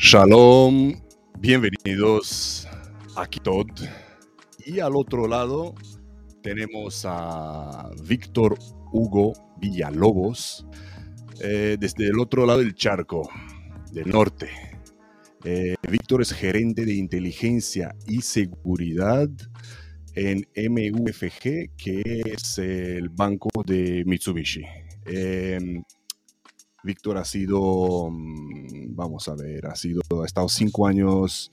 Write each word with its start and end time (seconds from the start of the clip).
Shalom, 0.00 0.94
bienvenidos 1.40 2.68
a 3.16 3.26
Kitod. 3.26 3.66
Y 4.64 4.78
al 4.78 4.94
otro 4.94 5.26
lado 5.26 5.74
tenemos 6.40 7.04
a 7.04 7.90
Víctor 8.04 8.56
Hugo 8.92 9.32
Villalobos, 9.60 10.64
eh, 11.42 11.76
desde 11.80 12.06
el 12.06 12.20
otro 12.20 12.46
lado 12.46 12.60
del 12.60 12.76
charco, 12.76 13.28
del 13.90 14.08
norte. 14.10 14.48
Eh, 15.42 15.74
Víctor 15.90 16.22
es 16.22 16.32
gerente 16.32 16.84
de 16.84 16.94
inteligencia 16.94 17.96
y 18.06 18.22
seguridad 18.22 19.28
en 20.14 20.46
MUFG, 20.54 21.74
que 21.76 22.22
es 22.24 22.58
el 22.58 23.08
banco 23.08 23.50
de 23.66 24.04
Mitsubishi. 24.06 24.64
Em, 25.06 25.82
Víctor 26.82 27.18
ha 27.18 27.24
sido, 27.24 28.10
mm, 28.10 28.94
vamos 28.94 29.28
a 29.28 29.34
ver, 29.34 29.66
ha 29.66 29.74
sido, 29.74 30.00
ha 30.22 30.26
estado 30.26 30.48
cinco 30.48 30.86
años 30.86 31.50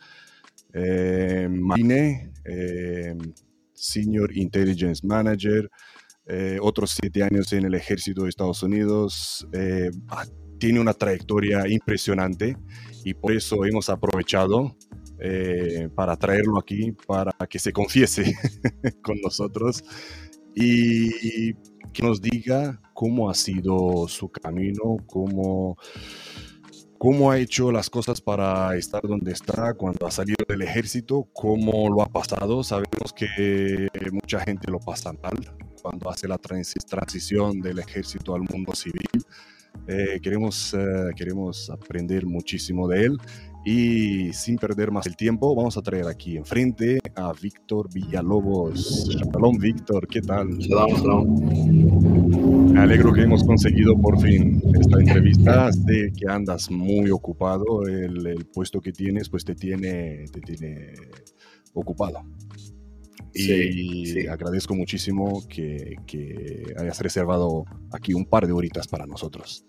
en 0.73 1.61
Marine, 1.61 2.31
em, 2.43 3.17
Senior 3.73 4.35
Intelligence 4.35 5.05
Manager, 5.05 5.69
eh, 6.27 6.57
otros 6.61 6.95
siete 6.99 7.23
años 7.23 7.53
en 7.53 7.65
el 7.65 7.75
ejército 7.75 8.23
de 8.23 8.29
Estados 8.29 8.63
Unidos. 8.63 9.47
Eh, 9.53 9.91
tiene 10.57 10.79
una 10.79 10.93
trayectoria 10.93 11.67
impresionante 11.67 12.57
y 13.03 13.13
por 13.13 13.31
eso 13.33 13.65
hemos 13.65 13.89
aprovechado 13.89 14.75
eh, 15.19 15.89
para 15.95 16.17
traerlo 16.17 16.59
aquí, 16.59 16.91
para 17.07 17.31
que 17.49 17.59
se 17.59 17.71
confiese 17.71 18.35
con 19.03 19.19
nosotros 19.21 19.83
y 20.55 21.53
que 21.93 22.01
nos 22.01 22.21
diga 22.21 22.81
cómo 22.93 23.29
ha 23.29 23.33
sido 23.33 24.07
su 24.07 24.29
camino, 24.29 24.97
cómo, 25.05 25.77
cómo 26.97 27.31
ha 27.31 27.37
hecho 27.37 27.71
las 27.71 27.89
cosas 27.89 28.21
para 28.21 28.75
estar 28.77 29.01
donde 29.01 29.33
está 29.33 29.73
cuando 29.73 30.07
ha 30.07 30.11
salido 30.11 30.37
del 30.47 30.61
ejército, 30.61 31.27
cómo 31.33 31.89
lo 31.89 32.01
ha 32.01 32.07
pasado. 32.07 32.63
Sabemos 32.63 33.13
que 33.15 33.87
mucha 34.11 34.39
gente 34.39 34.71
lo 34.71 34.79
pasa 34.79 35.13
mal 35.21 35.37
cuando 35.81 36.09
hace 36.09 36.27
la 36.27 36.37
transición 36.37 37.61
del 37.61 37.79
ejército 37.79 38.33
al 38.33 38.41
mundo 38.41 38.73
civil. 38.73 39.23
Eh, 39.87 40.19
queremos, 40.21 40.73
eh, 40.73 41.11
queremos 41.15 41.69
aprender 41.69 42.25
muchísimo 42.25 42.87
de 42.87 43.03
él 43.03 43.17
y 43.65 44.31
sin 44.31 44.57
perder 44.57 44.91
más 44.91 45.07
el 45.07 45.17
tiempo, 45.17 45.55
vamos 45.55 45.75
a 45.75 45.81
traer 45.81 46.05
aquí 46.05 46.37
enfrente 46.37 46.99
a 47.15 47.33
Víctor 47.33 47.91
Villalobos. 47.91 49.09
Shalom, 49.09 49.57
Víctor, 49.57 50.07
¿qué 50.07 50.21
tal? 50.21 50.49
Me 52.71 52.79
alegro 52.79 53.11
que 53.11 53.23
hemos 53.23 53.43
conseguido 53.43 53.99
por 53.99 54.21
fin 54.21 54.61
esta 54.79 54.99
entrevista. 54.99 55.71
Sé 55.71 56.13
que 56.15 56.29
andas 56.29 56.69
muy 56.69 57.09
ocupado, 57.09 57.87
el, 57.87 58.27
el 58.27 58.45
puesto 58.45 58.79
que 58.79 58.91
tienes 58.91 59.29
pues 59.29 59.43
te 59.43 59.55
tiene, 59.55 60.25
te 60.31 60.41
tiene 60.41 60.93
ocupado. 61.73 62.21
Y 63.37 64.27
agradezco 64.27 64.75
muchísimo 64.75 65.43
que, 65.49 65.97
que, 66.07 66.73
hayas 66.79 67.01
reservado 67.01 67.65
aquí 67.91 68.13
un 68.13 68.25
par 68.25 68.47
de 68.47 68.53
horitas 68.53 68.87
para 68.87 69.05
nosotros. 69.05 69.65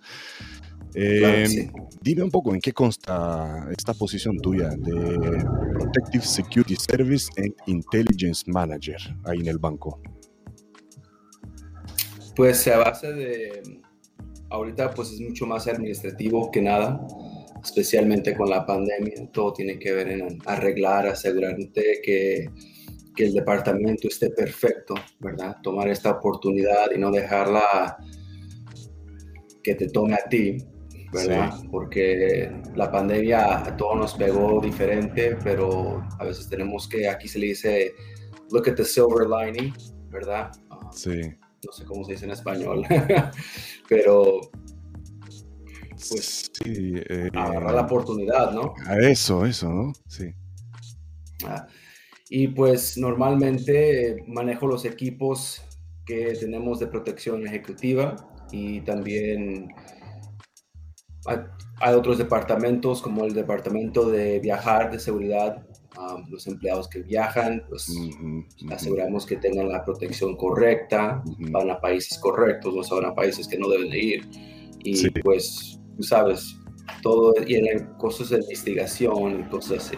Em, 0.94 1.70
dime 2.00 2.22
un 2.22 2.30
poco 2.30 2.54
en 2.54 2.60
qué 2.60 2.72
consta 2.72 3.68
esta 3.76 3.92
posición 3.94 4.38
tuya 4.38 4.70
de 4.70 5.44
Protective 5.74 6.24
Security 6.24 6.76
Service 6.76 7.28
and 7.36 7.54
Intelligence 7.66 8.44
Manager 8.46 8.96
ahí 9.24 9.40
en 9.40 9.48
el 9.48 9.58
banco. 9.58 10.00
Pues 12.34 12.66
a 12.68 12.78
base 12.78 13.12
de, 13.12 13.80
ahorita 14.50 14.90
pues 14.90 15.12
es 15.12 15.20
mucho 15.20 15.46
más 15.46 15.66
administrativo 15.66 16.50
que 16.50 16.62
nada, 16.62 17.06
especialmente 17.62 18.34
con 18.34 18.50
la 18.50 18.64
pandemia, 18.64 19.30
todo 19.32 19.52
tiene 19.52 19.78
que 19.78 19.92
ver 19.92 20.08
en 20.08 20.38
arreglar, 20.46 21.06
asegurarte 21.06 22.00
que 22.02 22.50
que 23.16 23.24
el 23.24 23.32
departamento 23.32 24.06
esté 24.06 24.30
perfecto, 24.30 24.94
¿verdad? 25.18 25.56
Tomar 25.62 25.88
esta 25.88 26.12
oportunidad 26.12 26.90
y 26.94 26.98
no 26.98 27.10
dejarla 27.10 27.96
que 29.64 29.74
te 29.74 29.88
tome 29.88 30.14
a 30.14 30.28
ti, 30.28 30.58
¿verdad? 31.16 31.54
Porque 31.70 32.50
la 32.74 32.90
pandemia 32.90 33.66
a 33.66 33.76
todos 33.76 33.96
nos 33.96 34.14
pegó 34.14 34.60
diferente, 34.60 35.36
pero 35.42 36.06
a 36.18 36.24
veces 36.24 36.48
tenemos 36.48 36.88
que, 36.88 37.08
aquí 37.08 37.28
se 37.28 37.38
le 37.38 37.46
dice, 37.48 37.92
look 38.50 38.68
at 38.68 38.74
the 38.74 38.84
silver 38.84 39.26
lining, 39.28 39.72
¿verdad? 40.10 40.50
Ah, 40.70 40.90
sí. 40.92 41.20
No 41.64 41.72
sé 41.72 41.84
cómo 41.84 42.04
se 42.04 42.12
dice 42.12 42.26
en 42.26 42.32
español, 42.32 42.84
pero 43.88 44.40
pues 46.08 46.50
sí, 46.52 46.92
eh, 47.08 47.30
agarrar 47.34 47.74
la 47.74 47.82
oportunidad, 47.82 48.52
¿no? 48.52 48.74
A 48.86 48.98
eso, 48.98 49.44
eso, 49.46 49.68
¿no? 49.68 49.92
Sí. 50.06 50.32
Ah, 51.44 51.66
y 52.28 52.48
pues 52.48 52.98
normalmente 52.98 54.24
manejo 54.26 54.66
los 54.66 54.84
equipos 54.84 55.62
que 56.04 56.34
tenemos 56.38 56.78
de 56.78 56.86
protección 56.86 57.46
ejecutiva 57.46 58.16
y 58.52 58.80
también 58.82 59.68
hay 61.26 61.94
otros 61.94 62.18
departamentos 62.18 63.02
como 63.02 63.24
el 63.24 63.34
departamento 63.34 64.08
de 64.08 64.40
viajar, 64.40 64.90
de 64.90 64.98
seguridad. 64.98 65.62
los 66.28 66.46
empleados 66.46 66.88
que 66.88 67.02
viajan, 67.02 67.64
pues 67.68 67.90
aseguramos 68.70 69.24
que 69.26 69.36
tengan 69.36 69.68
la 69.68 69.84
protección 69.84 70.36
correcta, 70.36 71.22
van 71.50 71.70
a 71.70 71.80
países 71.80 72.18
correctos, 72.18 72.74
no 72.74 72.82
se 72.82 72.94
van 72.94 73.06
a 73.06 73.14
países 73.14 73.48
que 73.48 73.58
no 73.58 73.68
deben 73.68 73.90
de 73.90 73.98
ir. 73.98 74.30
Y 74.84 75.10
pues, 75.20 75.80
tú 75.96 76.02
sabes, 76.02 76.56
todo, 77.02 77.34
y 77.46 77.56
en 77.56 77.66
el, 77.66 77.88
cosas 77.96 78.30
de 78.30 78.36
investigación 78.36 79.40
y 79.40 79.50
cosas 79.50 79.86
así. 79.86 79.96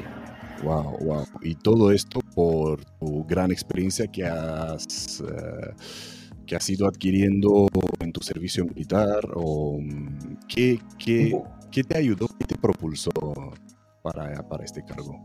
Wow, 0.63 0.99
wow. 1.01 1.25
Y 1.43 1.55
todo 1.55 1.93
esto 1.93 2.21
por 2.35 2.85
tu 2.85 3.25
gran 3.25 3.51
experiencia 3.51 4.07
que 4.07 4.25
has, 4.25 5.21
eh, 5.21 5.73
que 6.49 6.57
has 6.57 6.69
ido 6.71 6.89
adquiriendo 6.89 7.69
en 8.01 8.11
tu 8.11 8.21
servicio 8.23 8.65
militar 8.65 9.21
o 9.35 9.79
mm, 9.79 10.39
¿qué, 10.49 10.81
qué, 10.99 11.39
qué 11.71 11.85
te 11.85 11.99
ayudó, 11.99 12.27
qué 12.39 12.47
te 12.47 12.57
propulsó 12.57 13.11
para, 14.03 14.49
para 14.49 14.65
este 14.65 14.83
cargo? 14.83 15.17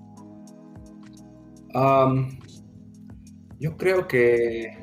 yo 3.60 3.76
creo 3.78 4.08
que 4.08 4.78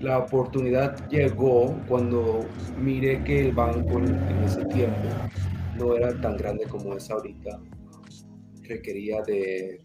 la 0.00 0.18
oportunidad 0.20 1.10
llegó 1.10 1.78
cuando 1.86 2.46
miré 2.80 3.22
que 3.22 3.48
el 3.48 3.52
banco 3.52 3.98
en 3.98 4.42
ese 4.42 4.64
tiempo 4.64 5.08
no 5.76 5.94
era 5.94 6.18
tan 6.22 6.38
grande 6.38 6.64
como 6.64 6.96
es 6.96 7.10
ahorita 7.10 7.60
requería 8.62 9.20
de 9.22 9.84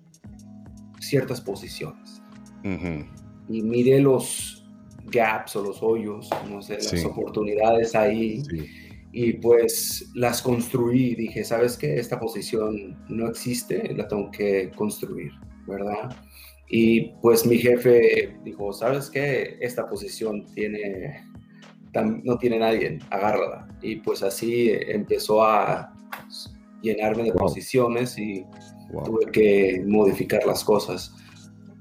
ciertas 1.01 1.41
posiciones. 1.41 2.21
Y 3.49 3.61
mire 3.61 3.99
los 3.99 4.56
gaps 5.07 5.55
o 5.55 5.63
los 5.63 5.81
hoyos, 5.81 6.29
no 6.49 6.61
sé, 6.61 6.75
las 6.75 7.05
oportunidades 7.05 7.95
ahí. 7.95 8.43
Y 9.11 9.33
pues 9.33 10.11
las 10.13 10.41
construí. 10.41 11.15
Dije, 11.15 11.43
¿sabes 11.43 11.77
qué? 11.77 11.95
Esta 11.95 12.19
posición 12.19 12.97
no 13.09 13.27
existe, 13.27 13.93
la 13.95 14.07
tengo 14.07 14.29
que 14.31 14.69
construir, 14.75 15.31
¿verdad? 15.65 16.15
Y 16.69 17.13
pues 17.21 17.45
mi 17.45 17.57
jefe 17.57 18.37
dijo, 18.43 18.73
¿sabes 18.73 19.09
qué? 19.09 19.57
Esta 19.61 19.87
posición 19.87 20.45
tiene, 20.53 21.25
no 22.23 22.37
tiene 22.37 22.59
nadie, 22.59 22.99
agárrala. 23.09 23.67
Y 23.81 23.97
pues 23.97 24.21
así 24.21 24.71
empezó 24.87 25.43
a 25.43 25.93
llenarme 26.81 27.23
de 27.23 27.33
posiciones 27.33 28.17
y 28.17 28.45
tuve 29.05 29.31
que 29.31 29.83
modificar 29.87 30.45
las 30.45 30.63
cosas. 30.63 31.15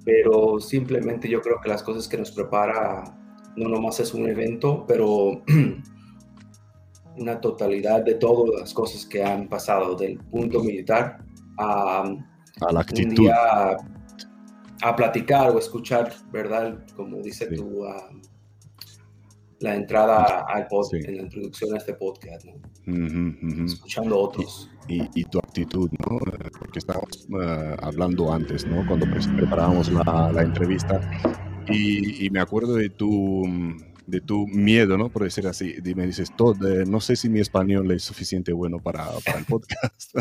Pero 0.05 0.61
simplemente 0.61 1.29
yo 1.29 1.41
creo 1.41 1.61
que 1.61 1.69
las 1.69 1.83
cosas 1.83 2.07
que 2.07 2.17
nos 2.17 2.31
prepara 2.31 3.16
no 3.57 3.69
nomás 3.69 4.01
es 4.01 4.15
un 4.15 4.29
evento, 4.29 4.85
pero 4.87 5.43
una 7.17 7.41
totalidad 7.41 8.05
de 8.05 8.15
todas 8.15 8.61
las 8.61 8.75
cosas 8.75 9.07
que 9.07 9.23
han 9.25 9.49
pasado 9.49 9.97
del 9.97 10.19
punto 10.19 10.63
militar 10.63 11.19
a, 11.59 12.03
a 12.61 12.73
la 12.73 12.81
actitud. 12.81 13.29
a, 13.31 13.77
platicar 14.95 15.51
o 15.51 15.59
escuchar, 15.59 16.13
¿verdad? 16.31 16.79
Como 16.95 17.17
dice 17.23 17.47
tú, 17.47 17.85
la 19.61 19.75
entrada 19.75 20.45
al 20.49 20.67
podcast, 20.69 21.09
en 21.09 21.17
la 21.17 21.23
introducción 21.23 21.75
a 21.75 21.79
este 21.79 21.95
podcast, 21.95 22.45
¿no? 22.45 23.65
Escuchando 23.65 24.19
otros. 24.19 24.71
Y, 24.87 25.25
tu 25.25 25.39
actitud, 25.39 25.91
¿no? 26.09 26.19
Porque 26.59 26.79
estábamos 26.79 27.27
uh, 27.31 27.75
hablando 27.83 28.33
antes, 28.33 28.67
¿no? 28.67 28.87
Cuando 28.87 29.07
preparábamos 29.37 29.91
la, 29.91 30.31
la 30.33 30.43
entrevista. 30.43 31.01
Y, 31.69 32.27
y, 32.27 32.31
me 32.31 32.41
acuerdo 32.41 32.75
de 32.75 32.91
tu, 32.91 33.45
de 34.07 34.21
tu 34.21 34.47
miedo, 34.47 34.97
¿no? 34.97 35.09
Por 35.09 35.25
decir 35.25 35.47
así. 35.47 35.75
Y 35.85 35.95
me 35.95 36.07
dices, 36.07 36.31
todo, 36.37 36.55
eh, 36.69 36.85
no 36.87 37.01
sé 37.01 37.17
si 37.17 37.29
mi 37.29 37.41
español 37.41 37.91
es 37.91 38.05
suficiente 38.05 38.53
bueno 38.53 38.79
para, 38.79 39.07
para 39.25 39.39
el 39.39 39.45
podcast. 39.45 40.15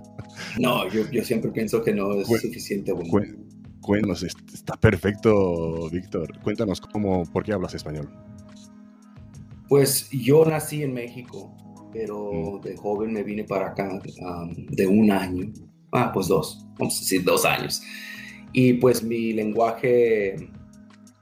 no, 0.58 0.88
yo, 0.88 1.10
yo, 1.10 1.24
siempre 1.24 1.50
pienso 1.50 1.82
que 1.82 1.92
no 1.92 2.14
es 2.20 2.28
suficiente 2.28 2.92
bueno. 2.92 3.36
Cuéntanos, 3.80 4.22
está 4.22 4.76
perfecto, 4.76 5.90
Víctor. 5.90 6.38
Cuéntanos 6.42 6.80
cómo, 6.80 7.24
por 7.32 7.42
qué 7.42 7.52
hablas 7.52 7.74
español. 7.74 8.08
Pues 9.68 10.08
yo 10.10 10.44
nací 10.44 10.84
en 10.84 10.94
México, 10.94 11.52
pero 11.92 12.30
mm. 12.32 12.60
de 12.60 12.76
joven 12.76 13.12
me 13.12 13.24
vine 13.24 13.42
para 13.42 13.68
acá 13.68 14.00
de 14.70 14.86
un 14.86 15.10
año 15.10 15.52
ah, 15.92 16.10
pues 16.12 16.28
dos, 16.28 16.66
vamos 16.78 16.96
a 16.96 17.00
decir 17.00 17.22
dos 17.22 17.44
años. 17.44 17.82
Y 18.52 18.74
pues 18.74 19.02
mi 19.02 19.32
lenguaje 19.32 20.36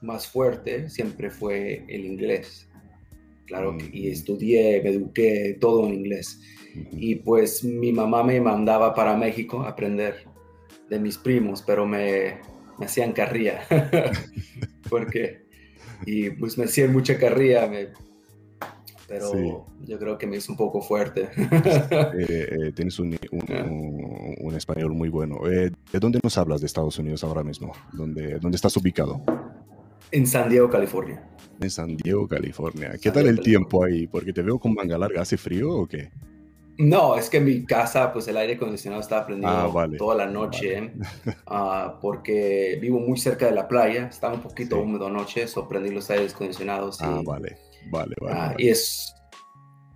más 0.01 0.27
fuerte 0.27 0.89
siempre 0.89 1.31
fue 1.31 1.85
el 1.89 2.05
inglés. 2.05 2.69
Claro, 3.47 3.77
y 3.93 4.09
mm. 4.09 4.13
estudié, 4.13 4.81
me 4.83 4.91
eduqué 4.91 5.57
todo 5.61 5.87
en 5.87 5.95
inglés. 5.95 6.41
Y 6.93 7.17
pues 7.17 7.65
mi 7.65 7.93
mamá 7.93 8.23
me 8.23 8.41
mandaba 8.41 8.95
para 8.95 9.17
México 9.17 9.63
a 9.63 9.71
aprender 9.71 10.25
de 10.89 10.99
mis 10.99 11.19
primos, 11.19 11.63
pero 11.63 11.87
me, 11.87 12.39
me 12.79 12.87
hacían 12.87 13.13
carrilla. 13.13 13.63
Porque, 14.89 15.47
y 16.07 16.31
pues 16.31 16.57
me 16.59 16.65
hacían 16.65 16.93
mucha 16.93 17.19
carrilla, 17.19 17.67
me, 17.67 17.89
pero 19.11 19.67
yo 19.81 19.99
creo 19.99 20.17
que 20.17 20.27
me 20.29 20.37
hizo 20.37 20.53
un 20.53 20.57
poco 20.57 20.81
fuerte. 20.81 21.29
Eh, 22.21 22.49
eh, 22.51 22.73
tienes 22.75 22.99
un, 22.99 23.17
un, 23.33 24.55
español 24.55 24.93
muy 24.93 25.09
bueno. 25.09 25.41
Eh, 25.49 25.71
¿De 25.93 25.99
dónde 25.99 26.21
nos 26.23 26.37
hablas 26.39 26.61
de 26.61 26.67
Estados 26.67 26.99
Unidos 26.99 27.25
ahora 27.25 27.43
mismo? 27.43 27.73
¿Dónde, 27.93 28.39
dónde 28.39 28.57
estás 28.57 28.77
ubicado? 28.77 29.23
En 30.13 30.27
San 30.27 30.49
Diego, 30.49 30.69
California. 30.69 31.23
En 31.61 31.71
San 31.71 31.97
Diego, 31.97 32.27
California. 32.27 32.93
¿Qué 33.01 33.11
tal 33.11 33.27
el 33.27 33.41
tiempo 33.41 33.85
ahí? 33.85 34.07
Porque 34.07 34.33
te 34.33 34.43
veo 34.43 34.59
con 34.59 34.75
manga 34.75 34.99
larga. 34.99 35.23
¿Hace 35.23 35.37
frío 35.37 35.71
o 35.71 35.87
qué? 35.87 36.11
No, 36.79 37.17
es 37.17 37.29
que 37.29 37.37
en 37.37 37.45
mi 37.45 37.65
casa, 37.67 38.11
pues 38.11 38.27
el 38.29 38.39
aire 38.39 38.55
acondicionado 38.55 39.03
está 39.03 39.27
prendido 39.27 39.51
ah, 39.51 39.89
toda 39.99 40.15
la 40.15 40.27
noche, 40.27 40.93
ah, 41.47 41.99
porque 42.01 42.79
vivo 42.81 42.99
muy 42.99 43.19
cerca 43.19 43.45
de 43.45 43.53
la 43.53 43.69
playa, 43.69 44.07
está 44.07 44.33
un 44.33 44.41
poquito 44.41 44.81
húmedo 44.81 45.09
anoche, 45.09 45.47
so 45.47 45.69
prendí 45.69 45.91
los 45.91 46.09
aires 46.09 46.35
acondicionados. 46.35 47.03
ah, 47.03 47.21
vale 47.23 47.59
Vale, 47.91 48.15
vale, 48.21 48.37
ah, 48.37 48.55
Y 48.59 48.69
es, 48.69 49.15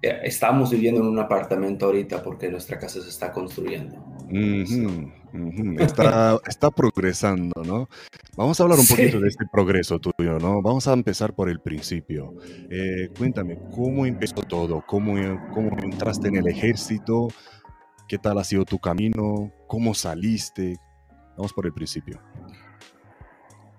eh, 0.02 0.20
estamos 0.24 0.70
viviendo 0.70 1.00
en 1.00 1.06
un 1.06 1.18
apartamento 1.18 1.86
ahorita 1.86 2.22
porque 2.22 2.48
nuestra 2.48 2.78
casa 2.78 3.00
se 3.00 3.08
está 3.08 3.32
construyendo. 3.32 3.96
Está, 5.78 6.38
está, 6.46 6.70
progresando, 6.70 7.62
¿no? 7.64 7.88
Vamos 8.36 8.58
a 8.58 8.62
hablar 8.62 8.78
un 8.78 8.86
poquito 8.86 9.18
de 9.18 9.28
este 9.28 9.44
progreso 9.50 9.98
tuyo, 9.98 10.38
¿no? 10.38 10.62
Vamos 10.62 10.86
a 10.86 10.92
empezar 10.92 11.34
por 11.34 11.48
el 11.48 11.60
principio. 11.60 12.34
Eh, 12.70 13.10
cuéntame, 13.16 13.58
¿cómo 13.74 14.06
empezó 14.06 14.42
todo? 14.42 14.84
¿Cómo, 14.86 15.14
¿Cómo 15.52 15.76
entraste 15.82 16.28
en 16.28 16.36
el 16.36 16.48
ejército? 16.48 17.28
¿Qué 18.06 18.18
tal 18.18 18.38
ha 18.38 18.44
sido 18.44 18.64
tu 18.64 18.78
camino? 18.78 19.52
¿Cómo 19.66 19.94
saliste? 19.94 20.76
Vamos 21.36 21.52
por 21.52 21.66
el 21.66 21.72
principio. 21.72 22.20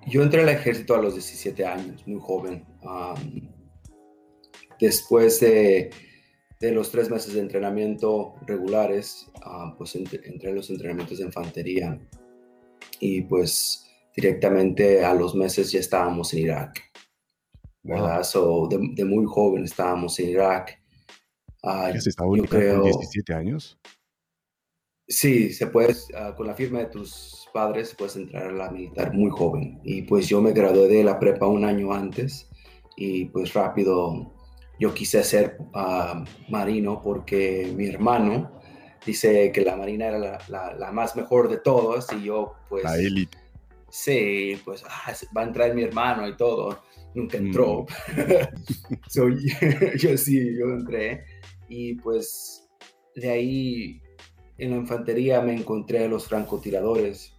Yo 0.08 0.24
entré 0.24 0.42
al 0.42 0.50
ejército 0.50 0.96
a 0.96 1.02
los 1.02 1.14
17 1.14 1.66
años, 1.66 2.06
muy 2.06 2.20
joven 2.20 2.66
después 4.80 5.40
de, 5.40 5.90
los 6.72 6.92
tres 6.92 7.10
meses 7.10 7.34
de 7.34 7.42
entrenamiento 7.42 8.36
regulares, 8.46 9.30
ah, 9.44 9.76
pues 9.78 9.96
entré 9.96 10.50
en 10.50 10.56
los 10.56 10.70
entrenamientos 10.70 11.18
de 11.18 11.26
infantería 11.26 12.00
y 13.00 13.22
pues 13.24 13.86
directamente 14.16 15.04
a 15.04 15.14
los 15.14 15.36
meses 15.36 15.72
ya 15.72 15.80
estábamos 15.80 16.34
en 16.34 16.40
Irak. 16.40 16.82
¿Verdad? 17.84 18.24
So, 18.24 18.68
de, 18.68 19.06
muy 19.06 19.26
joven 19.26 19.64
estábamos 19.64 20.20
en 20.20 20.30
Irak. 20.30 20.82
Uh, 21.62 21.94
¿Ya 21.94 22.02
se 22.02 22.10
está 22.10 22.24
con 22.24 22.36
17 22.36 23.34
años? 23.34 23.80
Sí, 25.08 25.54
se 25.54 25.68
puede, 25.68 25.96
ah, 26.16 26.34
con 26.36 26.48
la 26.48 26.56
firma 26.56 26.80
de 26.80 26.86
tus 26.88 27.48
padres 27.54 27.96
puedes 27.96 28.16
entrar 28.16 28.48
a 28.48 28.52
la 28.52 28.72
militar 28.72 29.14
muy 29.14 29.30
joven. 29.30 29.80
Y 29.84 30.02
pues 30.04 30.28
yo 30.28 30.42
me 30.42 30.52
gradué 30.52 30.88
de 30.88 31.04
la 31.04 31.20
prepa 31.20 31.48
un 31.48 31.64
año 31.64 31.94
antes 31.94 32.50
y 32.98 33.26
pues 33.26 33.54
rápido 33.54 34.35
yo 34.80 34.94
quise 34.94 35.24
ser 35.24 35.58
ah, 35.74 36.24
marino 36.50 37.02
porque 37.02 37.72
mi 37.76 37.88
hermano 37.88 38.60
dice 39.06 39.52
que 39.52 39.62
la 39.62 39.76
marina 39.76 40.08
era 40.08 40.40
la, 40.48 40.92
más 40.92 41.16
mejor 41.16 41.50
de 41.50 41.58
todas 41.58 42.12
y 42.14 42.24
yo 42.24 42.54
pues... 42.70 42.84
La 42.84 42.98
élite. 42.98 43.38
Sí, 43.90 44.60
pues 44.66 44.84
ah, 44.88 45.14
va 45.36 45.42
a 45.42 45.46
entrar 45.46 45.74
mi 45.74 45.84
hermano 45.84 46.28
y 46.28 46.36
todo. 46.36 46.84
Nunca 47.14 47.38
entró. 47.38 47.86
Mm. 49.16 49.98
yo 49.98 50.18
sí, 50.18 50.58
yo 50.58 50.66
entré. 50.66 51.24
Y 51.70 51.96
pues 51.96 52.68
de 53.16 53.30
ahí 53.30 54.02
en 54.58 54.72
la 54.72 54.78
infantería 54.78 55.42
me 55.42 55.54
encontré 55.54 56.04
a 56.04 56.08
los 56.08 56.28
francotiradores. 56.28 57.34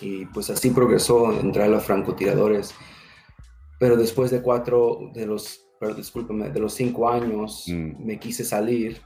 Y 0.00 0.26
pues 0.26 0.50
así 0.50 0.70
progresó 0.70 1.32
entrar 1.40 1.66
a 1.66 1.70
los 1.70 1.84
francotiradores. 1.84 2.74
Pero 3.78 3.96
después 3.96 4.30
de 4.30 4.42
cuatro 4.42 5.10
de 5.14 5.26
los 5.26 5.65
pero 5.78 5.94
discúlpeme, 5.94 6.50
de 6.50 6.60
los 6.60 6.74
cinco 6.74 7.08
años 7.08 7.64
mm. 7.68 8.04
me 8.04 8.18
quise 8.18 8.44
salir. 8.44 9.00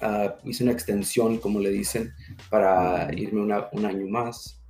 Ah, 0.00 0.36
hice 0.44 0.64
una 0.64 0.72
extensión, 0.72 1.38
como 1.38 1.60
le 1.60 1.70
dicen, 1.70 2.14
para 2.48 3.12
irme 3.14 3.42
un 3.42 3.84
año 3.84 4.06
más. 4.08 4.62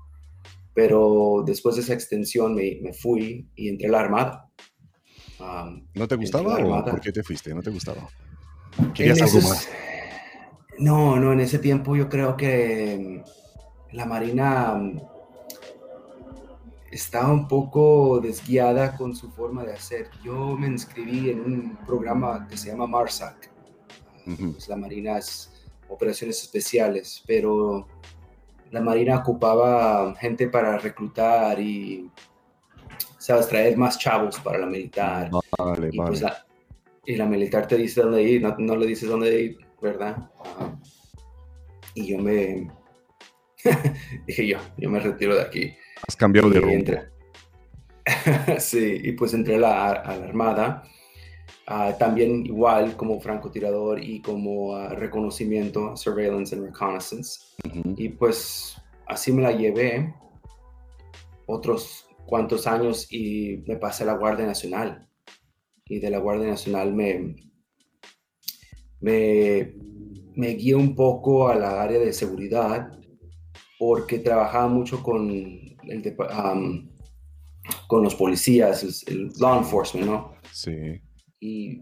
Pero 0.74 1.42
después 1.46 1.76
de 1.76 1.82
esa 1.82 1.94
extensión 1.94 2.54
me, 2.54 2.78
me 2.82 2.92
fui 2.92 3.48
y 3.54 3.68
entré 3.68 3.88
a 3.88 3.92
la 3.92 4.00
Armada. 4.00 4.50
¿No 5.94 6.06
te 6.06 6.16
gustaba 6.16 6.56
o 6.56 6.84
por 6.84 7.00
qué 7.00 7.12
te 7.12 7.22
fuiste? 7.22 7.54
¿No 7.54 7.62
te 7.62 7.70
gustaba? 7.70 8.08
¿Querías 8.94 9.22
algo 9.22 9.48
más? 9.48 9.68
No, 10.78 11.16
no, 11.16 11.32
en 11.32 11.40
ese 11.40 11.58
tiempo 11.58 11.96
yo 11.96 12.08
creo 12.08 12.36
que 12.36 13.22
la 13.92 14.06
Marina 14.06 14.80
estaba 16.90 17.32
un 17.32 17.46
poco 17.46 18.20
desguiada 18.20 18.96
con 18.96 19.14
su 19.14 19.30
forma 19.30 19.64
de 19.64 19.74
hacer. 19.74 20.10
Yo 20.24 20.56
me 20.56 20.66
inscribí 20.66 21.30
en 21.30 21.40
un 21.40 21.78
programa 21.86 22.46
que 22.48 22.56
se 22.56 22.68
llama 22.68 22.86
MARSAC, 22.86 23.50
pues 24.24 24.68
la 24.68 24.76
Marina 24.76 25.18
es 25.18 25.50
operaciones 25.88 26.42
especiales, 26.42 27.22
pero 27.26 27.86
la 28.70 28.80
Marina 28.80 29.18
ocupaba 29.18 30.14
gente 30.16 30.48
para 30.48 30.78
reclutar 30.78 31.60
y, 31.60 32.10
sabes, 33.18 33.48
traer 33.48 33.76
más 33.76 33.98
chavos 33.98 34.38
para 34.40 34.58
la 34.58 34.66
militar. 34.66 35.30
Vale, 35.58 35.90
y, 35.92 35.96
vale. 35.96 36.08
Pues 36.10 36.22
la, 36.22 36.46
y 37.04 37.16
la 37.16 37.26
militar 37.26 37.66
te 37.66 37.76
dice 37.76 38.02
dónde 38.02 38.22
ir, 38.22 38.42
no, 38.42 38.76
le 38.76 38.86
dices 38.86 39.08
dónde 39.08 39.42
ir, 39.42 39.58
¿verdad? 39.80 40.30
Y 41.94 42.06
yo 42.06 42.18
me... 42.18 42.70
dije 44.26 44.46
yo, 44.46 44.58
yo 44.76 44.88
me 44.88 45.00
retiro 45.00 45.34
de 45.34 45.42
aquí. 45.42 45.74
Has 46.06 46.16
cambiado 46.16 46.50
de 46.50 46.60
rumbo. 46.60 46.92
sí, 48.58 49.00
y 49.02 49.12
pues 49.12 49.34
entré 49.34 49.56
a 49.56 49.58
la, 49.58 49.90
Armada. 49.90 50.82
Ah, 51.66 51.94
también 51.98 52.46
igual 52.46 52.96
como 52.96 53.20
francotirador 53.20 54.02
y 54.02 54.20
como 54.20 54.74
ah, 54.74 54.88
reconocimiento, 54.88 55.96
surveillance 55.96 56.54
and 56.54 56.64
reconnaissance. 56.64 57.40
Y 57.96 58.08
pues 58.08 58.76
así 59.06 59.32
me 59.32 59.42
la 59.42 59.52
llevé 59.52 60.14
otros 61.46 62.08
cuantos 62.26 62.66
años 62.66 63.06
y 63.12 63.62
me 63.66 63.76
pasé 63.76 64.02
a 64.02 64.06
la 64.06 64.14
Guardia 64.14 64.46
Nacional. 64.46 65.08
Y 65.84 65.98
de 65.98 66.10
la 66.10 66.18
Guardia 66.18 66.48
Nacional 66.48 66.92
me, 66.92 67.36
me, 69.00 69.74
me 70.34 70.48
guié 70.54 70.74
un 70.74 70.94
poco 70.94 71.48
a 71.48 71.54
la 71.54 71.82
área 71.82 71.98
de 71.98 72.12
seguridad 72.12 72.92
porque 73.78 74.18
trabajaba 74.18 74.68
mucho 74.68 75.02
con 75.02 75.30
con 77.86 78.02
los 78.02 78.14
policías, 78.14 79.04
el, 79.06 79.30
law 79.38 79.58
enforcement, 79.58 80.06
¿no? 80.06 80.34
Sí. 80.52 81.00
Y 81.40 81.80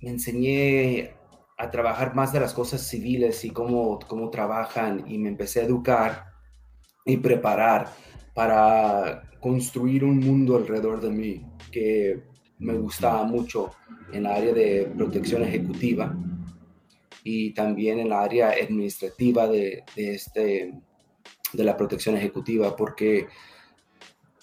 me 0.00 0.10
enseñé 0.10 1.10
a 1.58 1.70
trabajar 1.70 2.14
más 2.14 2.32
de 2.32 2.40
las 2.40 2.52
cosas 2.52 2.86
civiles 2.86 3.44
y 3.44 3.50
cómo, 3.50 3.98
cómo 4.06 4.30
trabajan 4.30 5.04
y 5.06 5.18
me 5.18 5.28
empecé 5.28 5.60
a 5.60 5.64
educar 5.64 6.26
y 7.04 7.16
preparar 7.16 7.88
para 8.34 9.30
construir 9.40 10.04
un 10.04 10.18
mundo 10.18 10.56
alrededor 10.56 11.00
de 11.00 11.10
mí 11.10 11.46
que 11.72 12.22
me 12.58 12.74
gustaba 12.74 13.24
mucho 13.24 13.72
en 14.12 14.24
la 14.24 14.34
área 14.34 14.52
de 14.52 14.92
protección 14.96 15.42
ejecutiva 15.42 16.14
y 17.24 17.54
también 17.54 17.98
en 17.98 18.10
la 18.10 18.22
área 18.22 18.50
administrativa 18.50 19.48
de, 19.48 19.82
de 19.94 20.14
este, 20.14 20.74
de 21.52 21.64
la 21.64 21.76
protección 21.76 22.16
ejecutiva 22.16 22.76
porque 22.76 23.28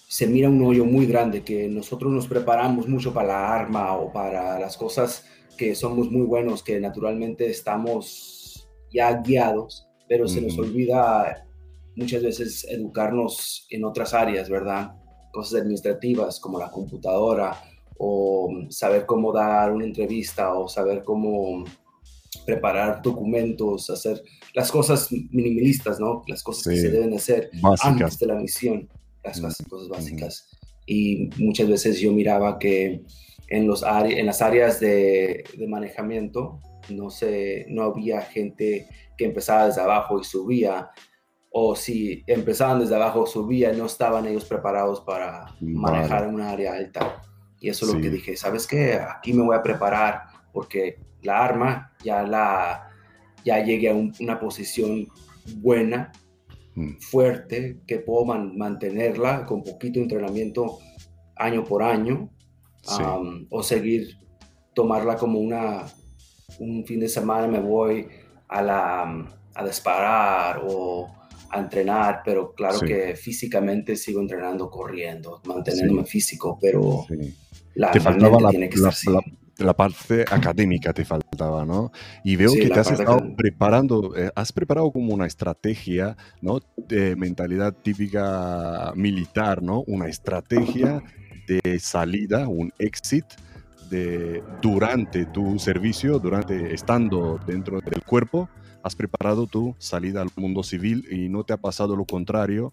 se 0.08 0.26
mira 0.26 0.48
un 0.48 0.62
hoyo 0.64 0.84
muy 0.84 1.06
grande 1.06 1.42
que 1.42 1.68
nosotros 1.68 2.12
nos 2.12 2.28
preparamos 2.28 2.86
mucho 2.88 3.12
para 3.12 3.28
la 3.28 3.54
arma 3.54 3.96
o 3.96 4.12
para 4.12 4.58
las 4.58 4.76
cosas 4.76 5.26
que 5.56 5.74
somos 5.74 6.10
muy 6.10 6.26
buenos, 6.26 6.62
que 6.62 6.78
naturalmente 6.80 7.50
estamos 7.50 8.68
ya 8.92 9.20
guiados, 9.20 9.88
pero 10.08 10.28
se 10.28 10.40
nos 10.40 10.58
olvida 10.58 11.46
muchas 11.96 12.22
veces 12.22 12.64
educarnos 12.68 13.66
en 13.70 13.84
otras 13.84 14.14
áreas, 14.14 14.48
¿verdad? 14.48 14.94
Cosas 15.32 15.62
administrativas 15.62 16.38
como 16.38 16.58
la 16.58 16.70
computadora 16.70 17.60
o 17.98 18.66
saber 18.70 19.06
cómo 19.06 19.32
dar 19.32 19.72
una 19.72 19.84
entrevista 19.84 20.54
o 20.54 20.68
saber 20.68 21.02
cómo 21.04 21.64
preparar 22.38 23.02
documentos, 23.02 23.90
hacer 23.90 24.22
las 24.54 24.70
cosas 24.70 25.10
minimalistas, 25.10 26.00
¿no? 26.00 26.22
Las 26.26 26.42
cosas 26.42 26.72
que 26.72 26.80
se 26.80 26.90
deben 26.90 27.14
hacer 27.14 27.50
antes 27.82 28.18
de 28.18 28.26
la 28.26 28.36
misión, 28.36 28.88
las 29.22 29.40
cosas 29.68 29.88
básicas. 29.88 30.50
Y 30.86 31.30
muchas 31.38 31.68
veces 31.68 32.00
yo 32.00 32.12
miraba 32.12 32.58
que 32.58 33.02
en, 33.48 33.66
los 33.66 33.82
en 33.82 34.26
las 34.26 34.42
áreas 34.42 34.80
de, 34.80 35.44
de 35.56 35.66
manejamiento 35.66 36.60
no 36.90 37.10
sé, 37.10 37.66
no 37.68 37.82
había 37.82 38.20
gente 38.22 38.88
que 39.16 39.24
empezaba 39.24 39.66
desde 39.66 39.80
abajo 39.80 40.20
y 40.20 40.24
subía, 40.24 40.90
o 41.50 41.76
si 41.76 42.24
empezaban 42.26 42.80
desde 42.80 42.96
abajo, 42.96 43.26
subía, 43.26 43.72
no 43.72 43.86
estaban 43.86 44.26
ellos 44.26 44.44
preparados 44.44 45.00
para 45.00 45.54
manejar 45.60 46.26
un 46.26 46.40
área 46.40 46.74
alta. 46.74 47.22
Y 47.60 47.68
eso 47.68 47.86
es 47.86 47.94
lo 47.94 48.00
que 48.00 48.10
dije, 48.10 48.36
¿sabes 48.36 48.66
qué? 48.66 48.94
Aquí 48.94 49.32
me 49.32 49.44
voy 49.44 49.56
a 49.56 49.62
preparar 49.62 50.24
porque 50.52 50.98
la 51.24 51.44
arma 51.44 51.92
ya 52.04 52.22
la 52.22 52.90
ya 53.44 53.62
llegué 53.62 53.90
a 53.90 53.94
una 53.94 54.40
posición 54.40 55.06
buena, 55.56 56.12
mm. 56.74 56.96
fuerte, 56.98 57.80
que 57.86 57.98
puedo 57.98 58.24
mantenerla 58.24 59.44
con 59.44 59.62
poquito 59.62 60.00
entrenamiento 60.00 60.78
año 61.36 61.64
por 61.64 61.82
año, 61.82 62.30
o 63.50 63.62
seguir 63.62 64.18
tomarla 64.74 65.16
como 65.16 65.38
una 65.38 65.84
un 66.58 66.84
fin 66.84 67.00
de 67.00 67.08
semana 67.08 67.46
me 67.46 67.60
voy 67.60 68.06
a 68.48 68.62
la 68.62 69.34
a 69.54 69.64
disparar 69.64 70.62
o 70.66 71.10
a 71.50 71.60
entrenar, 71.60 72.22
pero 72.24 72.52
claro 72.52 72.80
que 72.80 73.14
físicamente 73.14 73.96
sigo 73.96 74.20
entrenando, 74.20 74.68
corriendo, 74.68 75.40
manteniéndome 75.46 76.04
físico, 76.04 76.58
pero 76.60 77.06
la, 77.74 77.92
te 77.92 78.00
faltaba 78.00 78.40
la, 78.40 78.50
tiene 78.50 78.68
que 78.68 78.80
la, 78.80 78.92
parte 79.76 80.24
académica 80.30 80.92
te 80.92 81.04
faltaba, 81.04 81.64
¿no? 81.64 81.92
Y 82.24 82.36
veo 82.36 82.52
que 82.52 82.68
te 82.68 82.80
has 82.80 82.90
estado 82.90 83.34
preparando, 83.36 84.16
eh, 84.16 84.30
has 84.34 84.52
preparado 84.52 84.90
como 84.90 85.14
una 85.14 85.26
estrategia, 85.26 86.16
¿no? 86.40 86.60
De 86.76 87.16
mentalidad 87.16 87.74
típica 87.74 88.92
militar, 88.96 89.62
¿no? 89.62 89.82
Una 89.86 90.08
estrategia 90.08 91.02
de 91.46 91.78
salida, 91.78 92.48
un 92.48 92.72
exit 92.78 93.24
de, 93.90 94.42
durante 94.62 95.26
tu 95.26 95.58
servicio, 95.58 96.18
durante 96.18 96.74
estando 96.74 97.38
dentro 97.46 97.80
del 97.80 98.02
cuerpo, 98.02 98.48
has 98.82 98.94
preparado 98.94 99.46
tu 99.46 99.74
salida 99.78 100.20
al 100.22 100.30
mundo 100.36 100.62
civil 100.62 101.06
y 101.10 101.28
no 101.28 101.44
te 101.44 101.52
ha 101.52 101.56
pasado 101.56 101.96
lo 101.96 102.04
contrario, 102.04 102.72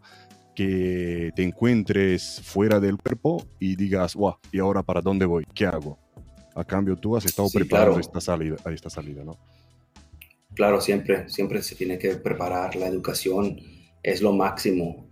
que 0.55 1.31
te 1.35 1.43
encuentres 1.43 2.41
fuera 2.43 2.79
del 2.79 2.97
cuerpo 2.97 3.45
y 3.59 3.75
digas, 3.75 4.15
wow, 4.15 4.35
¿y 4.51 4.59
ahora 4.59 4.83
para 4.83 5.01
dónde 5.01 5.25
voy? 5.25 5.45
¿Qué 5.53 5.65
hago? 5.65 5.97
A 6.55 6.63
cambio, 6.63 6.96
tú 6.98 7.15
has 7.15 7.25
estado 7.25 7.50
preparando 7.53 8.00
esta, 8.00 8.20
salida, 8.20 8.58
esta 8.65 8.89
salida, 8.89 9.24
¿no? 9.24 9.38
Claro, 10.53 10.81
siempre, 10.81 11.29
siempre 11.29 11.62
se 11.63 11.75
tiene 11.75 11.98
que 11.98 12.15
preparar. 12.15 12.75
La 12.75 12.88
educación 12.88 13.60
es 14.03 14.22
lo 14.22 14.34
máximo. 14.34 15.08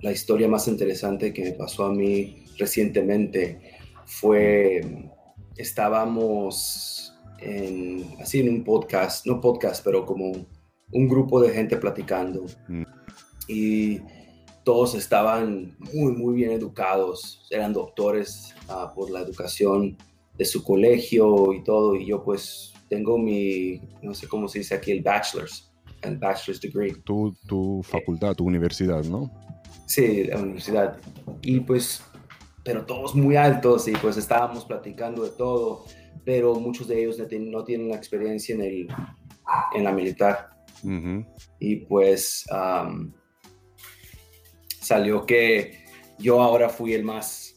la 0.00 0.12
historia 0.12 0.48
más 0.48 0.68
interesante 0.68 1.32
que 1.32 1.44
me 1.44 1.52
pasó 1.52 1.86
a 1.86 1.92
mí 1.92 2.44
recientemente 2.58 3.78
fue, 4.06 5.10
estábamos 5.56 7.14
así 8.20 8.40
en 8.40 8.48
un 8.48 8.64
podcast, 8.64 9.26
no 9.26 9.40
podcast, 9.40 9.84
pero 9.84 10.04
como 10.04 10.32
un 10.92 11.08
grupo 11.08 11.40
de 11.40 11.50
gente 11.50 11.76
platicando. 11.76 12.44
Mm. 12.68 12.82
Y 13.48 14.00
todos 14.64 14.94
estaban 14.94 15.76
muy, 15.92 16.12
muy 16.12 16.34
bien 16.34 16.52
educados, 16.52 17.46
eran 17.50 17.72
doctores 17.72 18.54
ah, 18.68 18.92
por 18.94 19.10
la 19.10 19.20
educación 19.20 19.96
de 20.36 20.44
su 20.44 20.62
colegio 20.62 21.52
y 21.52 21.62
todo. 21.62 21.96
Y 21.96 22.06
yo 22.06 22.22
pues 22.22 22.72
tengo 22.88 23.18
mi, 23.18 23.80
no 24.02 24.14
sé 24.14 24.28
cómo 24.28 24.48
se 24.48 24.60
dice 24.60 24.74
aquí, 24.74 24.92
el 24.92 25.02
bachelor's, 25.02 25.72
el 26.02 26.18
bachelor's 26.18 26.60
degree. 26.60 26.94
Tu, 27.04 27.34
tu 27.46 27.82
facultad, 27.82 28.34
tu 28.34 28.44
universidad, 28.44 29.04
¿no? 29.04 29.30
Sí, 29.86 30.24
la 30.24 30.40
universidad. 30.40 30.98
Y 31.42 31.60
pues, 31.60 32.02
pero 32.64 32.84
todos 32.86 33.14
muy 33.14 33.36
altos 33.36 33.88
y 33.88 33.92
pues 33.92 34.16
estábamos 34.16 34.64
platicando 34.64 35.24
de 35.24 35.30
todo 35.30 35.84
pero 36.24 36.54
muchos 36.54 36.88
de 36.88 37.00
ellos 37.00 37.18
no 37.18 37.64
tienen 37.64 37.88
la 37.90 37.96
experiencia 37.96 38.54
en, 38.54 38.62
el, 38.62 38.88
en 39.74 39.84
la 39.84 39.92
militar. 39.92 40.50
Y 41.58 41.76
pues 41.76 42.44
salió 44.80 45.24
que 45.24 45.84
yo 46.18 46.42
ahora 46.42 46.68
fui 46.68 46.94
el 46.94 47.04
más, 47.04 47.54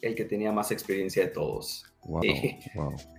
el 0.00 0.14
que 0.14 0.24
tenía 0.24 0.52
más 0.52 0.70
experiencia 0.70 1.24
de 1.24 1.30
todos. 1.30 1.84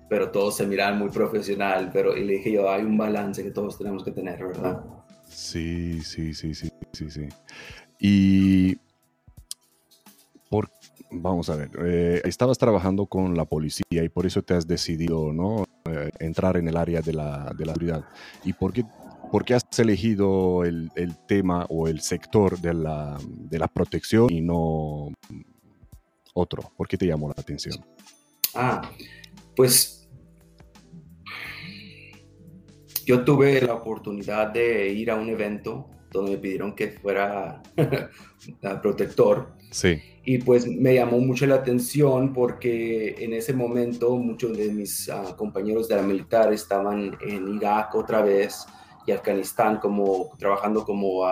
Pero 0.10 0.32
todos 0.32 0.58
se 0.58 0.68
miraban 0.68 1.00
muy 1.00 1.10
profesional, 1.10 1.90
pero 1.92 2.16
y 2.16 2.24
le 2.24 2.34
dije 2.34 2.52
yo, 2.52 2.70
hay 2.70 2.84
un 2.84 2.98
balance 2.98 3.44
que 3.44 3.52
todos 3.52 3.78
tenemos 3.78 4.04
que 4.04 4.12
tener, 4.12 4.46
¿verdad? 4.46 4.84
Sí, 5.28 6.02
sí, 6.02 6.34
sí, 6.34 6.54
sí, 6.54 6.70
sí, 6.92 7.10
sí. 7.10 7.28
Y 8.00 8.78
por, 10.50 10.70
vamos 11.10 11.50
a 11.50 11.56
ver, 11.56 11.72
eh, 11.84 12.22
estabas 12.25 12.58
trabajando 12.58 13.06
con 13.06 13.36
la 13.36 13.46
policía 13.46 14.04
y 14.04 14.10
por 14.10 14.25
eso 14.25 14.44
te 14.44 14.54
has 14.54 14.68
decidido 14.68 15.34
¿no? 15.34 15.66
Eh, 15.86 16.12
entrar 16.20 16.58
en 16.58 16.68
el 16.68 16.78
área 16.78 17.02
de 17.02 17.13
la, 17.13 17.52
de 17.58 17.66
la 17.66 17.74
seguridad. 17.74 18.06
¿Y 18.44 18.54
por 18.54 18.72
qué, 18.72 18.86
por 19.32 19.46
qué 19.46 19.56
has 19.56 19.63
elegido 19.80 20.63
el, 20.63 20.92
el, 20.96 21.16
tema 21.25 21.66
o 21.70 21.88
el 21.88 22.02
sector 22.02 22.60
de 22.60 22.74
la, 22.74 23.18
de 23.28 23.58
la 23.58 23.68
protección 23.68 24.32
y 24.32 24.42
no 24.42 25.12
otro? 26.34 26.72
¿Por 26.78 26.88
qué 26.88 26.98
te 26.98 27.08
llamó 27.08 27.30
la 27.30 27.36
atención? 27.38 27.84
Ah, 28.56 28.82
pues 29.56 30.10
yo 33.06 33.24
tuve 33.24 33.62
la 33.62 33.74
oportunidad 33.74 34.48
de 34.54 34.90
ir 34.90 35.12
a 35.12 35.16
un 35.16 35.30
evento 35.30 35.90
donde 36.12 36.32
me 36.32 36.38
pidieron 36.38 36.76
que 36.76 36.90
fuera 36.90 37.62
protector. 38.82 39.54
Sí. 39.72 40.00
Y 40.26 40.38
pues 40.38 40.68
me 40.68 40.94
llamó 40.94 41.20
mucho 41.20 41.46
la 41.46 41.56
atención 41.56 42.32
porque 42.32 43.16
en 43.18 43.34
ese 43.34 43.54
momento 43.54 44.16
muchos 44.18 44.56
de 44.58 44.70
mis 44.72 45.10
ah, 45.10 45.36
compañeros 45.36 45.88
de 45.88 45.96
la 45.96 46.04
militar 46.04 46.54
estaban 46.54 47.18
en 47.22 47.56
Irak 47.56 47.94
otra 47.96 48.22
vez 48.22 48.66
y 49.06 49.12
Afganistán 49.12 49.80
como 49.80 50.32
trabajando 50.38 50.86
como 50.86 51.24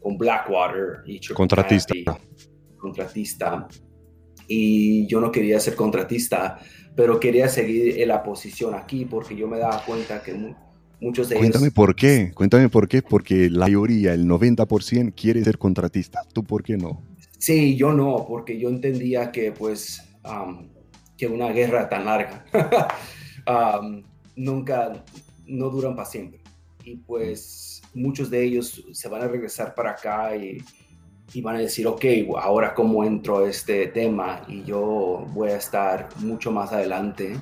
con 0.00 0.16
Blackwater 0.16 1.02
y 1.06 1.18
contratista. 1.34 1.94
contratista. 2.78 3.66
Y 4.48 5.06
yo 5.06 5.20
no 5.20 5.32
quería 5.32 5.58
ser 5.60 5.74
contratista, 5.74 6.58
pero 6.94 7.20
quería 7.20 7.48
seguir 7.48 8.00
en 8.00 8.08
la 8.08 8.22
posición 8.22 8.74
aquí 8.74 9.04
porque 9.04 9.36
yo 9.36 9.48
me 9.48 9.58
daba 9.58 9.84
cuenta 9.84 10.22
que 10.22 10.54
muchos 11.00 11.28
de 11.28 11.36
Cuéntame 11.36 11.70
por 11.70 11.94
qué, 11.94 12.32
cuéntame 12.34 12.68
por 12.68 12.88
qué, 12.88 13.02
porque 13.02 13.50
la 13.50 13.66
mayoría, 13.66 14.14
el 14.14 14.26
90% 14.26 15.14
quiere 15.14 15.44
ser 15.44 15.58
contratista. 15.58 16.20
¿Tú 16.32 16.44
por 16.44 16.62
qué 16.62 16.76
no? 16.76 17.02
Sí, 17.38 17.76
yo 17.76 17.92
no, 17.92 18.24
porque 18.26 18.58
yo 18.58 18.68
entendía 18.68 19.30
que 19.30 19.52
pues 19.52 20.02
que 21.16 21.26
una 21.26 21.48
guerra 21.50 21.88
tan 21.88 22.04
larga 22.04 22.44
nunca, 24.36 25.04
no 25.46 25.70
duran 25.70 25.94
para 25.96 26.08
siempre. 26.08 26.40
Y 26.84 26.96
pues 26.96 27.82
muchos 27.94 28.30
de 28.30 28.44
ellos 28.44 28.84
se 28.92 29.08
van 29.08 29.22
a 29.22 29.28
regresar 29.28 29.74
para 29.74 29.92
acá 29.92 30.36
y, 30.36 30.58
van 31.42 31.56
a 31.56 31.58
decir, 31.60 31.86
ok, 31.86 32.04
ahora 32.40 32.74
cómo 32.74 33.04
entro 33.04 33.38
a 33.38 33.48
este 33.48 33.88
tema 33.88 34.42
y 34.48 34.62
yo 34.64 35.26
voy 35.32 35.50
a 35.50 35.56
estar 35.56 36.08
mucho 36.18 36.50
más 36.50 36.72
adelante 36.72 37.36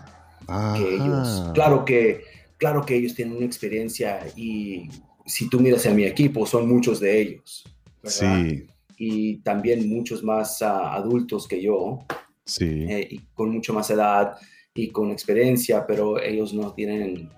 que 0.77 0.95
ellos. 0.95 1.51
Claro 1.55 1.85
que, 1.85 2.25
claro 2.57 2.85
que 2.85 2.97
ellos 2.97 3.15
tienen 3.15 3.37
una 3.37 3.47
experiencia 3.47 4.27
y 4.37 4.89
si 5.27 5.49
tú 5.49 5.61
miras 5.61 5.87
a 5.87 5.91
mi 5.91 6.05
equipo, 6.05 6.47
son 6.47 6.69
muchos 6.69 7.01
de 7.01 7.21
ellos. 7.21 7.65
Sí 8.03 8.67
y 8.97 9.37
también 9.39 9.89
muchos 9.89 10.23
más 10.23 10.63
ah, 10.63 10.95
adultos 10.95 11.49
que 11.49 11.61
yo, 11.61 12.01
sí. 12.45 12.87
Eh, 12.89 13.09
y 13.11 13.19
con 13.35 13.51
mucho 13.51 13.73
más 13.73 13.91
edad 13.91 14.37
y 14.75 14.89
con 14.89 15.11
experiencia, 15.11 15.87
pero 15.87 16.21
ellos 16.21 16.53
no 16.55 16.73
tienen, 16.73 17.31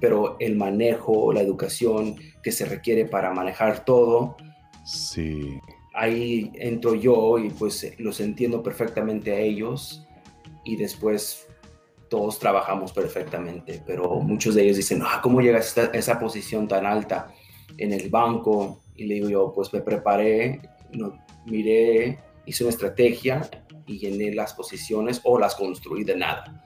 pero 0.00 0.36
el 0.40 0.56
manejo, 0.56 1.32
la 1.32 1.40
educación 1.40 2.16
que 2.42 2.52
se 2.52 2.64
requiere 2.64 3.06
para 3.06 3.32
manejar 3.32 3.84
todo, 3.84 4.36
sí. 4.86 5.60
ahí 5.94 6.52
entro 6.54 6.94
yo 6.94 7.38
y 7.38 7.50
pues 7.50 7.94
los 7.98 8.20
entiendo 8.20 8.62
perfectamente 8.62 9.32
a 9.32 9.38
ellos 9.38 10.06
y 10.64 10.76
después 10.76 11.46
todos 12.08 12.38
trabajamos 12.38 12.92
perfectamente, 12.92 13.82
pero 13.84 14.20
muchos 14.20 14.54
de 14.54 14.62
ellos 14.64 14.76
dicen, 14.76 15.02
ah, 15.04 15.20
¿cómo 15.22 15.40
llegas 15.40 15.76
a 15.78 15.86
esa 15.86 16.18
posición 16.18 16.68
tan 16.68 16.86
alta 16.86 17.32
en 17.78 17.92
el 17.92 18.08
banco? 18.10 18.82
Y 18.94 19.06
le 19.06 19.14
digo 19.14 19.28
yo, 19.28 19.52
pues 19.52 19.72
me 19.72 19.80
preparé, 19.80 20.60
miré, 21.46 22.18
hice 22.44 22.64
una 22.64 22.70
estrategia 22.70 23.48
y 23.86 23.98
llené 23.98 24.34
las 24.34 24.54
posiciones 24.54 25.20
o 25.24 25.38
las 25.38 25.54
construí 25.54 26.04
de 26.04 26.16
nada. 26.16 26.62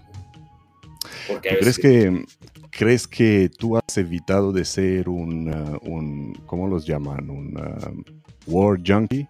Porque 1.28 1.56
¿Crees, 1.60 1.78
que, 1.78 2.24
¿Crees 2.70 3.06
que 3.06 3.50
tú 3.56 3.76
has 3.76 3.96
evitado 3.96 4.52
de 4.52 4.64
ser 4.64 5.08
un, 5.08 5.48
uh, 5.48 5.78
un 5.82 6.34
¿cómo 6.46 6.66
los 6.66 6.86
llaman? 6.86 7.30
Un 7.30 7.56
uh, 7.56 8.50
war 8.50 8.78
junkie, 8.84 9.28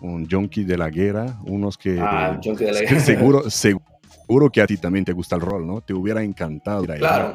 un 0.00 0.28
junkie 0.28 0.64
de 0.64 0.76
la 0.76 0.90
guerra, 0.90 1.38
unos 1.44 1.76
que... 1.76 1.98
Ah, 2.00 2.38
junkie 2.42 2.64
de 2.64 2.72
la 2.72 2.80
guerra. 2.82 3.00
Seguro, 3.00 3.50
seguro 3.50 4.50
que 4.52 4.62
a 4.62 4.66
ti 4.66 4.76
también 4.76 5.04
te 5.04 5.12
gusta 5.12 5.34
el 5.34 5.42
rol, 5.42 5.66
¿no? 5.66 5.80
Te 5.80 5.92
hubiera 5.92 6.22
encantado 6.22 6.86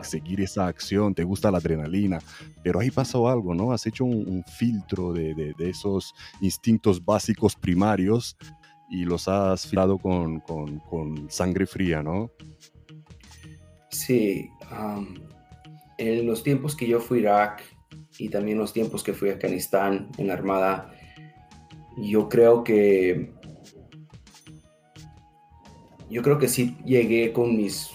seguir 0.01 0.39
esa 0.41 0.67
acción, 0.67 1.13
te 1.13 1.23
gusta 1.23 1.51
la 1.51 1.57
adrenalina, 1.57 2.19
pero 2.63 2.79
ahí 2.79 2.89
pasó 2.89 3.27
algo, 3.27 3.53
¿no? 3.53 3.73
Has 3.73 3.85
hecho 3.85 4.05
un, 4.05 4.43
filtro 4.57 5.11
de, 5.11 5.53
esos 5.59 6.13
instintos 6.39 7.03
básicos 7.03 7.55
primarios 7.55 8.37
y 8.89 9.03
los 9.03 9.27
has 9.27 9.67
filado 9.67 9.97
con, 9.97 10.41
sangre 11.29 11.65
fría, 11.65 12.01
¿no? 12.01 12.31
Sí, 13.95 14.49
en 15.97 16.27
los 16.27 16.43
tiempos 16.43 16.75
que 16.75 16.87
yo 16.87 16.99
fui 16.99 17.19
a 17.19 17.21
Irak 17.21 17.63
y 18.19 18.29
también 18.29 18.57
los 18.57 18.73
tiempos 18.73 19.03
que 19.03 19.13
fui 19.13 19.29
a 19.29 19.33
Afganistán 19.33 20.09
en 20.17 20.27
la 20.27 20.33
Armada, 20.33 20.93
yo 21.97 22.27
creo 22.27 22.63
que 22.63 23.31
yo 26.09 26.21
creo 26.21 26.37
que 26.37 26.47
sí 26.47 26.77
llegué 26.85 27.31
con 27.31 27.55
mis, 27.55 27.91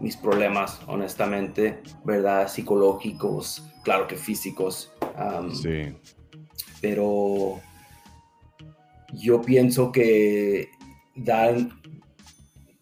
mis 0.00 0.16
problemas, 0.16 0.80
honestamente, 0.86 1.80
¿verdad? 2.04 2.48
Psicológicos, 2.48 3.66
claro 3.82 4.06
que 4.06 4.16
físicos. 4.16 4.92
sí. 5.54 5.94
Pero 6.80 7.60
yo 9.12 9.40
pienso 9.40 9.92
que 9.92 10.68
dar 11.14 11.54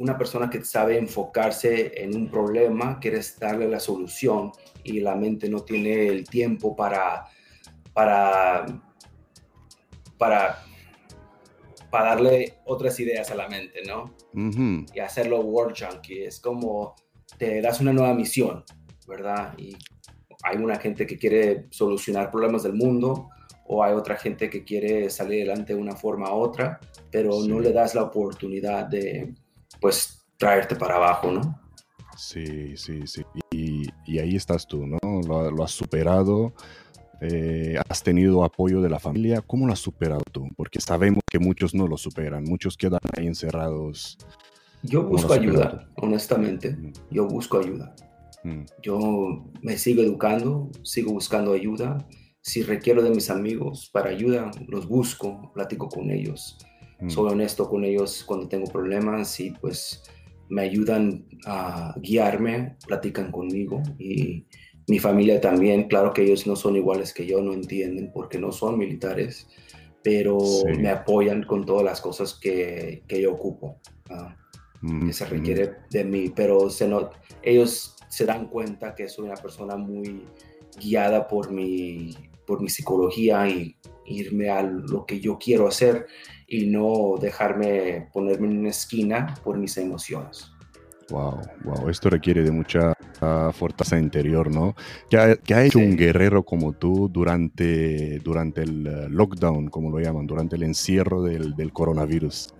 una 0.00 0.16
persona 0.16 0.48
que 0.48 0.64
sabe 0.64 0.96
enfocarse 0.96 1.92
en 2.02 2.16
un 2.16 2.30
problema, 2.30 2.98
quiere 2.98 3.20
darle 3.38 3.68
la 3.68 3.78
solución 3.78 4.50
y 4.82 5.00
la 5.00 5.14
mente 5.14 5.50
no 5.50 5.60
tiene 5.60 6.06
el 6.06 6.26
tiempo 6.26 6.74
para, 6.74 7.26
para, 7.92 8.64
para, 10.16 10.64
para 11.90 12.08
darle 12.14 12.54
otras 12.64 12.98
ideas 12.98 13.30
a 13.30 13.34
la 13.34 13.46
mente, 13.48 13.82
¿no? 13.86 14.14
Y 14.94 15.00
hacerlo 15.00 15.40
word 15.40 15.74
junkie. 15.78 16.24
Es 16.24 16.40
como 16.40 16.96
te 17.36 17.60
das 17.60 17.82
una 17.82 17.92
nueva 17.92 18.14
misión, 18.14 18.64
¿verdad? 19.06 19.52
Y 19.58 19.76
hay 20.44 20.56
una 20.56 20.76
gente 20.76 21.06
que 21.06 21.18
quiere 21.18 21.66
solucionar 21.68 22.30
problemas 22.30 22.62
del 22.62 22.72
mundo 22.72 23.28
o 23.66 23.84
hay 23.84 23.92
otra 23.92 24.16
gente 24.16 24.48
que 24.48 24.64
quiere 24.64 25.10
salir 25.10 25.42
adelante 25.42 25.74
de 25.74 25.78
una 25.78 25.94
forma 25.94 26.34
u 26.34 26.38
otra, 26.38 26.80
pero 27.10 27.32
no 27.46 27.60
le 27.60 27.70
das 27.70 27.94
la 27.94 28.04
oportunidad 28.04 28.86
de, 28.86 29.34
pues, 29.80 30.24
traerte 30.36 30.76
para 30.76 30.96
abajo, 30.96 31.30
¿no? 31.30 31.60
Sí, 32.16 32.76
sí, 32.76 33.06
sí. 33.06 33.22
Y, 33.50 34.18
ahí 34.18 34.36
estás 34.36 34.66
tú, 34.66 34.86
¿no? 34.86 34.98
Lo, 35.22 35.64
has 35.64 35.70
superado, 35.70 36.52
eh, 37.22 37.76
has 37.88 38.02
tenido 38.02 38.44
apoyo 38.44 38.82
de 38.82 38.90
la 38.90 38.98
familia. 38.98 39.40
¿Cómo 39.40 39.66
lo 39.66 39.72
has 39.72 39.78
superado 39.78 40.22
tú? 40.30 40.46
Porque 40.56 40.80
sabemos 40.80 41.22
que 41.30 41.38
muchos 41.38 41.74
no 41.74 41.86
lo 41.86 41.96
superan, 41.96 42.44
muchos 42.44 42.76
quedan 42.76 43.00
ahí 43.16 43.26
encerrados. 43.26 44.18
Yo 44.82 45.02
busco 45.02 45.32
ayuda, 45.32 45.88
honestamente. 45.96 46.72
Mm. 46.72 46.92
Yo 47.10 47.26
busco 47.26 47.58
ayuda. 47.58 47.94
Mm. 48.44 48.64
Yo 48.82 49.50
me 49.62 49.78
sigo 49.78 50.02
educando, 50.02 50.70
sigo 50.82 51.12
buscando 51.12 51.52
ayuda. 51.52 52.06
Si 52.42 52.62
requiero 52.62 53.02
de 53.02 53.10
mis 53.10 53.30
amigos 53.30 53.90
para 53.92 54.10
ayuda, 54.10 54.50
los 54.68 54.88
busco, 54.88 55.52
platico 55.54 55.88
con 55.88 56.10
ellos. 56.10 56.58
Mm. 57.00 57.10
Soy 57.10 57.32
honesto 57.32 57.68
con 57.68 57.84
ellos 57.84 58.24
cuando 58.26 58.48
tengo 58.48 58.70
problemas 58.70 59.38
y 59.40 59.50
pues 59.50 60.02
me 60.48 60.62
ayudan 60.62 61.26
a 61.46 61.94
guiarme, 62.00 62.76
platican 62.86 63.30
conmigo 63.30 63.82
y 63.98 64.44
mi 64.88 64.98
familia 64.98 65.40
también, 65.40 65.86
claro 65.88 66.12
que 66.12 66.22
ellos 66.22 66.46
no 66.46 66.56
son 66.56 66.76
iguales 66.76 67.14
que 67.14 67.24
yo, 67.24 67.40
no 67.40 67.52
entienden 67.52 68.10
porque 68.12 68.38
no 68.38 68.50
son 68.50 68.76
militares, 68.76 69.46
pero 70.02 70.38
me 70.78 70.88
apoyan 70.88 71.44
con 71.44 71.64
todas 71.64 71.84
las 71.84 72.00
cosas 72.00 72.34
que, 72.34 73.04
que 73.06 73.22
yo 73.22 73.32
ocupo, 73.32 73.80
ah, 74.10 74.36
que 75.06 75.12
se 75.12 75.26
requiere 75.26 75.76
de 75.90 76.04
mí, 76.04 76.32
pero 76.34 76.70
se 76.70 76.88
no, 76.88 77.10
ellos 77.42 77.94
se 78.08 78.26
dan 78.26 78.48
cuenta 78.48 78.96
que 78.96 79.08
soy 79.08 79.26
una 79.26 79.36
persona 79.36 79.76
muy 79.76 80.24
guiada 80.80 81.28
por 81.28 81.52
mi, 81.52 82.10
por 82.44 82.60
mi 82.60 82.68
psicología 82.68 83.48
y 83.48 83.76
irme 84.06 84.50
a 84.50 84.62
lo 84.62 85.06
que 85.06 85.20
yo 85.20 85.38
quiero 85.38 85.68
hacer 85.68 86.06
y 86.50 86.66
no 86.66 87.14
dejarme 87.20 88.08
ponerme 88.12 88.48
en 88.48 88.58
una 88.58 88.70
esquina 88.70 89.34
por 89.42 89.56
mis 89.56 89.76
emociones. 89.78 90.50
Wow, 91.08 91.40
wow, 91.64 91.88
esto 91.88 92.10
requiere 92.10 92.42
de 92.42 92.50
mucha 92.50 92.92
uh, 93.20 93.52
fortaleza 93.52 93.98
interior, 93.98 94.52
¿no? 94.52 94.74
¿Qué 95.08 95.16
ha, 95.16 95.56
ha 95.56 95.64
hecho 95.64 95.78
un 95.78 95.96
guerrero 95.96 96.44
como 96.44 96.72
tú 96.72 97.08
durante, 97.08 98.18
durante 98.18 98.62
el 98.62 98.86
uh, 98.86 99.08
lockdown, 99.08 99.68
como 99.70 99.90
lo 99.90 100.00
llaman, 100.00 100.26
durante 100.26 100.56
el 100.56 100.64
encierro 100.64 101.22
del, 101.22 101.54
del 101.56 101.72
coronavirus? 101.72 102.52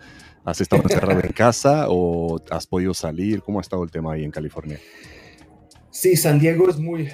¿Has 0.44 0.61
estado 0.61 0.83
encerrado 0.83 1.20
en 1.20 1.33
casa 1.35 1.87
o 1.88 2.40
has 2.50 2.66
podido 2.66 2.94
salir? 2.94 3.42
¿Cómo 3.42 3.59
ha 3.59 3.62
estado 3.62 3.85
el 3.85 3.90
tema 3.90 4.14
ahí 4.14 4.24
en 4.24 4.31
California? 4.31 4.79
Sí, 5.90 6.16
San 6.16 6.38
Diego 6.38 6.68
es 6.68 6.79
muy, 6.79 7.09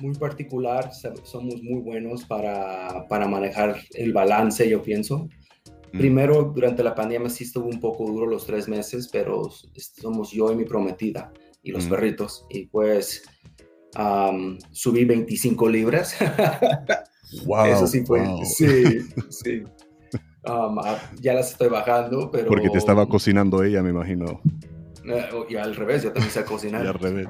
muy 0.00 0.14
particular, 0.14 0.90
somos 1.22 1.62
muy 1.62 1.80
buenos 1.80 2.24
para, 2.24 3.06
para 3.08 3.28
manejar 3.28 3.76
el 3.94 4.12
balance, 4.12 4.68
yo 4.68 4.82
pienso. 4.82 5.28
Primero, 5.96 6.52
durante 6.54 6.82
la 6.82 6.94
pandemia 6.94 7.30
sí 7.30 7.44
estuvo 7.44 7.66
un 7.66 7.80
poco 7.80 8.04
duro 8.06 8.26
los 8.26 8.46
tres 8.46 8.68
meses, 8.68 9.08
pero 9.12 9.48
somos 10.00 10.32
yo 10.32 10.50
y 10.50 10.56
mi 10.56 10.64
prometida 10.64 11.32
y 11.62 11.70
los 11.72 11.86
perritos. 11.86 12.46
Y 12.50 12.66
pues 12.66 13.22
subí 14.72 15.04
25 15.04 15.68
libras. 15.68 16.16
wow. 17.46 17.66
Eso 17.66 17.86
sí 17.86 18.04
fue. 18.04 18.24
Sí, 18.44 19.00
sí. 19.30 19.62
ya 21.20 21.34
las 21.34 21.52
estoy 21.52 21.68
bajando, 21.68 22.30
pero... 22.30 22.48
Porque 22.48 22.70
te 22.70 22.78
estaba 22.78 23.06
cocinando 23.08 23.62
ella, 23.62 23.82
me 23.82 23.90
imagino. 23.90 24.40
Eh, 25.06 25.28
y 25.48 25.56
al 25.56 25.76
revés, 25.76 26.02
yo 26.02 26.12
también 26.12 26.32
sé 26.32 26.44
cocinar. 26.44 26.82
y 26.84 26.88
al 26.88 26.94
revés. 26.94 27.28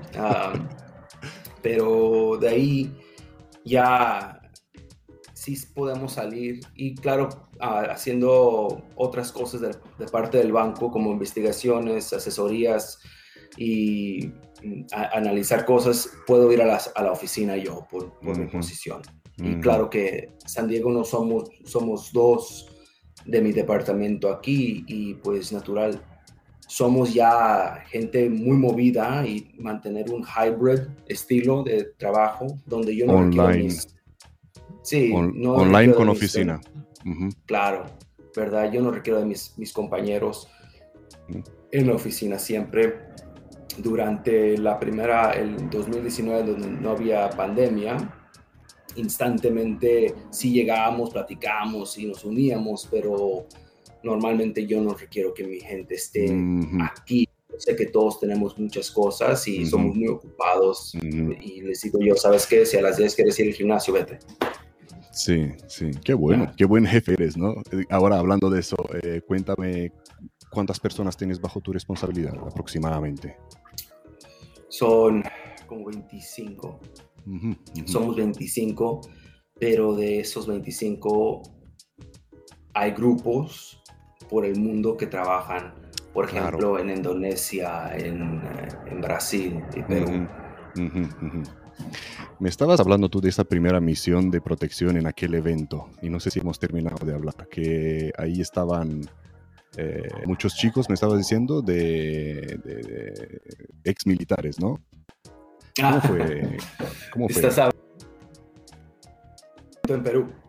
pero 1.63 2.39
de 2.41 2.49
ahí 2.49 2.95
ya 3.65 4.41
sí 5.45 5.67
podemos 5.75 6.13
salir 6.15 6.61
y 6.75 6.95
claro, 6.95 7.29
ah, 7.61 7.89
haciendo 7.91 8.83
otras 8.95 9.31
cosas 9.31 9.61
de, 9.61 10.07
parte 10.07 10.39
del 10.39 10.53
banco 10.53 10.91
como 10.91 11.13
investigaciones, 11.13 12.13
asesorías 12.13 12.99
y 13.59 14.33
mm, 14.63 14.85
analizar 15.13 15.67
cosas, 15.67 16.11
puedo 16.27 16.51
ir 16.51 16.63
a, 16.63 16.67
la 16.67 17.13
oficina 17.13 17.57
yo 17.57 17.87
por, 17.91 18.13
mi 18.23 18.47
posición. 18.47 19.03
Y 19.37 19.57
claro 19.57 19.91
que 19.91 20.31
San 20.47 20.69
Diego 20.69 20.93
no 20.93 21.05
somos, 21.05 21.51
somos 21.65 22.13
dos 22.13 22.71
de 23.27 23.41
mi 23.41 23.53
departamento 23.53 24.31
aquí 24.31 24.85
y 24.87 25.15
pues 25.15 25.53
natural, 25.53 26.01
somos 26.69 27.13
ya 27.13 27.85
gente 27.89 28.31
muy 28.31 28.57
movida 28.57 29.27
y 29.27 29.53
mantener 29.59 30.11
un 30.11 30.25
hybrid 30.25 30.81
estilo 31.07 31.65
de 31.65 31.85
trabajo 31.99 32.47
donde 32.65 32.97
yo 32.97 33.07
no 33.07 33.15
Online. 33.17 33.75
Sí, 34.85 35.13
online 35.13 35.95
con 35.95 36.11
oficina. 36.11 36.61
Claro, 37.47 37.87
¿verdad? 38.37 38.71
Yo 38.71 38.83
no 38.83 38.91
requiero 38.91 39.19
de 39.19 39.25
mis, 39.25 39.55
mis 39.57 39.73
compañeros 39.73 40.49
en 41.73 41.87
la 41.87 41.95
oficina 41.95 42.39
siempre. 42.39 42.99
Durante 43.79 44.57
la 44.59 44.79
primera, 44.79 45.33
el 45.33 45.69
2019, 45.69 46.45
donde 46.45 46.69
no 46.69 46.91
había 46.91 47.29
pandemia, 47.31 47.97
instantemente 48.95 50.15
sí 50.31 50.53
llegábamos, 50.53 51.11
platicábamos 51.11 51.99
y 51.99 52.07
nos 52.07 52.25
uníamos, 52.25 52.87
pero 52.89 53.47
normalmente 54.05 54.67
yo 54.67 54.81
no 54.81 54.95
requiero 54.95 55.35
que 55.35 55.45
mi 55.45 55.61
gente 55.61 55.95
esté 55.95 56.33
aquí. 56.81 57.29
Sé 57.57 57.75
que 57.75 57.87
todos 57.87 58.21
tenemos 58.21 58.59
muchas 58.59 58.91
cosas 58.91 59.47
y 59.49 59.65
somos 59.65 59.97
muy 59.97 60.09
ocupados. 60.09 60.95
Y 61.03 61.63
les 61.63 61.83
digo 61.83 61.99
yo, 62.01 62.17
¿sabes 62.17 62.47
qué? 62.47 62.67
Si 62.67 62.77
a 62.77 62.83
las 62.83 62.97
10 62.97 63.15
quieres 63.15 63.39
ir 63.39 63.49
al 63.49 63.55
gimnasio, 63.55 63.95
vete. 63.95 64.19
Sí, 65.15 65.53
sí, 65.69 65.93
qué 66.05 66.13
bueno, 66.13 66.53
qué 66.57 66.65
buen 66.65 66.85
jefe 66.85 67.13
eres, 67.13 67.37
¿no? 67.37 67.53
Eh, 67.71 67.85
ahora 67.89 68.19
hablando 68.19 68.51
de 68.51 68.59
eso, 68.59 68.77
eh, 69.01 69.23
cuéntame 69.25 69.93
cuántas 70.51 70.81
personas 70.81 71.17
tienes 71.17 71.41
bajo 71.41 71.61
tu 71.61 71.73
responsabilidad 71.73 72.35
aproximadamente. 72.45 73.37
Son 74.69 75.23
como 75.67 75.87
25. 75.87 76.81
Somos 77.87 78.17
25, 78.17 79.03
pero 79.59 79.95
de 79.95 80.19
esos 80.21 80.49
25 80.49 81.43
hay 82.75 82.91
grupos 82.91 83.81
por 84.29 84.45
el 84.45 84.59
mundo 84.59 84.97
que 84.97 85.07
trabajan, 85.07 85.75
por 86.13 86.29
ejemplo, 86.29 86.77
en 86.79 86.91
Indonesia, 86.91 87.97
en, 87.97 88.43
eh, 88.43 88.69
en 88.87 89.01
Brasil 89.01 89.63
y 89.77 89.83
Perú. 89.83 90.29
Me 92.41 92.49
estabas 92.49 92.81
hablando 92.81 93.09
tú 93.09 93.21
de 93.21 93.29
esa 93.29 93.45
primera 93.45 93.81
misión 93.81 94.31
de 94.31 94.41
protección 94.41 94.97
en 94.97 95.07
aquel 95.07 95.35
evento 95.35 95.89
y 96.03 96.11
no 96.11 96.21
sé 96.21 96.31
si 96.31 96.41
hemos 96.41 96.59
terminado 96.59 97.05
de 97.07 97.15
hablar, 97.15 97.49
que 97.49 98.13
ahí 98.19 98.41
estaban 98.41 99.03
eh, 99.77 100.09
muchos 100.27 100.55
chicos, 100.55 100.89
me 100.89 100.95
estabas 100.95 101.19
diciendo, 101.19 101.63
de, 101.63 103.41
ex 103.85 104.07
militares, 104.07 104.61
¿no? 104.61 104.81
¿Cómo 105.81 106.01
fue? 106.01 106.57
¿Cómo 107.13 107.29
fue? 107.31 107.49
Estás 107.49 107.71
en 109.89 110.03
Perú. 110.03 110.44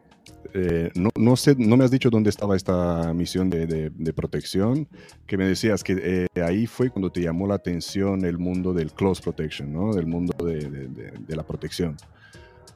Eh, 0.58 0.89
no, 0.96 1.10
no, 1.18 1.36
sé, 1.36 1.54
no 1.58 1.76
me 1.76 1.84
has 1.84 1.91
dicho 1.91 2.10
dónde 2.10 2.30
estaba 2.30 2.56
esta 2.56 3.13
misión 3.13 3.50
de, 3.50 4.13
protección, 4.15 4.88
que 5.28 5.38
me 5.38 5.46
decías 5.46 5.84
que 5.84 6.28
eh, 6.34 6.41
ahí 6.41 6.65
fue 6.65 6.89
cuando 6.89 7.12
te 7.12 7.20
llamó 7.20 7.46
la 7.46 7.56
atención 7.56 8.24
el 8.24 8.38
mundo 8.38 8.74
del 8.74 8.94
close 8.94 9.22
protection, 9.22 9.74
¿no? 9.74 9.94
Del 9.94 10.08
mundo 10.08 10.34
de, 10.46 11.36
la 11.36 11.44
protección. 11.44 11.98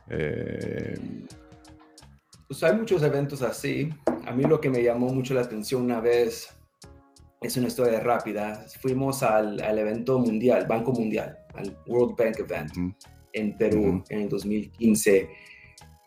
Eh, 0.10 0.94
pues 2.50 2.62
hay 2.64 2.76
muchos 2.76 3.02
eventos 3.02 3.42
así. 3.44 3.90
A 4.26 4.34
mí 4.34 4.44
lo 4.44 4.60
que 4.60 4.70
me 4.70 4.84
llamó 4.84 5.14
mucho 5.14 5.34
la 5.34 5.42
atención 5.42 5.84
una 5.84 6.02
vez, 6.02 6.50
es 7.40 7.56
una 7.56 7.68
historia 7.68 8.02
rápida. 8.02 8.66
Fuimos 8.82 9.24
al, 9.24 9.62
al 9.62 9.80
evento 9.80 10.20
mundial, 10.20 10.66
Banco 10.68 10.92
Mundial, 10.92 11.38
al 11.54 11.78
World 11.88 12.18
Bank 12.18 12.40
Event 12.40 12.96
en 13.32 13.58
Perú 13.58 14.04
en 14.10 14.24
el 14.24 14.28
2015. 14.28 15.30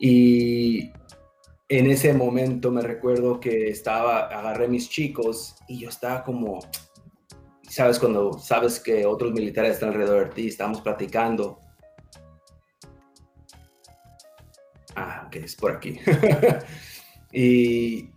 Y 0.05 0.91
en 1.79 1.91
ese 1.91 2.13
momento 2.13 2.71
me 2.71 2.83
recuerdo 2.83 3.41
que 3.41 3.71
estaba, 3.71 4.27
agarré 4.27 4.69
mis 4.69 4.91
chicos 4.91 5.57
y 5.69 5.81
yo 5.81 5.89
estaba 5.89 6.23
como, 6.23 6.61
sabes, 7.63 7.99
cuando 7.99 8.39
sabes 8.39 8.79
que 8.79 9.07
otros 9.07 9.33
militares 9.33 9.73
están 9.73 9.89
alrededor 9.89 10.29
de 10.29 10.35
ti, 10.35 10.49
estábamos 10.49 10.83
platicando. 10.83 11.61
Ah, 14.95 15.29
que 15.31 15.39
es 15.39 15.57
por 15.57 15.73
aquí. 15.73 15.99
y 17.33 18.11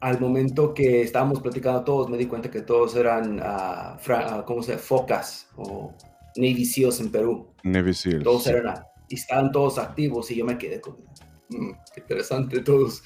al 0.00 0.20
momento 0.20 0.74
que 0.74 1.00
estábamos 1.00 1.40
platicando 1.40 1.84
todos, 1.84 2.10
me 2.10 2.18
di 2.18 2.26
cuenta 2.26 2.50
que 2.50 2.60
todos 2.60 2.94
eran, 2.96 3.40
uh, 3.40 4.44
¿cómo 4.44 4.62
se 4.62 4.76
Focas 4.76 5.48
o 5.56 5.94
Navy 6.36 6.66
SEALs 6.66 7.00
en 7.00 7.10
Perú. 7.10 7.48
Navy 7.62 7.94
SEALs. 7.94 8.24
Todos 8.24 8.46
eran, 8.46 8.84
y 9.08 9.14
estaban 9.14 9.50
todos 9.52 9.78
activos 9.78 10.30
y 10.30 10.36
yo 10.36 10.44
me 10.44 10.58
quedé 10.58 10.82
como, 10.82 10.98
mm, 11.48 11.70
interesante 11.96 12.60
todos. 12.60 13.02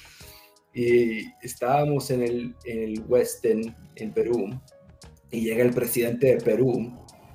Y 0.73 1.25
estábamos 1.41 2.11
en 2.11 2.21
el, 2.21 2.55
en 2.65 2.83
el 2.83 3.03
Western 3.07 3.75
en 3.95 4.13
Perú 4.13 4.49
y 5.31 5.41
llega 5.41 5.63
el 5.63 5.73
presidente 5.73 6.27
de 6.27 6.37
Perú 6.37 6.93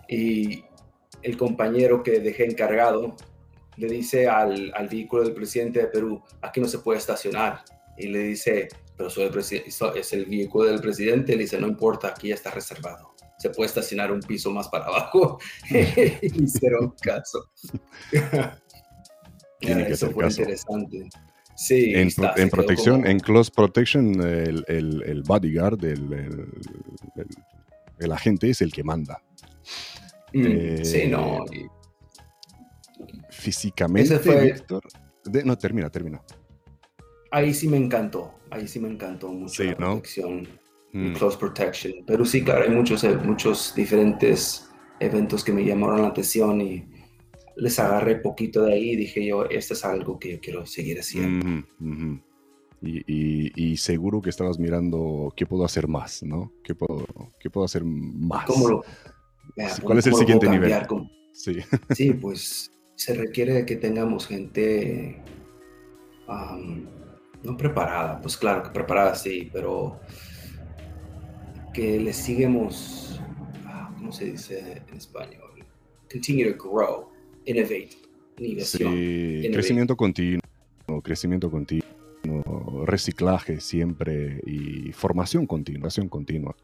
y 0.08 0.64
el 1.22 1.36
compañero 1.36 2.02
que 2.02 2.20
dejé 2.20 2.44
encargado 2.44 3.16
le 3.76 3.88
dice 3.88 4.28
al, 4.28 4.72
al 4.74 4.88
vehículo 4.88 5.24
del 5.24 5.34
presidente 5.34 5.80
de 5.80 5.86
Perú, 5.88 6.22
aquí 6.42 6.60
no 6.60 6.68
se 6.68 6.78
puede 6.78 6.98
estacionar. 6.98 7.64
Y 7.96 8.08
le 8.08 8.20
dice, 8.20 8.68
pero 8.96 9.10
soy 9.10 9.24
el 9.24 9.38
es 9.38 10.12
el 10.12 10.26
vehículo 10.26 10.70
del 10.70 10.80
presidente, 10.80 11.32
le 11.34 11.42
dice, 11.42 11.58
no 11.58 11.66
importa, 11.66 12.08
aquí 12.08 12.28
ya 12.28 12.34
está 12.34 12.50
reservado. 12.50 13.14
Se 13.38 13.50
puede 13.50 13.66
estacionar 13.66 14.12
un 14.12 14.20
piso 14.20 14.50
más 14.50 14.68
para 14.68 14.86
abajo. 14.86 15.38
hicieron 16.22 16.94
caso. 17.02 17.50
Tiene 19.66 19.86
que 19.86 19.92
Eso 19.92 20.06
ser 20.06 20.16
caso. 20.16 20.40
interesante. 20.42 21.08
Sí, 21.56 21.94
En, 21.94 22.08
está- 22.08 22.34
protección, 22.50 22.96
como- 22.96 23.06
en 23.10 23.20
close 23.20 23.50
protection, 23.54 24.20
el, 24.20 24.64
el- 24.68 25.02
el 25.06 25.22
bodyguard, 25.22 25.84
el, 25.84 26.12
el- 28.00 28.12
agente 28.12 28.50
es 28.50 28.60
el 28.60 28.72
que 28.72 28.82
manda. 28.82 29.22
Mm, 30.32 30.46
eh, 30.46 30.84
sí, 30.84 31.06
no. 31.06 31.44
y- 31.52 31.66
Físicamente, 33.30 34.18
fue- 34.18 34.52
Víctor. 34.52 34.82
de- 35.24 35.44
no, 35.44 35.56
termina, 35.56 35.88
termina. 35.90 36.20
ahí 37.30 37.52
sí 37.54 37.68
me 37.68 37.76
encantó. 37.76 38.34
Ahí 38.50 38.68
sí 38.68 38.78
me 38.78 38.88
encantó 38.88 39.28
mucho 39.32 39.62
Sí, 39.62 39.64
la 39.64 39.72
¿no? 39.72 39.92
protección. 39.94 40.48
Mm, 40.92 41.14
close 41.14 41.36
protection. 41.36 41.92
Pero 42.06 42.24
sí, 42.24 42.44
claro, 42.44 42.62
hay 42.64 42.70
muchos, 42.70 43.02
eh, 43.02 43.16
muchos 43.16 43.74
diferentes 43.74 44.68
eventos 45.00 45.42
que 45.42 45.52
me 45.52 45.64
llamaron 45.64 46.02
la 46.02 46.08
atención 46.08 46.60
y 46.60 46.86
les 47.56 47.78
agarré 47.78 48.16
poquito 48.16 48.62
de 48.64 48.74
ahí 48.74 48.90
y 48.90 48.96
dije 48.96 49.24
yo, 49.24 49.44
esto 49.46 49.74
es 49.74 49.84
algo 49.84 50.18
que 50.18 50.32
yo 50.32 50.40
quiero 50.40 50.66
seguir 50.66 50.98
haciendo. 50.98 51.46
Y, 52.82 52.98
y- 53.06 53.52
y 53.54 53.76
seguro 53.78 54.20
que 54.20 54.28
estabas 54.30 54.58
mirando 54.58 55.32
qué 55.36 55.46
puedo 55.46 55.64
hacer 55.64 55.88
más, 55.88 56.22
¿no? 56.22 56.52
¿Qué 56.62 56.74
puedo, 56.74 57.06
qué 57.40 57.48
puedo 57.48 57.64
hacer 57.64 57.82
más? 57.84 58.44
¿Cómo 58.46 58.68
lo, 58.68 58.84
cómo- 59.76 59.86
¿cuál 59.86 59.98
es 59.98 60.06
el 60.06 60.12
siguiente 60.20 60.46
nivel? 60.48 60.70
Sí. 61.32 61.56
Sí, 61.94 62.12
pues 62.20 62.70
se 62.96 63.14
requiere 63.14 63.54
de 63.54 63.66
que 63.66 63.76
tengamos 63.76 64.26
gente 64.26 65.22
am, 66.28 66.86
no 67.42 67.56
preparada, 67.56 68.20
pues 68.20 68.36
claro 68.36 68.62
que 68.62 68.70
preparada 68.70 69.14
sí, 69.14 69.48
pero 69.52 69.98
que 71.72 71.98
le 72.00 72.12
sigamos, 72.12 73.20
ah, 73.66 73.92
¿cómo 73.96 74.12
se 74.12 74.26
dice 74.26 74.82
en 74.88 74.96
español? 74.96 75.64
Continue 76.10 76.52
to 76.52 76.62
grow, 76.70 77.08
innovate, 77.46 77.90
innovación. 78.38 78.92
Sí, 78.94 79.50
crecimiento 79.52 79.96
continuo, 79.96 80.40
crecimiento 81.02 81.50
continuo, 81.50 82.84
reciclaje 82.86 83.60
siempre 83.60 84.40
y 84.46 84.92
formación 84.92 85.46
continua, 85.46 85.80
formación 85.82 86.08
continua, 86.08 86.56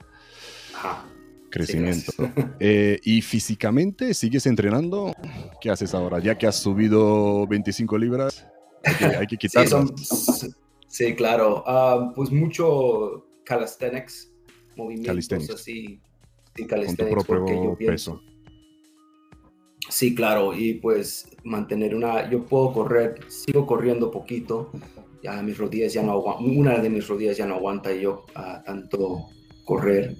Ajá. 0.75 1.07
crecimiento. 1.51 2.12
Sí. 2.12 2.23
Eh, 2.62 3.01
¿Y 3.05 3.23
físicamente 3.23 4.12
sigues 4.12 4.45
entrenando? 4.45 5.14
¿Qué 5.62 5.71
haces 5.71 5.95
ahora? 5.95 6.19
Ya 6.19 6.37
que 6.37 6.47
has 6.47 6.57
subido 6.57 7.47
25 7.47 7.97
libras, 7.97 8.47
hay 8.85 8.95
que, 8.97 9.05
hay 9.16 9.27
que 9.27 9.37
Sí, 9.37 9.38
quitarlas. 9.49 9.71
son- 9.71 10.55
sí, 10.87 11.14
claro. 11.14 11.64
Ah, 11.66 12.12
pues 12.14 12.31
mucho 12.31 13.27
calisthenics, 13.47 14.31
movimientos 14.77 15.07
Calisthenics. 15.07 15.51
así. 15.55 15.75
Sí, 15.87 16.03
con 16.55 16.64
tu 16.64 16.66
calisthenics, 16.69 17.25
porque 17.27 17.55
yo 17.55 17.62
propio 17.62 17.77
peso. 17.79 18.23
Sí, 19.90 20.14
claro, 20.14 20.55
y 20.57 20.74
pues 20.74 21.29
mantener 21.44 21.94
una, 21.94 22.31
yo 22.31 22.46
puedo 22.46 22.72
correr, 22.72 23.20
sigo 23.29 23.66
corriendo 23.66 24.11
poquito, 24.11 24.70
ya 25.22 25.42
mis 25.42 25.59
rodillas 25.59 25.92
ya 25.92 26.03
no 26.03 26.12
aguantan, 26.12 26.57
una 26.59 26.79
de 26.79 26.88
mis 26.88 27.07
rodillas 27.09 27.37
ya 27.37 27.46
no 27.46 27.57
aguanta 27.57 27.92
yo 27.92 28.24
ah, 28.35 28.62
tanto 28.64 29.26
correr, 29.64 30.16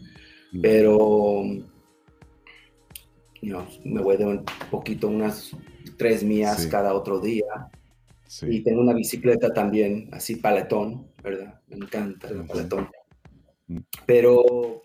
Mm. 0.53 0.61
pero 0.63 1.43
you 3.43 3.51
know, 3.51 3.65
me 3.85 4.03
voy 4.03 4.17
de 4.17 4.25
un 4.27 4.45
poquito, 4.71 5.07
unas 5.09 5.57
tres 5.97 6.25
millas 6.25 6.63
Sí. 6.65 6.69
cada 6.69 6.93
otro 6.95 7.21
día, 7.21 7.71
y 8.43 8.61
tengo 8.63 8.81
una 8.81 8.93
bicicleta 8.93 9.53
también, 9.55 10.09
así 10.13 10.37
paletón, 10.37 11.07
¿verdad? 11.23 11.61
Me 11.69 11.77
encanta 11.77 12.29
el 12.29 12.45
paletón, 12.47 12.89
Mm. 13.69 13.79
pero 14.07 14.83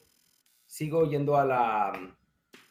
sigo 0.67 1.09
yendo 1.09 1.35
a 1.37 1.45
la, 1.45 2.15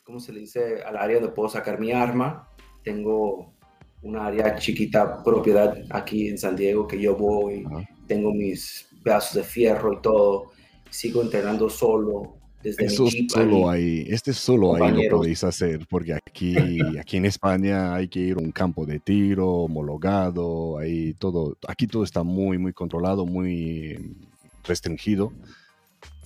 ¿cómo 0.05 0.21
se 0.21 0.33
le 0.33 0.40
dice? 0.40 0.83
Al 0.83 0.97
área 0.97 1.19
donde 1.19 1.35
puedo 1.35 1.49
sacar 1.49 1.81
mi 1.81 1.93
arma. 1.93 2.49
Tengo 2.83 3.55
una 4.03 4.27
área 4.27 4.57
chiquita, 4.57 5.23
propiedad 5.23 5.77
aquí 5.90 6.29
en 6.29 6.38
San 6.38 6.55
Diego 6.55 6.87
que 6.87 7.01
yo 7.01 7.17
voy. 7.17 7.64
Ajá. 7.67 7.88
Tengo 8.07 8.33
mis 8.33 8.87
pedazos 9.03 9.35
de 9.35 9.43
fierro 9.43 9.95
y 9.95 10.03
todo. 10.03 10.53
Sigo 10.90 11.23
entrenando 11.23 11.69
solo 11.69 12.37
desde 12.62 12.87
Eso 12.87 13.05
mi 13.05 13.29
solo 13.29 13.69
ahí. 13.69 14.07
este 14.09 14.33
solo 14.33 14.75
ahí 14.75 15.09
lo 15.09 15.19
podéis 15.19 15.45
hacer, 15.45 15.87
porque 15.88 16.14
aquí, 16.14 16.57
aquí 17.01 17.19
en 17.19 17.27
España 17.27 17.95
hay 17.95 18.09
que 18.09 18.21
ir 18.21 18.37
a 18.37 18.40
un 18.40 18.53
campo 18.53 18.87
de 18.87 19.01
tiro 19.01 19.49
homologado, 19.51 20.79
ahí 20.79 21.14
todo, 21.14 21.59
aquí 21.69 21.87
todo 21.87 22.05
está 22.05 22.23
muy, 22.23 22.57
muy 22.57 22.73
controlado, 22.73 23.27
muy 23.27 24.17
restringido. 24.64 25.33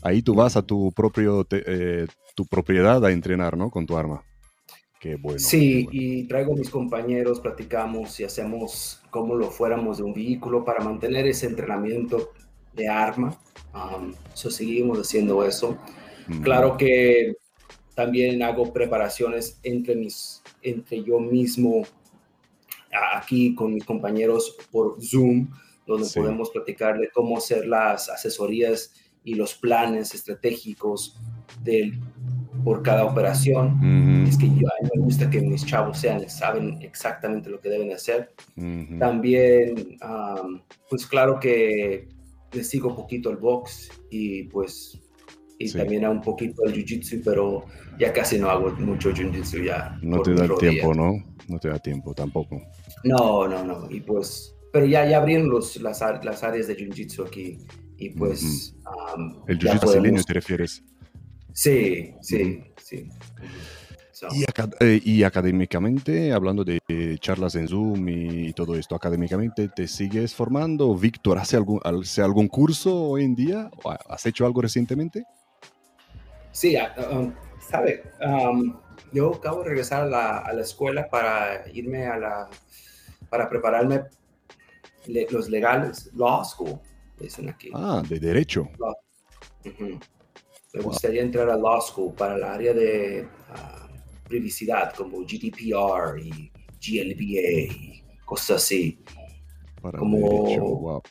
Ahí 0.02 0.22
tú 0.22 0.34
vas 0.34 0.56
a 0.56 0.62
tu 0.62 0.92
propio, 0.92 1.44
te- 1.44 1.64
eh, 1.66 2.06
tu 2.34 2.46
propiedad 2.46 3.04
a 3.04 3.11
entrenar, 3.12 3.56
¿no? 3.56 3.70
Con 3.70 3.87
tu 3.87 3.96
arma. 3.96 4.22
Qué 5.00 5.16
bueno. 5.16 5.38
Sí, 5.38 5.58
qué 5.58 5.84
bueno. 5.84 5.90
y 6.02 6.24
traigo 6.28 6.52
a 6.54 6.56
mis 6.56 6.70
compañeros, 6.70 7.40
platicamos 7.40 8.18
y 8.20 8.24
hacemos 8.24 9.00
como 9.11 9.34
lo 9.37 9.50
fuéramos 9.50 9.98
de 9.98 10.04
un 10.04 10.12
vehículo 10.14 10.64
para 10.64 10.82
mantener 10.84 11.26
ese 11.26 11.46
entrenamiento 11.46 12.30
de 12.74 12.88
arma. 12.88 13.38
Um, 13.74 14.12
so 14.34 14.50
seguimos 14.50 14.98
haciendo 14.98 15.44
eso. 15.44 15.78
Mm, 16.26 16.42
Claro 16.42 16.76
que 16.76 17.37
también 17.94 18.42
hago 18.42 18.72
preparaciones 18.72 19.58
entre 19.62 19.94
mis, 19.96 20.42
entre 20.62 21.02
yo 21.02 21.18
mismo 21.20 21.82
aquí 23.14 23.54
con 23.54 23.74
mis 23.74 23.84
compañeros 23.84 24.56
por 24.70 24.96
Zoom, 25.02 25.48
donde 25.87 26.06
Sí. 26.06 26.18
podemos 26.20 26.50
platicar 26.50 26.98
de 26.98 27.11
cómo 27.11 27.37
hacer 27.38 27.66
las 27.66 28.08
asesorías 28.08 28.92
y 29.29 29.35
los 29.35 29.55
planes 29.55 30.14
estratégicos 30.14 31.19
del, 31.62 32.01
por 32.64 32.83
cada 32.83 33.05
operación. 33.05 33.75
ujú, 33.75 34.29
Es 34.29 34.38
que 34.38 34.47
yo, 34.49 34.67
a 34.69 34.83
mí 34.83 34.88
me 34.95 35.03
gusta 35.03 35.29
que 35.29 35.41
mis 35.41 35.64
chavos 35.67 35.99
sean, 35.99 36.29
saben 36.31 36.81
exactamente 36.83 37.51
lo 37.51 37.61
que 37.61 37.69
deben 37.69 37.93
hacer. 37.93 38.31
ujú. 38.57 38.99
También, 38.99 39.97
am, 40.01 40.62
pues 40.88 41.07
claro 41.07 41.38
que 41.38 42.09
les 42.53 42.69
sigo 42.69 42.88
un 42.88 42.97
poquito 42.97 43.31
el 43.31 43.37
box 43.37 43.91
y 44.11 44.45
pues 44.45 44.99
y 45.61 45.69
Sí. 45.69 45.77
también 45.77 46.05
a 46.05 46.11
un 46.11 46.21
poquito 46.23 46.62
el 46.64 46.73
jiu-jitsu, 46.73 47.21
pero 47.25 47.64
ya 47.99 48.12
casi 48.12 48.38
no 48.38 48.49
hago 48.49 48.71
mucho 48.79 49.11
jiu-jitsu 49.11 49.64
ya. 49.64 49.99
No 50.03 50.23
te 50.23 50.33
da 50.33 50.45
el 50.45 50.55
tiempo, 50.57 50.95
¿no? 50.95 51.12
No 51.49 51.59
te 51.59 51.69
da 51.69 51.79
tiempo 51.81 52.14
tampoco. 52.14 52.62
No, 53.05 53.49
no, 53.49 53.64
no. 53.64 53.91
Y 53.91 54.01
pues, 54.01 54.55
pero 54.73 54.87
ya, 54.87 55.05
ya 55.09 55.19
abrieron 55.19 55.51
los, 55.51 55.77
las, 55.83 56.01
las 56.23 56.43
áreas 56.45 56.69
de 56.69 56.77
jiu-jitsu 56.77 57.27
aquí 57.27 57.59
y 57.98 58.11
pues... 58.11 58.74
El 59.46 59.58
jiu-jitsu 59.58 59.80
brasileño 59.80 60.22
te 60.22 60.32
refieres. 60.34 60.82
Sí, 61.52 62.14
sí, 62.20 62.62
sí. 62.82 63.08
So, 64.12 64.28
Y, 64.32 64.44
aca- 64.44 64.68
eh, 64.80 65.00
y 65.04 65.22
académicamente, 65.22 66.32
hablando 66.32 66.64
de 66.64 66.80
charlas 67.20 67.54
en 67.54 67.68
Zoom 67.68 68.08
y 68.08 68.52
todo 68.52 68.76
esto, 68.76 68.94
académicamente, 68.94 69.68
¿te 69.68 69.87
sigues 69.88 70.34
formando? 70.34 70.94
Víctor, 70.94 71.38
¿hace 71.38 71.56
algún, 71.56 71.80
hace 71.84 72.22
algún 72.22 72.48
curso 72.48 72.94
hoy 73.11 73.24
en 73.24 73.34
día? 73.34 73.70
¿O 73.82 73.90
¿Has 73.90 74.26
hecho 74.26 74.44
algo 74.46 74.61
recientemente? 74.62 75.24
Sí, 76.52 76.76
ah, 76.76 76.94
um, 77.12 77.32
sabe, 77.61 78.02
um, 78.20 78.74
yo 79.12 79.34
acabo 79.34 79.62
de 79.62 79.68
regresar 79.68 80.02
a 80.02 80.06
la, 80.06 80.38
a 80.38 80.52
la 80.52 80.62
escuela 80.62 81.08
para 81.08 81.64
irme 81.72 82.06
a 82.06 82.16
la, 82.16 82.50
para 83.30 83.48
prepararme 83.48 84.02
le- 85.06 85.28
los 85.30 85.48
legales, 85.48 86.11
law 86.14 86.44
school, 86.44 86.80
dicen 87.24 87.48
aquí. 87.48 87.70
Ah, 87.74 88.02
de 88.09 88.18
derecho. 88.18 88.68
Me 89.64 90.83
gustaría 90.83 91.22
entrar 91.22 91.48
a 91.50 91.57
law 91.57 91.81
school 91.81 92.14
para 92.14 92.37
el 92.37 92.44
área 92.44 92.74
de 92.74 93.26
ah, 93.50 93.88
privacidad 94.24 94.94
como 94.94 95.18
GDPR 95.20 96.18
y 96.20 96.52
GLBA 96.81 97.72
y 97.72 98.04
cosas 98.24 98.62
así. 98.62 99.02
como 99.81 101.02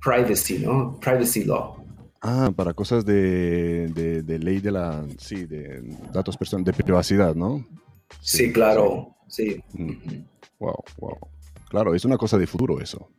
privacy, 0.00 0.58
¿no? 0.58 0.98
Privacy 1.00 1.44
law. 1.44 1.76
Ah, 2.20 2.50
para 2.54 2.74
cosas 2.74 3.04
de, 3.04 3.88
de, 3.88 4.38
ley 4.38 4.60
de 4.60 4.72
la, 4.72 5.06
sí, 5.18 5.46
de 5.46 5.80
datos 6.12 6.36
personales, 6.36 6.76
de 6.76 6.82
privacidad, 6.82 7.34
¿no? 7.34 7.64
Sí, 8.20 8.52
claro, 8.52 9.14
sí. 9.28 9.62
Wow, 10.58 10.82
wow. 10.98 11.18
Claro, 11.68 11.94
es 11.94 12.04
una 12.04 12.16
cosa 12.16 12.36
de 12.36 12.46
futuro 12.46 12.80
eso. 12.80 13.10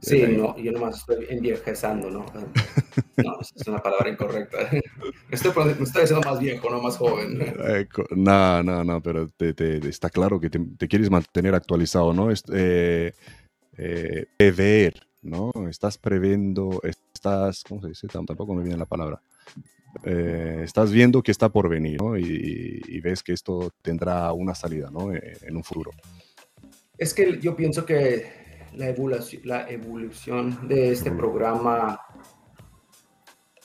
Sí, 0.00 0.22
no, 0.22 0.56
yo 0.58 0.72
nomás 0.72 0.98
estoy 0.98 1.26
enviejezando, 1.28 2.10
¿no? 2.10 2.26
No, 3.16 3.38
es 3.40 3.66
una 3.68 3.78
palabra 3.78 4.10
incorrecta. 4.10 4.58
Estoy, 5.30 5.52
me 5.64 5.84
estoy 5.84 6.02
haciendo 6.02 6.28
más 6.28 6.40
viejo, 6.40 6.68
no 6.68 6.82
más 6.82 6.96
joven. 6.96 7.38
No, 8.10 8.62
no, 8.62 8.84
no, 8.84 9.00
pero 9.02 9.28
te, 9.28 9.54
te, 9.54 9.76
está 9.88 10.10
claro 10.10 10.40
que 10.40 10.50
te, 10.50 10.88
quieres 10.88 11.10
mantener 11.10 11.54
actualizado, 11.54 12.12
¿no? 12.12 12.30
Eh, 12.30 13.12
eh, 13.76 14.26
prever, 14.36 15.06
¿no? 15.22 15.52
Estás 15.68 15.98
previendo, 15.98 16.80
estás, 16.82 17.62
¿cómo 17.68 17.82
se 17.82 17.88
dice? 17.88 18.08
Tampoco 18.08 18.54
me 18.54 18.62
viene 18.62 18.78
la 18.78 18.86
palabra. 18.86 19.20
Eh, 20.04 20.62
estás 20.64 20.90
viendo 20.90 21.22
que 21.22 21.30
está 21.30 21.48
por 21.48 21.68
venir, 21.68 22.00
¿no? 22.00 22.18
Y, 22.18 23.00
ves 23.00 23.22
que 23.22 23.32
esto 23.32 23.70
tendrá 23.82 24.32
una 24.32 24.54
salida, 24.54 24.90
¿no? 24.90 25.12
En 25.12 25.56
un 25.56 25.62
futuro. 25.62 25.92
Es 26.96 27.12
que 27.12 27.38
yo 27.40 27.54
pienso 27.56 27.84
que 27.84 28.43
la 28.76 28.88
evolución, 28.88 29.42
la 29.44 29.68
evolución 29.70 30.68
de 30.68 30.92
este 30.92 31.10
programa 31.10 32.00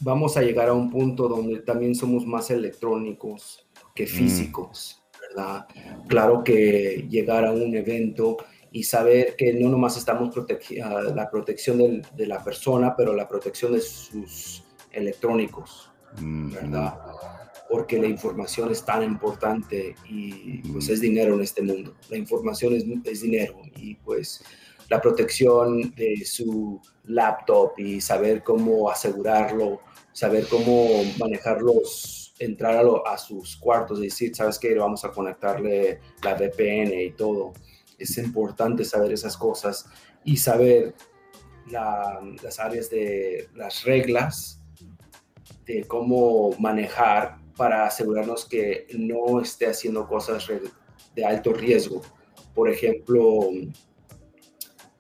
vamos 0.02 0.38
a 0.38 0.42
llegar 0.42 0.70
a 0.70 0.74
un 0.74 0.90
punto 0.90 1.28
donde 1.28 1.60
también 1.60 1.96
somos 1.96 2.26
más 2.26 2.50
electrónicos 2.52 3.68
que 3.94 4.04
mm. 4.04 4.08
físicos, 4.08 5.04
¿verdad? 5.22 5.66
Claro 6.08 6.44
que 6.44 7.06
llegar 7.10 7.46
a 7.46 7.52
un 7.52 7.76
evento 7.76 8.38
y 8.72 8.84
saber 8.84 9.36
que 9.36 9.54
no 9.54 9.70
nomás 9.70 9.98
estamos 9.98 10.34
protegiendo 10.34 10.98
ah, 10.98 11.04
la 11.04 11.30
protección 11.30 12.02
de 12.16 12.28
la 12.28 12.44
persona, 12.44 12.96
pero 12.96 13.14
la 13.14 13.28
protección 13.28 13.74
de 13.74 13.82
sus 13.82 14.64
electrónicos, 14.92 15.92
¿verdad? 16.22 16.96
Porque 17.70 18.00
la 18.00 18.08
información 18.08 18.72
es 18.72 18.84
tan 18.84 19.04
importante 19.04 19.96
y 20.08 20.60
pues 20.72 20.90
es 20.90 21.02
dinero 21.02 21.36
en 21.36 21.42
este 21.42 21.62
mundo. 21.62 21.96
La 22.10 22.18
información 22.18 22.74
es, 22.74 22.86
es 23.06 23.22
dinero 23.22 23.62
y 23.76 23.96
pues 23.96 24.44
la 24.90 25.00
protección 25.00 25.94
de 25.96 26.24
su 26.26 26.82
laptop 27.06 27.74
y 27.78 28.02
saber 28.02 28.44
cómo 28.44 28.90
asegurarlo, 28.90 29.82
saber 30.12 30.48
cómo 30.48 30.88
manejarlos, 31.20 32.34
entrar 32.40 32.78
a, 32.78 33.14
a 33.14 33.18
sus 33.18 33.58
cuartos 33.58 34.00
y 34.00 34.04
decir, 34.04 34.36
¿sabes 34.36 34.58
qué? 34.58 34.74
Vamos 34.76 35.04
a 35.06 35.12
conectarle 35.12 36.00
la 36.24 36.36
VPN 36.36 36.94
y 37.02 37.12
todo 37.12 37.54
es 38.00 38.18
importante 38.18 38.86
saber 38.86 39.12
esas 39.12 39.38
cosas 39.38 39.86
y 40.24 40.38
saber 40.38 40.96
las 41.70 42.60
áreas 42.60 42.90
de 42.90 43.50
las 43.54 43.84
reglas 43.84 44.62
de 45.66 45.84
cómo 45.84 46.52
manejar 46.58 47.38
para 47.56 47.86
asegurarnos 47.86 48.46
que 48.46 48.88
no 48.98 49.42
esté 49.42 49.68
haciendo 49.68 50.08
cosas 50.08 50.48
de 51.14 51.26
alto 51.26 51.54
riesgo. 51.54 52.02
Por 52.56 52.70
ejemplo, 52.70 53.52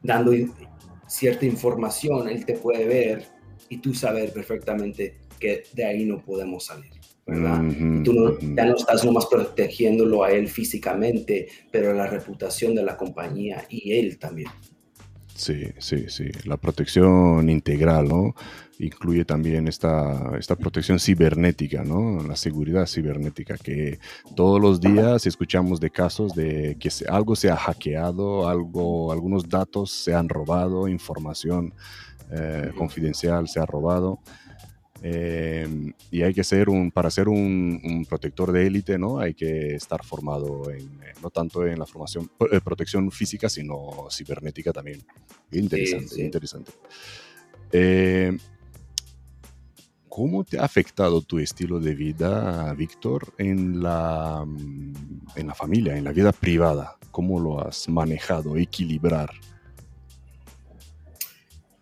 dando 0.01 0.31
cierta 1.07 1.45
información, 1.45 2.29
él 2.29 2.45
te 2.45 2.53
puede 2.53 2.85
ver 2.85 3.25
y 3.69 3.77
tú 3.77 3.93
saber 3.93 4.31
perfectamente 4.31 5.17
que 5.39 5.63
de 5.73 5.85
ahí 5.85 6.05
no 6.05 6.19
podemos 6.23 6.65
salir. 6.65 6.91
¿verdad? 7.25 7.61
Tú 8.03 8.13
no, 8.13 8.39
ya 8.39 8.65
no 8.65 8.75
estás 8.75 9.05
nomás 9.05 9.27
protegiéndolo 9.27 10.23
a 10.23 10.31
él 10.31 10.47
físicamente, 10.47 11.47
pero 11.71 11.93
la 11.93 12.07
reputación 12.07 12.73
de 12.73 12.83
la 12.83 12.97
compañía 12.97 13.65
y 13.69 13.93
él 13.93 14.17
también. 14.17 14.49
Sí, 15.39 15.71
sí, 15.77 16.09
sí. 16.09 16.25
La 16.43 16.57
protección 16.57 17.49
integral, 17.49 18.09
¿no? 18.09 18.35
Incluye 18.77 19.23
también 19.23 19.69
esta, 19.69 20.37
esta 20.37 20.57
protección 20.57 20.99
cibernética, 20.99 21.85
¿no? 21.85 22.21
La 22.21 22.35
seguridad 22.35 22.85
cibernética, 22.85 23.55
que 23.55 23.99
todos 24.35 24.59
los 24.59 24.81
días 24.81 25.25
escuchamos 25.25 25.79
de 25.79 25.91
casos 25.91 26.35
de 26.35 26.75
que 26.77 26.89
algo 27.07 27.37
se 27.37 27.49
ha 27.49 27.55
hackeado, 27.55 28.49
algo, 28.49 29.13
algunos 29.13 29.47
datos 29.47 29.91
se 29.91 30.13
han 30.13 30.27
robado, 30.27 30.89
información 30.89 31.73
eh, 32.31 32.71
confidencial 32.77 33.47
se 33.47 33.61
ha 33.61 33.65
robado. 33.65 34.19
Em, 35.01 35.93
y 36.11 36.23
hay 36.23 36.33
que 36.33 36.43
ser 36.43 36.69
un, 36.69 36.91
para 36.91 37.09
ser 37.09 37.29
un, 37.29 38.05
protector 38.07 38.51
de 38.51 38.67
élite, 38.67 38.97
¿no? 38.97 39.19
Hay 39.19 39.33
que 39.33 39.75
estar 39.75 40.03
formado 40.03 40.69
en, 40.71 40.81
eh, 41.03 41.13
no 41.21 41.29
tanto 41.29 41.65
en 41.65 41.79
la 41.79 41.85
formación, 41.85 42.29
eh, 42.51 42.59
protección 42.61 43.09
física, 43.11 43.47
sino 43.49 44.07
cibernética 44.11 44.73
también. 44.73 45.01
Interesante, 45.51 46.21
interesante. 46.21 46.71
Em, 47.71 48.37
¿Cómo 50.09 50.43
te 50.43 50.59
ha 50.59 50.65
afectado 50.65 51.21
tu 51.21 51.39
estilo 51.39 51.79
de 51.79 51.95
vida, 51.95 52.73
Víctor, 52.73 53.33
en 53.37 53.81
la, 53.81 54.45
en 55.35 55.47
la 55.47 55.53
familia, 55.53 55.95
en 55.95 56.03
la 56.03 56.11
vida 56.11 56.31
privada? 56.33 56.97
¿Cómo 57.11 57.39
lo 57.39 57.65
has 57.65 57.87
manejado, 57.87 58.57
equilibrar? 58.57 59.29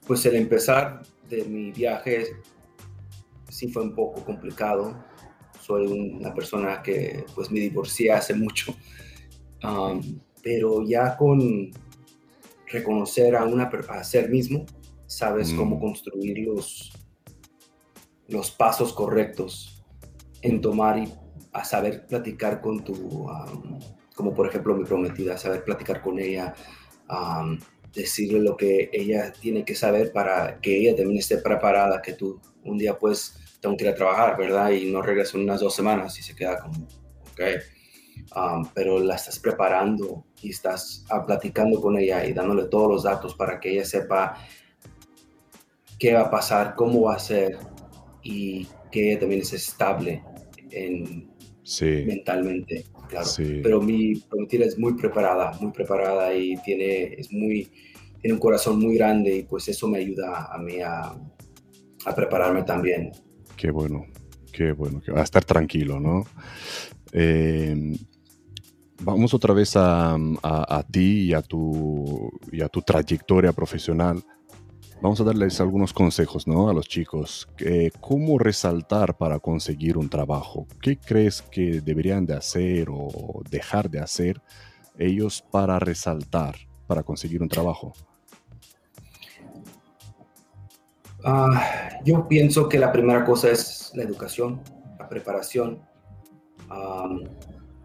Pues 0.05 0.25
el 0.25 0.35
empezar 0.35 1.01
de 1.29 1.45
mi 1.45 1.71
viaje 1.71 2.35
sí 3.49 3.69
fue 3.69 3.83
un 3.83 3.95
poco 3.95 4.23
complicado. 4.23 5.03
Soy 5.61 5.87
una 5.87 6.33
persona 6.33 6.81
que 6.81 7.25
pues 7.35 7.51
me 7.51 7.59
divorcié 7.59 8.11
hace 8.11 8.33
mucho, 8.33 8.75
um, 9.63 10.01
pero 10.41 10.83
ya 10.83 11.17
con 11.17 11.71
reconocer 12.67 13.35
a, 13.35 13.45
una, 13.45 13.69
a 13.89 14.03
ser 14.03 14.29
mismo, 14.29 14.65
sabes 15.05 15.53
cómo 15.53 15.77
mm. 15.77 15.79
construir 15.79 16.39
los, 16.39 16.91
los 18.27 18.51
pasos 18.51 18.93
correctos 18.93 19.83
en 20.41 20.61
tomar 20.61 20.99
y 20.99 21.13
a 21.53 21.63
saber 21.63 22.05
platicar 22.07 22.61
con 22.61 22.83
tu, 22.83 22.93
um, 22.93 23.79
como 24.15 24.33
por 24.33 24.47
ejemplo 24.47 24.75
mi 24.75 24.85
prometida, 24.85 25.37
saber 25.37 25.63
platicar 25.63 26.01
con 26.01 26.19
ella, 26.19 26.53
um, 27.09 27.57
decirle 27.93 28.39
lo 28.39 28.55
que 28.55 28.89
ella 28.93 29.33
tiene 29.33 29.65
que 29.65 29.75
saber 29.75 30.11
para 30.11 30.59
que 30.61 30.77
ella 30.77 30.95
también 30.95 31.19
esté 31.19 31.37
preparada, 31.37 32.01
que 32.01 32.13
tú 32.13 32.39
un 32.63 32.77
día 32.77 32.97
pues 32.97 33.36
tengo 33.59 33.75
que 33.77 33.85
ir 33.85 33.89
a 33.89 33.95
trabajar, 33.95 34.37
¿verdad? 34.37 34.71
Y 34.71 34.91
no 34.91 35.01
regreso 35.01 35.37
en 35.37 35.43
unas 35.43 35.61
dos 35.61 35.75
semanas 35.75 36.17
y 36.19 36.23
se 36.23 36.35
queda 36.35 36.59
como, 36.59 36.87
ok. 37.31 37.41
Um, 38.35 38.67
pero 38.73 38.99
la 38.99 39.15
estás 39.15 39.39
preparando 39.39 40.25
y 40.41 40.49
estás 40.49 41.05
ah, 41.09 41.25
platicando 41.25 41.79
con 41.79 41.97
ella 41.97 42.25
y 42.25 42.33
dándole 42.33 42.65
todos 42.65 42.89
los 42.89 43.03
datos 43.03 43.35
para 43.35 43.59
que 43.59 43.71
ella 43.71 43.85
sepa 43.85 44.37
qué 45.97 46.13
va 46.13 46.21
a 46.21 46.31
pasar, 46.31 46.75
cómo 46.75 47.03
va 47.03 47.15
a 47.15 47.19
ser 47.19 47.57
y 48.23 48.67
que 48.91 49.11
ella 49.11 49.19
también 49.21 49.41
es 49.41 49.53
estable 49.53 50.23
en, 50.71 51.31
mentalmente, 52.05 52.85
claro. 53.09 53.27
Pero 53.37 53.81
mi 53.81 54.15
prometida 54.15 54.65
es 54.65 54.77
muy 54.77 54.93
preparada, 54.93 55.51
muy 55.59 55.71
preparada 55.71 56.33
y 56.33 56.57
tiene, 56.57 57.13
es 57.13 57.31
muy, 57.31 57.71
tiene 58.21 58.33
un 58.33 58.39
corazón 58.39 58.79
muy 58.79 58.97
grande 58.97 59.37
y 59.37 59.43
pues 59.43 59.67
eso 59.67 59.87
me 59.87 59.99
ayuda 59.99 60.47
a 60.51 60.57
mí 60.57 60.81
a, 60.81 61.15
a 62.05 62.15
prepararme 62.15 62.63
también. 62.63 63.11
Qué 63.57 63.71
bueno, 63.71 64.05
qué 64.53 64.71
bueno, 64.71 65.01
que 65.01 65.11
va 65.11 65.21
a 65.21 65.23
estar 65.23 65.43
tranquilo, 65.43 65.99
¿no? 65.99 66.25
Em, 67.11 67.97
vamos 69.01 69.33
otra 69.33 69.53
vez 69.53 69.73
a, 69.75 70.15
ti 70.91 71.23
y 71.23 71.33
a, 71.33 71.41
tu, 71.41 72.31
y 72.51 72.61
a 72.61 72.69
tu 72.69 72.81
trayectoria 72.83 73.51
profesional. 73.51 74.23
Vamos 75.01 75.19
a 75.21 75.23
darles 75.23 75.59
algunos 75.59 75.91
consejos 75.91 76.47
¿no? 76.47 76.69
a 76.69 76.73
los 76.73 76.87
chicos. 76.87 77.47
¿Cómo 77.99 78.39
resaltar 78.39 79.17
para 79.17 79.39
conseguir 79.39 79.97
un 79.97 80.09
trabajo? 80.09 80.67
¿Qué 80.81 80.97
crees 80.97 81.41
que 81.41 81.81
deberían 81.81 82.25
de 82.25 82.35
hacer 82.35 82.89
o 82.91 83.41
dejar 83.49 83.89
de 83.89 83.99
hacer 83.99 84.41
ellos 84.97 85.43
para 85.51 85.79
resaltar, 85.79 86.55
para 86.87 87.03
conseguir 87.03 87.41
un 87.43 87.49
trabajo? 87.49 87.93
Ah, 91.23 91.99
yo 92.05 92.27
pienso 92.27 92.69
que 92.69 92.79
la 92.79 92.91
primera 92.91 93.25
cosa 93.25 93.49
es 93.49 93.91
la 93.95 94.03
educación, 94.03 94.61
la 94.99 95.09
preparación, 95.09 95.81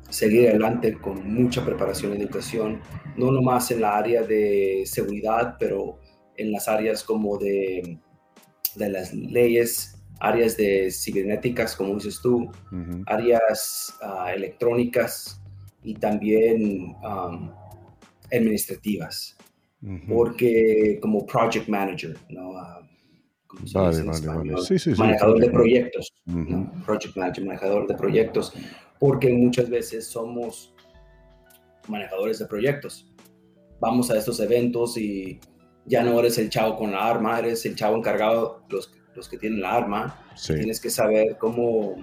seguir 0.08 0.48
adelante 0.50 0.94
con 0.94 1.32
mucha 1.32 1.64
preparación 1.64 2.12
y 2.12 2.22
educación, 2.22 2.80
no 3.16 3.30
nomás 3.30 3.70
en 3.70 3.80
la 3.80 3.96
área 3.96 4.22
de 4.22 4.82
seguridad, 4.84 5.56
pero 5.58 5.98
en 6.36 6.52
las 6.52 6.68
áreas 6.68 7.02
como 7.02 7.38
de, 7.38 7.98
de 8.74 8.88
las 8.88 9.14
leyes, 9.14 9.98
áreas 10.20 10.56
de 10.56 10.90
cibernéticas, 10.90 11.74
como 11.74 11.94
dices 11.94 12.20
tú, 12.22 12.50
áreas 13.06 13.94
ah, 14.02 14.32
electrónicas 14.34 15.40
y 15.82 15.94
también 15.94 16.94
administrativas. 18.32 19.36
Porque 20.08 20.98
como 21.02 21.26
project 21.26 21.68
manager, 21.68 22.16
¿no? 22.28 22.52
Vale, 23.74 24.02
vale, 24.02 24.26
vale. 24.26 24.62
Sí, 24.62 24.78
sí, 24.78 24.90
manejador 24.96 25.40
de 25.40 25.50
proyectos, 25.50 26.12
project 26.84 27.16
manager, 27.16 27.44
manejador 27.44 27.86
de 27.86 27.94
proyectos, 27.94 28.54
porque 28.98 29.32
muchas 29.32 29.68
veces 29.68 30.06
somos 30.06 30.74
manejadores 31.88 32.38
de 32.38 32.46
proyectos. 32.46 33.08
Vamos 33.80 34.10
a 34.10 34.18
estos 34.18 34.38
eventos 34.40 34.96
y 34.96 35.40
ya 35.86 36.02
no 36.02 36.18
eres 36.20 36.38
el 36.38 36.48
chavo 36.48 36.76
con 36.76 36.92
la 36.92 37.04
arma, 37.08 37.38
eres 37.38 37.66
el 37.66 37.74
chavo 37.74 37.96
encargado, 37.96 38.62
los, 38.68 38.92
los 39.14 39.28
que 39.28 39.38
tienen 39.38 39.60
la 39.60 39.74
arma. 39.74 40.24
Tienes 40.46 40.80
que 40.80 40.90
saber 40.90 41.36
cómo 41.38 41.96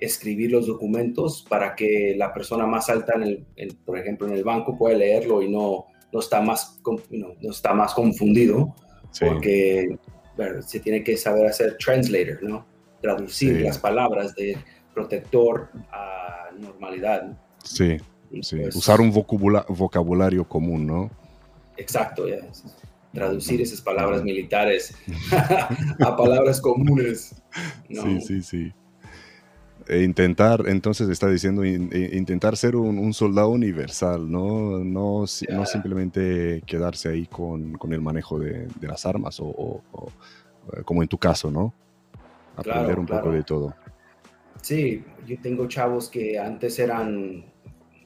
escribir 0.00 0.52
los 0.52 0.66
documentos 0.66 1.44
para 1.48 1.74
que 1.74 2.14
la 2.16 2.32
persona 2.34 2.66
más 2.66 2.90
alta, 2.90 3.14
en 3.14 3.46
el, 3.56 3.76
por 3.84 3.98
ejemplo, 3.98 4.26
en 4.26 4.34
el 4.34 4.44
banco 4.44 4.76
pueda 4.76 4.96
leerlo 4.96 5.42
y 5.42 5.48
no, 5.48 5.86
no, 6.12 6.20
está, 6.20 6.40
más, 6.40 6.80
no, 7.10 7.34
está 7.50 7.72
más 7.72 7.94
confundido, 7.94 8.74
porque 9.18 9.98
se 10.60 10.80
tiene 10.80 11.02
que 11.02 11.16
saber 11.16 11.46
hacer 11.46 11.76
translator, 11.78 12.42
¿no? 12.42 12.66
Traducir 13.00 13.60
las 13.62 13.78
palabras 13.78 14.34
de 14.34 14.58
protector 14.94 15.68
a 15.90 16.50
normalidad. 16.58 17.36
Sí, 17.62 17.98
sí. 18.42 18.56
Pues 18.56 18.76
usar 18.76 19.00
un 19.00 19.12
vocabulario 19.12 20.48
común, 20.48 20.86
¿no? 20.86 21.10
Exacto, 21.76 22.28
ya 22.28 22.38
traducir 23.16 23.62
esas 23.62 23.80
palabras 23.80 24.22
militares 24.22 24.94
a 26.00 26.16
palabras 26.16 26.60
comunes. 26.60 27.34
Sí, 27.88 28.20
sí, 28.20 28.42
sí. 28.42 28.72
E 29.88 30.02
intentar, 30.02 30.64
entonces 30.66 31.08
está 31.08 31.28
diciendo, 31.28 31.62
e 31.62 32.16
intentar 32.16 32.56
ser 32.56 32.74
un, 32.74 33.14
soldado 33.14 33.50
universal, 33.50 34.28
¿no? 34.30 34.78
No, 34.78 35.24
no 35.48 35.66
simplemente 35.66 36.62
quedarse 36.66 37.08
ahí 37.08 37.26
con, 37.26 37.74
con 37.74 37.92
el 37.92 38.00
manejo 38.00 38.38
de, 38.38 38.66
de 38.80 38.88
las 38.88 39.06
armas 39.06 39.38
o, 39.40 39.82
eh, 40.72 40.82
como 40.84 41.02
en 41.02 41.08
tu 41.08 41.18
caso, 41.18 41.50
¿no? 41.50 41.72
Aprender 42.56 42.98
un 42.98 43.06
poco 43.06 43.30
de 43.30 43.44
todo. 43.44 43.74
Sí, 44.62 45.04
yo 45.26 45.36
tengo 45.40 45.68
chavos 45.68 46.08
que 46.08 46.38
antes 46.38 46.78
eran, 46.78 47.44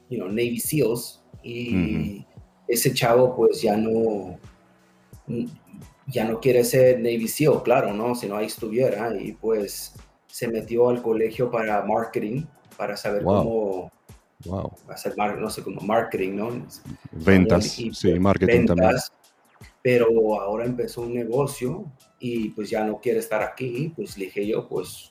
you 0.09 0.17
know, 0.17 0.27
Navy 0.27 0.59
SEALs 0.59 1.23
y 1.41 2.23
ese 2.67 2.93
chavo 2.93 3.35
pues 3.35 3.61
ya 3.61 3.75
no, 3.75 4.37
ya 6.05 6.25
no 6.25 6.39
quiere 6.39 6.63
ser 6.63 6.97
Navy 6.97 7.27
SEAL, 7.27 7.63
claro, 7.63 7.93
¿no? 7.93 8.13
Si 8.13 8.27
no 8.27 8.35
ahí 8.35 8.45
estuviera 8.45 9.19
y 9.19 9.31
pues 9.31 9.93
se 10.31 10.47
metió 10.47 10.89
al 10.89 11.01
colegio 11.01 11.51
para 11.51 11.83
marketing, 11.83 12.43
para 12.77 12.95
saber 12.97 13.23
cómo 13.23 13.91
hacer, 14.89 15.15
no 15.17 15.49
sé, 15.49 15.63
como 15.63 15.81
marketing, 15.81 16.35
¿no? 16.35 16.65
Ventas, 17.11 17.65
sí, 17.65 17.91
marketing 18.19 18.65
también. 18.65 18.95
Pero 19.83 20.39
ahora 20.39 20.65
empezó 20.65 21.01
un 21.01 21.13
negocio 21.13 21.85
y 22.19 22.49
pues 22.49 22.69
ya 22.69 22.83
no 22.83 22.99
quiere 22.99 23.19
estar 23.19 23.41
aquí, 23.41 23.91
pues 23.95 24.17
le 24.17 24.25
dije 24.25 24.47
yo, 24.47 24.67
pues 24.67 25.09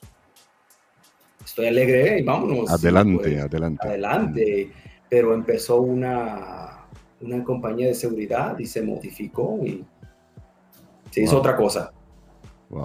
estoy 1.43 1.67
alegre 1.67 2.19
y 2.19 2.23
vámonos. 2.23 2.69
Adelante, 2.71 3.17
pues, 3.21 3.41
adelante. 3.41 3.87
Adelante. 3.87 4.71
Pero 5.09 5.33
empezó 5.33 5.81
una, 5.81 6.85
una 7.19 7.43
compañía 7.43 7.87
de 7.87 7.93
seguridad 7.93 8.57
y 8.59 8.65
se 8.65 8.81
modificó 8.81 9.59
y 9.65 9.85
se 11.09 11.23
hizo 11.23 11.37
otra 11.37 11.55
cosa. 11.57 11.91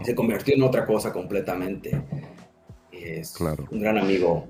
Se 0.05 0.15
convirtió 0.15 0.55
en 0.55 0.63
otra 0.63 0.85
cosa 0.85 1.13
completamente. 1.13 2.03
Es 2.91 3.33
claro. 3.33 3.67
un 3.71 3.81
gran 3.81 3.99
amigo. 3.99 4.49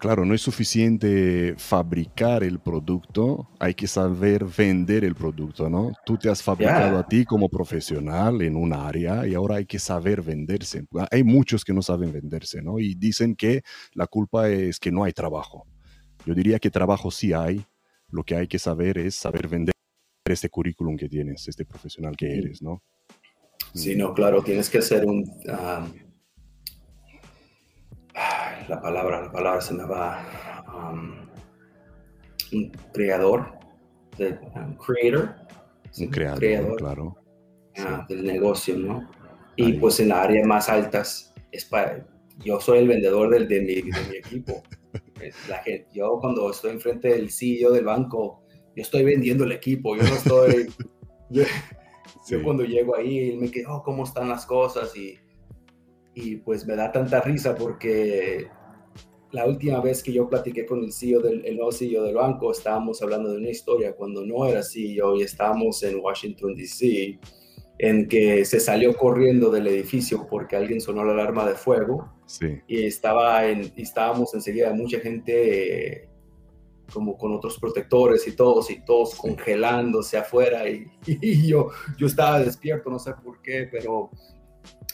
Claro, 0.00 0.24
no 0.24 0.34
es 0.34 0.40
suficiente 0.40 1.54
fabricar 1.58 2.42
el 2.42 2.58
producto, 2.58 3.50
hay 3.58 3.74
que 3.74 3.86
saber 3.86 4.46
vender 4.46 5.04
el 5.04 5.14
producto, 5.14 5.68
¿no? 5.68 5.92
Tú 6.06 6.16
te 6.16 6.30
has 6.30 6.42
fabricado 6.42 6.96
a 6.96 7.06
ti 7.06 7.26
como 7.26 7.50
profesional 7.50 8.40
en 8.40 8.56
un 8.56 8.72
área 8.72 9.26
y 9.26 9.34
ahora 9.34 9.56
hay 9.56 9.66
que 9.66 9.78
saber 9.78 10.22
venderse. 10.22 10.86
Hay 11.10 11.22
muchos 11.22 11.66
que 11.66 11.74
no 11.74 11.82
saben 11.82 12.12
venderse, 12.14 12.62
¿no? 12.62 12.78
Y 12.78 12.94
dicen 12.94 13.36
que 13.36 13.60
la 13.92 14.06
culpa 14.06 14.48
es 14.48 14.78
que 14.80 14.90
no 14.90 15.04
hay 15.04 15.12
trabajo. 15.12 15.66
Yo 16.24 16.32
diría 16.34 16.58
que 16.58 16.70
trabajo 16.70 17.10
sí 17.10 17.34
hay, 17.34 17.66
lo 18.08 18.24
que 18.24 18.36
hay 18.36 18.48
que 18.48 18.58
saber 18.58 18.96
es 18.96 19.16
saber 19.16 19.48
vender 19.48 19.74
este 20.24 20.48
currículum 20.48 20.96
que 20.96 21.10
tienes, 21.10 21.46
este 21.46 21.66
profesional 21.66 22.16
que 22.16 22.38
eres, 22.38 22.62
¿no? 22.62 22.82
Sí, 23.74 23.96
no, 23.96 24.14
claro, 24.14 24.42
tienes 24.42 24.68
que 24.68 24.82
ser 24.82 25.06
un... 25.06 25.24
la 28.68 28.80
palabra, 28.80 29.22
la 29.22 29.32
palabra 29.32 29.60
se 29.60 29.74
me 29.74 29.84
va... 29.84 30.24
un 32.52 32.70
creador, 32.92 33.58
de, 34.18 34.38
un 34.54 34.74
creator. 34.74 35.36
Un 35.98 36.06
creador, 36.08 36.76
claro. 36.76 37.16
Ah, 37.78 38.04
del 38.08 38.24
negocio, 38.24 38.76
¿no? 38.76 39.08
Y 39.56 39.74
pues 39.74 40.00
en 40.00 40.08
las 40.08 40.18
áreas 40.24 40.46
más 40.46 40.68
altas, 40.68 41.32
es 41.52 41.64
para, 41.64 42.06
yo 42.44 42.60
soy 42.60 42.78
el 42.78 42.88
vendedor 42.88 43.30
del, 43.30 43.46
de, 43.46 43.60
mi, 43.60 43.74
de 43.74 44.08
mi 44.08 44.16
equipo. 44.16 44.62
La 45.48 45.58
gente, 45.58 45.86
yo 45.92 46.18
cuando 46.20 46.50
estoy 46.50 46.72
enfrente 46.72 47.08
del 47.08 47.30
CEO 47.30 47.72
del 47.72 47.84
banco, 47.84 48.42
yo 48.74 48.82
estoy 48.82 49.04
vendiendo 49.04 49.44
el 49.44 49.52
equipo, 49.52 49.96
yo 49.96 50.02
no 50.02 50.14
estoy... 50.14 50.72
Yo 51.28 51.44
cuando 52.42 52.64
llego 52.64 52.96
ahí, 52.96 53.36
me 53.36 53.50
quedo, 53.50 53.76
oh, 53.76 53.82
¿cómo 53.82 54.04
están 54.04 54.28
las 54.28 54.46
cosas? 54.46 54.96
Y, 54.96 55.18
y 56.14 56.36
pues 56.36 56.66
me 56.66 56.76
da 56.76 56.92
tanta 56.92 57.20
risa 57.20 57.54
porque 57.54 58.48
la 59.32 59.46
última 59.46 59.80
vez 59.80 60.02
que 60.02 60.12
yo 60.12 60.28
platiqué 60.28 60.66
con 60.66 60.82
el 60.82 60.92
CEO 60.92 61.20
del 61.20 61.44
el 61.46 61.56
nuevo 61.56 61.72
CEO 61.72 62.02
del 62.02 62.14
banco, 62.14 62.52
estábamos 62.52 63.00
hablando 63.02 63.30
de 63.30 63.38
una 63.38 63.50
historia 63.50 63.94
cuando 63.94 64.24
no 64.24 64.44
era 64.46 64.62
CEO 64.62 65.16
y 65.16 65.22
estábamos 65.22 65.82
en 65.82 66.00
Washington, 66.00 66.54
D.C., 66.54 67.18
en 67.82 68.08
que 68.08 68.44
se 68.44 68.60
salió 68.60 68.94
corriendo 68.94 69.50
del 69.50 69.66
edificio 69.66 70.26
porque 70.28 70.54
alguien 70.54 70.82
sonó 70.82 71.02
la 71.02 71.12
alarma 71.12 71.48
de 71.48 71.54
fuego. 71.54 72.12
Sí. 72.26 72.60
Y, 72.68 72.84
estaba 72.84 73.46
en, 73.46 73.72
y 73.74 73.82
estábamos 73.82 74.34
enseguida 74.34 74.74
mucha 74.74 75.00
gente 75.00 76.09
como 76.92 77.16
con 77.16 77.32
otros 77.34 77.58
protectores 77.58 78.26
y 78.26 78.36
todos, 78.36 78.70
y 78.70 78.80
todos 78.80 79.14
congelándose 79.14 80.16
afuera, 80.16 80.68
y, 81.06 81.46
yo, 81.46 81.70
yo 81.96 82.06
estaba 82.06 82.40
despierto, 82.40 82.90
no 82.90 82.98
sé 82.98 83.12
por 83.22 83.40
qué, 83.42 83.68
pero 83.70 84.10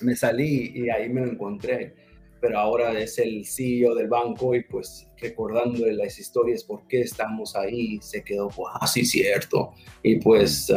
me 0.01 0.15
salí 0.15 0.73
y 0.75 0.91
ahí 0.91 1.09
me 1.09 1.23
lo 1.23 1.33
encontré. 1.33 1.95
Pero 2.39 2.59
ahora 2.59 2.93
es 2.99 3.19
el 3.19 3.47
CEO 3.47 3.95
del 3.95 4.09
banco 4.09 4.55
y 4.55 4.63
pues 4.63 5.09
recordándole 5.17 5.95
las 5.95 6.19
historias, 6.19 6.63
por 6.63 6.87
qué 6.87 7.01
estamos 7.01 7.57
ahí, 7.57 7.99
se 8.03 8.23
quedó, 8.23 8.51
ah, 8.75 8.87
sí, 8.87 9.07
cierto. 9.07 9.73
Y 10.03 10.17
pues 10.17 10.71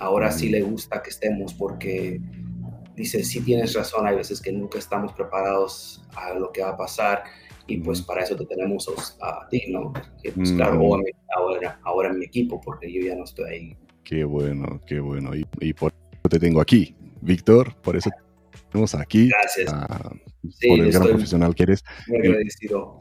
ahora 0.00 0.32
sí 0.32 0.48
le 0.48 0.62
gusta 0.62 1.00
que 1.02 1.10
estemos 1.10 1.54
porque 1.54 2.20
dice, 2.96 3.24
sí 3.24 3.40
tienes 3.40 3.74
razón, 3.74 4.06
hay 4.06 4.16
veces 4.16 4.40
que 4.40 4.52
nunca 4.52 4.78
estamos 4.78 5.12
preparados 5.12 6.02
a 6.16 6.34
lo 6.34 6.52
que 6.52 6.62
va 6.62 6.70
a 6.70 6.76
pasar 6.76 7.24
y 7.66 7.78
pues 7.78 8.02
para 8.02 8.22
eso 8.22 8.36
te 8.36 8.44
tenemos 8.46 8.88
a, 9.20 9.48
ti, 9.48 9.62
¿no? 9.68 9.92
Que 10.22 10.32
pues 10.32 10.52
claro, 10.52 10.80
ahora, 11.36 11.80
ahora 11.82 12.12
mi 12.12 12.26
equipo, 12.26 12.60
porque 12.60 12.92
yo 12.92 13.00
ya 13.06 13.14
no 13.14 13.24
estoy 13.24 13.50
ahí. 13.50 13.76
Qué 14.02 14.24
bueno, 14.24 14.82
qué 14.86 15.00
bueno. 15.00 15.30
Y, 15.34 15.72
por 15.72 15.92
eso 15.92 16.28
te 16.28 16.38
tengo 16.38 16.60
aquí, 16.60 16.94
Víctor, 17.22 17.74
por 17.80 17.96
eso 17.96 18.10
tenemos 18.70 18.94
aquí. 18.94 19.28
Gracias. 19.28 19.72
por 19.72 20.80
el 20.80 20.92
gran 20.92 21.08
profesional 21.08 21.54
que 21.54 21.62
eres. 21.62 21.84
Muy 22.06 22.18
agradecido. 22.18 23.00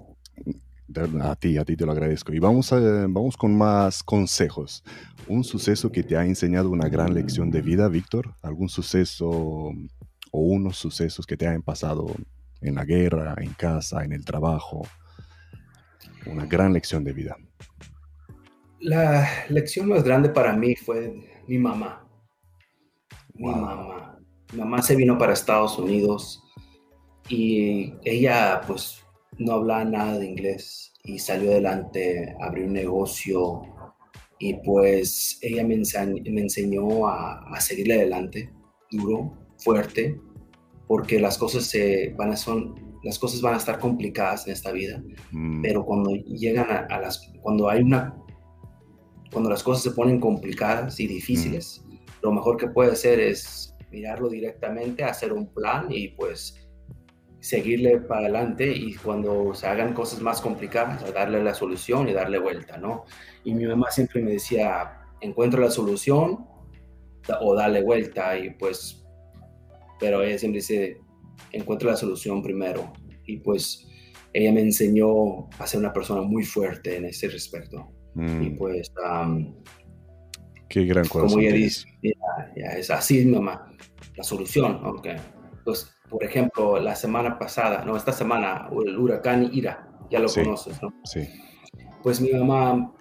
A 1.22 1.36
ti, 1.36 1.58
a 1.58 1.66
ti 1.66 1.76
te 1.76 1.86
lo 1.86 1.92
agradezco. 1.92 2.34
Y 2.34 2.40
vamos, 2.40 2.72
a, 2.72 2.80
vamos 3.08 3.36
con 3.36 3.58
más 3.58 4.04
consejos. 4.04 4.84
Un 5.28 5.44
suceso 5.44 5.92
que 5.92 6.04
te 6.04 6.16
ha 6.16 6.26
enseñado 6.26 6.70
una 6.70 6.88
gran 6.88 7.14
lección 7.14 7.50
de 7.52 7.62
vida, 7.62 7.90
Víctor. 7.90 8.36
¿Algún 8.42 8.70
suceso 8.70 9.30
o 9.30 10.40
unos 10.40 10.78
sucesos 10.78 11.26
que 11.26 11.36
te 11.36 11.48
hayan 11.48 11.64
pasado 11.64 12.08
en 12.64 12.76
la 12.76 12.86
guerra, 12.86 13.36
en 13.38 13.54
casa, 13.54 14.04
en 14.04 14.14
el 14.14 14.26
trabajo. 14.26 14.88
Una 16.26 16.46
gran 16.46 16.74
lección 16.74 17.04
de 17.04 17.14
vida. 17.14 17.38
La 18.80 19.28
lección 19.50 19.90
más 19.90 20.04
grande 20.04 20.30
para 20.30 20.54
mí 20.54 20.76
fue 20.76 21.42
mi 21.48 21.58
mamá. 21.58 22.08
Mi 23.34 23.48
mamá. 23.48 24.20
Mi 24.52 24.60
mamá 24.60 24.82
se 24.82 24.96
vino 24.96 25.18
para 25.18 25.34
Estados 25.34 25.78
Unidos 25.78 26.44
y 27.30 27.94
ella 28.04 28.62
pues 28.68 29.04
no 29.38 29.54
hablaba 29.54 29.86
nada 29.86 30.20
de 30.20 30.26
inglés 30.26 30.94
y 31.04 31.20
salió 31.20 31.52
adelante, 31.52 32.36
abrió 32.42 32.66
un 32.66 32.74
negocio 32.74 33.62
y 34.40 34.56
pues 34.56 35.40
ella 35.42 35.64
me, 35.64 35.76
enseñó, 35.76 37.08
a, 37.08 37.40
a 37.56 37.62
seguirle 37.62 37.96
adelante, 37.96 38.52
duro, 38.92 39.34
fuerte, 39.58 40.20
porque 40.88 41.20
las 41.20 41.38
cosas, 41.38 41.66
se 41.66 42.14
van, 42.18 42.32
a 42.32 42.36
son, 42.36 43.00
las 43.04 43.20
cosas 43.20 43.42
van 43.42 43.56
a 43.56 43.58
estar 43.58 43.80
complicadas 43.80 44.48
en 44.48 44.54
esta 44.54 44.72
vida, 44.72 45.02
mm. 45.32 45.62
pero 45.62 45.86
cuando 45.86 46.12
llegan 46.12 46.68
a, 46.70 47.00
las, 47.00 47.32
cuando 47.42 47.70
hay 47.70 47.82
una, 47.82 48.16
cuando 49.32 49.50
las 49.50 49.64
cosas 49.64 49.84
se 49.84 49.92
ponen 49.92 50.20
complicadas 50.20 51.00
y 51.00 51.08
difíciles, 51.08 51.84
mm. 51.86 51.96
lo 52.22 52.32
mejor 52.32 52.58
que 52.58 52.68
puede 52.68 52.92
hacer 52.92 53.20
es 53.20 53.76
mirarlo 53.92 54.30
directamente, 54.30 55.04
hacer 55.04 55.32
un 55.34 55.48
plan 55.54 55.88
y 55.90 56.10
pues 56.10 56.64
seguirle 57.40 58.00
para 58.00 58.22
adelante 58.22 58.72
y 58.72 58.96
cuando 58.96 59.54
se 59.54 59.68
hagan 59.68 59.94
cosas 59.94 60.22
más 60.22 60.40
complicadas, 60.40 61.14
darle 61.14 61.44
la 61.44 61.54
solución 61.54 62.08
y 62.08 62.14
darle 62.14 62.40
vuelta, 62.40 62.78
¿no? 62.78 63.04
Y 63.44 63.54
mi 63.54 63.66
mamá 63.66 63.92
siempre 63.92 64.22
me 64.22 64.32
decía, 64.32 65.02
encuentra 65.20 65.60
la 65.60 65.70
solución 65.70 66.48
o 67.42 67.56
dale 67.56 67.84
vuelta 67.84 68.38
y 68.38 68.52
pues 68.52 69.03
pero 70.04 70.22
ella 70.22 70.38
siempre 70.38 70.60
dice, 70.60 71.00
encuentra 71.54 71.92
la 71.92 71.96
solución 71.96 72.44
primero. 72.44 72.92
Y 73.26 73.38
pues 73.38 73.88
ella 74.34 74.52
me 74.52 74.60
enseñó 74.60 75.50
a 75.58 75.66
ser 75.66 75.80
una 75.80 75.94
persona 75.94 76.22
muy 76.22 76.44
fuerte 76.44 76.98
en 76.98 77.06
ese 77.06 77.30
respecto. 77.30 77.88
Y 78.18 78.20
mm. 78.20 78.58
pues... 78.58 78.92
Qué 80.68 80.84
gran 80.84 81.08
cosa. 81.08 81.28
Como 81.28 81.40
ella 81.40 81.54
dice, 81.54 81.88
ya, 82.04 82.68
es 82.78 82.90
así, 82.90 83.26
mamá, 83.26 83.72
la 84.18 84.24
solución. 84.26 84.86
Okay. 84.98 85.16
Pues, 85.64 85.96
por 86.10 86.22
ejemplo, 86.26 86.82
la 86.82 86.98
semana 86.98 87.40
pasada, 87.40 87.86
no, 87.86 87.96
esta 87.96 88.12
semana, 88.12 88.68
el 88.86 88.98
huracán 88.98 89.52
Ira, 89.54 89.88
ya 90.12 90.20
lo 90.20 90.28
conoces, 90.28 90.82
¿no? 90.82 90.94
Sí. 91.06 91.30
Pues 92.02 92.20
mi 92.20 92.34
mamá, 92.34 92.94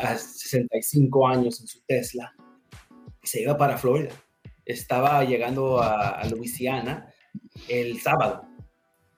a 0.00 0.16
65 0.16 1.26
años 1.26 1.60
en 1.60 1.66
su 1.66 1.80
Tesla, 1.84 2.32
se 3.24 3.42
iba 3.42 3.58
para 3.58 3.76
Florida. 3.76 4.10
Estaba 4.64 5.24
llegando 5.24 5.80
a, 5.80 6.10
a 6.10 6.28
Luisiana 6.28 7.12
el 7.68 8.00
sábado. 8.00 8.46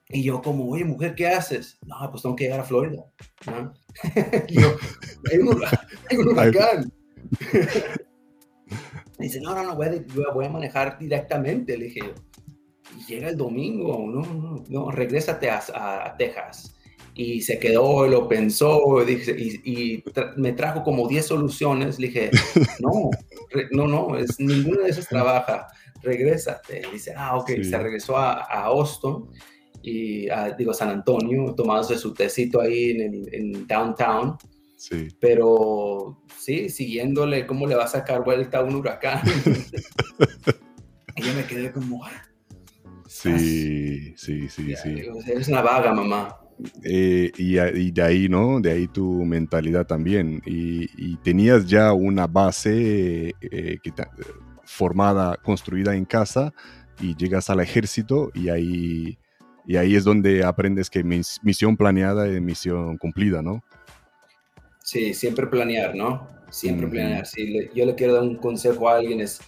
Y 0.08 0.22
yo 0.22 0.40
como, 0.40 0.68
oye, 0.68 0.84
mujer, 0.84 1.14
¿qué 1.14 1.26
haces? 1.26 1.78
No, 1.84 1.96
pues 2.10 2.22
tengo 2.22 2.36
que 2.36 2.44
llegar 2.44 2.60
a 2.60 2.64
Florida. 2.64 3.04
y 4.48 4.60
yo, 4.60 4.76
hay 5.30 5.38
un, 5.38 6.28
huracán. 6.28 6.92
dice, 9.18 9.40
no, 9.40 9.54
no, 9.54 9.64
no, 9.64 9.74
voy 9.74 9.86
a, 9.86 10.32
voy 10.32 10.44
a, 10.46 10.50
manejar 10.50 10.98
directamente. 10.98 11.76
Le 11.76 11.86
dije, 11.86 12.14
y 12.96 13.04
llega 13.06 13.28
el 13.28 13.36
domingo, 13.36 14.06
no, 14.06 14.22
no, 14.22 14.64
no, 14.68 14.90
regrésate 14.92 15.50
a, 15.50 15.60
a 15.74 16.16
Texas. 16.16 16.75
Y 17.18 17.40
se 17.40 17.58
quedó 17.58 18.06
y 18.06 18.10
lo 18.10 18.28
pensó 18.28 19.02
y, 19.08 19.14
y 19.64 20.04
me 20.36 20.52
trajo 20.52 20.82
como 20.82 21.08
10 21.08 21.26
soluciones. 21.26 21.98
Le 21.98 22.08
dije, 22.08 22.30
no, 22.80 23.10
no, 23.72 23.88
no, 23.88 24.18
es, 24.18 24.38
ninguna 24.38 24.82
de 24.82 24.90
esas 24.90 25.08
trabaja 25.08 25.66
regrésate. 26.02 26.82
dice, 26.92 27.14
ah, 27.16 27.36
ok, 27.36 27.50
se 27.62 27.78
regresó 27.78 28.16
a, 28.16 28.44
a, 28.44 28.64
Austin 28.66 29.26
y 29.82 30.28
a, 30.28 30.50
digo, 30.50 30.72
San 30.72 30.90
Antonio, 30.90 31.54
tomándose 31.54 31.98
su 31.98 32.14
tecito 32.14 32.60
ahí 32.60 32.90
en, 32.90 33.26
en, 33.32 33.66
downtown. 33.66 34.36
Sí. 34.76 35.08
Pero 35.20 36.22
sí, 36.38 36.68
siguiéndole 36.68 37.46
cómo 37.46 37.66
le 37.66 37.74
va 37.74 37.84
a 37.84 37.88
sacar 37.88 38.24
vuelta 38.24 38.58
a 38.58 38.62
un 38.62 38.76
huracán. 38.76 39.20
y 41.16 41.22
yo 41.22 41.34
me 41.34 41.44
quedé 41.46 41.72
como... 41.72 42.04
Ah, 42.04 42.22
sí, 43.06 44.14
sí, 44.16 44.48
sí, 44.48 44.74
sí. 44.76 45.02
eres 45.26 45.48
una 45.48 45.62
vaga, 45.62 45.92
mamá. 45.92 46.45
Eh, 46.82 47.30
y, 47.36 47.58
y, 47.58 47.90
de 47.90 48.02
ahí, 48.02 48.28
¿no? 48.28 48.60
De 48.60 48.72
ahí 48.72 48.88
tu 48.88 49.24
mentalidad 49.24 49.86
también. 49.86 50.42
Y, 50.46 50.88
y 50.96 51.16
tenías 51.16 51.66
ya 51.66 51.92
una 51.92 52.26
base 52.26 53.34
eh, 53.40 53.78
que 53.82 53.92
formada, 54.64 55.36
construida 55.36 55.94
en 55.94 56.04
casa 56.04 56.52
y 57.00 57.14
llegas 57.16 57.50
al 57.50 57.60
ejército 57.60 58.30
y 58.34 58.48
ahí, 58.48 59.18
y 59.66 59.76
ahí 59.76 59.96
es 59.96 60.04
donde 60.04 60.44
aprendes 60.44 60.90
que 60.90 61.04
misión 61.04 61.76
planeada 61.76 62.26
es 62.26 62.40
misión 62.40 62.96
cumplida, 62.96 63.42
¿no? 63.42 63.62
Sí, 64.82 65.14
siempre 65.14 65.46
planear, 65.46 65.94
¿no? 65.94 66.28
Siempre 66.50 66.86
planear. 66.86 67.26
Si 67.26 67.68
yo 67.74 67.84
le 67.84 67.94
quiero 67.94 68.14
dar 68.14 68.22
un 68.22 68.36
consejo 68.36 68.88
a 68.88 68.96
alguien 68.96 69.20
es, 69.20 69.40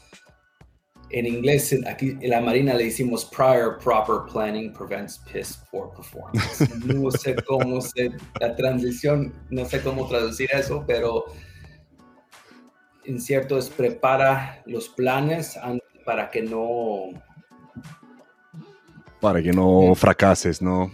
en 1.11 1.27
inglés, 1.27 1.75
aquí 1.87 2.17
en 2.21 2.31
la 2.31 2.41
Marina 2.41 2.75
le 2.75 2.85
decimos 2.85 3.25
prior 3.25 3.79
proper 3.79 4.31
planning 4.31 4.73
prevents 4.73 5.19
piss 5.33 5.59
poor 5.71 5.91
performance. 5.95 6.69
No 6.85 7.11
sé 7.11 7.35
cómo 7.47 7.81
se, 7.81 8.11
la 8.41 8.55
transición, 8.55 9.33
no 9.51 9.65
sé 9.65 9.81
cómo 9.81 10.07
traducir 10.09 10.51
eso, 10.53 10.85
pero 10.87 11.25
en 13.05 13.21
cierto 13.21 13.59
es 13.59 13.71
prepara 13.71 14.63
los 14.67 14.89
planes 14.89 15.59
para 16.05 16.31
que 16.31 16.43
no... 16.43 17.11
Para 19.21 19.43
que 19.43 19.53
no 19.53 19.95
fracases, 19.95 20.63
¿no? 20.63 20.93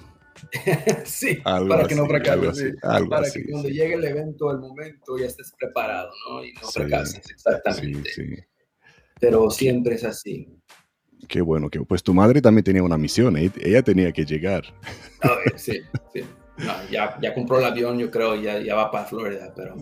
sí, 1.04 1.36
para 1.36 1.86
que 1.86 1.94
no 1.94 2.06
fracases. 2.06 2.74
para 2.80 3.30
que 3.30 3.50
cuando 3.50 3.68
llegue 3.68 3.94
el 3.94 4.04
evento, 4.04 4.50
el 4.50 4.58
momento, 4.58 5.18
ya 5.18 5.26
estés 5.26 5.52
preparado, 5.58 6.10
¿no? 6.28 6.44
Y 6.44 6.52
no 6.54 6.68
fracases, 6.68 7.30
exactamente. 7.30 8.10
Sí, 8.10 8.26
sí. 8.26 8.44
Pero 9.20 9.50
siempre 9.50 9.94
es 9.94 10.04
así. 10.04 10.48
Qué 11.28 11.40
bueno, 11.40 11.70
que 11.70 11.80
pues 11.80 12.02
tu 12.02 12.12
madre 12.12 12.42
también 12.42 12.64
tenía 12.64 12.82
una 12.82 12.98
misión, 12.98 13.36
¿eh? 13.36 13.50
ella 13.60 13.82
tenía 13.82 14.12
que 14.12 14.24
llegar. 14.24 14.64
sí, 15.56 15.80
sí. 16.12 16.22
ya, 16.90 17.18
ya 17.20 17.34
compró 17.34 17.58
el 17.58 17.64
avión, 17.64 17.98
yo 17.98 18.10
creo, 18.10 18.34
ya, 18.36 18.60
ya 18.60 18.74
va 18.74 18.90
para 18.90 19.06
Florida, 19.06 19.52
pero... 19.54 19.76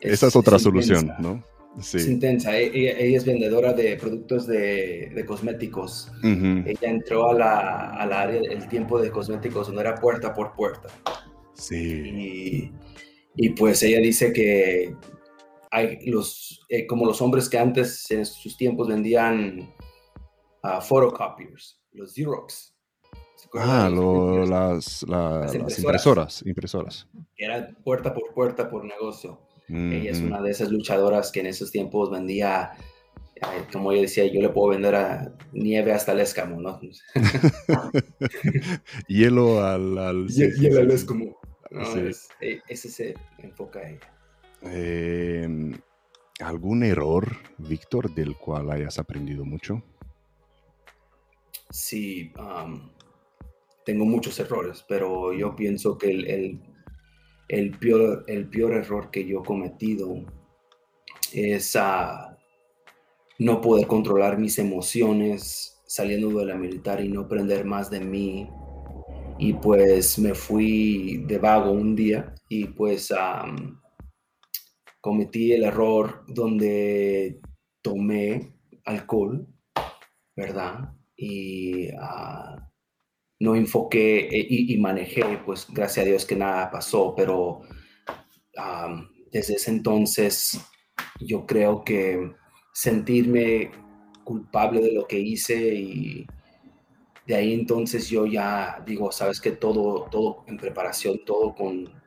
Esa 0.00 0.28
es, 0.28 0.36
otra 0.36 0.58
solución, 0.58 1.12
¿no? 1.18 1.44
Es 1.78 2.06
intensa. 2.06 2.56
E-, 2.56 2.70
ella, 2.74 3.16
es 3.16 3.24
vendedora 3.24 3.72
de 3.72 3.96
productos 3.96 4.46
de, 4.46 5.24
cosméticos. 5.26 6.10
Ella 6.22 6.90
entró 6.90 7.30
a 7.30 7.34
la, 7.34 8.20
área 8.22 8.40
del 8.40 8.68
tiempo 8.68 9.00
de 9.00 9.10
cosméticos, 9.10 9.72
no 9.72 9.80
era 9.80 9.94
puerta 9.96 10.32
por 10.32 10.54
puerta. 10.54 10.88
Sí. 11.54 12.70
Y, 13.36 13.48
pues 13.50 13.82
ella 13.82 13.98
dice 13.98 14.32
que 14.32 14.94
hay 15.74 15.98
los, 16.06 16.64
eh, 16.68 16.86
como 16.86 17.04
los 17.04 17.20
hombres 17.20 17.48
que 17.48 17.58
antes 17.58 18.08
en 18.12 18.24
sus 18.24 18.56
tiempos 18.56 18.86
vendían 18.86 19.74
uh, 20.62 20.80
photocopiers, 20.80 21.80
los 21.92 22.14
Xerox. 22.14 22.72
Ah, 23.56 23.88
las, 23.88 25.04
las, 25.08 25.54
impresoras. 25.54 26.42
impresoras. 26.44 27.08
Era 27.36 27.70
puerta 27.84 28.14
por 28.14 28.32
puerta 28.34 28.68
por 28.68 28.84
negocio. 28.84 29.40
Ella 29.68 30.10
es 30.10 30.20
una 30.20 30.42
de 30.42 30.50
esas 30.50 30.70
luchadoras 30.70 31.32
que 31.32 31.40
en 31.40 31.46
esos 31.46 31.70
tiempos 31.70 32.10
vendía, 32.10 32.72
eh, 33.36 33.64
como 33.72 33.92
yo 33.92 34.00
decía, 34.02 34.26
yo 34.26 34.40
le 34.40 34.50
puedo 34.50 34.70
vender 34.70 34.94
a 34.94 35.32
nieve 35.52 35.92
hasta 35.92 36.12
el 36.12 36.20
escamo, 36.20 36.60
¿no? 36.60 36.80
Hielo 39.08 39.64
al... 39.64 40.26
Hielo 40.28 40.80
al 40.80 40.90
escamo. 40.90 41.36
E, 42.40 42.60
ese 42.68 42.88
se 42.88 43.14
enfoca 43.38 43.80
ahí. 43.80 43.98
Em, 44.64 45.72
¿Algún 46.40 46.82
error, 46.82 47.28
Víctor, 47.58 48.14
del 48.14 48.36
cual 48.36 48.70
hayas 48.70 48.98
aprendido 48.98 49.44
mucho? 49.44 49.82
Sí, 51.70 52.32
tengo 53.84 54.04
muchos 54.04 54.38
errores, 54.40 54.84
pero 54.88 55.32
yo 55.32 55.54
pienso 55.54 55.96
que 55.96 56.10
el 56.10 56.60
el 57.48 57.78
peor, 57.78 58.24
el 58.26 58.48
peor 58.48 58.72
error 58.72 59.10
que 59.10 59.26
yo 59.26 59.40
he 59.40 59.44
cometido 59.44 60.24
es 61.32 61.76
a 61.76 62.38
no 63.38 63.60
poder 63.60 63.86
controlar 63.86 64.38
mis 64.38 64.58
emociones 64.58 65.82
saliendo 65.86 66.30
de 66.38 66.46
la 66.46 66.54
militar 66.54 67.04
y 67.04 67.08
no 67.08 67.22
aprender 67.22 67.64
más 67.64 67.90
de 67.90 68.00
mí. 68.00 68.48
Y 69.38 69.52
pues 69.54 70.18
me 70.18 70.34
fui 70.34 71.24
de 71.26 71.38
vago 71.38 71.72
un 71.72 71.94
día 71.96 72.34
y 72.48 72.66
pues 72.66 73.12
cometí 75.04 75.52
el 75.52 75.64
error 75.64 76.24
donde 76.28 77.38
tomé 77.82 78.54
alcohol, 78.86 79.46
¿verdad? 80.34 80.94
Y 81.14 81.88
uh, 81.92 82.58
no 83.38 83.54
enfoqué 83.54 84.20
eh, 84.20 84.46
y, 84.48 84.78
manejé, 84.78 85.40
pues 85.44 85.66
gracias 85.68 86.06
a 86.06 86.08
Dios 86.08 86.24
que 86.24 86.36
nada 86.36 86.70
pasó, 86.70 87.12
pero 87.14 87.60
desde 89.30 89.56
ese 89.56 89.72
entonces 89.72 90.58
yo 91.20 91.44
creo 91.44 91.84
que 91.84 92.32
sentirme 92.72 93.72
culpable 94.24 94.80
de 94.80 94.92
lo 94.92 95.06
que 95.06 95.18
hice 95.18 95.74
y 95.74 96.26
de 97.26 97.34
ahí 97.34 97.52
entonces 97.52 98.08
yo 98.08 98.24
ya 98.24 98.82
digo, 98.86 99.12
sabes 99.12 99.38
que 99.38 99.50
todo, 99.50 100.08
todo 100.10 100.44
en 100.46 100.56
preparación, 100.56 101.26
todo 101.26 101.54
con 101.54 102.03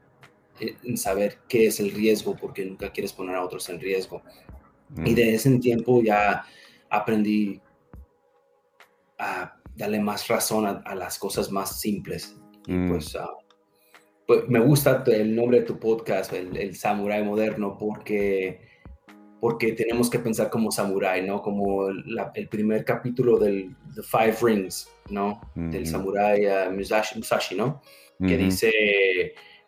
en 0.59 0.97
saber 0.97 1.39
qué 1.47 1.67
es 1.67 1.79
el 1.79 1.91
riesgo, 1.91 2.35
porque 2.35 2.65
nunca 2.65 2.91
quieres 2.91 3.13
poner 3.13 3.35
a 3.35 3.43
otros 3.43 3.69
en 3.69 3.79
riesgo. 3.79 4.21
Y 5.05 5.11
mm. 5.11 5.15
de 5.15 5.35
ese 5.35 5.59
tiempo 5.59 6.01
ya 6.01 6.45
aprendí 6.89 7.61
a 9.17 9.57
darle 9.75 9.99
más 9.99 10.27
razón 10.27 10.65
a, 10.65 10.95
las 10.95 11.19
cosas 11.19 11.51
más 11.51 11.79
simples. 11.79 12.35
Mm. 12.67 12.89
Pues, 12.89 13.15
ah, 13.15 13.29
pues, 14.25 14.47
me 14.47 14.59
gusta 14.59 15.03
el 15.07 15.35
nombre 15.35 15.59
de 15.59 15.65
tu 15.65 15.79
podcast, 15.79 16.33
el, 16.33 16.55
el 16.57 16.75
Samurai 16.75 17.23
Moderno, 17.23 17.77
porque, 17.77 18.61
porque 19.39 19.73
tenemos 19.73 20.09
que 20.09 20.19
pensar 20.19 20.49
como 20.49 20.71
samurai, 20.71 21.25
¿no? 21.25 21.41
Como 21.41 21.87
el 21.89 22.47
primer 22.49 22.83
capítulo 22.83 23.37
del 23.37 23.75
The 23.95 24.03
Five 24.03 24.37
Rings, 24.41 24.89
¿no? 25.09 25.41
Del 25.55 25.85
samurai 25.85 26.45
uh, 26.45 26.71
Musashi, 26.71 27.55
¿no? 27.55 27.81
Que 28.19 28.35
dice 28.35 28.71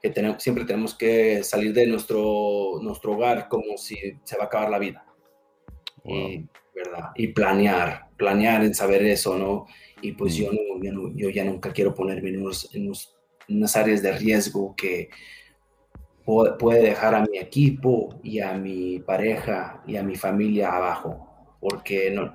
que 0.01 0.09
tenemos, 0.09 0.41
siempre 0.41 0.65
tenemos 0.65 0.95
que 0.95 1.43
salir 1.43 1.73
de 1.73 1.87
nuestro, 1.87 2.79
nuestro 2.81 3.13
hogar 3.13 3.47
como 3.47 3.77
si 3.77 3.97
se 4.23 4.37
va 4.37 4.43
a 4.43 4.47
acabar 4.47 4.69
la 4.69 4.79
vida. 4.79 5.05
Y, 6.03 6.45
¿verdad? 6.73 7.09
y 7.15 7.27
planear, 7.27 8.07
planear 8.15 8.63
en 8.63 8.73
saber 8.73 9.03
eso, 9.03 9.37
¿no? 9.37 9.65
y 10.01 10.13
pues 10.13 10.35
yo, 10.35 10.51
no, 10.51 11.13
yo, 11.15 11.29
ya 11.29 11.43
nunca 11.43 11.71
quiero 11.71 11.93
ponerme 11.93 12.29
en, 12.29 12.91
unas 13.49 13.75
áreas 13.75 14.01
de 14.01 14.11
riesgo 14.17 14.75
que 14.75 15.09
puede 16.25 16.83
dejar 16.83 17.15
a 17.15 17.25
mi 17.25 17.37
equipo 17.39 18.19
y 18.23 18.39
a 18.39 18.53
mi 18.53 18.99
pareja 18.99 19.83
y 19.87 19.97
a 19.97 20.03
mi 20.03 20.15
familia 20.15 20.75
abajo, 20.75 21.57
porque 21.59 22.11
no, 22.11 22.31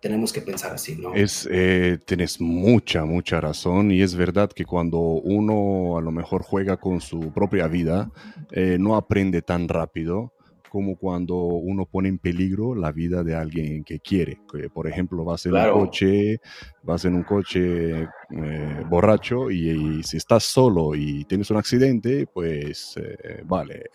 tenemos 0.00 0.32
que 0.32 0.40
pensar 0.40 0.72
así, 0.72 0.96
¿no? 0.96 1.14
Es, 1.14 1.48
eh, 1.50 1.98
tienes 2.04 2.40
mucha, 2.40 3.04
mucha 3.04 3.40
razón 3.40 3.90
y 3.90 4.02
es 4.02 4.14
verdad 4.14 4.50
que 4.50 4.64
cuando 4.64 4.98
uno 4.98 5.98
a 5.98 6.00
lo 6.00 6.10
mejor 6.10 6.42
juega 6.42 6.76
con 6.76 7.00
su 7.00 7.32
propia 7.32 7.66
vida, 7.68 8.10
eh, 8.52 8.76
no 8.78 8.96
aprende 8.96 9.42
tan 9.42 9.68
rápido 9.68 10.32
como 10.68 10.96
cuando 10.96 11.36
uno 11.36 11.86
pone 11.86 12.08
en 12.08 12.18
peligro 12.18 12.74
la 12.74 12.92
vida 12.92 13.22
de 13.22 13.34
alguien 13.34 13.82
que 13.82 14.00
quiere. 14.00 14.38
por 14.74 14.86
ejemplo, 14.86 15.24
vas 15.24 15.46
en 15.46 15.54
un 15.54 15.72
coche, 15.72 16.40
vas 16.82 17.04
en 17.04 17.14
un 17.14 17.22
coche 17.22 18.02
eh, 18.02 18.84
borracho 18.86 19.50
y, 19.50 20.02
si 20.02 20.18
estás 20.18 20.44
solo 20.44 20.94
y 20.94 21.24
tienes 21.24 21.50
un 21.50 21.56
accidente, 21.56 22.26
pues 22.26 22.96
vale, 23.44 23.90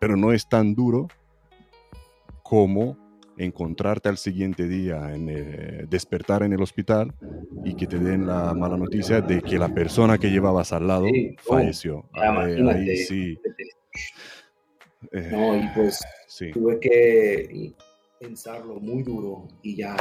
pero 0.00 0.16
no 0.16 0.32
es 0.32 0.48
tan 0.48 0.74
duro 0.74 1.06
como 2.42 3.07
encontrarte 3.38 4.08
al 4.08 4.18
siguiente 4.18 4.66
día, 4.66 5.14
en, 5.14 5.28
eh, 5.28 5.84
despertar 5.88 6.42
en 6.42 6.52
el 6.52 6.60
hospital 6.60 7.14
y 7.64 7.74
que 7.74 7.86
te 7.86 7.98
den 7.98 8.26
la 8.26 8.52
mala 8.54 8.76
noticia 8.76 9.20
de 9.20 9.40
que 9.40 9.58
la 9.58 9.72
persona 9.72 10.18
que 10.18 10.30
llevabas 10.30 10.72
al 10.72 10.86
lado 10.86 11.06
falleció. 11.38 12.08
ahí 12.12 12.96
sí. 12.96 13.38
Eh, 15.12 15.28
no, 15.30 15.56
y 15.56 15.68
pues 15.74 16.00
tuve 16.52 16.80
que 16.80 17.72
pensarlo 18.18 18.80
muy 18.80 19.04
duro 19.04 19.46
y 19.62 19.76
ya 19.76 19.96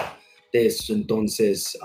de 0.52 0.66
eso 0.66 0.94
entonces 0.94 1.78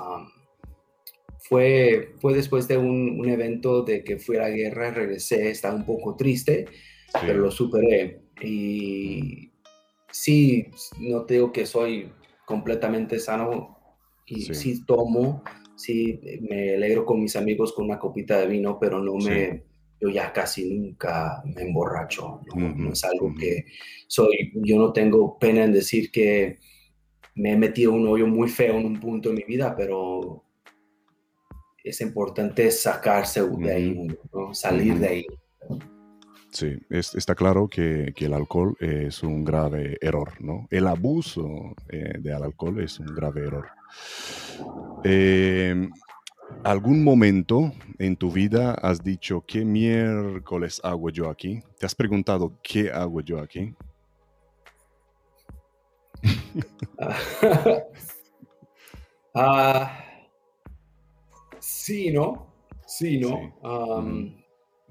fue, 1.40 2.14
fue 2.20 2.34
después 2.34 2.66
de 2.68 2.78
un, 2.78 3.20
un, 3.20 3.28
evento 3.28 3.82
de 3.82 4.02
que 4.02 4.18
fui 4.18 4.36
a 4.36 4.42
la 4.42 4.50
guerra, 4.50 4.92
regresé, 4.92 5.50
estaba 5.50 5.74
un 5.74 5.84
poco 5.84 6.16
triste, 6.16 6.64
pero 7.20 7.38
lo 7.40 7.50
superé 7.50 8.22
y 8.40 9.51
sí, 10.12 10.66
no 10.98 11.24
te 11.24 11.34
digo 11.34 11.52
que 11.52 11.66
soy 11.66 12.12
completamente 12.44 13.18
sano 13.18 13.78
y 14.26 14.42
sí, 14.54 14.84
tomo, 14.84 15.42
sí 15.74 16.20
me 16.48 16.76
alegro 16.76 17.04
con 17.04 17.20
mis 17.20 17.34
amigos 17.34 17.72
con 17.72 17.86
una 17.86 17.98
copita 17.98 18.38
de 18.38 18.46
vino, 18.46 18.78
pero 18.78 19.02
no 19.02 19.16
me, 19.16 19.64
yo 20.00 20.08
ya 20.10 20.32
casi 20.32 20.72
nunca 20.72 21.42
me 21.44 21.62
emborracho, 21.62 22.40
no, 22.54 22.92
es 22.92 23.04
algo 23.04 23.34
que 23.38 23.64
soy, 24.06 24.52
yo 24.54 24.78
no 24.78 24.92
tengo 24.92 25.38
pena 25.38 25.64
en 25.64 25.72
decir 25.72 26.10
que 26.10 26.58
me 27.34 27.52
he 27.52 27.56
metido 27.56 27.92
un 27.92 28.06
hoyo 28.06 28.26
muy 28.26 28.48
feo 28.48 28.78
en 28.78 28.86
un 28.86 29.00
punto 29.00 29.30
de 29.30 29.36
mi 29.36 29.44
vida, 29.44 29.74
pero 29.76 30.44
es 31.82 32.00
importante 32.00 32.70
sacarse 32.70 33.42
de 33.42 33.72
ahí, 33.72 34.08
salir 34.52 34.98
de 34.98 35.08
ahí. 35.08 35.26
Sí, 36.52 36.78
está 36.90 37.34
claro 37.34 37.66
que, 37.66 38.12
el 38.14 38.34
alcohol 38.34 38.76
es 38.78 39.22
un 39.22 39.42
grave 39.42 39.96
error, 40.02 40.34
¿no? 40.40 40.68
El 40.70 40.86
abuso 40.86 41.74
eh, 41.88 42.18
del 42.18 42.42
alcohol 42.42 42.80
es 42.80 43.00
un 43.00 43.06
grave 43.06 43.46
error. 43.46 43.68
Em, 45.02 45.90
¿Algún 46.62 47.02
momento 47.02 47.72
en 47.98 48.16
tu 48.16 48.30
vida 48.30 48.74
has 48.74 49.02
dicho, 49.02 49.42
¿qué 49.46 49.64
miércoles 49.64 50.78
hago 50.84 51.08
yo 51.08 51.30
aquí? 51.30 51.62
¿Te 51.78 51.86
has 51.86 51.94
preguntado, 51.94 52.52
¿qué 52.62 52.90
hago 52.92 53.22
yo 53.22 53.40
aquí? 53.40 53.74
Ah, 59.34 59.90
sí, 61.58 62.12
¿no? 62.12 62.52
Sí, 62.86 63.18
¿no? 63.18 64.41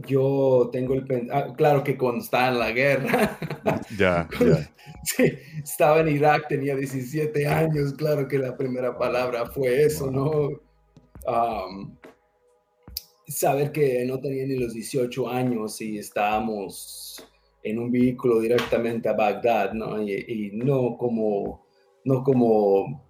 Yo 0.06 0.70
tengo 0.72 0.93
el 0.93 1.30
ah, 1.32 1.54
claro 1.56 1.84
que 1.84 1.97
cuando 1.97 2.24
estaba 2.24 2.49
en 2.49 2.60
la 2.60 2.72
guerra, 2.72 3.38
ya, 3.97 4.28
ya. 4.39 4.72
Sí, 5.04 5.34
estaba 5.64 6.02
en 6.02 6.10
Irak, 6.10 6.47
tenía 6.47 6.76
17 6.76 7.47
años, 7.47 7.93
claro 7.93 8.28
que 8.28 8.38
la 8.38 8.56
primera 8.56 8.97
palabra 8.97 9.45
fue 9.45 9.84
eso, 9.84 10.12
¿no? 10.12 10.49
saber 13.28 13.72
que 13.72 14.04
no 14.06 14.20
tenía 14.20 14.45
ni 14.45 14.58
los 14.58 14.74
18 14.74 15.30
años 15.30 15.80
y 15.82 15.97
estábamos 15.97 17.26
en 17.64 17.80
un 17.80 17.91
vehículo 17.91 18.39
directamente 18.39 19.10
a 19.10 19.14
Bagdad, 19.14 19.74
¿no? 19.74 20.02
Y, 20.02 20.52
no 20.54 20.97
como, 20.97 21.66
no 22.04 22.24
como, 22.24 23.06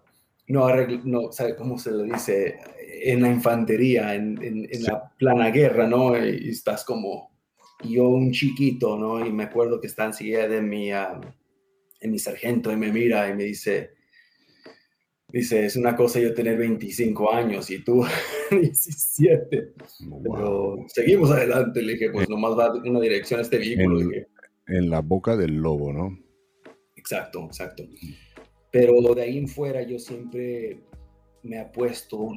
no, 0.48 0.68
no, 1.06 1.32
¿sabe 1.32 1.56
cómo 1.56 1.78
se 1.78 1.92
lo 1.92 2.04
dice? 2.04 2.60
En 3.04 3.22
la 3.22 3.30
infantería, 3.30 4.16
en, 4.16 4.68
la 4.82 5.12
plana 5.18 5.50
guerra, 5.50 5.88
¿no? 5.88 6.18
Y, 6.18 6.50
estás 6.50 6.84
como 6.84 7.32
yo 7.84 8.10
un 8.10 8.32
chiquito, 8.32 8.98
¿no? 8.98 9.26
Y 9.26 9.32
me 9.32 9.44
acuerdo 9.44 9.80
que 9.80 9.88
está 9.88 10.06
enseguida 10.06 10.48
de 10.48 10.62
mi, 10.62 10.94
uh, 10.94 11.22
en 12.00 12.12
mi 12.12 12.20
sargento 12.20 12.72
y 12.72 12.76
me 12.76 12.92
mira 12.92 13.30
y 13.30 13.36
me 13.36 13.46
dice, 13.46 13.92
dice, 15.30 15.66
es 15.66 15.76
una 15.76 15.96
cosa 15.96 16.20
yo 16.20 16.34
tener 16.34 16.58
25 16.58 17.34
años 17.34 17.70
y 17.72 17.84
tú 17.84 18.06
17. 18.52 19.74
Pero 20.24 20.86
seguimos 20.88 21.32
adelante, 21.32 21.82
le 21.82 21.94
dije, 21.94 22.12
pues 22.12 22.30
nomás 22.30 22.58
va 22.58 22.74
en 22.84 22.92
una 22.92 23.00
dirección 23.00 23.40
a 23.40 23.44
este 23.44 23.58
vehículo. 23.58 24.02
En, 24.02 24.28
en 24.68 24.90
la 24.90 25.02
boca 25.02 25.36
del 25.36 25.56
lobo, 25.56 25.92
¿no? 25.92 26.18
Exacto, 26.96 27.46
exacto. 27.46 27.84
Pero 28.72 29.02
de 29.16 29.22
ahí 29.22 29.38
en 29.38 29.48
fuera 29.48 29.82
yo 29.82 30.00
siempre 30.00 30.80
me 31.44 31.60
ha 31.60 31.72
puesto 31.72 32.30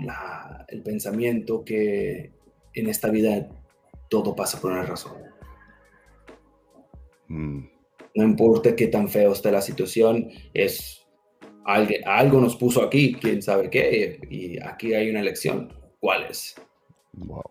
el 0.68 0.82
pensamiento 0.82 1.64
que 1.64 2.32
en 2.72 2.88
esta 2.88 3.10
vida 3.10 3.48
todo 4.08 4.34
pasa 4.34 4.60
por 4.60 4.72
una 4.72 4.84
razón. 4.84 5.12
Mm. 7.28 7.66
No 8.16 8.22
importa 8.22 8.76
qué 8.76 8.86
tan 8.86 9.08
feo 9.08 9.32
esté 9.32 9.50
la 9.50 9.60
situación, 9.60 10.30
es 10.52 11.04
alguien, 11.64 12.06
algo 12.06 12.40
nos 12.40 12.56
puso 12.56 12.82
aquí, 12.82 13.14
quién 13.14 13.42
sabe 13.42 13.70
qué, 13.70 14.20
y 14.30 14.60
aquí 14.62 14.94
hay 14.94 15.10
una 15.10 15.20
elección. 15.20 15.72
¿Cuál 15.98 16.24
es? 16.24 16.54
Wow. 17.12 17.42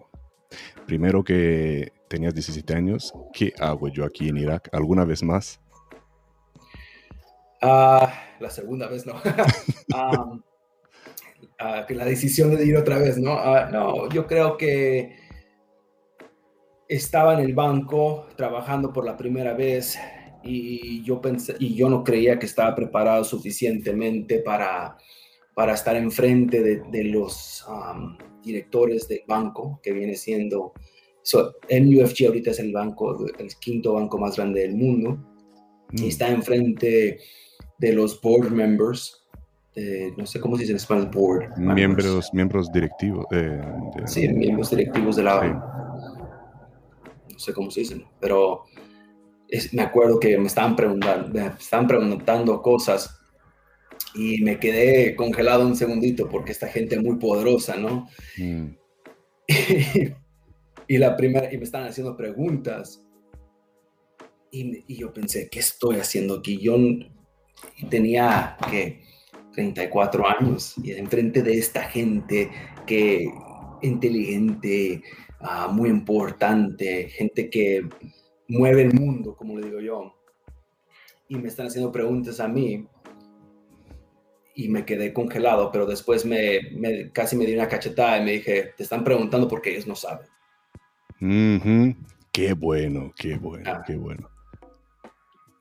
Primero 0.86 1.24
que 1.24 1.91
tenías 2.08 2.34
17 2.34 2.76
años, 2.76 3.14
¿qué 3.34 3.54
hago 3.60 3.88
yo 3.88 4.06
aquí 4.06 4.30
en 4.30 4.38
Irak? 4.38 4.70
¿Alguna 4.72 5.06
vez 5.06 5.24
más? 5.24 5.60
Ah, 7.62 8.14
la 8.39 8.49
segunda 8.49 8.88
vez 8.88 9.06
no. 9.06 9.14
Um, 9.95 10.41
que 11.88 11.95
la 11.95 12.05
decisión 12.05 12.55
de 12.55 12.66
ir 12.66 12.76
otra 12.78 12.97
vez, 12.97 13.18
¿no? 13.18 13.36
no, 13.72 14.09
yo 14.09 14.28
creo 14.28 14.57
que 14.57 15.16
estaba 16.88 17.34
en 17.34 17.39
el 17.39 17.53
banco 17.53 18.28
trabajando 18.36 18.91
por 18.91 19.05
la 19.05 19.18
primera 19.18 19.53
vez 19.53 19.97
y 20.43 21.03
yo 21.03 21.22
pensé, 21.22 21.55
y 21.59 21.74
yo 21.76 21.89
no 21.89 22.03
creía 22.03 22.38
que 22.38 22.45
estaba 22.45 22.76
preparado 22.76 23.24
suficientemente 23.24 24.39
para, 24.39 24.97
para 25.55 25.74
estar 25.74 25.95
enfrente 25.95 26.61
de, 26.61 26.84
de 26.91 27.03
los 27.05 27.66
directores 28.43 29.07
del 29.07 29.22
banco, 29.28 29.80
que 29.82 29.93
viene 29.93 30.16
siendo, 30.16 30.74
so, 31.22 31.55
MUFG 31.70 32.28
ahorita 32.28 32.51
es 32.51 32.59
el 32.59 32.74
banco, 32.74 33.26
el 33.39 33.47
quinto 33.59 33.93
banco 33.93 34.18
más 34.18 34.36
grande 34.36 34.61
del 34.61 34.76
mundo, 34.76 35.18
y 35.93 36.03
mm. 36.03 36.07
está 36.07 36.30
enfrente 36.30 37.20
de 37.78 37.93
los 37.93 38.20
board 38.22 38.51
members, 38.51 39.22
no 40.17 40.26
sé 40.26 40.39
cómo 40.39 40.55
se 40.55 40.61
dice 40.61 40.74
en 40.74 40.78
español, 40.78 41.09
board. 41.11 41.57
Miembros, 41.57 42.34
miembros 42.34 42.71
directivos. 42.71 43.26
Eh, 43.32 43.61
sí, 44.05 44.28
miembros 44.28 44.69
directivos 44.69 45.15
de 45.15 45.24
la... 45.24 45.41
No 47.32 47.39
sé 47.39 47.53
cómo 47.53 47.71
se 47.71 47.82
dicen, 47.82 48.05
pero 48.19 48.65
me 49.71 49.82
acuerdo 49.82 50.19
que 50.19 50.38
me 50.38 50.47
estaban, 50.47 50.76
preguntando, 50.76 51.30
me 51.30 51.47
estaban 51.47 51.88
preguntando 51.88 52.61
cosas 52.61 53.19
y 54.15 54.41
me 54.41 54.59
quedé 54.59 55.15
congelado 55.15 55.65
un 55.65 55.76
segundito 55.76 56.30
porque 56.30 56.51
esta 56.51 56.67
gente 56.67 56.95
es 56.95 57.03
muy 57.03 57.17
poderosa, 57.17 57.76
¿no? 57.76 58.07
Mm. 58.38 58.67
y, 60.88 60.97
la 60.97 61.15
primera, 61.17 61.53
y 61.53 61.57
me 61.57 61.63
estaban 61.63 61.88
haciendo 61.88 62.15
preguntas 62.15 63.03
y, 64.51 64.84
y, 64.88 64.97
yo 64.97 65.11
pensé, 65.11 65.49
¿qué 65.49 65.59
estoy 65.59 65.97
haciendo 65.97 66.36
aquí? 66.36 66.59
Yo 66.59 66.78
tenía 67.89 68.57
que 68.69 69.03
34 69.54 70.28
años 70.28 70.76
y 70.84 70.91
enfrente 70.91 71.41
de 71.41 71.58
esta 71.58 71.84
gente 71.84 72.49
que 72.86 73.32
inteligente, 73.82 75.04
ah, 75.39 75.68
muy 75.72 75.89
importante, 75.89 77.10
gente 77.10 77.49
que 77.49 77.88
mueve 78.47 78.84
el 78.84 78.93
mundo, 78.93 79.36
como 79.36 79.58
le 79.58 79.68
digo 79.68 79.80
yo, 79.80 80.16
y 81.28 81.38
me 81.38 81.47
están 81.47 81.68
haciendo 81.68 81.91
preguntas 81.91 82.39
a 82.39 82.47
mí 82.47 82.88
y 84.56 84.70
me 84.70 84.86
quedé 84.86 85.14
congelado, 85.14 85.72
pero 85.72 85.86
después 85.86 86.26
me, 86.26 87.12
casi 87.12 87.36
me 87.36 87.45
di 87.45 87.54
una 87.54 87.68
cachetada 87.68 88.18
y 88.20 88.26
me 88.26 88.32
dije, 88.34 88.74
te 88.78 88.84
están 88.84 89.04
preguntando 89.04 89.47
porque 89.47 89.72
ellos 89.72 89.88
no 89.88 89.95
saben. 89.95 90.28
Qué 92.32 92.54
bueno, 92.54 93.12
qué 93.16 93.36
bueno, 93.38 93.72
ah. 93.72 93.84
qué 93.86 93.95
bueno. 93.95 94.32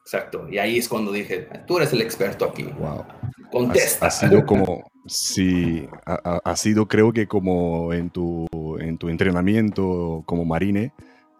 Exacto. 0.05 0.49
Y 0.49 0.59
ahí 0.59 0.79
es 0.79 0.89
cuando 0.89 1.13
dije, 1.13 1.49
tú 1.67 1.79
eres 1.79 1.93
el 1.93 2.03
experto 2.03 2.45
aquí. 2.45 2.65
Wow. 2.65 3.05
Contesta. 3.51 4.07
Ha, 4.07 4.11
sido 4.11 4.45
como, 4.47 4.91
sí, 5.07 5.87
ha, 6.07 6.57
sido 6.57 6.89
creo 6.89 7.13
que 7.13 7.27
como 7.27 7.93
en 7.93 8.11
tu, 8.11 8.47
en 8.81 8.99
tu 8.99 9.09
entrenamiento 9.09 10.23
como 10.27 10.45
marine, 10.45 10.93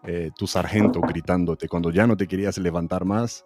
eh, 0.05 0.29
tu 0.37 0.47
sargento 0.47 1.01
gritándote, 1.01 1.67
cuando 1.67 1.89
ya 1.91 2.05
no 2.05 2.15
te 2.15 2.27
querías 2.27 2.57
levantar 2.59 3.03
más, 3.03 3.43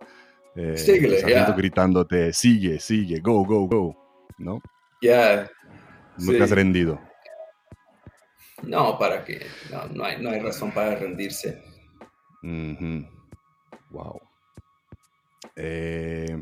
eh, 0.56 0.78
sargento 0.78 1.54
gritándote, 1.56 2.34
sigue, 2.34 2.80
sigue, 2.80 3.20
go, 3.20 3.46
go, 3.46 3.68
go. 3.68 4.08
¿no? 4.38 4.62
Ya. 5.02 5.50
Nunca 6.18 6.44
has 6.44 6.52
rendido. 6.52 7.00
No, 8.64 8.98
¿para 8.98 9.24
qué? 9.24 9.46
No, 9.94 10.04
hay, 10.04 10.22
no 10.22 10.30
hay 10.30 10.40
razón 10.40 10.72
para 10.72 10.96
rendirse. 10.96 11.62
Wow. 13.92 14.20
Eh, 15.58 16.40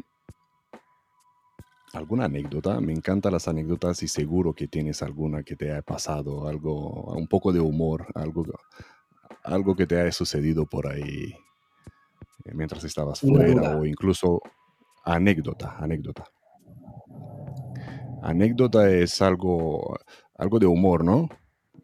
¿Alguna 1.93 2.25
anécdota? 2.25 2.81
Me 2.81 2.91
encantan 2.91 3.31
las 3.31 3.47
anécdotas 3.47 4.03
y 4.03 4.09
seguro 4.09 4.53
que 4.53 4.67
tienes 4.67 5.01
alguna 5.01 5.43
que 5.43 5.55
te 5.55 5.71
haya 5.71 5.81
pasado, 5.81 6.49
algo, 6.49 7.05
un 7.13 7.27
poco 7.27 7.53
de 7.53 7.61
humor, 7.61 8.07
algo, 8.15 8.43
algo 9.43 9.75
que 9.77 9.87
te 9.87 9.97
haya 9.97 10.11
sucedido 10.11 10.65
por 10.65 10.87
ahí 10.87 11.33
eh, 12.43 12.51
mientras 12.53 12.83
estabas 12.83 13.21
fuera 13.21 13.77
o 13.77 13.85
incluso 13.85 14.41
anécdota, 15.05 15.77
anécdota. 15.79 16.25
Anécdota 18.21 18.89
es 18.89 19.21
algo, 19.21 19.97
algo 20.37 20.59
de 20.59 20.65
humor, 20.65 21.05
¿no? 21.05 21.29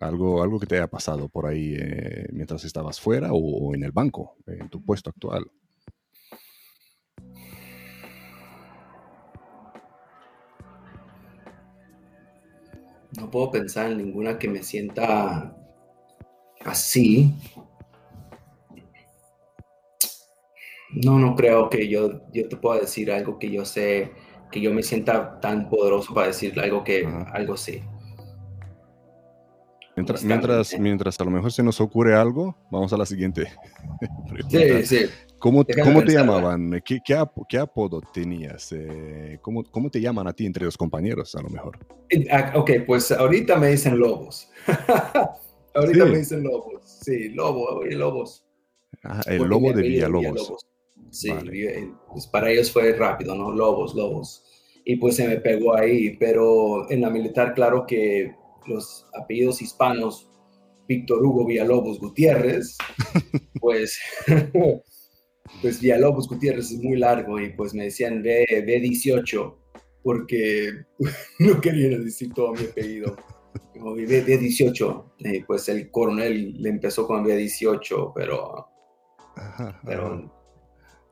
Algo, 0.01 0.43
algo 0.43 0.59
que 0.59 0.65
te 0.65 0.75
haya 0.75 0.87
pasado 0.87 1.29
por 1.29 1.45
ahí 1.45 1.75
eh, 1.77 2.27
mientras 2.33 2.65
estabas 2.65 2.99
fuera 2.99 3.29
o 3.31 3.73
en 3.73 3.83
el 3.83 3.93
banco, 3.93 4.35
en 4.45 4.67
tu 4.67 4.83
puesto 4.83 5.09
actual. 5.11 5.49
No 13.17 13.29
puedo 13.29 13.51
pensar 13.51 13.91
en 13.91 13.97
ninguna 13.97 14.39
que 14.39 14.47
me 14.47 14.63
sienta 14.63 15.55
así. 16.63 17.33
No, 20.93 21.19
no 21.19 21.35
creo 21.35 21.69
que 21.69 21.87
yo, 21.87 22.21
yo 22.33 22.47
te 22.47 22.57
pueda 22.57 22.81
decir 22.81 23.11
algo 23.11 23.39
que 23.39 23.49
yo 23.49 23.65
sé, 23.65 24.11
que 24.51 24.61
yo 24.61 24.73
me 24.73 24.83
sienta 24.83 25.39
tan 25.39 25.69
poderoso 25.69 26.13
para 26.13 26.27
decir 26.27 26.59
algo 26.59 26.83
que, 26.83 27.07
algo 27.33 27.57
sí. 27.57 27.81
Mientras, 29.95 30.23
mientras, 30.23 30.79
mientras 30.79 31.19
a 31.19 31.23
lo 31.25 31.31
mejor 31.31 31.51
se 31.51 31.63
nos 31.63 31.81
ocurre 31.81 32.15
algo, 32.15 32.55
vamos 32.69 32.93
a 32.93 32.97
la 32.97 33.05
siguiente. 33.05 33.47
sí, 34.49 34.85
sí. 34.85 35.05
¿Cómo, 35.41 35.65
¿cómo 35.83 36.03
te 36.03 36.13
llamaban? 36.13 36.81
¿Qué, 36.85 36.99
qué, 37.03 37.57
apodo 37.57 37.99
tenías? 38.13 38.71
Eh, 38.73 39.39
¿cómo, 39.41 39.63
¿cómo, 39.63 39.89
te 39.89 39.99
llaman 39.99 40.27
a 40.27 40.33
ti 40.33 40.45
entre 40.45 40.65
los 40.65 40.77
compañeros, 40.77 41.33
a 41.33 41.41
lo 41.41 41.49
mejor? 41.49 41.79
Ah, 42.29 42.53
ok, 42.55 42.71
pues 42.85 43.11
ahorita 43.11 43.57
me 43.57 43.69
dicen 43.69 43.97
lobos. 43.97 44.51
ahorita 45.73 46.05
me 46.05 46.19
dicen 46.19 46.43
lobos. 46.43 46.83
Sí, 46.83 47.29
lobo, 47.29 47.79
oye, 47.79 47.95
lobos. 47.95 48.45
Ah, 49.03 49.21
el 49.25 49.41
lobo 49.41 49.73
de 49.73 49.81
Villalobos. 49.81 50.63
Sí, 51.09 51.31
pues 52.11 52.27
para 52.27 52.51
ellos 52.51 52.71
fue 52.71 52.93
rápido, 52.93 53.33
¿no? 53.33 53.51
Lobos, 53.51 53.95
lobos. 53.95 54.45
Y 54.85 54.97
pues 54.97 55.15
se 55.15 55.27
me 55.27 55.37
pegó 55.37 55.75
ahí, 55.75 56.17
pero 56.17 56.89
en 56.91 57.01
la 57.01 57.09
militar, 57.09 57.55
claro 57.55 57.87
que 57.87 58.35
los 58.67 59.07
apellidos 59.19 59.59
hispanos, 59.63 60.29
Víctor 60.87 61.25
Hugo 61.25 61.47
Villalobos 61.47 61.99
Gutiérrez, 61.99 62.77
pues 63.59 63.99
pues 65.61 65.79
Villalobos 65.81 66.27
Gutiérrez 66.27 66.71
es 66.71 66.83
muy 66.83 66.97
largo 66.97 67.39
y 67.39 67.49
pues 67.53 67.73
me 67.73 67.85
decían 67.85 68.21
B, 68.21 68.45
18 68.65 69.57
porque 70.03 70.85
no 71.39 71.61
querían 71.61 72.03
decir 72.03 72.33
todo 72.33 72.53
mi 72.53 72.65
apellido. 72.65 73.15
Como 73.73 73.95
B18, 73.95 75.03
eh, 75.19 75.43
pues 75.45 75.67
el 75.67 75.89
coronel 75.91 76.61
le 76.61 76.69
empezó 76.69 77.05
con 77.05 77.25
B18, 77.25 78.13
pero, 78.15 78.67
pero 79.83 80.31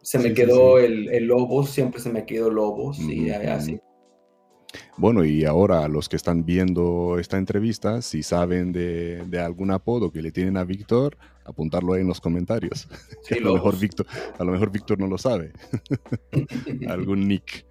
se 0.01 0.19
me 0.19 0.33
quedó 0.33 0.77
El, 0.77 1.09
el, 1.09 1.25
Lobos, 1.25 1.69
siempre 1.71 1.99
se 1.99 2.09
me 2.09 2.25
quedó 2.25 2.49
Lobos 2.49 2.99
y 2.99 3.29
así. 3.31 3.79
Bueno, 4.97 5.23
y 5.23 5.45
ahora 5.45 5.87
los 5.87 6.09
que 6.09 6.15
están 6.15 6.45
viendo 6.45 7.17
esta 7.19 7.37
entrevista, 7.37 8.01
si 8.01 8.21
saben 8.21 8.71
de, 8.71 9.41
algún 9.43 9.71
apodo 9.71 10.11
que 10.11 10.21
le 10.21 10.31
tienen 10.31 10.57
a 10.57 10.63
Víctor, 10.63 11.17
apuntarlo 11.49 11.93
ahí 11.93 12.01
en 12.01 12.07
los 12.07 12.21
comentarios. 12.21 12.87
a, 13.31 13.35
lo 13.39 13.53
mejor 13.53 13.77
Víctor, 13.77 14.05
a 14.37 14.43
lo 14.43 14.51
mejor 14.51 14.71
Víctor 14.71 14.99
no 14.99 15.07
lo 15.07 15.17
sabe. 15.17 15.51
algún 16.87 17.27
nick. 17.27 17.65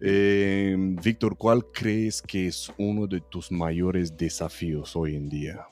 Eh, 0.00 0.76
Víctor, 1.02 1.36
¿cuál 1.36 1.66
crees 1.72 2.22
que 2.22 2.46
es 2.46 2.72
uno 2.78 3.06
de 3.06 3.20
tus 3.20 3.50
mayores 3.50 4.16
desafíos 4.16 4.94
hoy 4.94 5.16
en 5.16 5.28
día? 5.28 5.66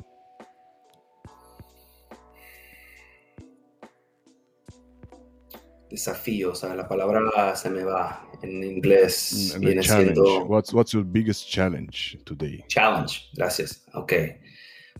desafío, 5.96 6.52
o 6.52 6.54
sea, 6.54 6.74
la 6.74 6.86
palabra 6.86 7.56
se 7.56 7.70
me 7.70 7.82
va 7.82 8.28
en 8.42 8.62
inglés. 8.62 9.56
Viene 9.58 9.82
siendo... 9.82 10.44
What's, 10.44 10.72
what's 10.72 10.92
your 10.92 11.04
biggest 11.04 11.48
challenge 11.48 12.18
today? 12.24 12.64
Challenge, 12.68 13.30
gracias. 13.34 13.84
Ok. 13.94 14.12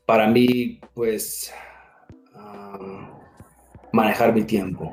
Para 0.06 0.28
mí, 0.28 0.80
pues, 0.94 1.52
manejar 3.92 4.34
mi 4.34 4.44
tiempo. 4.44 4.92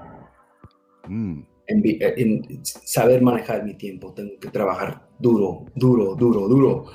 Mm. 1.08 1.41
En, 1.68 2.64
saber 2.64 3.22
manejar 3.22 3.64
mi 3.64 3.76
tiempo. 3.76 4.14
Tengo 4.14 4.39
que 4.39 4.49
trabajar 4.49 5.08
duro, 5.20 5.66
duro, 5.76 6.16
duro, 6.16 6.47
duro 6.47 6.86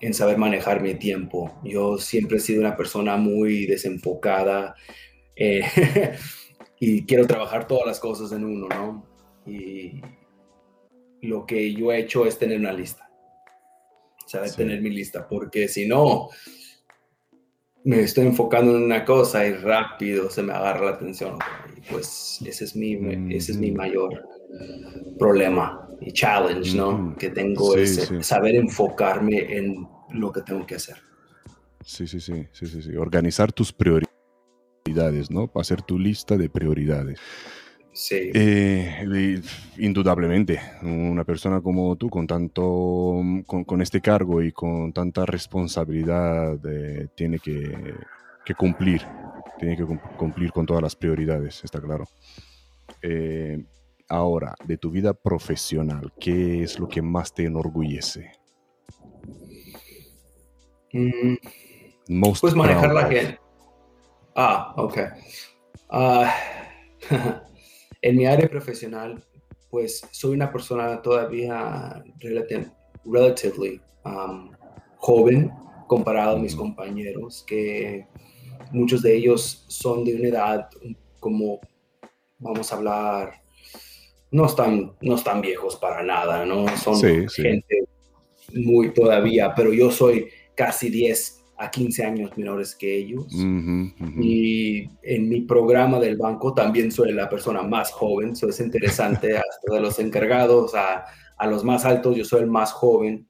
en 0.00 0.14
saber 0.14 0.38
manejar 0.38 0.82
mi 0.82 0.94
tiempo. 0.94 1.60
Yo 1.62 1.98
siempre 1.98 2.38
he 2.38 2.40
sido 2.40 2.60
una 2.60 2.76
persona 2.76 3.16
muy 3.16 3.66
desenfocada. 3.66 4.74
Eh, 5.36 5.62
y 6.80 7.04
quiero 7.06 7.26
trabajar 7.26 7.66
todas 7.66 7.86
las 7.86 8.00
cosas 8.00 8.32
en 8.32 8.44
uno, 8.44 8.68
¿no? 8.68 9.06
Y 9.46 10.00
lo 11.22 11.46
que 11.46 11.72
yo 11.72 11.92
he 11.92 12.00
hecho 12.00 12.26
es 12.26 12.38
tener 12.38 12.58
una 12.58 12.72
lista. 12.72 13.10
O 14.24 14.28
sea, 14.28 14.42
tener 14.44 14.82
mi 14.82 14.90
lista, 14.90 15.26
porque 15.26 15.68
si 15.68 15.86
no, 15.86 16.28
me 17.84 18.00
estoy 18.00 18.26
enfocando 18.26 18.76
en 18.76 18.82
una 18.84 19.04
cosa 19.04 19.46
y 19.46 19.52
rápido 19.54 20.30
se 20.30 20.42
me 20.42 20.52
agarra 20.52 20.86
la 20.86 20.90
atención. 20.92 21.38
Y 21.76 21.80
pues 21.92 22.40
ese 22.44 22.64
es 22.64 22.76
mi, 22.76 22.94
ese 23.34 23.52
es 23.52 23.58
mi 23.58 23.70
mayor 23.70 24.26
problema 25.18 25.88
y 26.00 26.12
challenge, 26.12 26.76
¿no? 26.76 27.16
Que 27.16 27.30
tengo 27.30 27.76
es 27.76 28.10
saber 28.20 28.54
enfocarme 28.56 29.56
en 29.56 29.86
lo 30.10 30.32
que 30.32 30.42
tengo 30.42 30.66
que 30.66 30.76
hacer. 30.76 30.96
Sí, 31.84 32.06
sí, 32.06 32.20
sí, 32.20 32.46
sí, 32.52 32.66
sí, 32.66 32.82
sí. 32.82 32.96
Organizar 32.96 33.52
tus 33.52 33.72
prioridades 33.72 34.08
¿no? 35.30 35.46
Para 35.46 35.62
hacer 35.62 35.82
tu 35.82 35.98
lista 35.98 36.36
de 36.36 36.48
prioridades. 36.48 37.18
Sí. 37.92 38.30
Eh, 38.32 39.40
indudablemente, 39.78 40.60
una 40.82 41.24
persona 41.24 41.60
como 41.60 41.96
tú, 41.96 42.08
con 42.08 42.26
tanto, 42.26 43.20
con, 43.46 43.82
este 43.82 44.00
cargo 44.00 44.42
y 44.42 44.52
con 44.52 44.92
tanta 44.92 45.26
responsabilidad, 45.26 46.58
eh, 46.66 47.08
tiene 47.14 47.38
que, 47.38 47.94
cumplir, 48.56 49.02
tiene 49.58 49.76
que 49.76 49.84
cumplir 50.16 50.52
con 50.52 50.64
todas 50.64 50.82
las 50.82 50.94
prioridades, 50.94 51.62
está 51.64 51.80
claro. 51.80 52.04
Eh, 53.02 53.64
ahora, 54.08 54.54
de 54.64 54.76
tu 54.76 54.90
vida 54.90 55.12
profesional, 55.12 56.12
¿qué 56.20 56.62
es 56.62 56.78
lo 56.78 56.88
que 56.88 57.02
más 57.02 57.34
te 57.34 57.44
enorgullece? 57.44 58.32
Mm. 60.92 61.34
pues 62.40 62.54
manejar 62.54 62.94
la 62.94 63.06
gente 63.08 63.38
Ah, 64.40 64.72
ok. 64.76 64.98
Ah, 65.90 66.32
en 68.02 68.16
mi 68.16 68.26
área 68.26 68.48
profesional, 68.48 69.22
pues 69.70 70.02
soy 70.10 70.34
una 70.34 70.50
persona 70.50 71.02
todavía 71.02 72.02
relatively 73.04 73.80
um, 74.04 74.50
joven 74.96 75.50
comparado 75.86 76.36
a 76.36 76.38
mis 76.38 76.54
compañeros, 76.54 77.44
que 77.46 78.06
muchos 78.72 79.02
de 79.02 79.16
ellos 79.16 79.64
son 79.68 80.04
de 80.04 80.14
una 80.14 80.28
edad 80.28 80.68
como, 81.18 81.60
vamos 82.38 82.72
a 82.72 82.76
hablar, 82.76 83.42
no 84.30 84.46
están, 84.46 84.92
no 85.00 85.14
están 85.14 85.40
viejos 85.40 85.76
para 85.76 86.02
nada, 86.02 86.44
¿no? 86.44 86.68
Son 86.76 87.00
gente 87.28 87.88
muy 88.54 88.92
todavía, 88.92 89.54
pero 89.54 89.72
yo 89.72 89.90
soy 89.90 90.28
casi 90.54 90.90
10 90.90 91.37
a 91.58 91.70
15 91.70 92.04
años 92.04 92.30
menores 92.36 92.74
que 92.74 92.96
ellos. 92.96 93.26
Y 94.20 94.88
en 95.02 95.28
mi 95.28 95.40
programa 95.42 95.98
del 95.98 96.16
banco 96.16 96.54
también 96.54 96.92
soy 96.92 97.12
la 97.12 97.28
persona 97.28 97.62
más 97.62 97.90
joven, 97.90 98.30
eso 98.30 98.48
es 98.48 98.60
interesante, 98.60 99.36
hasta 99.38 99.74
de 99.74 99.80
los 99.80 99.98
encargados 99.98 100.74
a, 100.74 101.04
a, 101.36 101.46
los 101.46 101.64
más 101.64 101.84
altos, 101.84 102.16
yo 102.16 102.24
soy 102.24 102.42
el 102.42 102.46
más 102.46 102.72
joven, 102.72 103.26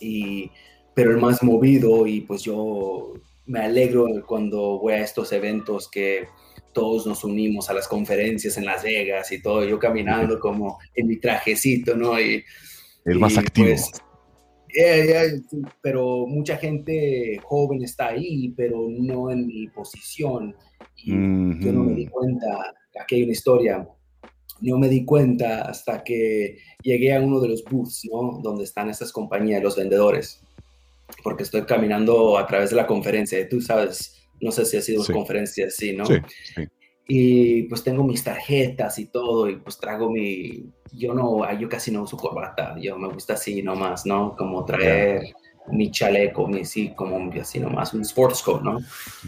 y, 0.00 0.50
pero 0.94 1.10
el 1.10 1.18
más 1.18 1.42
movido 1.42 2.06
y 2.06 2.20
pues 2.22 2.42
yo 2.42 3.14
me 3.46 3.60
alegro 3.60 4.06
cuando 4.26 4.78
voy 4.78 4.94
a 4.94 5.00
estos 5.00 5.32
eventos 5.32 5.90
que 5.90 6.28
todos 6.72 7.04
nos 7.06 7.24
unimos 7.24 7.68
a 7.68 7.74
las 7.74 7.88
conferencias 7.88 8.56
en 8.56 8.64
Las 8.64 8.84
Vegas 8.84 9.32
y 9.32 9.42
todo, 9.42 9.64
yo 9.64 9.78
caminando 9.78 10.38
como 10.38 10.78
en 10.94 11.08
mi 11.08 11.18
trajecito, 11.18 11.96
¿no? 11.96 12.20
Y, 12.20 12.44
el 13.04 13.18
más 13.18 13.36
activo. 13.38 13.68
Pues, 13.68 13.90
pero 15.80 16.26
mucha 16.26 16.56
gente 16.56 17.38
joven 17.42 17.82
está 17.82 18.08
ahí, 18.08 18.52
pero 18.56 18.88
no 18.88 19.30
en 19.30 19.46
mi 19.46 19.68
posición. 19.68 20.54
Y 20.96 21.10
yo 21.10 21.72
no 21.72 21.84
me 21.84 21.94
di 21.94 22.06
cuenta, 22.06 22.74
aquí 23.00 23.16
hay 23.16 23.22
una 23.24 23.32
historia. 23.32 23.88
no 24.60 24.78
me 24.78 24.88
di 24.88 25.04
cuenta 25.04 25.62
hasta 25.62 26.04
que 26.04 26.58
llegué 26.82 27.14
a 27.14 27.20
uno 27.20 27.40
de 27.40 27.48
los 27.48 27.64
booths, 27.64 28.08
¿no? 28.10 28.40
Donde 28.42 28.64
están 28.64 28.90
esas 28.90 29.12
compañías, 29.12 29.62
los 29.62 29.76
vendedores, 29.76 30.42
porque 31.22 31.44
estoy 31.44 31.62
caminando 31.62 32.36
a 32.36 32.46
través 32.46 32.70
de 32.70 32.76
la 32.76 32.86
conferencia. 32.86 33.48
Tú 33.48 33.60
sabes, 33.60 34.22
no 34.40 34.50
sé 34.52 34.64
si 34.64 34.76
ha 34.76 34.82
sido 34.82 35.02
una 35.02 35.14
conferencia 35.14 35.66
así, 35.66 35.94
¿no? 35.94 36.06
Sí, 36.06 36.14
sí. 36.54 36.68
Y 37.06 37.62
pues 37.64 37.82
tengo 37.82 38.04
mis 38.04 38.22
tarjetas 38.22 38.98
y 38.98 39.06
todo, 39.06 39.48
y 39.48 39.56
pues 39.56 39.78
traigo 39.78 40.10
mi, 40.10 40.66
yo 40.92 41.12
no, 41.12 41.40
yo 41.58 41.68
casi 41.68 41.90
no 41.90 42.02
uso 42.02 42.16
corbata, 42.16 42.76
yo 42.80 42.96
me 42.98 43.08
gusta 43.08 43.34
así 43.34 43.62
nomás, 43.62 44.06
¿no? 44.06 44.36
Como 44.36 44.64
traer 44.64 45.32
mi 45.72 45.90
chaleco, 45.90 46.46
mi, 46.46 46.64
sí, 46.64 46.92
como 46.94 47.32
así 47.40 47.58
nomás, 47.58 47.94
un 47.94 48.02
sports 48.02 48.42
coat, 48.42 48.62
¿no? 48.62 48.78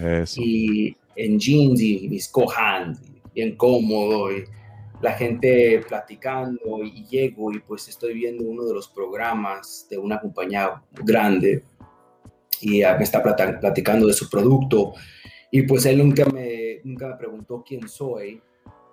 Eso. 0.01 0.41
Y 0.41 0.97
en 1.17 1.39
jeans 1.39 1.81
y 1.81 2.09
mis 2.09 2.29
cohan, 2.29 2.97
bien 3.35 3.57
cómodo, 3.57 4.31
y 4.31 4.45
la 5.01 5.13
gente 5.15 5.83
platicando, 5.89 6.85
y 6.85 7.05
llego 7.07 7.51
y 7.53 7.59
pues 7.59 7.89
estoy 7.89 8.15
viendo 8.15 8.45
uno 8.45 8.65
de 8.65 8.75
los 8.75 8.87
programas 8.87 9.89
de 9.91 9.99
una 9.99 10.21
compañía 10.21 10.81
grande, 10.93 11.65
y 12.61 12.83
me 12.83 13.03
está 13.03 13.21
platicando 13.21 14.07
de 14.07 14.13
su 14.13 14.31
producto, 14.31 14.93
y 15.53 15.63
pues 15.63 15.87
él 15.87 15.99
nunca 15.99 16.25
me, 16.25 16.81
nunca 16.83 17.07
me 17.09 17.17
preguntó 17.17 17.63
quién 17.65 17.89
soy, 17.89 18.43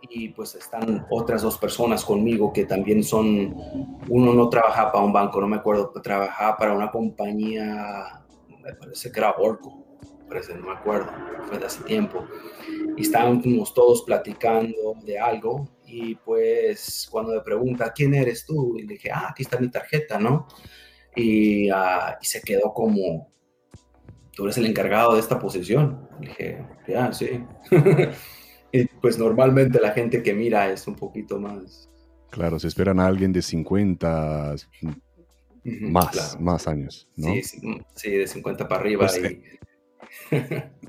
y 0.02 0.30
pues 0.30 0.56
están 0.56 1.06
otras 1.10 1.42
dos 1.42 1.58
personas 1.58 2.04
conmigo 2.06 2.54
que 2.54 2.66
también 2.66 3.04
son, 3.04 3.56
uno 4.08 4.34
no 4.34 4.50
trabaja 4.50 4.92
para 4.92 5.04
un 5.04 5.14
banco, 5.14 5.42
no 5.42 5.48
me 5.48 5.58
acuerdo, 5.58 5.92
trabajaba 6.02 6.58
para 6.58 6.74
una 6.74 6.92
compañía, 6.92 8.24
me 8.62 8.74
parece 8.74 9.12
que 9.12 9.20
era 9.20 9.32
Orco, 9.32 9.86
parece, 10.28 10.56
no 10.56 10.68
me 10.68 10.74
acuerdo, 10.74 11.12
fue 11.48 11.58
de 11.58 11.66
hace 11.66 11.84
tiempo. 11.84 12.26
Y 12.96 13.02
estábamos 13.02 13.74
todos 13.74 14.04
platicando 14.04 14.96
de 15.04 15.18
algo 15.18 15.70
y 15.86 16.16
pues 16.16 17.08
cuando 17.12 17.34
me 17.34 17.42
pregunta, 17.42 17.92
¿quién 17.94 18.14
eres 18.14 18.46
tú? 18.46 18.78
Y 18.78 18.84
le 18.84 18.94
dije, 18.94 19.12
ah, 19.12 19.30
aquí 19.32 19.44
está 19.44 19.60
mi 19.60 19.70
tarjeta, 19.70 20.20
¿no? 20.20 20.48
Y, 21.16 21.70
ah, 21.70 22.18
y 22.22 22.26
se 22.26 22.42
quedó 22.42 22.74
como, 22.74 23.32
tú 24.40 24.46
eres 24.46 24.58
el 24.58 24.68
encargado 24.68 25.16
de 25.16 25.20
esta 25.20 25.38
posición. 25.38 26.08
Le 26.22 26.28
dije, 26.30 26.66
ya, 26.88 27.12
sí. 27.12 27.44
Y 28.72 28.86
pues 28.86 29.18
normalmente 29.18 29.82
la 29.82 29.92
gente 29.92 30.22
que 30.22 30.32
mira 30.32 30.72
es 30.72 30.88
un 30.88 30.96
poquito 30.96 31.40
más... 31.40 31.90
Claro, 32.30 32.60
se 32.60 32.68
esperan 32.68 33.00
a 33.00 33.08
alguien 33.08 33.34
de 33.34 33.42
50 33.42 34.56
más, 35.82 36.40
más 36.40 36.68
años, 36.68 37.10
¿no? 37.16 37.34
Sí, 37.96 38.12
de 38.12 38.28
50 38.28 38.68
para 38.68 38.80
arriba. 38.80 39.08
Pues, 39.08 39.18
eh, 39.18 39.42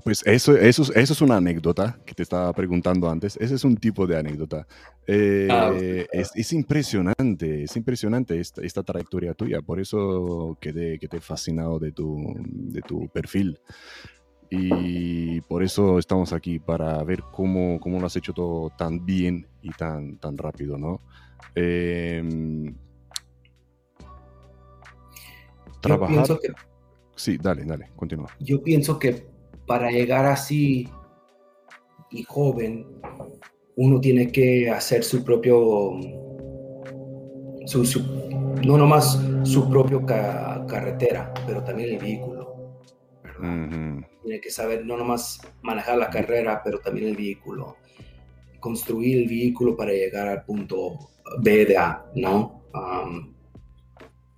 pues 0.05 0.23
eso, 0.27 0.57
eso, 0.57 0.83
eso, 0.95 1.13
es 1.13 1.21
una 1.21 1.37
anécdota 1.37 1.99
que 2.05 2.15
te 2.15 2.23
estaba 2.23 2.53
preguntando 2.53 3.11
antes. 3.11 3.37
Ese 3.37 3.55
es 3.55 3.65
un 3.65 3.77
tipo 3.77 4.07
de 4.07 4.19
anécdota. 4.19 4.67
Eh, 5.07 5.49
ah, 5.51 5.73
es, 6.13 6.31
es, 6.35 6.53
impresionante, 6.53 7.65
es 7.65 7.77
impresionante 7.77 8.39
esta, 8.39 8.63
esta, 8.63 8.83
trayectoria 8.83 9.35
tuya. 9.35 9.63
Por 9.63 9.81
eso 9.81 10.57
quedé, 10.61 10.99
quedé 10.99 11.21
fascinado 11.21 11.79
de 11.79 11.93
tu, 11.93 12.35
de 12.45 12.81
tu 12.83 13.09
perfil. 13.09 13.59
Y 14.53 15.41
por 15.43 15.63
eso 15.63 15.99
estamos 15.99 16.33
aquí, 16.33 16.59
para 16.59 17.03
ver 17.05 17.23
cómo, 17.31 17.79
cómo 17.79 18.01
lo 18.01 18.07
has 18.07 18.17
hecho 18.17 18.33
todo 18.33 18.71
tan 18.71 19.07
bien 19.07 19.47
y 19.63 19.71
tan, 19.71 20.19
tan 20.19 20.37
rápido, 20.37 20.77
¿no? 20.77 21.01
Em, 21.55 22.75
trabajar... 25.81 26.27
sí, 27.21 27.37
dale, 27.37 27.65
dale, 27.65 27.91
continúa. 27.97 28.29
Yo 28.41 28.63
pienso 28.63 28.99
que 28.99 29.27
para 29.67 29.91
llegar 29.91 30.27
así 30.27 30.89
y 32.11 32.23
joven, 32.25 32.87
uno 33.77 34.01
tiene 34.01 34.33
que 34.33 34.71
hacer 34.71 35.05
su 35.05 35.23
propio, 35.25 35.93
su, 37.67 38.03
no 38.65 38.77
nomás 38.77 39.21
su 39.45 39.69
propio 39.71 40.05
carretera, 40.05 41.33
pero 41.47 41.63
también 41.63 41.91
el 41.91 41.99
vehículo. 41.99 42.41
Tiene 44.23 44.41
que 44.41 44.51
saber 44.51 44.85
no 44.85 44.97
nomás 44.97 45.41
manejar 45.63 45.99
la 45.99 46.11
carrera, 46.11 46.61
pero 46.65 46.81
también 46.81 47.09
el 47.09 47.17
vehículo. 47.17 47.77
Construir 48.59 49.19
el 49.19 49.29
vehículo 49.29 49.77
para 49.77 49.93
llegar 49.93 50.29
al 50.29 50.45
punto 50.45 50.99
B 51.39 51.65
de 51.65 51.79
A, 51.79 52.05
¿no? 52.17 52.65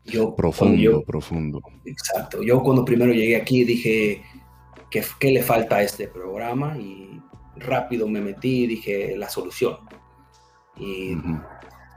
Yo, 0.04 0.34
profundo, 0.34 1.02
profundo. 1.04 1.60
Exacto. 1.84 2.42
Yo 2.42 2.62
cuando 2.62 2.84
primero 2.84 3.12
llegué 3.12 3.36
aquí 3.36 3.64
dije, 3.64 4.22
¿qué, 4.90 5.04
¿qué 5.18 5.30
le 5.30 5.42
falta 5.42 5.76
a 5.76 5.82
este 5.82 6.08
programa? 6.08 6.76
Y 6.78 7.20
rápido 7.56 8.08
me 8.08 8.20
metí 8.20 8.64
y 8.64 8.66
dije, 8.66 9.16
la 9.16 9.28
solución. 9.28 9.76
Y 10.76 11.16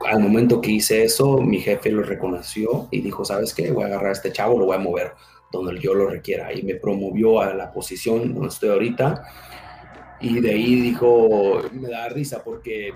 al 0.04 0.20
momento 0.20 0.60
que 0.60 0.70
hice 0.70 1.04
eso, 1.04 1.38
mi 1.38 1.60
jefe 1.60 1.90
lo 1.90 2.02
reconoció 2.02 2.88
y 2.90 3.00
dijo, 3.00 3.24
¿sabes 3.24 3.54
qué? 3.54 3.70
Voy 3.72 3.84
a 3.84 3.86
agarrar 3.86 4.10
a 4.10 4.12
este 4.12 4.32
chavo, 4.32 4.58
lo 4.58 4.66
voy 4.66 4.76
a 4.76 4.80
mover 4.80 5.12
donde 5.50 5.80
yo 5.80 5.94
lo 5.94 6.08
requiera. 6.08 6.52
Y 6.52 6.62
me 6.62 6.76
promovió 6.76 7.40
a 7.40 7.54
la 7.54 7.72
posición 7.72 8.34
donde 8.34 8.48
estoy 8.48 8.70
ahorita. 8.70 9.24
Y 10.20 10.40
de 10.40 10.50
ahí 10.50 10.80
dijo, 10.80 11.62
me 11.72 11.88
da 11.88 12.08
risa 12.08 12.42
porque 12.42 12.92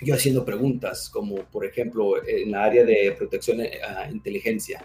yo 0.00 0.14
haciendo 0.14 0.44
preguntas, 0.44 1.08
como 1.08 1.36
por 1.44 1.64
ejemplo 1.64 2.24
en 2.26 2.50
la 2.50 2.64
área 2.64 2.84
de 2.84 3.14
protección, 3.16 3.60
uh, 3.60 4.12
inteligencia, 4.12 4.84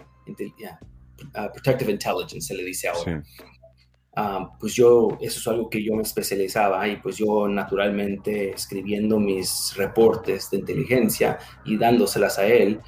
protective 1.52 1.92
intelligence 1.92 2.48
se 2.48 2.54
le 2.54 2.64
dice 2.64 2.88
ahora. 2.88 3.22
Ah, 4.16 4.50
pues 4.58 4.74
yo, 4.74 5.16
eso 5.20 5.38
es 5.38 5.46
algo 5.46 5.70
que 5.70 5.82
yo 5.82 5.94
me 5.94 6.02
especializaba 6.02 6.86
y 6.88 6.96
pues 6.96 7.16
yo 7.16 7.46
naturalmente 7.46 8.50
escribiendo 8.50 9.20
mis 9.20 9.72
reportes 9.76 10.50
de 10.50 10.58
inteligencia 10.58 11.38
y 11.64 11.78
dándoselas 11.78 12.38
a 12.38 12.46
él, 12.46 12.80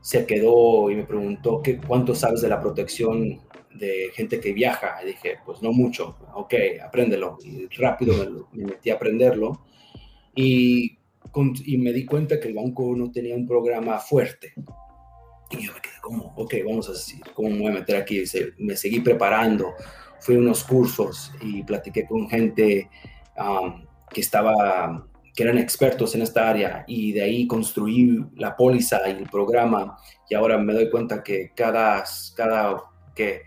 se 0.00 0.26
quedó 0.26 0.90
y 0.90 0.96
me 0.96 1.04
preguntó 1.04 1.60
¿qué, 1.60 1.78
cuánto 1.78 2.14
sabes 2.14 2.40
de 2.40 2.48
la 2.48 2.60
protección 2.60 3.40
de 3.74 4.10
gente 4.14 4.40
que 4.40 4.52
viaja. 4.52 4.96
Y 5.02 5.06
dije, 5.08 5.38
pues 5.44 5.62
no 5.62 5.72
mucho, 5.72 6.16
ok, 6.34 6.54
apréndelo. 6.82 7.38
Y 7.44 7.66
rápido 7.76 8.46
me, 8.52 8.64
metí 8.64 8.90
a 8.90 8.94
aprenderlo. 8.94 9.64
Y, 10.34 10.98
y, 11.64 11.78
me 11.78 11.92
di 11.92 12.04
cuenta 12.04 12.38
que 12.38 12.48
el 12.48 12.54
banco 12.54 12.94
no 12.96 13.10
tenía 13.10 13.34
un 13.34 13.46
programa 13.46 13.98
fuerte. 13.98 14.52
Y 15.50 15.66
yo 15.66 15.72
me 15.72 15.80
quedé 15.80 15.94
como, 16.00 16.32
ok, 16.36 16.54
vamos 16.64 16.88
a 16.88 16.92
decir, 16.92 17.20
¿cómo 17.34 17.50
me 17.50 17.58
voy 17.58 17.68
a 17.68 17.74
meter 17.74 17.96
aquí? 17.96 18.22
me 18.58 18.76
seguí 18.76 19.00
preparando, 19.00 19.74
fui 20.20 20.36
a 20.36 20.38
unos 20.38 20.64
cursos 20.64 21.32
y 21.40 21.62
platiqué 21.62 22.06
con 22.06 22.28
gente 22.28 22.88
um, 23.36 23.84
que 24.10 24.20
estaba 24.20 25.06
que 25.34 25.42
eran 25.42 25.58
expertos 25.58 26.14
en 26.14 26.22
esta 26.22 26.48
área 26.48 26.84
y 26.86 27.12
de 27.12 27.22
ahí 27.22 27.46
construí 27.48 28.24
la 28.36 28.56
póliza 28.56 29.00
y 29.08 29.12
el 29.12 29.28
programa 29.28 29.98
y 30.28 30.34
ahora 30.34 30.58
me 30.58 30.72
doy 30.72 30.88
cuenta 30.90 31.24
que 31.24 31.50
cada, 31.56 32.04
cada 32.36 32.84
que 33.16 33.42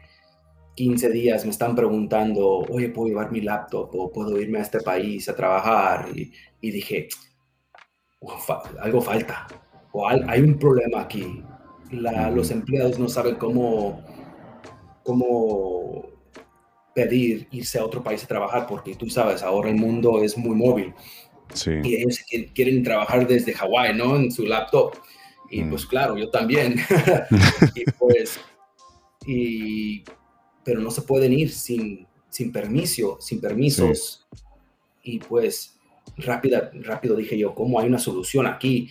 15 0.76 1.10
días 1.10 1.44
me 1.44 1.52
están 1.52 1.76
preguntando, 1.76 2.60
oye, 2.70 2.90
¿puedo 2.90 3.08
llevar 3.08 3.32
mi 3.32 3.42
laptop 3.42 3.90
o 3.96 4.12
puedo 4.12 4.40
irme 4.40 4.60
a 4.60 4.62
este 4.62 4.80
país 4.82 5.28
a 5.28 5.36
trabajar? 5.36 6.08
Y, 6.14 6.32
dije, 6.72 7.08
algo 8.80 9.02
falta 9.02 9.48
o 9.92 10.08
hay, 10.08 10.42
un 10.42 10.58
problema 10.60 11.02
aquí. 11.02 11.44
los 11.92 12.52
empleados 12.52 13.00
no 13.00 13.10
saben 13.10 13.36
cómo, 13.36 14.04
cómo 15.04 16.06
pedir 16.94 17.48
irse 17.52 17.80
a 17.80 17.86
otro 17.86 18.04
país 18.04 18.24
a 18.24 18.28
trabajar 18.28 18.68
porque 18.68 18.96
tú 18.96 19.10
sabes, 19.10 19.42
ahora 19.44 19.70
el 19.70 19.76
mundo 19.76 20.22
es 20.22 20.38
muy 20.38 20.56
móvil 20.56 20.94
y 21.84 21.96
ellos 21.96 22.20
quieren 22.54 22.84
trabajar 22.84 23.28
desde 23.28 23.54
Hawái, 23.54 23.96
¿no? 23.96 24.16
En 24.18 24.32
su 24.32 24.46
laptop. 24.46 24.96
Y 25.50 25.64
mm. 25.64 25.70
pues 25.70 25.86
claro, 25.86 26.18
yo 26.18 26.30
también. 26.30 26.76
y 27.76 27.86
pues, 27.92 28.40
y, 29.26 30.04
pero 30.64 30.82
no 30.82 30.92
se 30.92 31.02
pueden 31.02 31.34
ir 31.34 31.52
sin, 31.52 32.06
sin 32.30 32.52
permiso, 32.52 33.18
sin 33.22 33.40
permisos. 33.40 34.28
Y 35.02 35.20
pues 35.20 35.77
rápida, 36.18 36.72
rápido 36.82 37.16
dije 37.16 37.38
yo, 37.38 37.54
¿cómo 37.54 37.80
hay 37.80 37.88
una 37.88 38.00
solución 38.00 38.48
aquí? 38.48 38.90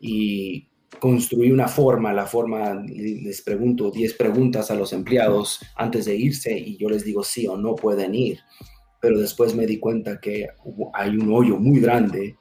Y 0.00 0.68
construí 0.98 1.50
una 1.50 1.68
forma, 1.68 2.12
la 2.12 2.26
forma, 2.26 2.74
les 2.74 3.42
pregunto 3.42 3.90
10 3.90 4.14
preguntas 4.14 4.70
a 4.70 4.74
los 4.74 4.92
empleados 4.92 5.60
antes 5.76 6.04
de 6.04 6.16
irse 6.16 6.56
y 6.56 6.76
yo 6.76 6.88
les 6.88 7.04
digo 7.04 7.24
sí 7.24 7.46
o 7.46 7.56
no 7.56 7.74
pueden 7.74 8.14
ir 8.14 8.38
pero 9.04 9.18
después 9.18 9.54
me 9.54 9.66
di 9.66 9.78
cuenta 9.78 10.18
que 10.18 10.48
hay 10.94 11.10
un 11.10 11.30
hoyo 11.30 11.58
muy 11.58 11.78
grande 11.78 12.38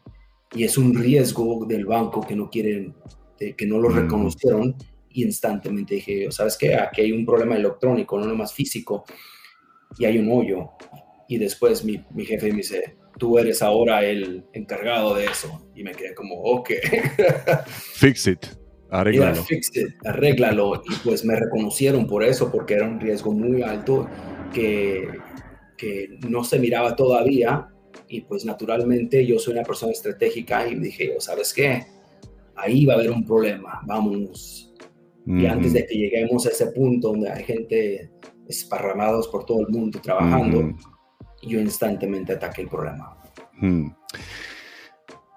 y 0.56 0.64
es 0.64 0.78
un 0.78 0.96
riesgo 0.96 1.66
del 1.66 1.86
banco 1.86 2.22
que 2.22 2.38
no 2.38 2.50
quieren, 2.50 2.96
que 3.38 3.66
no 3.66 3.80
lo 3.80 3.90
mm. 3.90 3.96
reconocieron 3.96 4.74
y 5.10 5.26
instantáneamente 5.26 5.96
dije, 5.96 6.32
¿sabes 6.32 6.56
qué? 6.56 6.74
Aquí 6.76 7.02
hay 7.02 7.12
un 7.12 7.26
problema 7.26 7.58
electrónico, 7.58 8.18
no 8.18 8.34
más 8.34 8.54
físico 8.54 9.04
y 10.00 10.06
hay 10.06 10.18
un 10.20 10.32
hoyo. 10.32 10.70
Y 11.28 11.38
después 11.38 11.84
mi, 11.84 12.02
mi 12.12 12.24
jefe 12.24 12.50
me 12.50 12.60
dice, 12.60 12.96
tú 13.18 13.38
eres 13.38 13.61
ahora 13.61 14.03
el 14.03 14.45
encargado 14.53 15.16
de 15.16 15.26
eso. 15.26 15.68
Y 15.76 15.84
me 15.84 15.91
quedé 15.93 16.14
como, 16.14 16.36
ok. 16.36 16.70
Fix 17.68 18.28
it. 18.28 18.45
Arréglalo. 18.89 19.43
fix 19.43 19.76
it, 19.76 19.88
arréglalo. 20.05 20.84
Y 20.86 20.93
pues 21.03 21.26
me 21.26 21.36
reconocieron 21.36 22.05
por 22.05 22.24
eso, 22.24 22.51
porque 22.51 22.76
era 22.76 22.88
un 22.88 22.99
riesgo 22.99 23.32
muy 23.32 23.64
alto 23.64 24.07
que 24.53 25.07
que 25.78 26.18
no 26.30 26.43
se 26.43 26.59
miraba 26.59 26.95
todavía, 26.95 27.70
Y 28.07 28.22
pues 28.22 28.45
naturalmente 28.45 29.26
yo 29.26 29.39
soy 29.39 29.53
una 29.53 29.64
persona 29.64 29.91
estratégica 29.91 30.68
y 30.68 30.76
dije, 30.76 31.16
¿sabes 31.20 31.53
qué? 31.53 31.84
Ahí 32.55 32.86
va 32.86 32.93
a 32.93 32.97
haber 32.97 33.11
un 33.11 33.26
problema, 33.26 33.82
vámonos. 33.86 34.74
Y 35.26 35.45
antes 35.45 35.74
de 35.74 35.86
que 35.86 35.95
lleguemos 35.95 36.45
a 36.45 36.49
ese 36.49 36.68
punto 36.68 37.09
donde 37.09 37.32
hay 37.32 37.43
gente 37.43 38.11
esparramados 38.47 39.28
por 39.30 39.45
todo 39.45 39.61
el 39.61 39.70
mundo 39.70 39.99
trabajando, 40.01 40.76
yo 41.48 41.60
instantemente 41.60 42.34
ataqué 42.34 42.64
el 42.64 42.70
problema. 42.70 43.18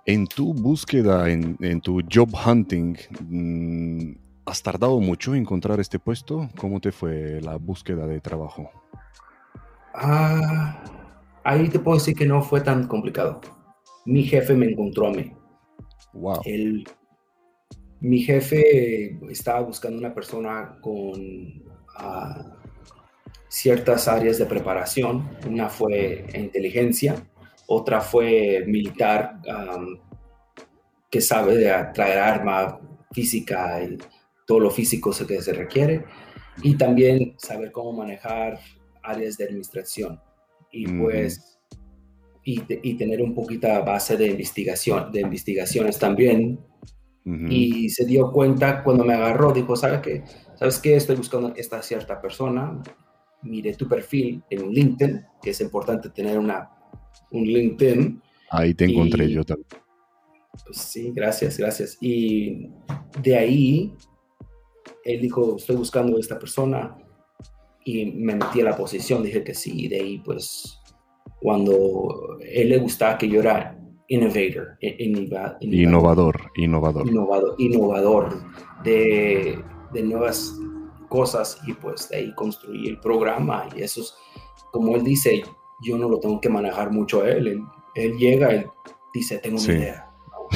En 0.07 0.27
tu 0.27 0.55
búsqueda, 0.55 1.29
en, 1.31 1.81
tu 1.81 2.01
job 2.11 2.31
hunting, 2.47 2.97
mm, 3.29 4.13
¿has 4.47 4.63
tardado 4.63 5.01
mucho 5.01 5.35
en 5.35 5.41
encontrar 5.41 5.81
este 5.81 5.99
puesto? 5.99 6.49
¿Cómo 6.59 6.81
te 6.81 6.93
fue 6.93 7.41
la 7.41 7.57
búsqueda 7.57 8.07
de 8.07 8.21
trabajo? 8.21 8.71
Ah, 9.95 10.83
ahí 11.43 11.69
te 11.69 11.79
puedo 11.79 11.99
decir 11.99 12.15
que 12.15 12.27
no 12.27 12.43
fue 12.43 12.61
tan 12.61 12.87
complicado. 12.87 13.41
Mi 14.05 14.23
jefe 14.23 14.55
me 14.55 14.67
encontró 14.67 15.09
a 15.09 15.11
mí. 15.11 15.33
Wow. 16.13 16.41
mi 18.01 18.21
jefe 18.21 19.19
estaba 19.31 19.61
buscando 19.61 19.99
una 19.99 20.15
persona 20.15 20.79
con 20.81 21.63
ah, 21.99 22.56
ciertas 23.49 24.09
áreas 24.09 24.39
de 24.39 24.47
preparación. 24.47 25.29
Una 25.49 25.69
fue 25.69 26.27
inteligencia, 26.35 27.15
otra 27.67 28.01
fue 28.01 28.65
militar, 28.67 29.41
que 31.11 31.21
sabe 31.21 31.57
de 31.57 31.73
traer 31.95 32.19
arma 32.19 32.81
física 33.13 33.83
y 33.83 33.99
todo 34.47 34.61
lo 34.61 34.71
físico 34.71 35.11
que 35.27 35.43
se 35.43 35.53
requiere, 35.53 36.05
y 36.63 36.77
también 36.77 37.35
saber 37.39 37.73
cómo 37.73 37.93
manejar 37.93 38.59
áreas 39.03 39.37
de 39.37 39.45
administración. 39.45 40.21
Y 40.71 40.87
pues, 40.89 41.59
y, 42.45 42.95
tener 42.95 43.23
un 43.23 43.35
poquito 43.35 43.69
base 43.85 44.17
de 44.17 44.29
investigación, 44.29 45.11
de 45.11 45.21
investigaciones 45.21 45.99
también. 45.99 46.61
Y 47.49 47.91
se 47.91 48.05
dio 48.05 48.31
cuenta 48.31 48.85
cuando 48.85 49.05
me 49.05 49.15
agarró, 49.15 49.53
dijo, 49.53 49.75
¿sabes 49.75 50.01
qué? 50.01 50.23
¿Sabes 50.55 50.79
qué? 50.79 50.95
Estoy 50.95 51.17
buscando 51.17 51.53
esta 51.57 51.83
cierta 51.83 52.21
persona. 52.21 52.81
Mire 53.43 53.75
tu 53.75 53.87
perfil 53.89 54.43
en 54.51 54.71
LinkedIn, 54.71 55.25
que 55.43 55.51
es 55.51 55.61
importante 55.61 56.11
tener 56.11 56.39
una 56.39 56.71
un 57.31 57.45
LinkedIn. 57.45 58.23
Ahí 58.51 58.75
te 58.75 58.85
encontré 58.85 59.31
yo 59.31 59.45
también. 59.45 59.69
Pues 60.65 60.79
sí, 60.79 61.13
gracias, 61.15 61.59
gracias. 61.59 61.99
Y 62.01 62.71
de 63.23 63.37
ahí, 63.37 63.95
él 65.05 65.21
dijo, 65.21 65.57
estoy 65.57 65.77
buscando 65.77 66.17
a 66.17 66.21
esta 66.21 66.39
persona 66.39 66.97
y 67.85 68.07
me 68.07 68.35
metí 68.35 68.61
a 68.61 68.65
la 68.65 68.77
posición, 68.77 69.23
dije 69.23 69.45
que 69.45 69.55
sí, 69.55 69.85
y 69.85 69.89
de 69.89 70.01
ahí 70.01 70.19
pues 70.19 70.81
cuando 71.41 72.39
él 72.41 72.71
le 72.71 72.79
gustaba 72.79 73.19
que 73.19 73.29
yo 73.29 73.41
era 73.41 73.79
innovator, 74.09 74.79
innovador, 74.81 76.51
innovador, 76.57 77.09
innovador, 77.09 77.55
innovador 77.59 78.43
de, 78.83 79.63
de, 79.93 80.03
nuevas 80.03 80.57
cosas 81.07 81.59
y 81.67 81.73
pues 81.73 82.09
de 82.09 82.17
ahí 82.17 82.35
construí 82.35 82.89
el 82.89 83.01
programa 83.01 83.69
y 83.75 83.83
eso 83.83 84.01
es, 84.01 84.15
como 84.73 84.97
él 84.97 85.05
dice, 85.05 85.43
yo 85.81 85.99
no 85.99 86.09
lo 86.09 86.19
tengo 86.19 86.41
que 86.41 86.49
manejar 86.49 86.91
mucho 86.91 87.23
a 87.23 87.31
él. 87.31 87.63
Él, 87.95 88.17
llega, 88.19 88.51
él 88.51 88.67
dice, 89.13 89.39
tengo 89.39 89.59
una 89.59 89.73
idea. 89.73 90.11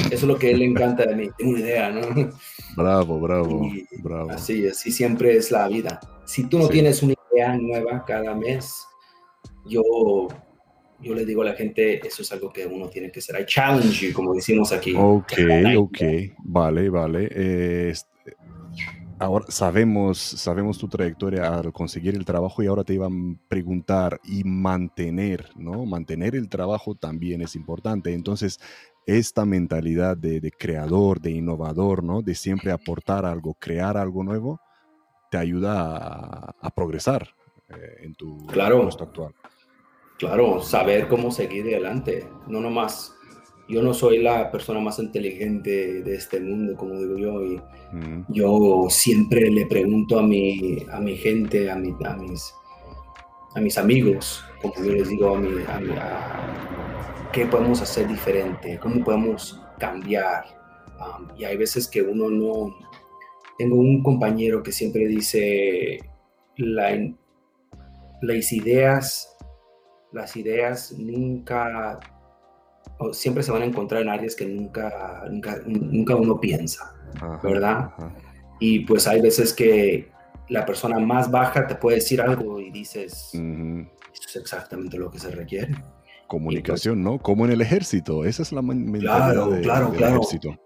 Eso 0.05 0.13
es 0.13 0.23
lo 0.23 0.37
que 0.37 0.51
él 0.51 0.59
le 0.59 0.65
encanta 0.65 1.05
de 1.05 1.15
mí, 1.15 1.29
tengo 1.37 1.51
una 1.51 1.59
idea, 1.59 1.89
¿no? 1.89 2.01
Bravo, 2.77 3.19
bravo, 3.19 3.69
bravo. 4.01 4.31
Así, 4.31 4.67
así 4.67 4.91
siempre 4.91 5.35
es 5.35 5.51
la 5.51 5.67
vida. 5.67 5.99
Si 6.25 6.45
tú 6.47 6.59
no 6.59 6.69
tienes 6.69 7.03
una 7.03 7.13
idea 7.33 7.57
nueva 7.57 8.05
cada 8.05 8.33
mes, 8.33 8.73
yo, 9.65 9.81
yo 11.01 11.13
le 11.13 11.25
digo 11.25 11.41
a 11.41 11.45
la 11.45 11.53
gente, 11.53 12.05
eso 12.07 12.21
es 12.21 12.31
algo 12.31 12.53
que 12.53 12.65
uno 12.65 12.87
tiene 12.87 13.11
que 13.11 13.19
hacer. 13.19 13.41
I 13.41 13.45
challenge 13.45 14.07
you, 14.07 14.13
como 14.13 14.33
decimos 14.33 14.71
aquí. 14.71 14.93
Ok, 14.97 15.33
ok, 15.77 15.99
vale, 16.45 16.89
vale. 16.89 17.27
Eh, 17.31 17.93
ahora 19.21 19.45
sabemos, 19.49 20.17
sabemos 20.17 20.79
tu 20.79 20.87
trayectoria 20.87 21.53
al 21.53 21.71
conseguir 21.71 22.15
el 22.15 22.25
trabajo 22.25 22.63
y 22.63 22.67
ahora 22.67 22.83
te 22.83 22.95
iban 22.95 23.37
a 23.39 23.47
preguntar 23.47 24.19
y 24.23 24.43
mantener, 24.43 25.49
¿no? 25.55 25.85
Mantener 25.85 26.35
el 26.35 26.49
trabajo 26.49 26.95
también 26.95 27.41
es 27.41 27.55
importante. 27.55 28.13
Entonces, 28.13 28.59
esta 29.05 29.45
mentalidad 29.45 30.17
de, 30.17 30.51
creador, 30.51 31.21
de 31.21 31.31
innovador, 31.31 32.03
¿no? 32.03 32.23
De 32.23 32.33
siempre 32.33 32.71
aportar 32.71 33.25
algo, 33.25 33.53
crear 33.53 33.95
algo 33.95 34.23
nuevo, 34.23 34.59
te 35.29 35.37
ayuda 35.37 36.55
a, 36.59 36.69
progresar 36.71 37.29
eh, 37.69 37.97
en 38.01 38.15
tu 38.15 38.47
puesto 38.47 39.03
actual. 39.03 39.35
Claro, 40.17 40.61
saber 40.61 41.07
cómo 41.07 41.31
seguir 41.31 41.65
adelante, 41.65 42.27
no 42.47 42.59
nomás 42.59 43.15
yo 43.71 43.81
no 43.81 43.93
soy 43.93 44.19
la 44.19 44.51
persona 44.51 44.79
más 44.79 44.99
inteligente 44.99 46.03
de 46.03 46.15
este 46.15 46.39
mundo, 46.39 46.75
como 46.75 46.99
digo 46.99 47.17
yo, 47.17 47.45
y 47.45 47.61
yo 48.29 48.87
siempre 48.89 49.49
le 49.49 49.65
pregunto 49.65 50.19
a 50.19 50.23
mi, 50.23 50.77
a 50.91 50.99
mi 50.99 51.15
gente, 51.15 51.71
a, 51.71 51.75
mi, 51.75 51.95
a, 52.03 52.15
mis, 52.17 52.53
a 53.55 53.61
mis 53.61 53.77
amigos, 53.77 54.43
como 54.61 54.75
yo 54.75 54.93
les 54.93 55.09
digo 55.09 55.35
a 55.35 55.39
mi, 55.39 55.61
a 55.97 57.29
qué 57.31 57.45
podemos 57.45 57.81
hacer 57.81 58.07
diferente, 58.07 58.77
cómo 58.79 59.03
podemos 59.03 59.61
cambiar. 59.79 60.45
Um, 60.99 61.27
y 61.37 61.45
hay 61.45 61.57
veces 61.57 61.87
que 61.87 62.01
uno 62.01 62.29
no... 62.29 62.75
Tengo 63.57 63.75
un 63.75 64.01
compañero 64.01 64.63
que 64.63 64.71
siempre 64.71 65.05
dice, 65.07 65.99
la, 66.57 66.97
las 68.21 68.51
ideas, 68.51 69.37
las 70.11 70.35
ideas 70.35 70.95
nunca 70.97 71.99
siempre 73.11 73.43
se 73.43 73.51
van 73.51 73.61
a 73.61 73.65
encontrar 73.65 74.01
en 74.01 74.09
áreas 74.09 74.35
que 74.35 74.45
nunca, 74.45 75.23
nunca, 75.65 76.15
uno 76.15 76.39
piensa, 76.39 76.93
¿verdad? 77.43 77.91
Y 78.59 78.79
pues 78.81 79.07
hay 79.07 79.21
veces 79.21 79.53
que 79.53 80.09
la 80.49 80.65
persona 80.65 80.99
más 80.99 81.31
baja 81.31 81.65
te 81.65 81.75
puede 81.75 81.97
decir 81.97 82.21
algo 82.21 82.59
y 82.59 82.71
dices, 82.71 83.31
eso 83.33 84.27
es 84.27 84.35
exactamente 84.35 84.97
lo 84.97 85.09
que 85.09 85.19
se 85.19 85.31
requiere. 85.31 85.73
Comunicación, 86.27 87.03
¿no? 87.03 87.19
Como 87.19 87.45
en 87.45 87.51
el 87.51 87.61
ejército, 87.61 88.25
esa 88.25 88.43
es 88.43 88.51
la 88.51 88.61
mentalidad 88.61 89.33
claro, 89.33 89.61
claro, 89.61 89.91
claro. 89.91 90.15
ejército. 90.15 90.57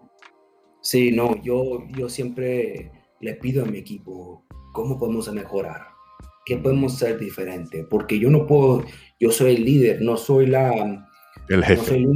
Sí, 0.80 1.10
no, 1.10 1.42
yo, 1.42 1.84
yo 1.96 2.08
siempre 2.08 2.92
le 3.20 3.34
pido 3.34 3.64
a 3.64 3.66
mi 3.66 3.78
equipo, 3.78 4.44
¿cómo 4.72 4.98
podemos 4.98 5.32
mejorar? 5.32 5.88
¿Qué 6.44 6.56
podemos 6.58 6.94
hacer 6.94 7.18
diferente? 7.18 7.84
Porque 7.84 8.18
yo 8.18 8.30
no 8.30 8.46
puedo, 8.46 8.84
yo 9.18 9.32
soy 9.32 9.56
el 9.56 9.64
líder, 9.64 10.02
no 10.02 10.16
soy 10.16 10.46
la, 10.46 11.05
el 11.48 11.64
jefe. 11.64 12.06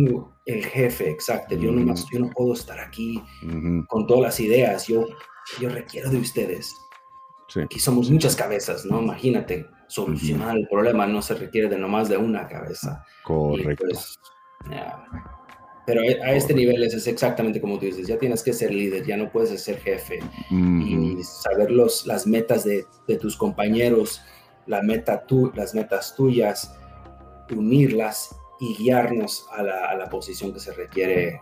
el 0.47 0.65
jefe, 0.65 1.11
exacto. 1.11 1.55
Yo, 1.57 1.73
no, 1.73 1.95
yo 2.13 2.19
no 2.19 2.31
puedo 2.31 2.55
estar 2.55 2.79
aquí 2.81 3.23
con 3.89 4.07
todas 4.07 4.23
las 4.23 4.41
ideas. 4.41 4.87
Yo, 4.87 5.07
yo 5.61 5.69
requiero 5.69 6.11
de 6.11 6.19
ustedes. 6.19 6.75
Aquí 7.65 7.81
somos 7.81 8.11
muchas 8.11 8.37
cabezas, 8.37 8.85
¿no? 8.85 9.03
Imagínate, 9.03 9.67
solucionar 9.89 10.57
el 10.57 10.69
problema 10.69 11.07
no 11.07 11.21
se 11.21 11.35
requiere 11.35 11.69
de 11.69 11.79
nomás 11.79 12.09
de 12.09 12.17
una 12.17 12.47
cabeza. 12.47 13.05
Correcto. 13.25 13.87
Pues, 13.89 14.19
pero 15.87 16.03
a 16.03 16.33
este 16.33 16.55
nivel 16.55 16.85
es, 16.85 17.07
exactamente 17.09 17.61
como 17.61 17.79
tú 17.79 17.87
dices, 17.87 18.07
ya 18.07 18.17
tienes 18.17 18.45
que 18.45 18.53
ser 18.53 18.73
líder, 18.73 19.05
ya 19.05 19.17
no 19.17 19.33
puedes 19.33 19.61
ser 19.61 19.79
jefe. 19.79 20.21
Y 20.51 21.17
saber 21.25 21.73
los, 21.73 22.07
las 22.07 22.27
metas 22.27 22.65
de, 22.65 22.87
de, 23.09 23.17
tus 23.17 23.37
compañeros, 23.37 24.23
la 24.67 24.83
meta 24.83 25.27
tú, 25.27 25.51
las 25.57 25.75
metas 25.75 26.15
tuyas, 26.15 26.77
unirlas 27.51 28.37
y 28.61 28.75
guiarnos 28.75 29.49
a 29.51 29.63
la, 29.63 29.87
a 29.87 29.97
la 29.97 30.09
posición 30.09 30.53
que 30.53 30.61
se 30.61 30.73
requiere 30.73 31.41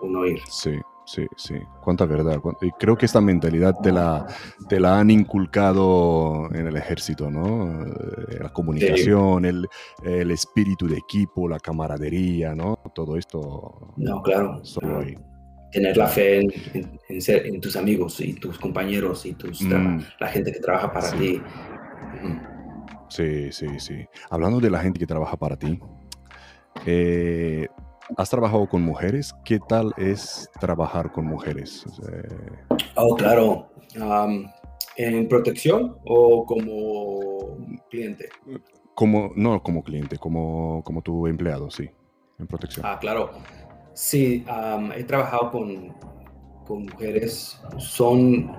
uno 0.00 0.26
ir. 0.26 0.40
Sí, 0.48 0.72
sí, 1.04 1.26
sí. 1.36 1.54
Cuánta 1.82 2.06
verdad. 2.06 2.40
Y 2.62 2.70
creo 2.72 2.96
que 2.96 3.06
esta 3.06 3.20
mentalidad 3.20 3.74
te 3.82 3.92
la, 3.92 4.26
te 4.68 4.80
la 4.80 4.98
han 4.98 5.10
inculcado 5.10 6.48
en 6.52 6.66
el 6.66 6.76
ejército, 6.76 7.30
¿no? 7.30 7.84
Eh, 7.84 8.38
la 8.42 8.52
comunicación, 8.52 9.44
el, 9.44 9.68
el, 10.02 10.30
espíritu 10.30 10.88
de 10.88 10.96
equipo, 10.96 11.46
la 11.48 11.60
camaradería, 11.60 12.54
¿no? 12.54 12.78
Todo 12.94 13.16
esto. 13.16 13.92
No, 13.96 14.22
claro. 14.22 14.62
Tener 15.70 15.96
la 15.96 16.06
fe 16.06 16.40
en, 16.40 16.98
en, 17.08 17.20
ser, 17.20 17.46
en, 17.46 17.60
tus 17.60 17.76
amigos 17.76 18.20
y 18.20 18.32
tus 18.34 18.58
compañeros 18.58 19.26
y 19.26 19.34
tus, 19.34 19.60
mm. 19.60 20.00
la 20.20 20.28
gente 20.28 20.52
que 20.52 20.60
trabaja 20.60 20.90
para 20.90 21.10
ti. 21.12 21.42
Sí, 23.08 23.52
sí, 23.52 23.66
sí. 23.78 24.06
Hablando 24.30 24.58
de 24.58 24.70
la 24.70 24.80
gente 24.80 24.98
que 24.98 25.06
trabaja 25.06 25.36
para 25.36 25.56
ti, 25.56 25.78
eh, 26.86 27.68
¿Has 28.16 28.30
trabajado 28.30 28.68
con 28.68 28.82
mujeres? 28.82 29.34
¿Qué 29.44 29.58
tal 29.58 29.92
es 29.96 30.48
trabajar 30.60 31.10
con 31.10 31.26
mujeres? 31.26 31.84
oh, 32.94 33.16
claro. 33.16 33.68
¿En 34.96 35.28
protección 35.28 35.96
o 36.04 36.46
como 36.46 37.58
cliente? 37.90 38.28
Como, 38.94 39.32
no 39.34 39.60
como 39.62 39.82
cliente, 39.82 40.18
como, 40.18 40.82
como 40.84 41.02
tu 41.02 41.26
empleado, 41.26 41.70
sí, 41.70 41.90
en 42.38 42.46
protección. 42.46 42.86
Ah, 42.86 42.98
claro. 42.98 43.32
Sí, 43.92 44.44
he 44.94 45.04
trabajado 45.04 45.50
con, 45.50 45.94
con 46.64 46.84
mujeres. 46.84 47.60
Son... 47.78 48.54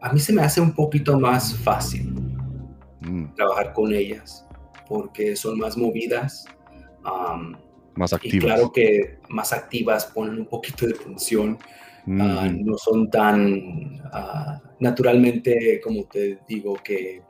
A 0.00 0.12
mí 0.12 0.20
se 0.20 0.32
me 0.32 0.42
hace 0.42 0.60
un 0.60 0.72
poquito 0.74 1.18
más 1.18 1.54
fácil 1.54 2.14
mm. 3.00 3.34
trabajar 3.34 3.72
con 3.72 3.92
ellas 3.92 4.45
porque 4.88 5.36
son 5.36 5.58
más 5.58 5.76
movidas. 5.76 6.44
más 7.94 8.12
activas. 8.12 8.34
Y 8.34 8.38
claro 8.38 8.72
que 8.72 9.18
más 9.28 9.52
activas 9.52 10.06
ponen 10.06 10.38
un 10.38 10.46
poquito 10.46 10.86
de 10.86 10.94
función. 10.94 11.58
Ah, 12.20 12.48
no 12.48 12.78
son 12.78 13.10
tan 13.10 14.00
ah, 14.12 14.62
naturalmente, 14.78 15.80
como 15.82 16.04
te 16.04 16.38
digo, 16.48 16.74
que 16.84 17.22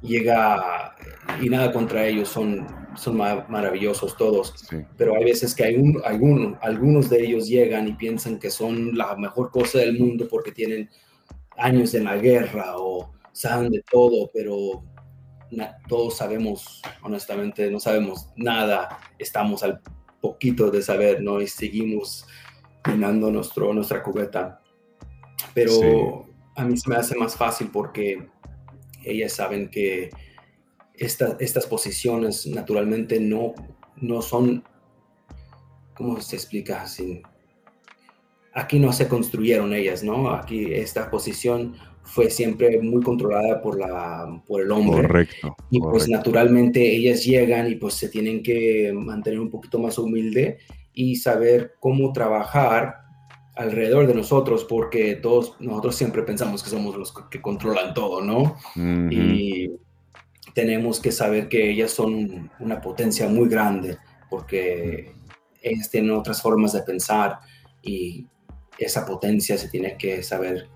llega 0.00 0.94
y 1.42 1.48
nada 1.48 1.72
contra 1.72 2.06
ellos, 2.06 2.28
son, 2.28 2.66
son 2.96 3.16
maravillosos 3.16 4.16
todos, 4.16 4.54
pero 4.96 5.16
hay 5.16 5.24
veces 5.24 5.54
que 5.54 5.64
hay 5.64 5.76
un, 5.76 6.56
algunos 6.62 7.10
de 7.10 7.24
ellos 7.24 7.48
llegan 7.48 7.88
y 7.88 7.92
piensan 7.92 8.38
que 8.38 8.50
son 8.50 8.96
la 8.96 9.16
mejor 9.16 9.50
cosa 9.50 9.78
del 9.78 9.98
mundo 9.98 10.26
porque 10.30 10.52
tienen 10.52 10.88
años 11.56 11.94
en 11.94 12.04
la 12.04 12.16
guerra 12.16 12.74
o 12.76 13.12
saben 13.32 13.70
de 13.70 13.82
todo, 13.90 14.30
pero 14.32 14.82
todos 15.88 16.16
sabemos, 16.16 16.82
honestamente, 17.02 17.70
no 17.70 17.80
sabemos 17.80 18.28
nada, 18.36 18.98
estamos 19.18 19.62
al 19.62 19.80
poquito 20.20 20.70
de 20.70 20.82
saber, 20.82 21.22
¿no? 21.22 21.40
Y 21.40 21.46
seguimos 21.46 22.26
llenando 22.86 23.30
nuestro, 23.30 23.72
nuestra 23.72 24.02
cubeta. 24.02 24.60
Pero 25.54 26.26
a 26.54 26.64
mí 26.64 26.76
se 26.76 26.90
me 26.90 26.96
hace 26.96 27.16
más 27.16 27.36
fácil 27.36 27.70
porque 27.72 28.28
ellas 29.04 29.32
saben 29.32 29.68
que 29.70 30.10
estas 30.94 31.66
posiciones 31.66 32.46
naturalmente 32.46 33.20
no, 33.20 33.54
no 33.96 34.22
son, 34.22 34.64
¿cómo 35.94 36.20
se 36.20 36.36
explica? 36.36 36.82
así 36.82 37.22
aquí 38.56 38.78
no 38.78 38.92
se 38.92 39.06
construyeron 39.06 39.74
ellas, 39.74 40.02
¿no? 40.02 40.30
Aquí 40.30 40.72
esta 40.72 41.10
posición 41.10 41.76
fue 42.06 42.30
siempre 42.30 42.80
muy 42.80 43.02
controlada 43.02 43.60
por, 43.60 43.78
la, 43.78 44.42
por 44.46 44.62
el 44.62 44.70
hombre. 44.70 45.02
Correcto. 45.02 45.56
Y 45.70 45.80
pues 45.80 46.08
naturalmente 46.08 46.80
ellas 46.80 47.24
llegan 47.24 47.70
y 47.70 47.74
pues 47.74 47.94
se 47.94 48.08
tienen 48.08 48.42
que 48.42 48.92
mantener 48.94 49.40
un 49.40 49.50
poquito 49.50 49.78
más 49.78 49.98
humilde 49.98 50.58
y 50.94 51.16
saber 51.16 51.74
cómo 51.80 52.12
trabajar 52.12 53.06
alrededor 53.56 54.06
de 54.06 54.14
nosotros, 54.14 54.64
porque 54.64 55.16
todos 55.16 55.56
nosotros 55.60 55.96
siempre 55.96 56.22
pensamos 56.22 56.62
que 56.62 56.70
somos 56.70 56.96
los 56.96 57.12
que 57.30 57.40
controlan 57.40 57.94
todo, 57.94 58.22
¿no? 58.22 58.56
Y 59.10 59.72
tenemos 60.54 61.00
que 61.00 61.10
saber 61.10 61.48
que 61.48 61.70
ellas 61.70 61.90
son 61.90 62.50
una 62.60 62.80
potencia 62.80 63.28
muy 63.28 63.48
grande, 63.48 63.98
porque 64.30 65.12
ellas 65.62 65.90
tienen 65.90 66.12
otras 66.12 66.40
formas 66.40 66.72
de 66.72 66.82
pensar 66.82 67.40
y 67.82 68.26
esa 68.78 69.06
potencia 69.06 69.56
se 69.56 69.68
tiene 69.68 69.96
que 69.96 70.22
saber 70.22 70.68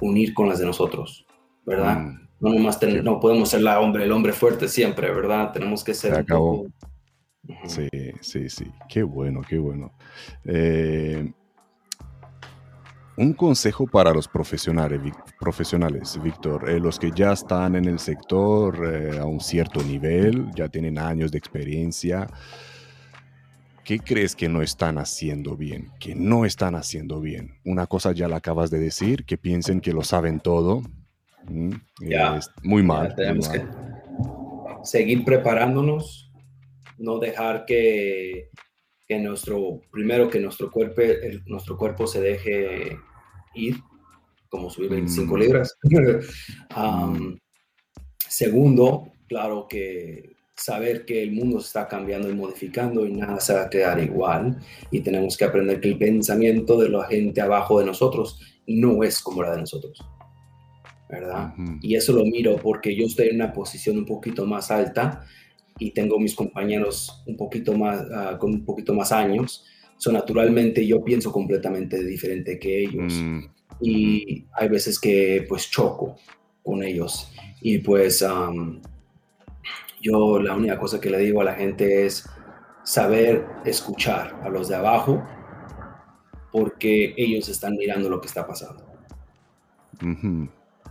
unir 0.00 0.34
con 0.34 0.48
las 0.48 0.58
de 0.58 0.66
nosotros, 0.66 1.26
¿verdad? 1.64 1.98
Mm. 1.98 2.28
No 2.38 2.50
nomás 2.50 2.78
no 3.02 3.18
podemos 3.18 3.48
ser 3.48 3.62
la 3.62 3.80
hombre, 3.80 4.04
el 4.04 4.12
hombre 4.12 4.32
fuerte 4.32 4.68
siempre, 4.68 5.10
¿verdad? 5.10 5.52
Tenemos 5.52 5.82
que 5.82 5.94
ser... 5.94 6.14
acabó. 6.14 6.66
Sí, 7.66 7.88
sí, 8.20 8.48
sí. 8.50 8.66
Qué 8.88 9.02
bueno, 9.02 9.40
qué 9.48 9.58
bueno. 9.58 9.92
Eh, 10.44 11.32
un 13.16 13.32
consejo 13.32 13.86
para 13.86 14.12
los 14.12 14.28
profesionales, 14.28 15.00
profesionales 15.40 16.20
Víctor, 16.22 16.68
eh, 16.68 16.78
los 16.78 16.98
que 16.98 17.10
ya 17.14 17.32
están 17.32 17.74
en 17.76 17.86
el 17.86 17.98
sector 17.98 18.78
eh, 18.84 19.18
a 19.18 19.24
un 19.24 19.40
cierto 19.40 19.82
nivel, 19.82 20.50
ya 20.54 20.68
tienen 20.68 20.98
años 20.98 21.32
de 21.32 21.38
experiencia. 21.38 22.26
¿Qué 23.86 24.00
crees 24.00 24.34
que 24.34 24.48
no 24.48 24.62
están 24.62 24.98
haciendo 24.98 25.56
bien? 25.56 25.92
Que 26.00 26.14
no 26.14 26.44
están 26.44 26.74
haciendo 26.74 27.20
bien. 27.20 27.54
Una 27.64 27.86
cosa 27.86 28.12
ya 28.12 28.26
la 28.26 28.36
acabas 28.36 28.70
de 28.70 28.80
decir, 28.80 29.24
que 29.24 29.38
piensen 29.38 29.80
que 29.80 29.92
lo 29.92 30.02
saben 30.02 30.40
todo. 30.40 30.82
Mm, 31.48 31.74
muy 32.64 32.82
mal. 32.82 33.14
tenemos 33.14 33.48
que 33.48 33.64
seguir 34.82 35.24
preparándonos, 35.24 36.32
no 36.98 37.18
dejar 37.18 37.64
que 37.64 38.50
que 39.06 39.18
nuestro, 39.18 39.80
primero 39.92 40.28
que 40.28 40.40
nuestro 40.40 40.70
cuerpo, 40.70 41.02
nuestro 41.46 41.76
cuerpo 41.76 42.06
se 42.06 42.20
deje 42.20 42.98
ir, 43.54 43.76
como 44.48 44.68
subir 44.68 44.90
25 44.90 45.34
mm. 45.34 45.38
libras. 45.38 45.78
segundo, 48.18 49.12
claro 49.28 49.66
que 49.68 50.35
saber 50.56 51.04
que 51.04 51.22
el 51.22 51.32
mundo 51.32 51.60
se 51.60 51.66
está 51.66 51.86
cambiando 51.86 52.30
y 52.30 52.34
modificando 52.34 53.06
y 53.06 53.12
nada 53.12 53.38
se 53.40 53.54
va 53.54 53.62
a 53.62 53.70
quedar 53.70 54.02
igual 54.02 54.58
y 54.90 55.00
tenemos 55.00 55.36
que 55.36 55.44
aprender 55.44 55.80
que 55.80 55.88
el 55.88 55.98
pensamiento 55.98 56.78
de 56.80 56.88
la 56.88 57.04
gente 57.04 57.40
abajo 57.40 57.78
de 57.78 57.86
nosotros 57.86 58.40
no 58.66 59.02
es 59.04 59.20
como 59.20 59.42
la 59.42 59.52
de 59.52 59.60
nosotros. 59.60 60.02
¿Verdad? 61.08 61.54
Y 61.82 61.94
eso 61.94 62.12
lo 62.12 62.24
miro 62.24 62.56
porque 62.56 62.96
yo 62.96 63.06
estoy 63.06 63.28
en 63.28 63.36
una 63.36 63.52
posición 63.52 63.96
un 63.98 64.06
poquito 64.06 64.44
más 64.44 64.72
alta 64.72 65.24
y 65.78 65.92
tengo 65.92 66.18
mis 66.18 66.34
compañeros 66.34 67.22
un 67.26 67.36
poquito 67.36 67.76
más, 67.76 68.04
ah, 68.12 68.36
con 68.38 68.52
un 68.52 68.64
poquito 68.64 68.92
más 68.92 69.12
años, 69.12 69.64
so, 69.98 70.10
naturalmente 70.10 70.84
yo 70.84 71.04
pienso 71.04 71.30
completamente 71.30 72.02
diferente 72.02 72.58
que 72.58 72.82
ellos. 72.82 73.12
Mm. 73.14 73.40
Y 73.80 74.46
hay 74.54 74.68
veces 74.68 74.98
que 74.98 75.44
pues 75.48 75.70
choco 75.70 76.16
con 76.64 76.82
ellos. 76.82 77.30
Y 77.60 77.78
pues 77.78 78.24
yo 80.06 80.38
la 80.38 80.54
única 80.54 80.78
cosa 80.78 81.00
que 81.00 81.10
le 81.10 81.18
digo 81.18 81.40
a 81.40 81.44
la 81.44 81.54
gente 81.54 82.06
es 82.06 82.28
saber 82.84 83.44
escuchar 83.64 84.40
a 84.42 84.48
los 84.48 84.68
de 84.68 84.76
abajo 84.76 85.22
porque 86.52 87.14
ellos 87.16 87.48
están 87.48 87.74
mirando 87.76 88.08
lo 88.08 88.20
que 88.20 88.28
está 88.28 88.46
pasando. 88.46 88.84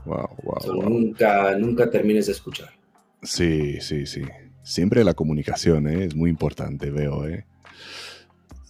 wow, 0.06 0.30
wow, 0.44 0.84
Nunca, 0.84 1.58
nunca 1.58 1.90
termines 1.90 2.28
de 2.28 2.34
escuchar. 2.34 2.70
Sí, 3.24 3.80
sí, 3.82 4.06
sí. 4.06 4.22
Siempre 4.62 5.04
la 5.04 5.14
comunicación 5.14 5.88
¿eh? 5.88 6.06
es 6.06 6.16
muy 6.16 6.30
importante, 6.30 6.92
veo. 6.92 7.28
¿eh? 7.28 7.46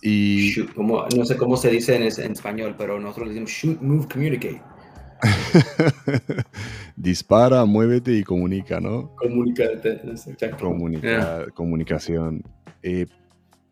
Y... 0.01 0.53
no 0.77 1.25
sé 1.25 1.35
cómo 1.35 1.57
se 1.57 1.69
dice 1.69 1.95
en, 1.95 2.03
español, 2.03 2.75
pero 2.77 2.99
nosotros 2.99 3.27
le 3.27 3.33
decimos 3.33 3.51
shoot, 3.51 3.81
move, 3.81 4.07
communicate. 4.07 4.61
Dispara, 6.95 7.65
muévete 7.65 8.13
y 8.13 8.23
comunica, 8.23 8.79
¿no? 8.79 9.15
Comunicate, 9.15 10.01
Comunica, 10.59 11.45
Comunicación. 11.53 12.43
Eh, 12.81 13.05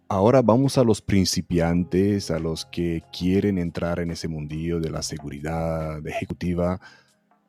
ahora 0.08 0.42
vamos 0.42 0.78
a 0.78 0.84
los 0.84 1.02
principiantes, 1.02 2.32
a 2.32 2.40
los 2.40 2.66
que 2.66 3.04
quieren 3.18 3.58
entrar 3.58 4.00
en 4.00 4.12
ese 4.12 4.28
mundillo 4.28 4.80
de 4.80 4.90
la 4.90 5.02
seguridad 5.02 6.06
ejecutiva. 6.06 6.80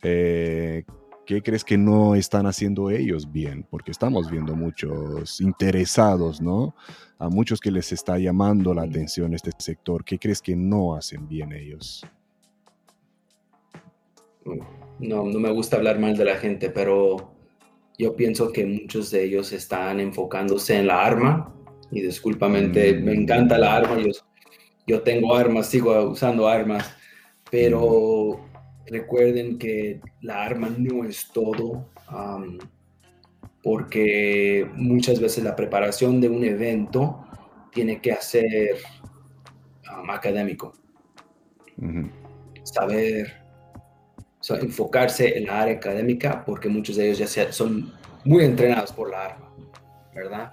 Eh, 0.02 0.84
¿Qué 1.26 1.42
crees 1.42 1.64
que 1.64 1.78
no 1.78 2.14
están 2.14 2.46
haciendo 2.46 2.90
ellos 2.90 3.32
bien? 3.32 3.66
Porque 3.70 3.90
estamos 3.90 4.30
viendo 4.30 4.54
muchos 4.54 5.40
interesados, 5.40 6.42
¿no? 6.42 6.74
A 7.18 7.30
muchos 7.30 7.60
que 7.60 7.70
les 7.70 7.92
está 7.92 8.18
llamando 8.18 8.74
la 8.74 8.82
atención 8.82 9.32
este 9.32 9.50
sector. 9.58 10.04
¿Qué 10.04 10.18
crees 10.18 10.42
que 10.42 10.54
no 10.54 10.94
hacen 10.94 11.26
bien 11.26 11.52
ellos? 11.52 12.04
No, 14.98 15.24
no 15.24 15.40
me 15.40 15.50
gusta 15.50 15.76
hablar 15.76 15.98
mal 15.98 16.16
de 16.16 16.24
la 16.24 16.36
gente, 16.36 16.70
pero 16.70 17.34
yo 17.98 18.16
pienso 18.16 18.52
que 18.52 18.66
muchos 18.66 19.10
de 19.10 19.24
ellos 19.24 19.52
están 19.52 20.00
enfocándose 20.00 20.78
en 20.78 20.86
la 20.86 21.04
arma. 21.04 21.54
Y 21.90 22.00
disculpamente, 22.02 22.94
me 22.94 23.12
mm. 23.12 23.20
encanta 23.20 23.58
la 23.58 23.76
arma. 23.76 23.98
Yo, 24.00 24.10
yo 24.86 25.02
tengo 25.02 25.34
armas, 25.34 25.68
sigo 25.68 26.10
usando 26.10 26.48
armas, 26.48 26.94
pero 27.50 28.38
mm 28.38 28.54
recuerden 28.86 29.58
que 29.58 30.00
la 30.20 30.44
arma 30.44 30.70
no 30.76 31.04
es 31.04 31.30
todo, 31.32 31.88
porque 33.62 34.68
muchas 34.74 35.20
veces 35.20 35.44
la 35.44 35.56
preparación 35.56 36.20
de 36.20 36.28
un 36.28 36.44
evento 36.44 37.24
tiene 37.72 38.00
que 38.00 38.14
ser 38.16 38.76
académico. 40.08 40.74
Saber, 42.62 43.43
enfocarse 44.50 45.38
en 45.38 45.46
la 45.46 45.62
área 45.62 45.76
académica, 45.76 46.44
porque 46.44 46.68
muchos 46.68 46.96
de 46.96 47.10
ellos 47.10 47.34
ya 47.34 47.52
son 47.52 47.92
muy 48.24 48.44
entrenados 48.44 48.92
por 48.92 49.10
la 49.10 49.26
arma, 49.26 49.50
¿verdad? 50.14 50.52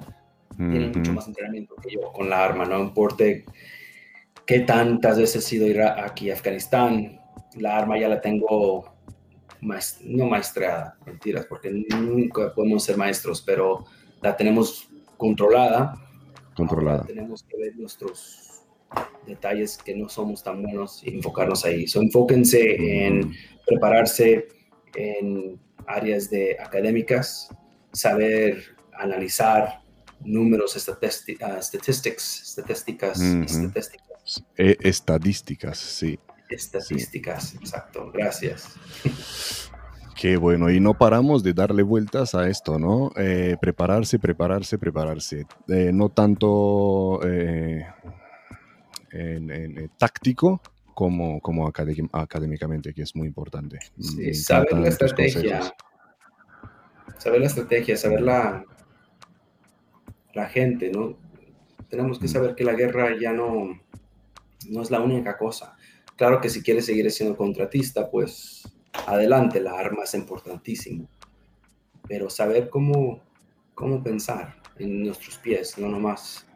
Tienen 0.57 0.91
mucho 0.91 1.13
más 1.13 1.27
entrenamiento 1.27 1.75
que 1.75 1.95
yo 1.95 2.11
con 2.11 2.29
la 2.29 2.43
arma, 2.43 2.65
no 2.65 2.79
importa 2.79 3.23
qué 4.45 4.59
tantas 4.59 5.17
veces 5.17 5.51
he 5.51 5.55
ido 5.55 5.89
aquí 5.97 6.29
a 6.29 6.33
Afganistán, 6.35 7.19
la 7.55 7.77
arma 7.77 7.97
ya 7.97 8.07
la 8.07 8.21
tengo 8.21 8.91
no 9.61 10.25
maestreada, 10.27 10.97
mentiras, 11.05 11.45
porque 11.45 11.71
nunca 11.71 12.53
podemos 12.53 12.83
ser 12.83 12.97
maestros, 12.97 13.41
pero 13.41 13.85
la 14.21 14.35
tenemos 14.35 14.89
controlada. 15.17 15.95
Controlada. 16.55 17.05
tenemos 17.05 17.43
que 17.43 17.57
ver 17.57 17.75
nuestros 17.77 18.50
detalles 19.25 19.77
que 19.77 19.95
no 19.95 20.09
somos 20.09 20.43
tan 20.43 20.61
buenos 20.61 21.01
y 21.03 21.15
enfocarnos 21.15 21.65
ahí. 21.65 21.87
So, 21.87 22.01
enfóquense 22.01 23.05
en 23.05 23.33
prepararse 23.65 24.47
en 24.95 25.59
áreas 25.87 26.29
de 26.29 26.57
académicas, 26.59 27.49
saber 27.93 28.75
analizar 28.93 29.81
números, 30.23 30.75
estadísticas, 30.75 31.73
estadísticas, 31.73 32.57
estadísticas. 32.57 34.43
E, 34.57 34.77
estadísticas, 34.81 35.77
sí. 35.77 36.19
Estadísticas, 36.49 37.55
exacto. 37.55 38.11
Gracias. 38.13 38.75
Qué 40.15 40.37
bueno, 40.37 40.69
y 40.69 40.79
no 40.79 40.95
paramos 40.95 41.41
de 41.41 41.53
darle 41.53 41.81
vueltas 41.81 42.35
a 42.35 42.47
esto, 42.47 42.77
¿no? 42.77 43.11
Eh, 43.15 43.55
prepararse, 43.59 44.19
prepararse, 44.19 44.77
prepararse. 44.77 45.47
Eh, 45.67 45.91
no 45.91 46.09
tanto 46.09 47.21
en, 49.11 49.89
táctico 49.97 50.61
como, 50.93 51.39
como 51.41 51.67
académicamente, 51.67 52.93
que 52.93 53.03
es 53.03 53.15
muy 53.15 53.27
importante. 53.27 53.79
Sí, 53.99 54.33
saber 54.33 54.73
la 54.73 54.89
estrategia. 54.89 55.73
Saber 57.17 57.41
la 57.41 57.47
estrategia, 57.47 57.97
saber 57.97 58.21
la, 58.21 58.65
la 60.33 60.47
gente, 60.47 60.91
¿no? 60.91 61.17
Tenemos 61.89 62.19
que 62.19 62.25
mm. 62.25 62.29
saber 62.29 62.55
que 62.55 62.63
la 62.63 62.73
guerra 62.73 63.17
ya 63.19 63.33
no, 63.33 63.79
no 64.69 64.81
es 64.81 64.91
la 64.91 65.01
única 65.01 65.37
cosa. 65.37 65.75
Claro 66.15 66.39
que 66.39 66.49
si 66.49 66.61
quieres 66.61 66.85
seguir 66.85 67.09
siendo 67.11 67.35
contratista, 67.35 68.09
pues 68.09 68.63
adelante, 69.07 69.59
la 69.59 69.77
arma 69.77 70.03
es 70.03 70.13
importantísimo. 70.13 71.07
Pero 72.07 72.29
saber 72.29 72.69
cómo, 72.69 73.21
cómo 73.73 74.03
pensar 74.03 74.61
en 74.77 75.03
nuestros 75.03 75.37
pies, 75.37 75.77
no 75.77 75.87
nomás. 75.87 76.47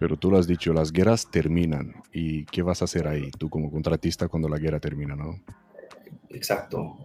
Pero 0.00 0.16
tú 0.16 0.30
lo 0.30 0.38
has 0.38 0.46
dicho, 0.46 0.72
las 0.72 0.92
guerras 0.92 1.30
terminan. 1.30 1.94
¿Y 2.10 2.46
qué 2.46 2.62
vas 2.62 2.80
a 2.80 2.86
hacer 2.86 3.06
ahí, 3.06 3.30
tú 3.32 3.50
como 3.50 3.70
contratista, 3.70 4.28
cuando 4.28 4.48
la 4.48 4.56
guerra 4.56 4.80
termina, 4.80 5.14
no? 5.14 5.38
Exacto. 6.30 6.96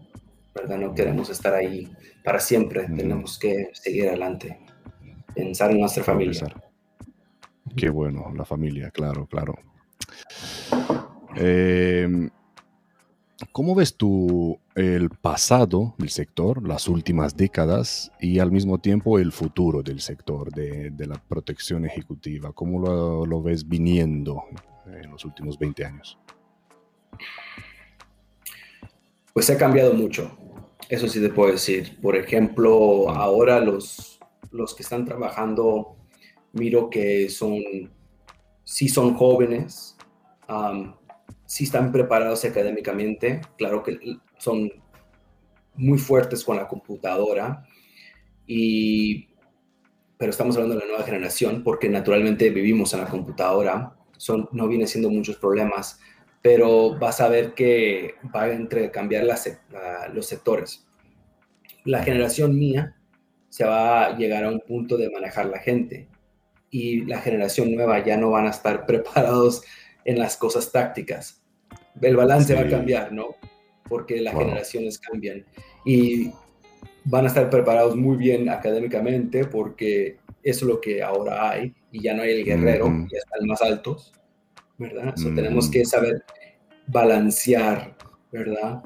¿Verdad? 0.56 0.78
No 0.78 0.96
queremos 0.96 1.30
estar 1.30 1.54
ahí 1.54 1.92
para 2.24 2.40
siempre. 2.40 2.88
Tenemos 2.88 3.38
que 3.38 3.70
seguir 3.74 4.08
adelante. 4.08 4.60
Pensar 5.36 5.72
en 5.72 5.82
nuestra 5.82 6.06
familia. 6.06 6.56
Qué 7.76 7.90
bueno, 7.90 8.32
la 8.34 8.46
familia, 8.46 8.90
claro, 8.92 9.28
claro. 9.28 9.56
Eh, 11.36 12.30
¿Cómo 13.52 13.76
ves 13.76 13.98
tú 13.98 14.60
el 14.76 15.10
pasado 15.10 15.94
del 15.98 16.10
sector, 16.10 16.66
las 16.66 16.88
últimas 16.88 17.36
décadas 17.36 18.10
y 18.22 18.40
al 18.40 18.50
mismo 18.50 18.78
tiempo 18.78 19.20
el 19.20 19.34
futuro 19.34 19.84
del 19.84 20.00
sector 20.00 20.52
de, 20.52 20.94
la 21.06 21.16
protección 21.16 21.86
ejecutiva? 21.86 22.54
¿Cómo 22.54 22.80
lo, 23.26 23.42
ves 23.42 23.68
viniendo 23.68 24.46
en 24.86 25.12
los 25.12 25.26
últimos 25.26 25.60
20 25.60 25.84
años? 25.84 26.18
Pues 29.34 29.50
ha 29.50 29.58
cambiado 29.58 29.94
mucho, 29.94 30.32
eso 30.88 31.10
sí 31.10 31.20
te 31.20 31.28
puedo 31.28 31.52
decir. 31.52 32.00
Por 32.02 32.16
ejemplo, 32.16 33.10
ahora 33.10 33.60
los, 33.60 34.18
los 34.52 34.74
que 34.74 34.84
están 34.84 35.04
trabajando, 35.04 35.98
miro 36.54 36.90
que 36.90 37.30
son, 37.30 37.60
sí 38.64 38.88
son 38.88 39.14
jóvenes, 39.16 39.98
si 41.46 41.66
están 41.66 41.92
preparados 41.92 42.44
académicamente, 42.46 43.42
claro 43.58 43.84
que 43.84 44.18
son 44.38 44.72
muy 45.76 45.98
fuertes 45.98 46.44
con 46.44 46.58
la 46.58 46.68
computadora, 46.68 47.66
y, 48.48 49.28
pero 50.18 50.32
estamos 50.32 50.56
hablando 50.56 50.76
de 50.76 50.82
la 50.82 50.88
nueva 50.88 51.04
generación 51.04 51.64
porque 51.64 51.90
naturalmente 51.90 52.50
vivimos 52.50 52.94
en 52.94 53.02
la 53.02 53.08
computadora, 53.08 53.96
son, 54.18 54.48
no 54.52 54.68
viene 54.68 54.88
siendo 54.88 55.10
muchos 55.10 55.38
problemas, 55.38 56.00
pero 56.42 56.98
vas 56.98 57.22
a 57.22 57.28
ver 57.28 57.54
que 57.54 58.16
va 58.34 58.44
a 58.44 58.54
entrecambiar 58.54 59.26
los 60.14 60.26
sectores. 60.28 60.86
La 61.86 62.04
generación 62.04 62.58
mía 62.58 62.96
se 63.50 63.66
va 63.66 64.06
a 64.06 64.18
llegar 64.18 64.44
a 64.44 64.50
un 64.50 64.60
punto 64.60 64.98
de 64.98 65.10
manejar 65.10 65.48
la 65.48 65.60
gente 65.60 66.08
y 66.70 67.06
la 67.06 67.20
generación 67.20 67.74
nueva 67.74 68.04
ya 68.04 68.18
no 68.18 68.32
van 68.32 68.48
a 68.48 68.52
estar 68.52 68.86
preparados 68.88 69.64
en 70.06 70.20
las 70.20 70.38
cosas 70.38 70.72
tácticas. 70.72 71.44
El 72.02 72.16
balance 72.16 72.54
va 72.54 72.62
a 72.62 72.70
cambiar, 72.70 73.12
¿no? 73.12 73.36
Porque 73.90 74.22
las 74.22 74.36
generaciones 74.36 75.00
cambian 75.00 75.46
y 75.84 76.32
van 77.04 77.26
a 77.26 77.28
estar 77.28 77.50
preparados 77.50 77.96
muy 77.96 78.18
bien 78.18 78.50
académicamente 78.50 79.46
porque 79.46 80.18
eso 80.44 80.66
es 80.66 80.70
lo 80.70 80.82
que 80.82 81.04
ahora 81.04 81.50
hay 81.50 81.74
y 81.92 82.02
ya 82.02 82.14
no 82.14 82.24
hay 82.24 82.40
el 82.40 82.46
guerrero, 82.46 82.88
ya 83.12 83.18
están 83.18 83.48
más 83.48 83.62
altos, 83.62 84.14
¿verdad? 84.78 85.14
tenemos 85.36 85.70
que 85.70 85.86
saber 85.86 86.24
balancear, 86.88 87.96
¿verdad? 88.32 88.84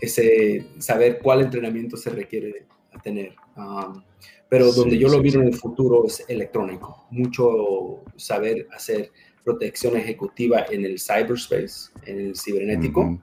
Ese, 0.00 0.66
saber 0.78 1.18
cuál 1.18 1.42
entrenamiento 1.42 1.96
se 1.96 2.10
requiere 2.10 2.66
tener. 3.02 3.34
Um, 3.56 4.02
pero 4.48 4.72
donde 4.72 4.98
yo 4.98 5.08
lo 5.08 5.20
vi 5.20 5.30
en 5.34 5.46
el 5.46 5.54
futuro 5.54 6.06
es 6.06 6.24
electrónico, 6.28 7.06
mucho 7.10 8.04
saber 8.16 8.66
hacer 8.72 9.10
protección 9.44 9.96
ejecutiva 9.96 10.66
en 10.70 10.84
el 10.84 10.98
cyberspace, 10.98 11.90
en 12.06 12.20
el 12.20 12.36
cibernético. 12.36 13.20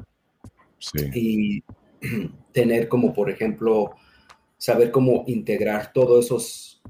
Y 1.13 1.63
tener 2.53 2.87
como, 2.87 3.13
por 3.13 3.29
ejemplo, 3.29 3.91
saber 4.57 4.91
cómo 4.91 5.23
integrar 5.27 5.93
todos 5.93 6.25
esos 6.25 6.81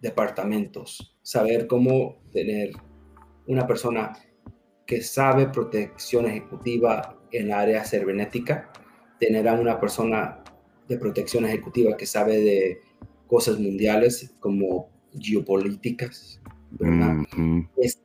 departamentos, 0.00 1.16
saber 1.22 1.66
cómo 1.66 2.22
tener 2.32 2.72
una 3.46 3.66
persona 3.66 4.12
que 4.86 5.02
sabe 5.02 5.48
protección 5.48 6.26
ejecutiva 6.26 7.18
en 7.32 7.48
la 7.48 7.60
área 7.60 7.84
cibernética, 7.84 8.70
tener 9.18 9.48
a 9.48 9.54
una 9.54 9.80
persona 9.80 10.42
de 10.88 10.98
protección 10.98 11.46
ejecutiva 11.46 11.96
que 11.96 12.06
sabe 12.06 12.40
de 12.40 12.80
cosas 13.26 13.58
mundiales 13.58 14.34
como 14.40 14.90
geopolíticas, 15.18 16.40
¿verdad? 16.72 17.24
es 17.78 17.98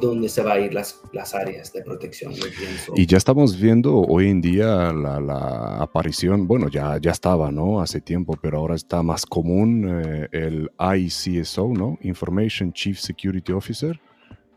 donde 0.00 0.28
se 0.28 0.42
va 0.42 0.54
a 0.54 0.60
ir 0.60 0.74
las, 0.74 1.00
las 1.12 1.34
áreas 1.34 1.72
de 1.72 1.82
protección. 1.82 2.32
Y 2.94 3.06
ya 3.06 3.16
estamos 3.16 3.58
viendo 3.58 3.96
hoy 4.00 4.28
en 4.28 4.40
día 4.40 4.92
la, 4.92 5.78
aparición, 5.78 6.46
bueno, 6.46 6.68
ya, 6.68 6.98
ya 7.00 7.10
estaba, 7.10 7.50
¿no? 7.50 7.80
Hace 7.80 8.00
tiempo, 8.00 8.38
pero 8.40 8.58
ahora 8.58 8.74
está 8.74 9.02
más 9.02 9.24
común 9.24 10.02
eh, 10.04 10.28
el 10.32 10.70
ICSO, 10.78 11.68
¿no? 11.68 11.98
Information 12.02 12.72
Chief 12.72 12.98
Security 12.98 13.52
Officer. 13.52 13.98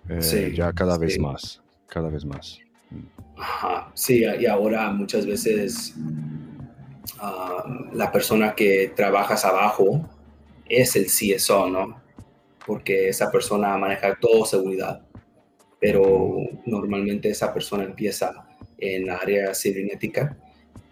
Eh, 0.10 0.22
sí, 0.22 0.56
ya 0.56 0.74
cada 0.74 0.98
vez 0.98 1.18
más, 1.20 1.62
cada 1.88 2.10
vez 2.10 2.26
más. 2.26 2.60
Ajá, 3.38 3.92
sí, 3.94 4.26
y 4.40 4.46
ahora 4.48 4.92
muchas 4.92 5.26
veces 5.26 5.96
ah, 7.20 7.64
la 7.94 8.12
persona 8.12 8.54
que 8.54 8.92
trabajas 8.96 9.46
abajo 9.46 10.10
es 10.68 10.96
el 10.96 11.06
CSO, 11.06 11.70
¿no? 11.70 12.09
Porque 12.70 13.10
esa 13.10 13.32
persona 13.32 13.76
maneja 13.80 14.16
todo 14.22 14.46
seguridad, 14.46 15.02
pero 15.80 16.38
normalmente 16.68 17.28
esa 17.28 17.52
persona 17.52 17.84
empieza 17.84 18.48
en 18.78 19.08
la 19.08 19.16
área 19.16 19.56
cibernética 19.56 20.38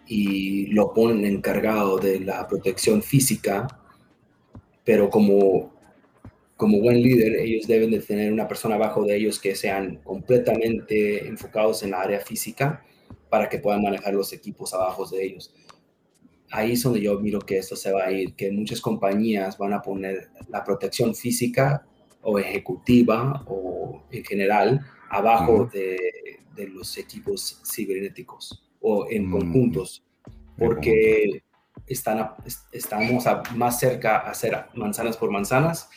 y 0.07 0.65
lo 0.73 0.91
ponen 0.91 1.23
encargado 1.23 1.99
de 1.99 2.19
la 2.21 2.47
protección 2.47 3.03
física, 3.03 3.67
pero 4.83 5.11
como, 5.11 5.71
como 6.55 6.81
buen 6.81 6.99
líder 6.99 7.35
ellos 7.35 7.67
deben 7.67 7.91
de 7.91 7.99
tener 7.99 8.33
una 8.33 8.47
persona 8.47 8.73
abajo 8.73 9.03
de 9.03 9.15
ellos 9.15 9.39
que 9.39 9.53
sean 9.53 9.97
completamente 9.97 11.27
enfocados 11.27 11.83
en 11.83 11.91
la 11.91 12.01
área 12.01 12.21
física 12.21 12.83
para 13.29 13.49
que 13.49 13.59
puedan 13.59 13.83
manejar 13.83 14.15
los 14.15 14.33
equipos 14.33 14.73
abajo 14.73 15.05
de 15.05 15.23
ellos 15.23 15.53
ahí 16.51 16.73
es 16.73 16.83
donde 16.83 17.01
yo 17.01 17.19
miro 17.19 17.39
que 17.39 17.57
esto 17.57 17.75
se 17.75 17.91
va 17.91 18.05
a 18.05 18.11
ir, 18.11 18.35
que 18.35 18.51
muchas 18.51 18.81
compañías 18.81 19.57
van 19.57 19.73
a 19.73 19.81
poner 19.81 20.29
la 20.49 20.63
protección 20.63 21.15
física 21.15 21.85
o 22.21 22.39
ejecutiva 22.39 23.43
o 23.47 24.03
en 24.11 24.23
general 24.23 24.85
abajo 25.09 25.69
de, 25.71 25.97
los 26.73 26.97
equipos 26.97 27.61
cibernéticos 27.63 28.67
o 28.81 29.07
en 29.11 29.27
mm, 29.27 29.31
conjuntos, 29.31 30.03
porque 30.57 31.43
están 31.85 32.31
estamos 32.71 33.25
más 33.55 33.79
cerca 33.79 34.17
a 34.17 34.31
hacer 34.31 34.65
manzanas 34.73 35.17
por 35.17 35.29
manzanas 35.29 35.87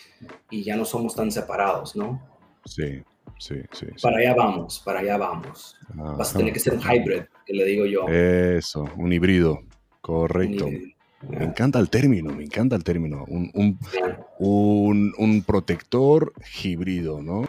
y 0.51 0.63
ya 0.63 0.77
no 0.77 0.85
somos 0.85 1.15
tan 1.15 1.31
separados, 1.31 1.97
¿no? 1.97 2.23
Sí, 2.67 3.03
sí, 3.39 3.57
sí. 3.73 3.87
Para 4.03 4.19
allá 4.19 4.35
vamos, 4.35 4.81
para 4.85 5.01
allá 5.01 5.17
vamos. 5.17 5.79
Vas 5.95 6.35
a 6.35 6.39
tener 6.39 6.53
que 6.53 6.61
ser 6.61 6.75
un 6.75 6.83
hybrid, 6.83 7.23
que 7.47 7.55
le 7.55 7.65
digo 7.65 7.87
yo. 7.87 8.07
Eso, 8.07 8.85
un 8.97 9.13
híbrido. 9.13 9.61
Correcto. 10.01 10.69
Me 11.29 11.45
encanta 11.45 11.79
el 11.79 11.91
término, 11.91 12.33
me 12.35 12.45
encanta 12.45 12.77
el 12.77 12.85
término. 12.85 13.25
Un, 13.29 15.13
un, 15.19 15.43
protector 15.43 16.33
híbrido, 16.63 17.23
¿no? 17.23 17.45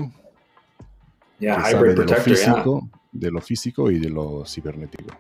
Ya, 1.40 1.58
hybrid 1.72 1.98
de 1.98 2.06
lo, 2.06 2.16
físico, 2.16 2.90
de 3.12 3.32
lo 3.32 3.42
físico 3.42 3.90
y 3.90 4.00
de 4.00 4.10
lo 4.10 4.46
cibernético. 4.46 5.18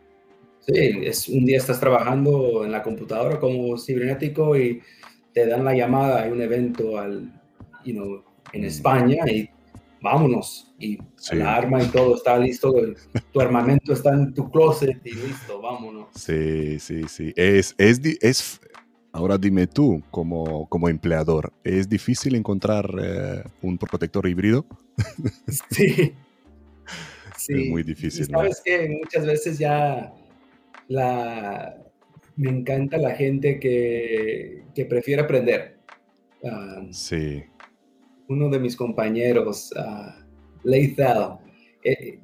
Sí, 0.59 0.73
es, 0.75 1.27
un 1.29 1.45
día 1.45 1.57
estás 1.57 1.79
trabajando 1.79 2.63
en 2.63 2.71
la 2.71 2.83
computadora 2.83 3.39
como 3.39 3.77
cibernético 3.77 4.55
y 4.55 4.81
te 5.33 5.47
dan 5.47 5.63
la 5.63 5.73
llamada, 5.73 6.23
hay 6.23 6.31
un 6.31 6.41
evento 6.41 6.99
al, 6.99 7.41
you 7.83 7.93
know, 7.93 8.23
en 8.53 8.61
mm. 8.61 8.65
España 8.65 9.31
y 9.31 9.49
vámonos. 10.01 10.73
Y 10.79 10.97
la 11.31 11.55
arma 11.55 11.81
y 11.83 11.87
todo 11.87 12.15
está 12.15 12.37
listo, 12.37 12.73
tu 13.31 13.41
armamento 13.41 13.93
está 13.93 14.13
en 14.13 14.33
tu 14.33 14.49
closet 14.49 14.99
y 15.05 15.13
listo, 15.13 15.61
vámonos. 15.61 16.07
Sí, 16.15 16.79
sí, 16.79 17.03
sí. 17.07 17.33
Es, 17.35 17.75
es, 17.77 18.01
es 18.21 18.61
ahora 19.13 19.37
dime 19.37 19.67
tú, 19.67 20.01
como, 20.09 20.67
como 20.69 20.89
empleador, 20.89 21.53
¿es 21.63 21.87
difícil 21.87 22.35
encontrar 22.35 22.89
eh, 23.01 23.43
un 23.61 23.77
protector 23.77 24.27
híbrido? 24.27 24.65
Sí. 25.69 26.13
sí. 27.37 27.53
Es 27.53 27.69
muy 27.69 27.83
difícil. 27.83 28.25
sabes 28.25 28.61
que 28.63 28.89
muchas 28.89 29.25
veces 29.25 29.57
ya 29.57 30.13
la, 30.87 31.75
me 32.35 32.49
encanta 32.49 32.97
la 32.97 33.15
gente 33.15 33.59
que, 33.59 34.63
que 34.75 34.85
prefiere 34.85 35.21
aprender. 35.21 35.77
Ah, 36.43 36.83
sí. 36.91 37.43
Uno 38.31 38.49
de 38.49 38.59
mis 38.59 38.77
compañeros, 38.77 39.71
uh, 39.75 40.23
Leithal, 40.63 41.39
eh, 41.83 42.19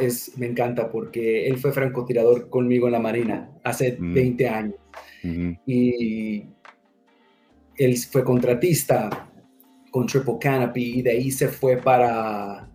es, 0.00 0.32
me 0.38 0.46
encanta 0.46 0.90
porque 0.90 1.46
él 1.46 1.58
fue 1.58 1.72
francotirador 1.72 2.48
conmigo 2.48 2.86
en 2.86 2.92
la 2.92 3.00
Marina 3.00 3.50
hace 3.62 3.96
20 4.00 4.50
mm. 4.50 4.54
años. 4.54 4.74
Y 5.66 6.44
él 7.76 7.96
fue 8.10 8.24
contratista 8.24 9.28
con 9.90 10.06
Triple 10.06 10.36
Canopy 10.40 10.98
y 10.98 11.02
de 11.02 11.10
ahí 11.10 11.30
se 11.30 11.48
fue 11.48 11.76
para, 11.76 12.70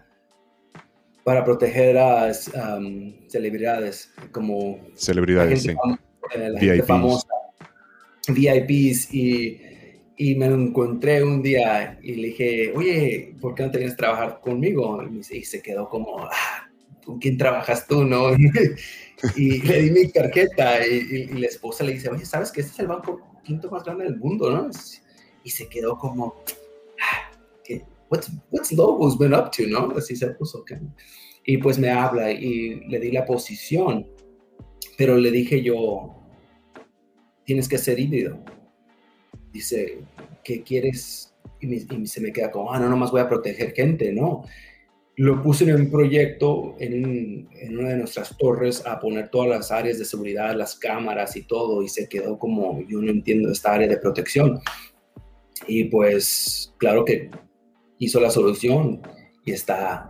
para 1.24 1.44
proteger 1.44 1.98
a 1.98 2.32
um, 2.78 3.14
celebridades 3.28 4.14
como 4.32 4.80
celebridades, 4.96 5.64
sí. 5.64 5.74
la 6.36 6.60
gente 6.60 6.84
famosa, 6.84 7.28
VIPs 8.28 9.14
y, 9.14 9.71
y, 10.18 10.36
me 10.36 10.46
encontré 10.46 11.24
un 11.24 11.42
día 11.42 12.00
y 12.02 12.16
le 12.16 12.28
dije, 12.28 12.74
oye, 12.76 13.36
¿por 13.40 13.56
qué 13.56 13.64
no 13.64 13.72
te 13.72 13.78
vienes 13.80 13.94
a 13.96 13.98
trabajar 13.98 14.40
conmigo? 14.42 15.04
Y, 15.32 15.44
se 15.44 15.62
quedó 15.62 15.90
como, 15.90 16.20
ah, 16.20 16.70
¿con 17.06 17.20
quién 17.20 17.38
trabajas 17.38 17.88
tú, 17.88 18.04
no? 18.04 18.32
y 19.36 19.62
le 19.62 19.82
di 19.82 19.92
mi 19.92 20.12
tarjeta 20.12 20.86
y, 20.86 21.30
y, 21.32 21.38
la 21.40 21.48
esposa 21.48 21.84
le 21.84 21.94
dice, 21.94 22.10
oye, 22.10 22.26
¿sabes 22.26 22.52
que 22.52 22.62
este 22.62 22.74
es 22.74 22.80
el 22.80 22.88
banco 22.88 23.20
quinto 23.44 23.70
más 23.70 23.84
grande 23.84 24.06
del 24.06 24.18
mundo, 24.18 24.52
no? 24.52 24.70
Y 25.44 25.50
se 25.50 25.68
quedó 25.68 25.98
como, 25.98 26.36
ah, 27.02 27.32
what's, 28.12 28.30
what's 28.52 28.72
Lobos 28.72 29.18
been 29.18 29.34
up 29.34 29.52
to, 29.52 29.64
no? 29.68 29.92
Así 29.98 30.16
se 30.16 30.28
puso. 30.28 30.64
Y 31.46 31.58
pues 31.58 31.80
me 31.80 31.90
habla 31.90 32.32
y 32.32 32.82
le 32.88 33.00
di 33.00 33.12
la 33.12 33.26
posición, 33.26 34.08
pero 34.98 35.18
le 35.18 35.32
dije 35.32 35.64
yo, 35.64 36.16
tienes 37.46 37.68
que 37.68 37.78
ser 37.78 38.00
híbrido. 38.00 38.44
Dice, 39.52 40.00
¿qué 40.44 40.64
quieres? 40.64 41.34
Y, 41.60 41.96
y 41.96 42.08
se 42.08 42.22
me 42.22 42.32
queda 42.32 42.52
como, 42.52 42.74
ah, 42.74 42.80
no, 42.80 42.90
nomás 42.90 43.12
voy 43.12 43.22
a 43.22 43.30
proteger 43.30 43.74
gente, 43.74 44.12
no 44.12 44.44
lo 45.18 45.42
puse 45.44 45.66
en 45.66 45.76
un 45.76 45.92
proyecto 45.92 46.76
en, 46.80 47.48
una 47.78 47.90
de 47.90 47.98
nuestras 47.98 48.36
torres 48.38 48.84
a 48.86 49.00
poner 49.00 49.30
todas 49.30 49.50
las 49.50 49.72
áreas 49.72 50.00
de 50.00 50.06
seguridad, 50.06 50.56
las 50.56 50.76
cámaras 50.76 51.36
y 51.36 51.44
todo, 51.44 51.84
y 51.84 51.90
se 51.90 52.08
quedó 52.08 52.40
como, 52.40 52.82
yo 52.88 53.00
no 53.02 53.12
entiendo 53.12 53.52
esta 53.52 53.74
área 53.74 53.88
de 53.88 53.98
protección. 53.98 54.60
Y 55.68 55.86
pues, 55.86 56.74
claro 56.78 57.06
que 57.06 57.30
hizo 58.00 58.20
la 58.20 58.32
solución 58.32 59.02
y 59.46 59.52
está, 59.52 60.10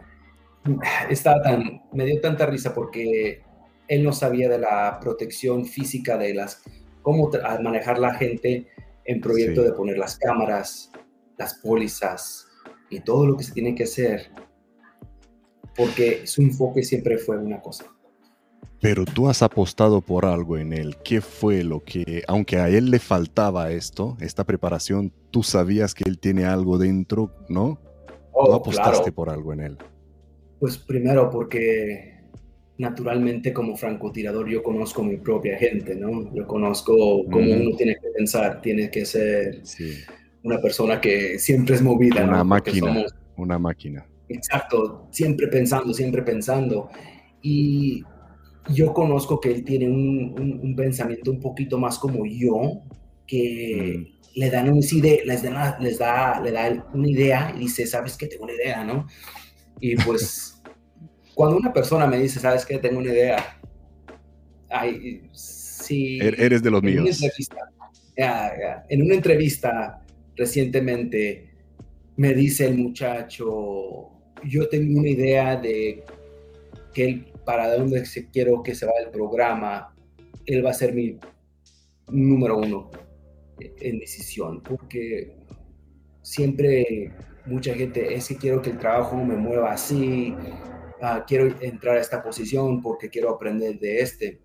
está 1.10 1.42
tan, 1.42 1.82
me 1.92 2.06
dio 2.06 2.22
tanta 2.22 2.46
risa 2.46 2.74
porque 2.74 3.42
él 3.90 4.04
no 4.04 4.14
sabía 4.14 4.48
de 4.48 4.60
la 4.60 5.00
protección 5.02 5.66
física 5.66 6.18
de 6.18 6.36
las, 6.36 6.64
cómo 7.02 7.30
manejar 7.62 8.00
la 8.00 8.14
gente 8.14 8.68
en 9.12 9.22
proyecto 9.22 9.62
de 9.64 9.74
poner 9.74 9.98
las 9.98 10.18
cámaras, 10.18 10.92
las 11.38 11.56
pólizas 11.56 12.48
y 12.90 13.00
todo 13.00 13.26
lo 13.26 13.38
que 13.38 13.44
se 13.44 13.54
tiene 13.54 13.76
que 13.76 13.84
hacer 13.84 14.32
porque 15.76 16.28
su 16.28 16.42
enfoque 16.42 16.84
siempre 16.84 17.18
fue 17.18 17.38
una 17.38 17.62
cosa. 17.62 17.86
Pero 18.80 19.06
tú 19.06 19.30
has 19.30 19.44
apostado 19.44 20.02
por 20.02 20.26
algo 20.26 20.58
en 20.58 20.74
él. 20.74 20.98
¿Qué 21.04 21.22
fue 21.22 21.64
lo 21.64 21.84
que, 21.84 22.24
aunque 22.28 22.58
a 22.58 22.68
él 22.70 22.90
le 22.90 23.00
faltaba 23.00 23.72
esto, 23.72 24.18
esta 24.20 24.44
preparación, 24.44 25.14
tú 25.30 25.44
sabías 25.44 25.94
que 25.94 26.04
él 26.08 26.18
tiene 26.20 26.46
algo 26.46 26.78
dentro, 26.80 27.32
¿no? 27.48 27.80
Oh, 28.32 28.46
¿Tú 28.46 28.54
apostaste 28.54 29.12
por 29.12 29.30
algo 29.30 29.54
en 29.54 29.60
él? 29.62 29.78
Pues 30.60 30.78
primero 30.78 31.30
porque 31.30 32.21
naturalmente 32.82 33.54
como 33.54 33.78
francotirador 33.78 34.50
yo 34.50 34.64
conozco 34.64 35.04
mi 35.04 35.18
propia 35.18 35.56
gente, 35.58 35.96
¿no? 35.96 36.34
Yo 36.34 36.48
conozco 36.48 37.24
cómo 37.32 37.54
uno 37.54 37.76
tiene 37.78 37.94
que 37.94 38.10
pensar, 38.10 38.60
tiene 38.60 38.90
que 38.90 39.06
ser 39.06 39.62
una 40.44 40.60
persona 40.60 41.00
que 41.00 41.38
siempre 41.38 41.76
es 41.76 41.82
movida. 41.84 42.24
Una 42.24 42.44
máquina, 42.44 43.06
una 43.38 43.60
máquina. 43.60 44.04
Exacto, 44.30 45.08
siempre 45.12 45.48
pensando, 45.48 45.94
siempre 45.94 46.24
pensando. 46.24 46.90
Y 47.44 48.04
yo 48.74 48.92
conozco 48.94 49.40
que 49.40 49.52
él 49.52 49.64
tiene 49.64 49.88
un, 49.88 50.74
pensamiento 50.76 51.30
un 51.30 51.40
poquito 51.40 51.78
más 51.78 52.00
como 52.00 52.26
yo, 52.26 52.82
que 53.28 53.96
mm. 54.00 54.40
le 54.40 54.50
dan 54.50 54.70
un 54.70 54.80
les, 54.80 55.26
les 55.26 55.44
da, 56.00 56.42
le 56.42 56.52
da 56.52 56.90
una 56.96 57.08
idea 57.08 57.54
y 57.56 57.60
dice, 57.60 57.86
¿sabes 57.86 58.18
qué? 58.18 58.26
Tengo 58.26 58.46
una 58.46 58.54
idea, 58.54 58.84
¿no? 58.84 59.06
Y 59.80 59.96
pues 59.98 60.61
cuando 61.34 61.58
una 61.58 61.74
persona 61.74 62.08
me 62.08 62.20
dice, 62.20 62.40
¿sabes 62.40 62.66
qué? 62.66 62.78
Tengo 62.78 63.00
una 63.00 63.12
idea. 63.12 63.60
Ay, 64.70 65.22
si 65.32 66.20
er, 66.20 66.40
Eres 66.40 66.64
de 66.64 66.72
los 66.72 66.82
míos. 66.82 67.22
en 68.16 69.02
una 69.02 69.16
entrevista 69.16 70.02
recientemente 70.36 71.50
me 72.18 72.34
dice 72.34 72.68
el 72.68 72.78
muchacho, 72.78 74.10
yo 74.44 74.70
tengo 74.70 75.00
una 75.00 75.10
idea 75.10 75.56
de 75.56 76.04
que 76.94 77.06
él, 77.06 77.26
para 77.46 77.76
dónde 77.76 78.06
se 78.06 78.30
quiero 78.30 78.62
que 78.64 78.76
se 78.76 78.86
vaya 78.86 79.06
el 79.06 79.12
programa, 79.12 79.96
él 80.46 80.66
va 80.66 80.72
a 80.72 80.74
ser 80.74 80.94
mi 80.94 81.18
número 82.10 82.58
uno 82.58 82.92
en 83.60 84.00
decisión, 84.00 84.62
porque 84.62 85.34
siempre 86.22 87.12
mucha 87.46 87.74
gente 87.74 88.14
es 88.14 88.28
que 88.28 88.36
quiero 88.36 88.62
que 88.62 88.72
el 88.72 88.78
trabajo 88.78 89.16
me 89.24 89.36
mueva 89.36 89.72
así, 89.72 90.36
ah, 91.02 91.26
quiero 91.28 91.54
entrar 91.62 91.98
a 91.98 92.02
esta 92.02 92.24
posición 92.24 92.82
porque 92.82 93.10
quiero 93.10 93.30
aprender 93.30 93.80
de 93.80 94.00
este, 94.00 94.40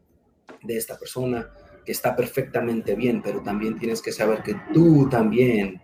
de 0.63 0.77
esta 0.77 0.99
persona 0.99 1.51
que 1.85 1.93
está 1.93 2.17
perfectamente 2.17 2.95
bien, 2.95 3.23
pero 3.23 3.43
también 3.43 3.79
tienes 3.79 4.03
que 4.03 4.13
saber 4.13 4.43
que 4.43 4.57
tú 4.75 5.09
también 5.09 5.81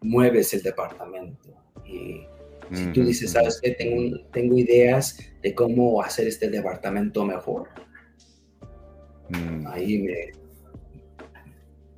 mueves 0.00 0.54
el 0.54 0.62
departamento 0.62 1.50
y 1.84 2.26
si 2.72 2.86
tú 2.92 3.04
dices, 3.04 3.32
sabes 3.32 3.60
que 3.60 3.72
tengo, 3.72 4.18
tengo 4.32 4.56
ideas 4.56 5.18
de 5.42 5.54
cómo 5.54 6.00
hacer 6.00 6.26
este 6.26 6.48
departamento 6.48 7.24
mejor, 7.24 7.68
mm. 9.28 9.66
ahí 9.66 9.98
me, 9.98 10.32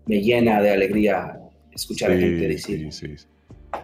me 0.07 0.21
llena 0.21 0.61
de 0.61 0.71
alegría 0.71 1.39
escuchar 1.73 2.11
a 2.13 2.17
gente 2.17 2.49
decir. 2.49 2.93
Sí, 2.93 3.15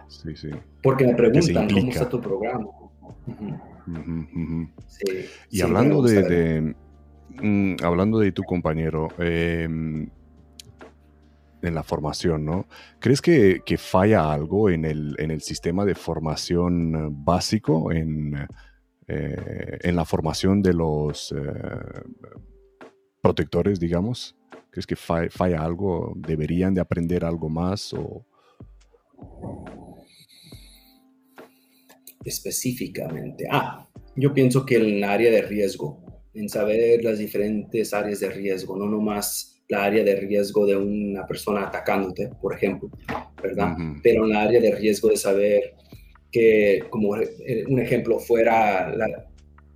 sí, 0.07 0.35
sí. 0.35 0.49
Porque 0.83 1.05
me 1.05 1.15
preguntan 1.15 1.69
cómo 1.69 1.91
está 1.91 2.09
tu 2.09 2.19
programa. 2.19 2.67
Y 5.49 5.61
hablando 5.61 6.01
de, 6.01 6.75
mm, 7.29 7.75
hablando 7.83 8.19
de 8.19 8.31
tu 8.31 8.43
compañero, 8.43 9.09
eh, 9.17 9.67
en 11.61 11.75
la 11.75 11.83
formación, 11.83 12.45
¿no? 12.45 12.65
¿Crees 12.99 13.21
que, 13.21 13.61
falla 13.77 14.31
algo 14.31 14.69
en 14.69 14.85
el, 14.85 15.15
en 15.19 15.31
el, 15.31 15.41
sistema 15.41 15.85
de 15.85 15.95
formación 15.95 17.23
básico, 17.23 17.91
en, 17.91 18.47
eh, 19.07 19.77
en 19.81 19.95
la 19.95 20.05
formación 20.05 20.61
de 20.61 20.73
los 20.73 21.31
eh, 21.31 22.01
protectores, 23.21 23.79
digamos? 23.79 24.35
¿Crees 24.69 24.87
que 24.87 24.95
falla, 24.95 25.61
algo? 25.61 26.13
¿Deberían 26.15 26.73
de 26.73 26.81
aprender 26.81 27.25
algo 27.25 27.49
más? 27.49 27.93
O... 27.93 28.25
Específicamente. 32.23 33.47
Ah, 33.49 33.87
yo 34.15 34.33
pienso 34.33 34.65
que 34.65 34.75
en 34.75 34.97
el 34.97 35.03
área 35.03 35.31
de 35.31 35.41
riesgo, 35.41 36.03
en 36.33 36.49
saber 36.49 37.03
las 37.03 37.19
diferentes 37.19 37.93
áreas 37.93 38.19
de 38.19 38.29
riesgo, 38.29 38.77
no 38.77 38.85
nomás 38.85 39.61
la 39.69 39.85
área 39.85 40.03
de 40.03 40.15
riesgo 40.15 40.65
de 40.65 40.75
una 40.75 41.25
persona 41.25 41.63
atacándote, 41.67 42.29
por 42.41 42.53
ejemplo, 42.53 42.89
¿verdad? 43.41 43.73
Pero 44.03 44.25
en 44.25 44.31
la 44.31 44.41
área 44.41 44.59
de 44.59 44.75
riesgo 44.75 45.09
de 45.09 45.15
saber 45.15 45.75
que, 46.29 46.83
como 46.89 47.11
un 47.11 47.79
ejemplo, 47.79 48.19
fuera 48.19 48.93
la, 48.93 49.31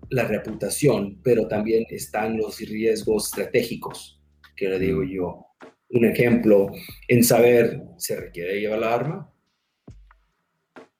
la 0.09 0.23
reputación, 0.25 1.19
pero 1.23 1.47
también 1.47 1.85
están 1.89 2.37
los 2.37 2.59
riesgos 2.59 3.27
estratégicos, 3.27 4.21
que 4.55 4.69
le 4.69 4.79
digo 4.79 5.03
yo. 5.03 5.45
Un 5.89 6.05
ejemplo, 6.05 6.71
en 7.07 7.23
saber, 7.23 7.81
¿se 7.97 8.19
requiere 8.19 8.59
llevar 8.59 8.79
la 8.79 8.93
arma? 8.93 9.33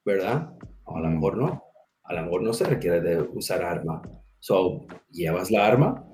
¿Verdad? 0.05 0.51
A 0.85 0.99
lo 0.99 1.09
mejor 1.09 1.37
no. 1.37 1.63
A 2.03 2.13
lo 2.13 2.23
mejor 2.23 2.43
no 2.43 2.53
se 2.53 2.65
requiere 2.65 3.01
de 3.01 3.21
usar 3.21 3.63
arma. 3.63 4.01
So, 4.39 4.85
¿llevas 5.11 5.49
la 5.49 5.65
arma? 5.65 6.05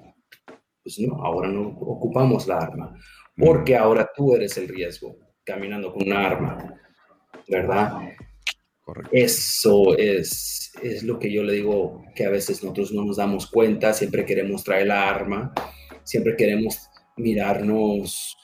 pues 0.83 0.99
no, 0.99 1.23
ahora 1.23 1.49
no 1.49 1.69
ocupamos 1.79 2.47
la 2.47 2.57
arma, 2.57 2.97
porque 3.37 3.75
ahora 3.75 4.09
tú 4.15 4.35
eres 4.35 4.57
el 4.57 4.67
riesgo 4.67 5.17
caminando 5.43 5.93
con 5.93 6.03
una 6.03 6.27
arma, 6.27 6.75
¿verdad? 7.47 7.93
Eso 9.11 9.95
es, 9.97 10.71
es 10.81 11.03
lo 11.03 11.19
que 11.19 11.31
yo 11.31 11.43
le 11.43 11.53
digo 11.53 12.03
que 12.15 12.25
a 12.25 12.29
veces 12.29 12.63
nosotros 12.63 12.91
no 12.91 13.05
nos 13.05 13.17
damos 13.17 13.47
cuenta, 13.47 13.93
siempre 13.93 14.25
queremos 14.25 14.63
traer 14.63 14.87
la 14.87 15.09
arma, 15.09 15.53
siempre 16.03 16.35
queremos 16.35 16.89
mirarnos. 17.15 18.37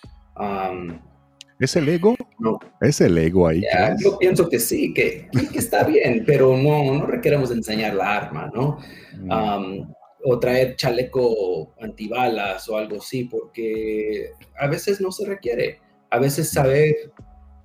¿Es 1.59 1.75
el 1.75 1.89
ego? 1.89 2.15
No. 2.39 2.59
¿Es 2.81 3.01
el 3.01 3.17
ego 3.17 3.47
ahí? 3.47 3.63
yo 3.99 4.17
pienso 4.17 4.47
que 4.47 4.59
sí, 4.59 4.93
que, 4.93 5.27
está 5.55 5.84
bien, 5.84 6.23
pero 6.25 6.55
no, 6.55 6.93
no 6.93 7.05
requeremos 7.05 7.51
enseñar 7.51 7.95
la 7.95 8.15
arma, 8.15 8.51
¿no? 8.53 8.79
Mm 9.15 9.93
o 10.29 10.39
traer 10.39 10.75
chaleco 10.75 11.73
antibalas 11.81 12.67
o 12.67 12.77
algo 12.77 12.97
así, 12.97 13.25
porque 13.25 14.31
a 14.59 14.67
veces 14.67 14.99
no 14.99 15.09
se 15.09 15.25
requiere. 15.25 15.79
A 16.09 16.19
veces 16.19 16.49
saber, 16.49 17.13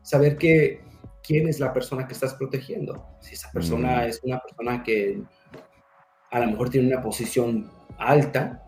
saber 0.03 0.37
que 0.37 0.81
quién 1.25 1.49
es 1.49 1.59
la 1.59 1.73
persona 1.73 2.07
que 2.07 2.13
estás 2.13 2.35
protegiendo. 2.35 3.17
Si 3.21 3.35
esa 3.35 3.51
persona 3.51 4.03
mm. 4.03 4.09
es 4.09 4.21
una 4.23 4.41
persona 4.41 4.83
que 4.85 5.23
a 6.31 6.39
lo 6.39 6.47
mejor 6.47 6.71
tiene 6.71 6.87
una 6.87 7.03
posición 7.03 7.69
alta, 7.99 8.62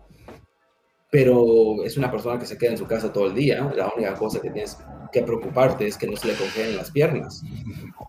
pero 1.15 1.81
es 1.85 1.95
una 1.95 2.11
persona 2.11 2.37
que 2.37 2.45
se 2.45 2.57
queda 2.57 2.71
en 2.71 2.77
su 2.77 2.85
casa 2.85 3.13
todo 3.13 3.27
el 3.27 3.35
día, 3.35 3.71
la 3.73 3.89
única 3.95 4.15
cosa 4.15 4.41
que 4.41 4.49
tienes 4.49 4.77
que 5.13 5.21
preocuparte 5.21 5.87
es 5.87 5.97
que 5.97 6.07
no 6.07 6.17
se 6.17 6.27
le 6.27 6.33
congelen 6.33 6.75
las 6.75 6.91
piernas. 6.91 7.41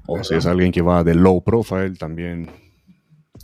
O 0.08 0.24
si 0.24 0.34
es 0.34 0.44
alguien 0.44 0.72
que 0.72 0.82
va 0.82 1.04
de 1.04 1.14
low 1.14 1.40
profile 1.40 1.94
también. 1.94 2.48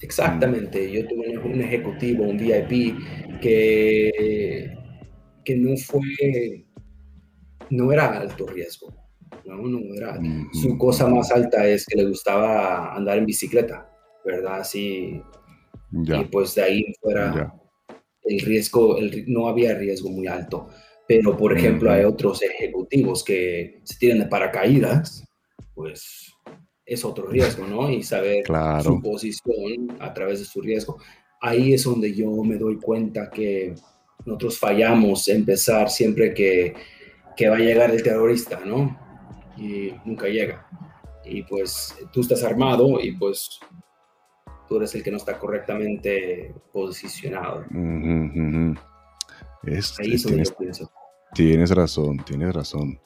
Exactamente, 0.00 0.90
yo 0.90 1.06
tuve 1.06 1.38
un 1.38 1.60
ejecutivo, 1.60 2.24
un 2.24 2.38
VIP, 2.38 2.98
que, 3.40 4.76
que 5.44 5.56
no 5.56 5.76
fue, 5.76 6.64
no 7.70 7.92
era 7.92 8.18
alto 8.18 8.48
riesgo, 8.48 8.92
no, 9.44 9.58
no 9.58 9.94
era. 9.94 10.18
Su 10.60 10.76
cosa 10.76 11.06
más 11.06 11.30
alta 11.30 11.64
es 11.68 11.86
que 11.86 11.98
le 11.98 12.08
gustaba 12.08 12.96
andar 12.96 13.16
en 13.16 13.26
bicicleta, 13.26 13.88
¿verdad? 14.24 14.62
Así, 14.62 15.22
y 15.92 16.24
pues 16.32 16.56
de 16.56 16.62
ahí 16.62 16.84
fuera 17.00 17.61
el 18.24 18.40
riesgo, 18.40 18.98
el, 18.98 19.24
no 19.26 19.48
había 19.48 19.74
riesgo 19.74 20.10
muy 20.10 20.26
alto. 20.26 20.68
Pero, 21.06 21.36
por 21.36 21.56
ejemplo, 21.56 21.90
hay 21.90 22.04
otros 22.04 22.42
ejecutivos 22.42 23.24
que 23.24 23.80
se 23.84 23.98
tiran 23.98 24.20
de 24.20 24.26
paracaídas, 24.26 25.24
pues 25.74 26.32
es 26.86 27.04
otro 27.04 27.26
riesgo, 27.26 27.66
¿no? 27.66 27.90
Y 27.90 28.02
saber 28.02 28.44
su 28.82 29.00
posición 29.02 29.96
a 30.00 30.12
través 30.14 30.38
de 30.40 30.44
su 30.44 30.60
riesgo. 30.60 30.98
Ahí 31.40 31.74
es 31.74 31.84
donde 31.84 32.14
yo 32.14 32.30
me 32.44 32.56
doy 32.56 32.78
cuenta 32.78 33.30
que 33.30 33.74
nosotros 34.24 34.58
fallamos 34.58 35.28
empezar 35.28 35.90
siempre 35.90 36.32
que, 36.32 36.74
que 37.36 37.48
va 37.48 37.56
a 37.56 37.60
llegar 37.60 37.90
el 37.90 38.02
terrorista, 38.02 38.60
¿no? 38.64 38.98
Y 39.56 39.92
nunca 40.04 40.28
llega. 40.28 40.66
Y 41.24 41.42
pues 41.42 41.94
tú 42.12 42.20
estás 42.20 42.42
armado 42.42 43.00
y 43.00 43.12
pues 43.12 43.58
eres 44.76 44.94
el 44.94 45.02
que 45.02 45.10
no 45.10 45.16
está 45.16 45.38
correctamente 45.38 46.54
posicionado. 46.72 47.64
Ahí 49.64 50.14
es 50.14 50.22
donde 50.22 50.44
yo 50.44 50.56
pienso. 50.56 50.90
Tienes 51.34 51.70
razón, 51.70 52.18
tienes 52.24 52.54
razón. 52.54 53.00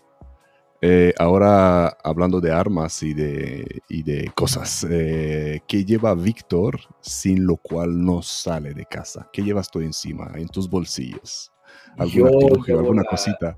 Eh, 0.82 1.14
ahora 1.18 1.88
hablando 2.04 2.40
de 2.40 2.52
armas 2.52 3.02
y 3.02 3.14
de, 3.14 3.82
y 3.88 4.02
de 4.02 4.30
cosas, 4.34 4.86
eh, 4.90 5.60
¿qué 5.66 5.84
lleva 5.84 6.14
Víctor 6.14 6.78
sin 7.00 7.46
lo 7.46 7.56
cual 7.56 8.04
no 8.04 8.20
sale 8.20 8.74
de 8.74 8.84
casa? 8.84 9.28
¿Qué 9.32 9.42
llevas 9.42 9.70
tú 9.70 9.80
encima, 9.80 10.30
en 10.34 10.48
tus 10.48 10.68
bolsillos? 10.68 11.50
¿Algún 11.96 12.26
artilugio, 12.26 12.78
alguna 12.78 13.04
cosita? 13.04 13.56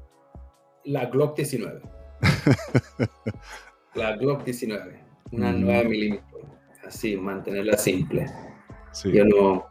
La 0.84 1.06
Glock 1.06 1.36
19. 1.36 1.82
la 3.94 4.16
Glock 4.16 4.44
19, 4.44 5.04
una 5.32 5.52
9 5.52 5.84
mm. 5.84 5.88
milímetros, 5.90 6.42
así, 6.88 7.16
mantenerla 7.16 7.76
simple. 7.76 8.26
Yo 9.04 9.24
no, 9.24 9.66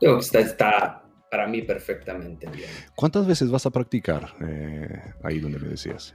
yo 0.00 0.18
está, 0.18 0.40
está 0.40 1.04
para 1.30 1.46
mí 1.46 1.62
perfectamente 1.62 2.48
bien. 2.48 2.70
¿Cuántas 2.94 3.26
veces 3.26 3.50
vas 3.50 3.66
a 3.66 3.70
practicar 3.70 4.34
eh, 4.40 5.02
ahí 5.22 5.38
donde 5.38 5.58
me 5.58 5.68
decías? 5.68 6.14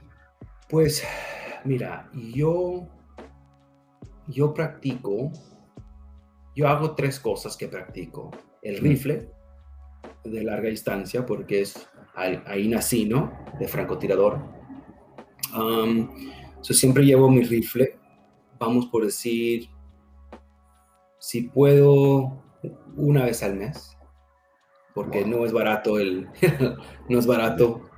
Pues 0.68 1.04
mira, 1.64 2.10
yo, 2.12 2.88
yo 4.26 4.52
practico, 4.52 5.30
yo 6.56 6.68
hago 6.68 6.94
tres 6.94 7.20
cosas 7.20 7.56
que 7.56 7.68
practico. 7.68 8.30
El 8.62 8.78
rifle 8.78 9.30
de 10.24 10.42
larga 10.42 10.70
distancia, 10.70 11.26
porque 11.26 11.60
es 11.60 11.86
ahí 12.14 12.68
nací, 12.68 13.04
¿no? 13.04 13.32
De 13.58 13.68
francotirador. 13.68 14.40
Um, 15.54 16.08
siempre 16.62 17.04
llevo 17.04 17.30
mi 17.30 17.42
rifle, 17.42 17.98
vamos 18.58 18.86
por 18.86 19.04
decir, 19.04 19.68
si 21.24 21.42
puedo, 21.42 22.42
una 22.96 23.24
vez 23.24 23.42
al 23.42 23.56
mes 23.56 23.94
porque 24.94 25.24
no 25.24 25.44
es 25.44 25.52
barato 25.52 25.98
el, 25.98 26.28
no 27.08 27.18
es 27.18 27.26
barato. 27.26 27.90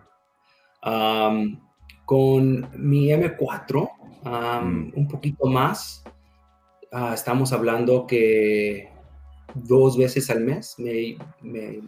con 2.05 2.71
mi 2.75 3.09
M4, 3.09 3.91
mm. 4.25 4.93
un 4.95 5.09
poquito 5.09 5.47
más, 5.47 6.03
ah, 6.93 7.13
estamos 7.15 7.53
hablando 7.53 8.07
que 8.07 8.91
dos 9.55 9.99
veces 9.99 10.31
al 10.31 10.41
mes 10.41 10.75
me, 10.79 11.19
me, 11.43 11.83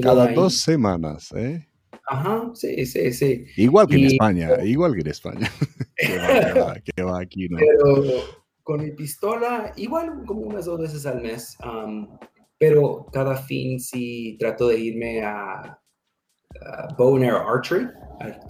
Cada 0.00 0.32
dos 0.32 0.60
semanas, 0.60 1.32
¿eh? 1.36 1.66
Ajá, 2.08 2.50
sí, 2.54 2.86
sí, 2.86 3.12
sí. 3.12 3.44
Igual 3.56 3.88
que 3.88 3.96
en 3.96 4.04
España, 4.04 4.64
igual 4.64 4.94
que 4.94 5.00
en 5.00 5.08
España. 5.08 5.50
que, 5.96 7.02
va, 7.02 7.20
aquí, 7.20 7.48
¿no? 7.48 7.58
Pero 7.58 8.04
con 8.66 8.82
mi 8.82 8.90
pistola, 8.90 9.72
igual 9.76 10.24
como 10.26 10.40
unas 10.40 10.64
dos 10.64 10.80
veces 10.80 11.06
al 11.06 11.22
mes 11.22 11.56
pero 12.58 13.06
cada 13.12 13.36
fin 13.36 13.78
sí 13.80 14.36
trato 14.38 14.68
de 14.68 14.78
irme 14.78 15.22
a, 15.22 15.78
bow 16.96 17.16
and 17.16 17.24
arrow 17.26 17.48
archery, 17.48 17.86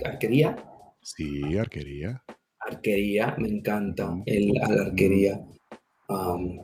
arquería. 0.04 0.56
Sí, 1.02 1.56
arquería. 1.58 2.22
Arquería, 2.60 3.34
me 3.38 3.48
encanta 3.48 4.16
el, 4.26 4.52
la 4.54 4.82
arquería. 4.86 5.40
Um, 6.08 6.58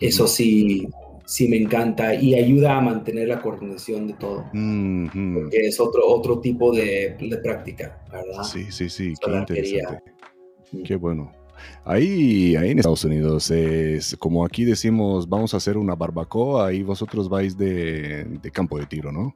eso 0.00 0.26
sí, 0.26 0.88
sí 1.26 1.48
me 1.48 1.56
encanta 1.56 2.14
y 2.14 2.34
ayuda 2.34 2.76
a 2.76 2.80
mantener 2.80 3.28
la 3.28 3.40
coordinación 3.40 4.06
de 4.06 4.14
todo. 4.14 4.44
Porque 4.52 5.66
es 5.66 5.78
otro, 5.78 6.06
otro 6.06 6.40
tipo 6.40 6.72
de, 6.72 7.16
práctica, 7.42 8.02
¿verdad? 8.10 8.42
Sí, 8.44 8.70
sí, 8.70 8.88
sí, 8.88 9.14
qué 9.22 9.30
interesante. 9.30 10.12
Qué 10.84 10.96
bueno. 10.96 11.32
Ahí, 11.84 12.56
ahí 12.56 12.70
en 12.70 12.78
Estados 12.78 13.04
Unidos 13.04 13.50
es 13.50 14.16
como 14.18 14.44
aquí 14.44 14.64
decimos, 14.64 15.28
vamos 15.28 15.54
a 15.54 15.58
hacer 15.58 15.76
una 15.76 15.94
barbacoa 15.94 16.72
y 16.72 16.82
vosotros 16.82 17.28
vais 17.28 17.56
de, 17.56 18.40
campo 18.52 18.78
de 18.78 18.86
tiro, 18.86 19.12
¿no? 19.12 19.34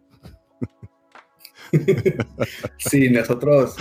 sí, 2.78 3.10
nosotros, 3.10 3.76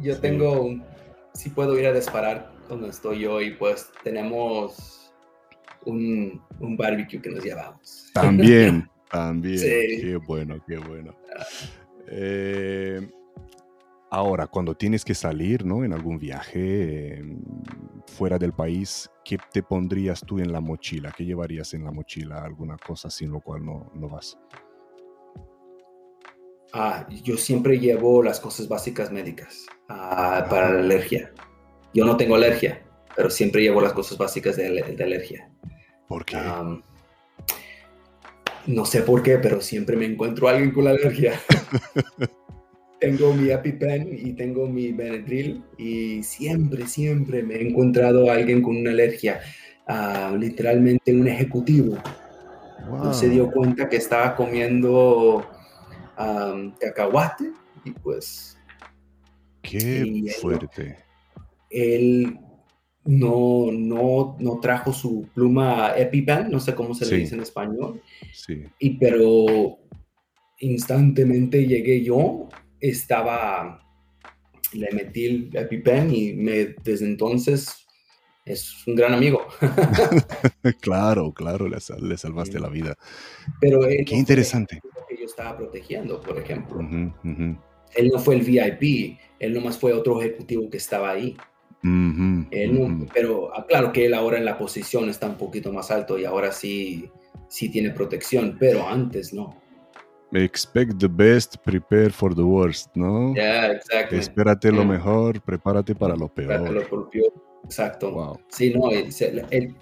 yo 0.00 0.18
tengo, 0.18 0.74
sí 1.34 1.50
puedo 1.50 1.78
ir 1.78 1.86
a 1.86 1.92
disparar 1.92 2.52
donde 2.68 2.88
estoy 2.88 3.20
yo 3.20 3.40
y 3.40 3.52
pues 3.52 3.88
tenemos 4.02 5.12
un, 5.84 6.42
un 6.60 6.76
barbecue 6.76 7.20
que 7.20 7.30
nos 7.30 7.44
llevamos. 7.44 8.10
También, 8.12 8.88
también. 9.10 9.60
Qué 9.60 10.18
bueno, 10.26 10.62
qué 10.66 10.78
bueno. 10.78 11.14
Ah. 11.38 11.44
Eh, 12.08 13.08
Ahora, 14.14 14.46
cuando 14.46 14.76
tienes 14.76 15.04
que 15.04 15.12
salir, 15.12 15.66
¿no? 15.66 15.84
En 15.84 15.92
algún 15.92 16.20
viaje 16.20 17.16
em, 17.16 17.42
fuera 18.06 18.38
del 18.38 18.52
país, 18.52 19.10
¿qué 19.24 19.38
te 19.52 19.60
pondrías 19.60 20.20
tú 20.24 20.38
en 20.38 20.52
la 20.52 20.60
mochila? 20.60 21.10
¿Qué 21.10 21.24
llevarías 21.24 21.74
en 21.74 21.82
la 21.82 21.90
mochila? 21.90 22.44
¿Alguna 22.44 22.76
cosa 22.76 23.10
sin 23.10 23.32
lo 23.32 23.40
cual 23.40 23.64
no, 23.66 23.90
no 23.92 24.08
vas? 24.08 24.38
Ah, 26.72 27.08
yo 27.24 27.36
siempre 27.36 27.80
llevo 27.80 28.22
las 28.22 28.38
cosas 28.38 28.68
básicas 28.68 29.10
médicas 29.10 29.66
ah, 29.88 30.46
para 30.48 30.72
la 30.72 30.78
alergia. 30.78 31.32
Yo 31.92 32.04
no 32.04 32.16
tengo 32.16 32.36
alergia, 32.36 32.84
pero 33.16 33.30
siempre 33.30 33.62
llevo 33.62 33.80
las 33.80 33.94
cosas 33.94 34.16
básicas 34.16 34.54
de, 34.54 34.66
alergia. 35.02 35.50
¿Por 36.06 36.24
qué? 36.24 36.36
no 38.68 38.84
sé 38.84 39.02
por 39.02 39.24
qué, 39.24 39.38
pero 39.38 39.60
siempre 39.60 39.96
me 39.96 40.06
encuentro 40.06 40.46
a 40.46 40.52
alguien 40.52 40.70
con 40.70 40.84
la 40.84 40.90
alergia. 40.90 41.32
tengo 43.04 43.34
mi 43.34 43.50
EpiPen 43.50 44.18
y 44.18 44.32
tengo 44.32 44.66
mi 44.66 44.92
Benadryl 44.92 45.62
y 45.76 46.22
siempre, 46.22 46.86
siempre 46.86 47.42
me 47.42 47.56
he 47.56 47.68
encontrado 47.68 48.30
a 48.30 48.34
alguien 48.34 48.62
con 48.62 48.76
una 48.76 48.90
alergia, 48.90 49.40
literalmente 50.38 51.12
un 51.12 51.28
ejecutivo. 51.28 51.98
se 53.12 53.28
dio 53.28 53.50
cuenta 53.50 53.90
que 53.90 53.96
estaba 53.96 54.34
comiendo 54.34 55.46
cacahuate 56.80 57.50
y 57.84 57.90
pues... 57.90 58.56
Qué 59.60 60.34
fuerte. 60.40 60.96
Él, 61.68 62.38
no, 63.04 63.70
no, 63.70 64.36
no 64.38 64.60
trajo 64.60 64.92
su 64.92 65.28
pluma 65.34 65.92
EpiPen, 65.96 66.50
no 66.50 66.58
sé 66.60 66.74
cómo 66.74 66.94
se 66.94 67.04
le 67.06 67.16
dice 67.18 67.34
en 67.34 67.42
español. 67.42 68.00
Sí. 68.32 68.64
Y 68.78 68.96
pero 68.98 69.78
instantemente 70.58 71.66
llegué 71.66 72.02
yo 72.02 72.48
estaba, 72.88 73.80
le 74.72 74.90
metí 74.92 75.26
el 75.26 75.50
EpiPen 75.52 76.14
y 76.14 76.32
me, 76.34 76.74
desde 76.82 77.06
entonces 77.06 77.86
es 78.44 78.86
un 78.86 78.94
gran 78.94 79.14
amigo. 79.14 79.46
claro, 80.80 81.32
claro, 81.32 81.66
le, 81.68 81.80
salvaste 81.80 82.60
la 82.60 82.68
vida. 82.68 82.96
Pero 83.60 83.80
Qué 83.80 84.14
interesante. 84.16 84.80
Que 85.08 85.16
yo 85.16 85.24
estaba 85.24 85.56
protegiendo, 85.56 86.20
por 86.20 86.38
ejemplo. 86.38 86.80
Él 87.94 88.10
no 88.12 88.18
fue 88.18 88.34
el 88.34 88.42
VIP, 88.42 89.18
él 89.38 89.54
nomás 89.54 89.78
fue 89.78 89.92
otro 89.92 90.20
ejecutivo 90.20 90.68
que 90.68 90.76
estaba 90.76 91.10
ahí. 91.10 91.36
pero 93.14 93.54
ah, 93.54 93.66
claro 93.66 93.92
que 93.92 94.06
él 94.06 94.14
ahora 94.14 94.38
en 94.38 94.44
la 94.44 94.58
posición 94.58 95.08
está 95.08 95.26
un 95.26 95.36
poquito 95.36 95.72
más 95.72 95.90
alto 95.90 96.18
y 96.18 96.24
ahora 96.24 96.52
sí 96.52 97.10
sí 97.48 97.68
tiene 97.68 97.90
protección, 97.90 98.56
pero 98.58 98.86
antes 98.88 99.32
no. 99.32 99.63
Expect 100.34 100.98
the 100.98 101.08
best, 101.08 101.56
prepare 101.64 102.10
for 102.10 102.34
the 102.34 102.42
worst, 102.42 102.88
¿no? 102.94 103.32
Yeah, 103.34 103.72
exactly. 103.72 104.18
Espérate 104.18 104.72
lo 104.72 104.84
mejor, 104.84 105.40
prepárate 105.40 105.94
para 105.94 106.16
lo 106.16 106.28
peor. 106.28 106.52
Espérate 106.52 106.72
lo 106.72 107.08
peor. 107.10 107.32
Exacto. 107.64 108.38
Sí, 108.48 108.74
no, 108.74 108.90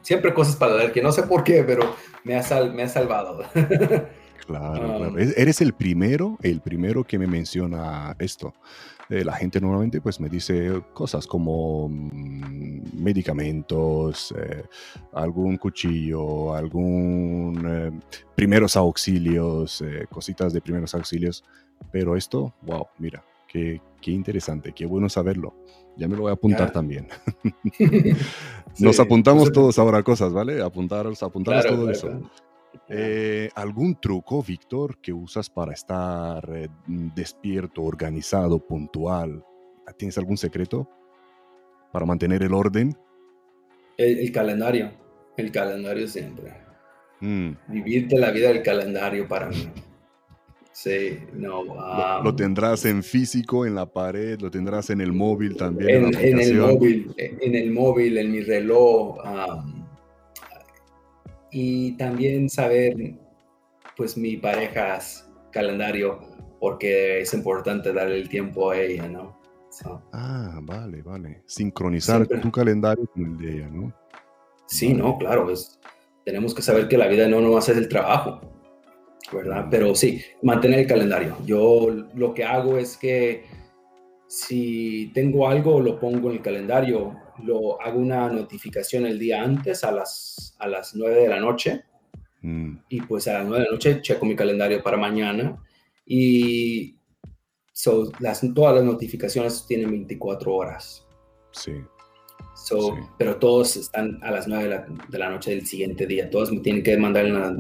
siempre 0.03 0.33
cosas 0.33 0.57
para 0.57 0.75
ver, 0.75 0.93
que 0.93 1.03
no 1.03 1.11
sé 1.11 1.25
por 1.25 1.43
qué, 1.43 1.65
pero 1.65 1.97
me 2.25 2.37
ha, 2.37 2.65
me 2.73 2.83
ha 2.83 2.89
salvado. 2.89 3.43
Claro, 3.47 4.09
claro. 4.47 5.19
Eres 5.19 5.61
el 5.61 5.73
primero, 5.73 6.39
el 6.43 6.61
primero 6.61 7.03
que 7.05 7.19
me 7.19 7.27
menciona 7.27 8.15
esto. 8.19 8.55
Eh, 9.13 9.27
la 9.27 9.35
gente 9.35 9.61
normalmente 9.61 10.01
pues 10.01 10.21
me 10.21 10.31
dice 10.31 10.83
cosas 10.95 11.27
como 11.27 11.87
mm, 11.87 12.95
medicamentos, 12.95 14.33
eh, 14.39 14.65
algún 15.13 15.59
cuchillo, 15.59 16.55
algún 16.55 17.63
eh, 17.69 17.91
primeros 18.35 18.75
auxilios, 18.75 19.85
cositas 20.09 20.55
de 20.55 20.63
primeros 20.63 20.95
auxilios. 20.95 21.45
Pero 21.91 22.17
esto, 22.17 22.55
wow, 22.63 22.87
mira, 22.99 23.23
qué, 23.47 23.83
qué 24.01 24.13
interesante, 24.13 24.73
qué 24.73 24.87
bueno 24.87 25.11
saberlo. 25.11 25.53
Ya 25.99 26.09
me 26.09 26.17
lo 26.17 26.23
voy 26.23 26.31
a 26.31 26.35
apuntar 26.35 26.73
también. 26.73 27.07
Nos 28.79 28.99
apuntamos 28.99 29.53
todos 29.53 29.79
ahora 29.79 30.03
cosas, 30.03 30.33
¿vale? 30.33 30.63
Apuntaros, 30.63 31.23
apuntaros 31.23 31.67
todo 31.67 31.91
eso. 31.91 32.09
Eh, 32.89 33.49
¿Algún 33.55 34.01
truco, 34.01 34.43
Víctor, 34.43 34.99
que 35.01 35.13
usas 35.13 35.49
para 35.49 35.73
estar 35.73 36.49
eh, 36.55 36.69
despierto, 37.15 37.83
organizado, 37.83 38.59
puntual? 38.59 39.45
¿Tienes 39.97 40.17
algún 40.19 40.37
secreto 40.37 40.89
para 41.93 42.07
mantener 42.07 42.43
el 42.43 42.55
orden? 42.55 42.97
El, 43.97 44.33
calendario, 44.33 44.91
el 45.37 45.53
calendario 45.53 46.09
siempre. 46.09 46.55
Mm. 47.21 47.53
Vivirte 47.69 48.19
la 48.19 48.31
vida 48.31 48.49
del 48.49 48.63
calendario 48.63 49.29
para 49.29 49.49
mí. 49.49 49.69
Sí, 50.73 51.19
no. 51.35 51.65
lo, 52.25 52.35
tendrás 52.35 52.87
en 52.87 53.03
físico, 53.03 53.67
en 53.67 53.75
la 53.75 53.85
pared, 53.85 54.41
lo 54.41 54.51
tendrás 54.51 54.89
en 54.89 55.03
el 55.03 55.13
móvil 55.13 55.55
también. 55.55 56.07
En, 56.19 56.41
el 56.41 56.55
móvil, 56.59 57.15
en 57.19 57.55
el 57.55 57.71
móvil, 57.71 58.17
en 58.17 58.33
mi 58.33 58.41
reloj 58.41 59.19
y 61.53 61.93
también 61.97 62.49
saber, 62.49 63.15
pues, 63.97 64.17
mi 64.17 64.37
pareja's 64.37 65.31
calendario, 65.53 66.19
porque 66.59 67.21
es 67.21 67.35
importante 67.35 67.93
darle 67.93 68.17
el 68.17 68.29
tiempo 68.29 68.71
a 68.71 68.79
ella, 68.79 69.07
¿no? 69.09 69.41
Ah, 70.13 70.59
vale, 70.63 71.03
vale. 71.03 71.43
Sincronizar 71.47 72.27
tu 72.27 72.51
calendario 72.51 73.07
con 73.07 73.25
el 73.25 73.39
de 73.39 73.57
ella, 73.57 73.69
¿no? 73.69 73.93
Sí, 74.67 74.95
no, 74.95 75.19
claro, 75.19 75.51
es, 75.51 75.79
tenemos 76.25 76.55
que 76.55 76.63
saber 76.63 76.89
que 76.89 76.97
la 76.97 77.09
vida 77.09 77.29
no 77.29 77.41
no 77.41 77.59
es 77.59 77.69
el 77.69 77.89
trabajo, 77.89 78.41
¿verdad? 79.33 79.67
Pero 79.71 79.95
sí, 79.95 80.23
mantener 80.43 80.81
el 80.81 80.87
calendario. 80.87 81.37
Yo 81.45 81.89
lo 82.15 82.33
que 82.33 82.45
hago 82.45 82.79
es 82.79 82.97
que 82.97 83.45
si 84.29 85.11
tengo 85.15 85.49
algo, 85.49 85.81
lo 85.81 86.01
pongo 86.01 86.31
en 86.31 86.37
el 86.37 86.43
calendario 86.43 87.17
lo 87.45 87.81
hago 87.81 87.99
una 87.99 88.29
notificación 88.29 89.07
el 89.07 89.19
día 89.19 89.43
antes 89.43 89.85
a 89.85 89.93
las, 89.93 90.57
a 90.59 90.69
las 90.69 90.95
9 90.95 91.23
de 91.23 91.29
la 91.29 91.41
noche. 91.41 91.85
Mm. 92.41 92.77
Y 92.89 93.01
pues 93.03 93.29
a 93.29 93.35
las 93.35 93.47
9 93.47 93.59
de 93.59 93.65
la 93.65 93.73
noche 93.73 94.03
checo 94.03 94.27
mi 94.27 94.37
calendario 94.37 94.83
para 94.83 94.97
mañana. 94.97 95.63
Y 96.07 96.97
las, 98.21 98.41
todas 98.55 98.75
las 98.77 98.85
notificaciones 98.85 99.67
tienen 99.67 99.91
24 99.91 100.55
horas. 100.55 101.07
Sí. 101.53 101.73
Pero 103.19 103.37
todos 103.37 103.77
están 103.77 104.19
a 104.23 104.31
las 104.31 104.47
9 104.47 104.65
de 104.65 104.71
la, 104.71 104.87
de 105.09 105.19
la, 105.19 105.31
noche 105.31 105.51
del 105.51 105.67
siguiente 105.67 106.07
día. 106.07 106.31
Todos 106.31 106.53
me 106.53 106.61
tienen 106.61 106.83
que 106.83 106.97
mandar 106.97 107.25
la, 107.27 107.57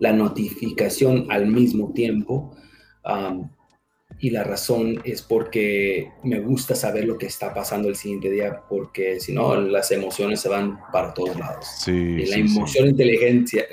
la 0.00 0.12
notificación 0.12 1.26
al 1.30 1.46
mismo 1.46 1.92
tiempo. 1.92 2.56
Um, 3.04 3.48
y 4.22 4.30
la 4.30 4.44
razón 4.44 5.00
es 5.02 5.20
porque 5.20 6.12
me 6.22 6.38
gusta 6.38 6.76
saber 6.76 7.06
lo 7.06 7.18
que 7.18 7.26
está 7.26 7.52
pasando 7.52 7.88
el 7.88 7.96
siguiente 7.96 8.30
día, 8.30 8.62
porque 8.68 9.18
si 9.18 9.32
no, 9.32 9.60
las 9.60 9.90
emociones 9.90 10.40
se 10.40 10.48
van 10.48 10.78
para 10.92 11.12
todos 11.12 11.36
lados. 11.36 11.66
Sí, 11.80 12.24
la 12.26 12.36
emoción 12.36 12.86
inteligencia, 12.86 13.64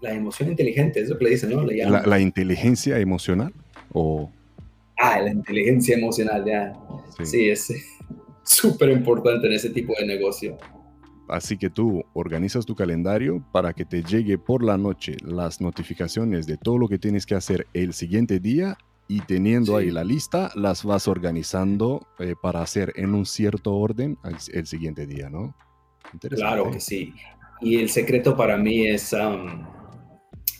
la, 0.00 0.12
emoción 0.12 0.48
inteligente, 0.48 0.98
es 0.98 1.10
lo 1.10 1.16
que 1.16 1.26
le 1.26 1.30
dicen, 1.30 1.50
¿no? 1.50 1.62
la, 1.62 2.18
inteligencia 2.18 2.98
emocional 2.98 3.54
o... 3.92 4.28
Ah, 4.98 5.20
la 5.20 5.30
inteligencia 5.30 5.96
emocional, 5.96 6.44
ya. 6.44 6.72
Sí, 7.22 7.50
es 7.50 7.72
súper 8.42 8.88
importante 8.90 9.46
en 9.46 9.52
ese 9.52 9.70
tipo 9.70 9.94
de 9.96 10.06
negocio. 10.08 10.58
Así 11.28 11.56
que 11.56 11.70
tú 11.70 12.02
organizas 12.14 12.66
tu 12.66 12.74
calendario 12.74 13.46
para 13.52 13.74
que 13.74 13.84
te 13.84 14.02
llegue 14.02 14.38
por 14.38 14.64
la 14.64 14.76
noche 14.76 15.16
las 15.22 15.60
notificaciones 15.60 16.48
de 16.48 16.56
todo 16.56 16.78
lo 16.78 16.88
que 16.88 16.98
tienes 16.98 17.26
que 17.26 17.36
hacer 17.36 17.68
el 17.72 17.92
siguiente 17.92 18.40
día 18.40 18.76
y 19.10 19.18
teniendo 19.22 19.76
ahí 19.76 19.90
la 19.90 20.04
lista, 20.04 20.52
las 20.54 20.84
vas 20.84 21.08
organizando 21.08 22.06
eh, 22.20 22.34
para 22.40 22.62
hacer 22.62 22.92
en 22.94 23.12
un 23.12 23.26
cierto 23.26 23.74
orden 23.74 24.16
el, 24.52 24.68
siguiente 24.68 25.04
día, 25.04 25.28
¿no? 25.28 25.56
Claro 26.20 26.70
que 26.70 26.78
sí. 26.78 27.12
Y 27.60 27.78
el 27.78 27.90
secreto 27.90 28.36
para 28.36 28.56
mí 28.56 28.86
es 28.86 29.12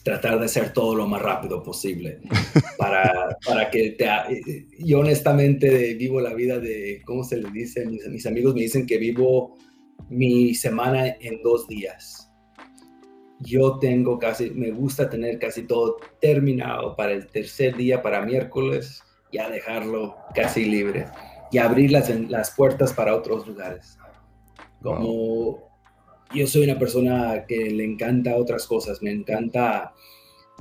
tratar 0.02 0.40
de 0.40 0.46
hacer 0.46 0.72
todo 0.72 0.96
lo 0.96 1.06
más 1.06 1.22
rápido 1.22 1.62
posible. 1.62 2.22
para, 2.76 3.38
para 3.46 3.70
que 3.70 3.90
te... 3.90 4.06
Eh, 4.06 4.66
yo 4.80 4.98
honestamente 4.98 5.94
vivo 5.94 6.20
la 6.20 6.34
vida 6.34 6.58
de, 6.58 7.02
¿cómo 7.04 7.22
se 7.22 7.36
le 7.36 7.52
dice? 7.52 7.86
Mis, 7.86 8.04
mis 8.08 8.26
amigos 8.26 8.56
me 8.56 8.62
dicen 8.62 8.84
que 8.84 8.98
vivo 8.98 9.56
mi 10.08 10.56
semana 10.56 11.06
en 11.06 11.40
dos 11.44 11.68
días 11.68 12.29
yo 13.40 13.78
tengo 13.78 14.18
casi, 14.18 14.50
me 14.50 14.70
gusta 14.70 15.08
tener 15.08 15.38
casi 15.38 15.62
todo 15.62 15.96
terminado 16.20 16.94
para 16.96 17.12
el 17.12 17.26
tercer 17.26 17.76
día, 17.76 18.02
para 18.02 18.24
miércoles, 18.24 19.02
ya 19.32 19.48
dejarlo 19.48 20.16
casi 20.34 20.64
libre 20.64 21.06
y 21.50 21.58
abrir 21.58 21.90
las, 21.90 22.08
las 22.28 22.50
puertas 22.52 22.92
para 22.92 23.14
otros 23.14 23.46
lugares. 23.46 23.98
Como 24.82 25.70
yo 26.34 26.46
soy 26.46 26.64
una 26.64 26.78
persona 26.78 27.44
que 27.46 27.70
le 27.70 27.84
encanta 27.84 28.36
otras 28.36 28.66
cosas, 28.66 29.02
me 29.02 29.10
encanta 29.10 29.92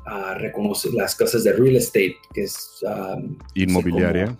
uh, 0.06 0.38
reconocer 0.38 0.94
las 0.94 1.16
cosas 1.16 1.44
de 1.44 1.54
real 1.54 1.76
estate, 1.76 2.18
que 2.34 2.44
es... 2.44 2.84
Um, 2.84 3.38
Inmobiliaria. 3.56 4.38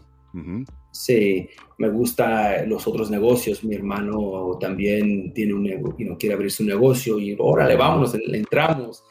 Sí, 0.92 1.48
me 1.78 1.90
gusta 1.90 2.66
los 2.66 2.88
otros 2.88 3.10
negocios. 3.10 3.64
Mi 3.64 3.76
hermano 3.76 4.58
también 4.60 5.34
tiene 5.34 5.54
un 5.54 5.64
negocio, 5.64 6.18
quiere 6.18 6.36
abrir 6.36 6.52
su 6.52 6.64
negocio 6.64 7.20
y 7.20 7.36
órale, 7.40 7.76
vámonos, 7.76 8.14
le 8.16 8.38
entramos. 8.38 9.04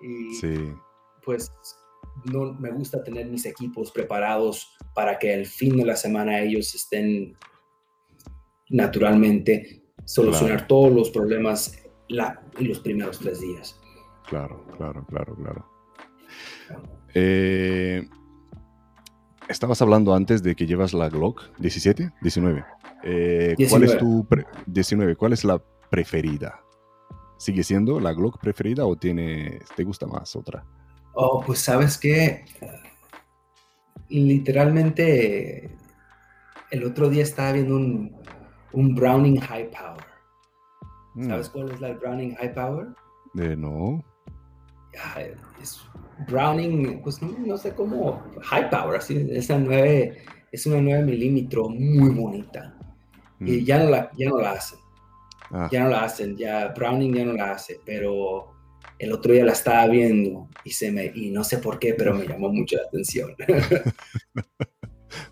Y 0.00 0.34
sí. 0.34 0.54
pues 1.24 1.52
no, 2.24 2.54
me 2.54 2.70
gusta 2.70 3.02
tener 3.02 3.26
mis 3.26 3.46
equipos 3.46 3.90
preparados 3.90 4.76
para 4.94 5.18
que 5.18 5.32
al 5.34 5.46
fin 5.46 5.76
de 5.76 5.84
la 5.84 5.96
semana 5.96 6.40
ellos 6.40 6.74
estén 6.74 7.36
naturalmente 8.68 9.82
solucionar 10.04 10.66
todos 10.66 10.92
los 10.92 11.10
problemas 11.10 11.82
la, 12.08 12.42
en 12.58 12.68
los 12.68 12.80
primeros 12.80 13.18
tres 13.18 13.40
días. 13.40 13.80
Claro, 14.28 14.64
claro, 14.76 15.04
claro, 15.08 15.34
claro. 15.36 15.66
Eh, 17.14 18.08
estabas 19.50 19.82
hablando 19.82 20.14
antes 20.14 20.42
de 20.42 20.54
que 20.54 20.66
llevas 20.66 20.94
la 20.94 21.08
Glock 21.08 21.42
17, 21.58 22.12
19. 22.22 22.64
Eh, 23.02 23.56
¿Cuál 23.68 23.84
es 23.84 23.98
tu 23.98 24.26
19? 24.66 25.16
¿Cuál 25.16 25.32
es 25.32 25.44
la 25.44 25.60
preferida? 25.90 26.60
¿Sigue 27.38 27.64
siendo 27.64 28.00
la 28.00 28.12
Glock 28.12 28.38
preferida 28.38 28.86
o 28.86 28.96
tiene, 28.96 29.60
te 29.76 29.84
gusta 29.84 30.06
más 30.06 30.36
otra? 30.36 30.64
Oh, 31.14 31.42
pues 31.44 31.58
sabes 31.58 31.98
que 31.98 32.44
literalmente 34.08 35.76
el 36.70 36.84
otro 36.84 37.08
día 37.08 37.22
estaba 37.22 37.52
viendo 37.52 37.76
un, 37.76 38.16
un 38.72 38.94
Browning 38.94 39.40
High 39.40 39.70
Power. 39.70 40.04
Mm. 41.14 41.28
¿Sabes 41.28 41.48
cuál 41.48 41.70
es 41.72 41.80
la 41.80 41.92
Browning 41.94 42.36
High 42.36 42.54
Power? 42.54 42.88
Eh, 43.38 43.56
no. 43.56 44.04
es 45.60 45.80
Browning, 46.26 47.00
pues 47.02 47.20
no, 47.22 47.56
sé 47.56 47.74
cómo, 47.74 48.22
High 48.42 48.70
Power, 48.70 48.98
así, 48.98 49.26
esa 49.30 49.58
9, 49.58 50.18
es 50.52 50.66
una 50.66 50.80
9 50.80 51.04
milímetros 51.04 51.70
muy 51.70 52.10
bonita. 52.10 52.76
Y 53.40 53.62
mm. 53.62 53.64
ya 53.64 53.78
no 53.78 53.90
la, 53.90 54.10
ya 54.16 54.28
no 54.28 54.38
la 54.38 54.52
hacen. 54.52 54.78
Ah. 55.50 55.68
Ya 55.70 55.82
no 55.82 55.90
la 55.90 56.04
hacen, 56.04 56.36
ya 56.36 56.68
Browning 56.68 57.14
ya 57.14 57.24
no 57.24 57.32
la 57.32 57.52
hace, 57.52 57.80
pero 57.84 58.52
el 58.98 59.12
otro 59.12 59.32
día 59.32 59.44
la 59.44 59.52
estaba 59.52 59.86
viendo 59.86 60.48
y 60.62 60.70
se 60.70 60.92
me, 60.92 61.10
y 61.14 61.30
no 61.30 61.42
sé 61.42 61.58
por 61.58 61.78
qué, 61.78 61.94
pero 61.94 62.14
me 62.14 62.26
llamó 62.26 62.50
mucho 62.50 62.76
la 62.76 62.82
atención. 62.82 63.34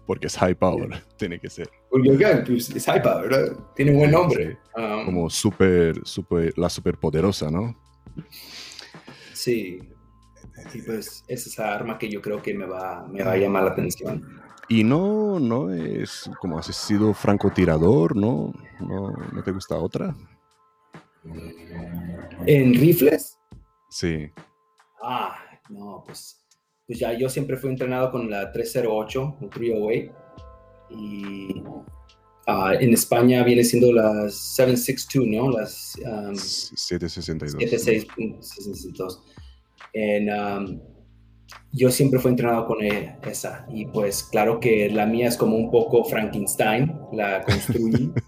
Porque 0.07 0.27
es 0.27 0.37
high 0.39 0.55
power, 0.55 1.03
tiene 1.17 1.39
que 1.39 1.51
ser. 1.51 1.69
Porque 1.91 2.11
pues, 2.47 2.75
es 2.75 2.85
high 2.87 3.03
power, 3.03 3.57
tiene 3.77 3.93
buen 3.93 4.11
nombre. 4.11 4.59
Um, 4.75 5.05
Como 5.05 5.31
super, 5.31 6.01
super, 6.05 6.53
la 6.57 6.69
superpoderosa, 6.69 7.51
¿no? 7.51 7.79
Sí, 9.35 9.79
y 10.75 10.83
pues 10.83 11.25
es 11.29 11.47
esa 11.47 11.75
arma 11.75 11.99
que 11.99 12.09
yo 12.09 12.21
creo 12.21 12.43
que 12.43 12.55
me 12.55 12.67
va, 12.67 13.07
me 13.09 13.23
va 13.23 13.33
a 13.33 13.37
llamar 13.37 13.65
la 13.65 13.71
atención. 13.71 14.41
Y 14.69 14.85
no, 14.85 15.41
no 15.41 15.73
es 15.73 16.31
como 16.41 16.59
has 16.59 16.67
sido 16.67 17.15
francotirador, 17.15 18.15
¿no? 18.15 18.53
¿No, 18.81 19.11
no 19.33 19.43
te 19.43 19.51
gusta 19.51 19.77
otra? 19.77 20.15
¿En 22.47 22.75
rifles? 22.75 23.39
Sí. 23.89 24.31
Ah, 25.03 25.37
no, 25.71 26.03
pues, 26.07 26.45
pues 26.87 26.99
ya 26.99 27.13
yo 27.13 27.29
siempre 27.29 27.57
fui 27.57 27.71
entrenado 27.71 28.11
con 28.11 28.29
la 28.31 28.53
308, 28.53 29.39
un 29.41 29.51
308. 29.51 30.13
Y 30.91 31.63
ah, 32.47 32.75
en 32.79 32.93
España 32.93 33.43
viene 33.45 33.65
siendo 33.65 33.93
las 33.93 34.35
762, 34.35 35.27
¿no? 35.27 35.51
Las 35.51 35.99
762. 36.35 37.59
762. 37.59 39.23
En, 39.93 40.31
um, 40.31 40.81
yo 41.73 41.91
siempre 41.91 42.19
fui 42.19 42.31
entrenado 42.31 42.67
con 42.67 42.83
e, 42.83 43.19
esa. 43.27 43.67
Y 43.73 43.87
pues 43.87 44.25
claro 44.25 44.61
que 44.61 44.91
la 44.91 45.07
mía 45.07 45.29
es 45.29 45.37
como 45.37 45.57
un 45.57 45.71
poco 45.71 46.05
Frankenstein, 46.05 46.95
la 47.13 47.43
construí. 47.43 48.13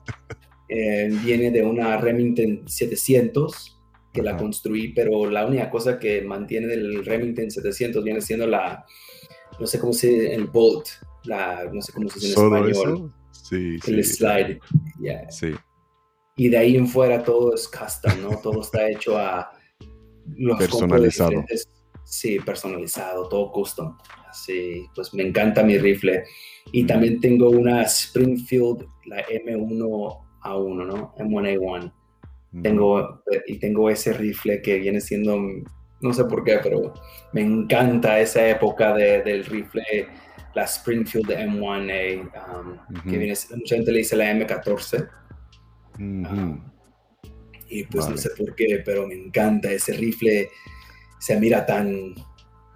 Eh, 0.72 1.10
viene 1.24 1.50
de 1.50 1.64
una 1.64 1.96
Remington 1.96 2.62
700 2.64 3.76
que 4.12 4.22
la 4.22 4.36
construí, 4.36 4.92
pero 4.92 5.28
la 5.28 5.44
única 5.44 5.68
cosa 5.68 5.98
que 5.98 6.22
mantiene 6.22 6.68
del 6.68 7.04
Remington 7.04 7.50
700 7.50 8.04
viene 8.04 8.20
siendo 8.20 8.46
la, 8.46 8.84
no 9.58 9.66
sé 9.66 9.80
cómo 9.80 9.92
se 9.92 10.06
dice, 10.06 10.34
el 10.34 10.46
bolt, 10.46 10.86
la, 11.24 11.68
no 11.72 11.82
sé 11.82 11.92
cómo 11.92 12.08
se 12.08 12.20
dice 12.20 12.40
en 12.40 12.68
español. 12.68 13.12
Sí, 13.32 13.78
el 13.84 14.04
slide. 14.04 14.60
Sí. 15.28 15.54
Y 16.36 16.48
de 16.48 16.56
ahí 16.56 16.76
en 16.76 16.86
fuera 16.86 17.22
todo 17.22 17.52
es 17.52 17.66
custom, 17.66 18.22
¿no? 18.22 18.38
todo 18.40 18.60
está 18.60 18.88
hecho 18.88 19.18
a 19.18 19.50
los 20.36 20.58
personalizado. 20.58 21.44
Sí, 22.04 22.40
personalizado, 22.40 23.28
todo 23.28 23.52
custom. 23.52 23.96
Así, 24.28 24.84
pues 24.94 25.14
me 25.14 25.22
encanta 25.22 25.62
mi 25.62 25.78
rifle. 25.78 26.24
Y 26.72 26.84
también 26.84 27.20
tengo 27.20 27.50
una 27.50 27.82
Springfield, 27.82 28.86
la 29.06 29.24
M1A1, 29.26 30.86
¿no? 30.86 31.14
M1A1. 31.16 31.92
Tengo, 32.62 33.22
y 33.46 33.58
tengo 33.58 33.88
ese 33.90 34.12
rifle 34.12 34.60
que 34.60 34.78
viene 34.78 35.00
siendo, 35.00 35.38
no 36.00 36.12
sé 36.12 36.24
por 36.24 36.42
qué, 36.42 36.58
pero 36.60 36.94
me 37.32 37.42
encanta 37.42 38.18
esa 38.18 38.48
época 38.48 38.92
de, 38.92 39.22
del 39.22 39.44
rifle, 39.44 40.08
la 40.54 40.64
Springfield 40.64 41.30
M1A, 41.30 42.22
um, 42.22 43.02
que 43.08 43.18
viene, 43.18 43.34
mucha 43.54 43.76
gente 43.76 43.92
le 43.92 43.98
dice 43.98 44.16
la 44.16 44.32
M14. 44.32 45.08
Um, 46.00 46.70
y 47.70 47.84
pues 47.84 48.08
no 48.08 48.16
sé 48.16 48.30
por 48.30 48.54
qué, 48.54 48.82
pero 48.84 49.06
me 49.06 49.14
encanta 49.14 49.70
ese 49.70 49.92
rifle 49.92 50.50
se 51.20 51.38
mira 51.38 51.64
tan, 51.66 52.14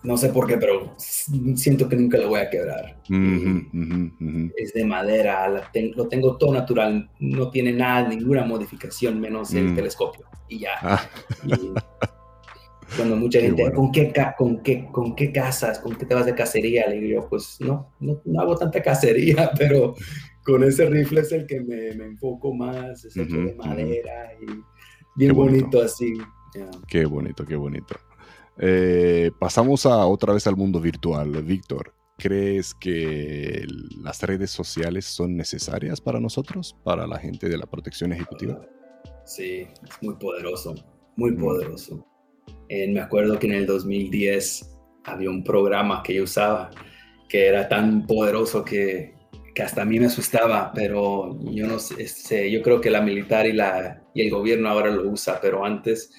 no 0.02 0.16
sé 0.18 0.28
por 0.28 0.46
qué, 0.46 0.58
pero 0.58 0.94
siento 0.98 1.88
que 1.88 1.96
nunca 1.96 2.18
lo 2.18 2.28
voy 2.28 2.40
a 2.40 2.50
quebrar. 2.50 3.00
Es 4.56 4.74
de 4.74 4.84
madera, 4.84 5.48
lo 5.48 6.08
tengo 6.08 6.36
todo 6.36 6.52
natural, 6.52 7.10
no 7.18 7.50
tiene 7.50 7.72
nada, 7.72 8.06
ninguna 8.06 8.44
modificación, 8.44 9.18
menos 9.18 9.52
el 9.54 9.70
mm. 9.70 9.74
telescopio. 9.74 10.26
Y 10.46 10.58
ya. 10.60 10.72
Ah. 10.82 11.08
cuando 12.96 13.16
mucha 13.16 13.40
gente, 13.40 13.72
¿con, 13.72 13.90
qué, 13.90 14.12
con, 14.36 14.62
qué, 14.62 14.86
¿con 14.92 15.16
qué 15.16 15.32
casas? 15.32 15.78
¿Con 15.78 15.96
qué 15.96 16.04
te 16.04 16.14
vas 16.14 16.26
de 16.26 16.34
cacería? 16.34 16.86
Le 16.86 17.00
digo, 17.00 17.26
pues 17.30 17.56
no, 17.60 17.94
no, 17.98 18.20
hago 18.40 18.56
tanta 18.56 18.82
cacería, 18.82 19.52
pero 19.58 19.94
con 20.44 20.62
ese 20.64 20.84
rifle 20.84 21.22
es 21.22 21.32
el 21.32 21.46
que 21.46 21.62
me, 21.62 21.88
enfoco 21.92 22.52
más, 22.52 23.06
es 23.06 23.16
el 23.16 23.28
de 23.46 23.54
madera 23.54 24.32
y 24.38 24.73
bien 25.14 25.34
bonito. 25.34 25.82
así. 25.82 26.14
Qué 26.88 27.04
bonito, 27.04 27.44
qué 27.44 27.56
bonito. 27.56 27.96
Eh, 28.58 29.30
pasamos 29.38 29.86
a 29.86 30.06
otra 30.06 30.32
vez 30.32 30.46
al 30.46 30.56
mundo 30.56 30.80
virtual. 30.80 31.30
Víctor, 31.42 31.94
¿crees 32.16 32.74
que 32.74 33.64
las 34.02 34.22
redes 34.22 34.50
sociales 34.50 35.04
son 35.04 35.36
necesarias 35.36 36.00
para 36.00 36.20
nosotros, 36.20 36.76
para 36.84 37.06
la 37.06 37.18
gente 37.18 37.48
de 37.48 37.58
la 37.58 37.66
protección 37.66 38.12
ejecutiva? 38.12 38.60
Sí, 39.24 39.66
es 39.82 40.02
muy 40.02 40.14
poderoso, 40.14 40.74
muy 41.16 41.32
mm. 41.32 41.40
poderoso. 41.40 42.06
me 42.68 43.00
acuerdo 43.00 43.38
que 43.38 43.46
en 43.48 43.54
el 43.54 43.66
2010 43.66 44.70
había 45.04 45.30
un 45.30 45.42
programa 45.42 46.02
que 46.02 46.14
yo 46.14 46.24
usaba 46.24 46.70
que 47.28 47.46
era 47.48 47.68
tan 47.68 48.06
poderoso 48.06 48.64
que, 48.64 49.14
que 49.54 49.62
hasta 49.62 49.82
a 49.82 49.84
mí 49.84 49.98
me 49.98 50.06
asustaba, 50.06 50.72
pero 50.74 51.36
yo 51.50 51.66
no 51.66 51.78
sé, 51.78 52.50
yo 52.50 52.62
creo 52.62 52.80
que 52.80 52.90
la 52.90 53.00
militar 53.00 53.46
y, 53.46 53.52
la, 53.52 54.03
y 54.14 54.22
el 54.22 54.30
gobierno 54.30 54.68
ahora 54.68 54.90
lo 54.90 55.10
usa, 55.10 55.40
pero 55.42 55.64
antes 55.64 56.10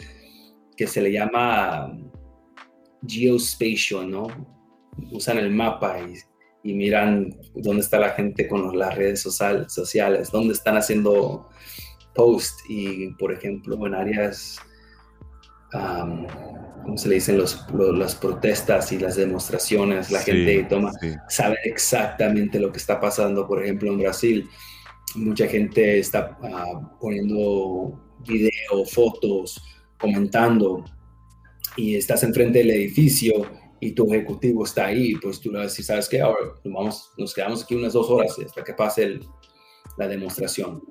que 0.75 0.85
se 0.85 1.01
le 1.01 1.11
llama 1.11 1.97
geospatial, 3.07 4.11
¿no? 4.11 4.27
Usan 5.11 5.37
el 5.37 5.51
mapa 5.51 5.97
y, 5.99 6.73
miran 6.73 7.29
dónde 7.53 7.83
está 7.83 7.99
la 7.99 8.09
gente 8.09 8.47
con 8.47 8.77
las 8.77 8.95
redes 8.95 9.21
sociales, 9.21 10.31
dónde 10.31 10.53
están 10.53 10.77
haciendo 10.77 11.47
post 12.15 12.59
y, 12.67 13.11
por 13.19 13.31
ejemplo, 13.31 13.85
en 13.85 13.93
áreas, 13.93 14.57
¿cómo 15.71 16.97
se 16.97 17.07
le 17.07 17.15
dicen? 17.15 17.39
las 17.39 18.15
protestas 18.15 18.91
y 18.91 18.97
las 18.97 19.15
demostraciones, 19.15 20.09
la 20.09 20.21
gente 20.21 20.65
toma, 20.67 20.91
sabe 21.29 21.57
exactamente 21.65 22.59
lo 22.59 22.71
que 22.71 22.79
está 22.79 22.99
pasando, 22.99 23.47
por 23.47 23.61
ejemplo, 23.61 23.91
en 23.91 23.99
Brasil. 23.99 24.49
Mucha 25.13 25.47
gente 25.47 25.99
está 25.99 26.37
ah, 26.41 26.97
poniendo 26.99 28.01
video, 28.27 28.85
fotos, 28.89 29.61
comentando 29.99 30.83
y 31.77 31.95
estás 31.95 32.23
enfrente 32.23 32.59
del 32.59 32.71
edificio 32.71 33.33
y 33.79 33.91
tu 33.91 34.11
ejecutivo 34.13 34.63
está 34.63 34.87
ahí, 34.87 35.15
pues 35.15 35.39
tú 35.39 35.51
le 35.51 35.59
vas 35.59 35.67
a 35.67 35.69
decir, 35.69 35.85
¿sabes 35.85 36.09
qué? 36.09 36.21
Ahora 36.21 36.39
vamos, 36.63 37.11
nos 37.17 37.33
quedamos 37.33 37.63
aquí 37.63 37.75
unas 37.75 37.93
dos 37.93 38.09
horas 38.09 38.35
hasta 38.43 38.63
que 38.63 38.73
pase 38.73 39.19
la 39.97 40.07
demostración. 40.07 40.81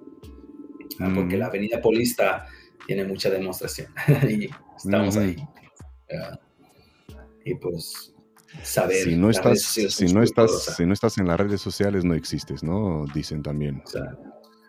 Ah, 1.00 1.10
porque 1.14 1.36
la 1.36 1.46
avenida 1.46 1.80
Polista 1.80 2.46
tiene 2.86 3.04
mucha 3.04 3.30
demostración 3.30 3.92
y 4.28 4.48
estamos 4.76 5.16
ahí. 5.16 5.36
Ah, 6.16 6.38
y 7.44 7.54
pues 7.56 8.13
saber. 8.62 9.04
Si 9.04 9.16
no, 9.16 9.30
estás, 9.30 9.62
si, 9.62 10.12
no 10.12 10.22
estás, 10.22 10.74
si 10.76 10.86
no 10.86 10.92
estás 10.92 11.18
en 11.18 11.26
las 11.26 11.38
redes 11.38 11.60
sociales, 11.60 12.04
no 12.04 12.14
existes, 12.14 12.62
¿no? 12.62 13.04
Dicen 13.14 13.42
también. 13.42 13.82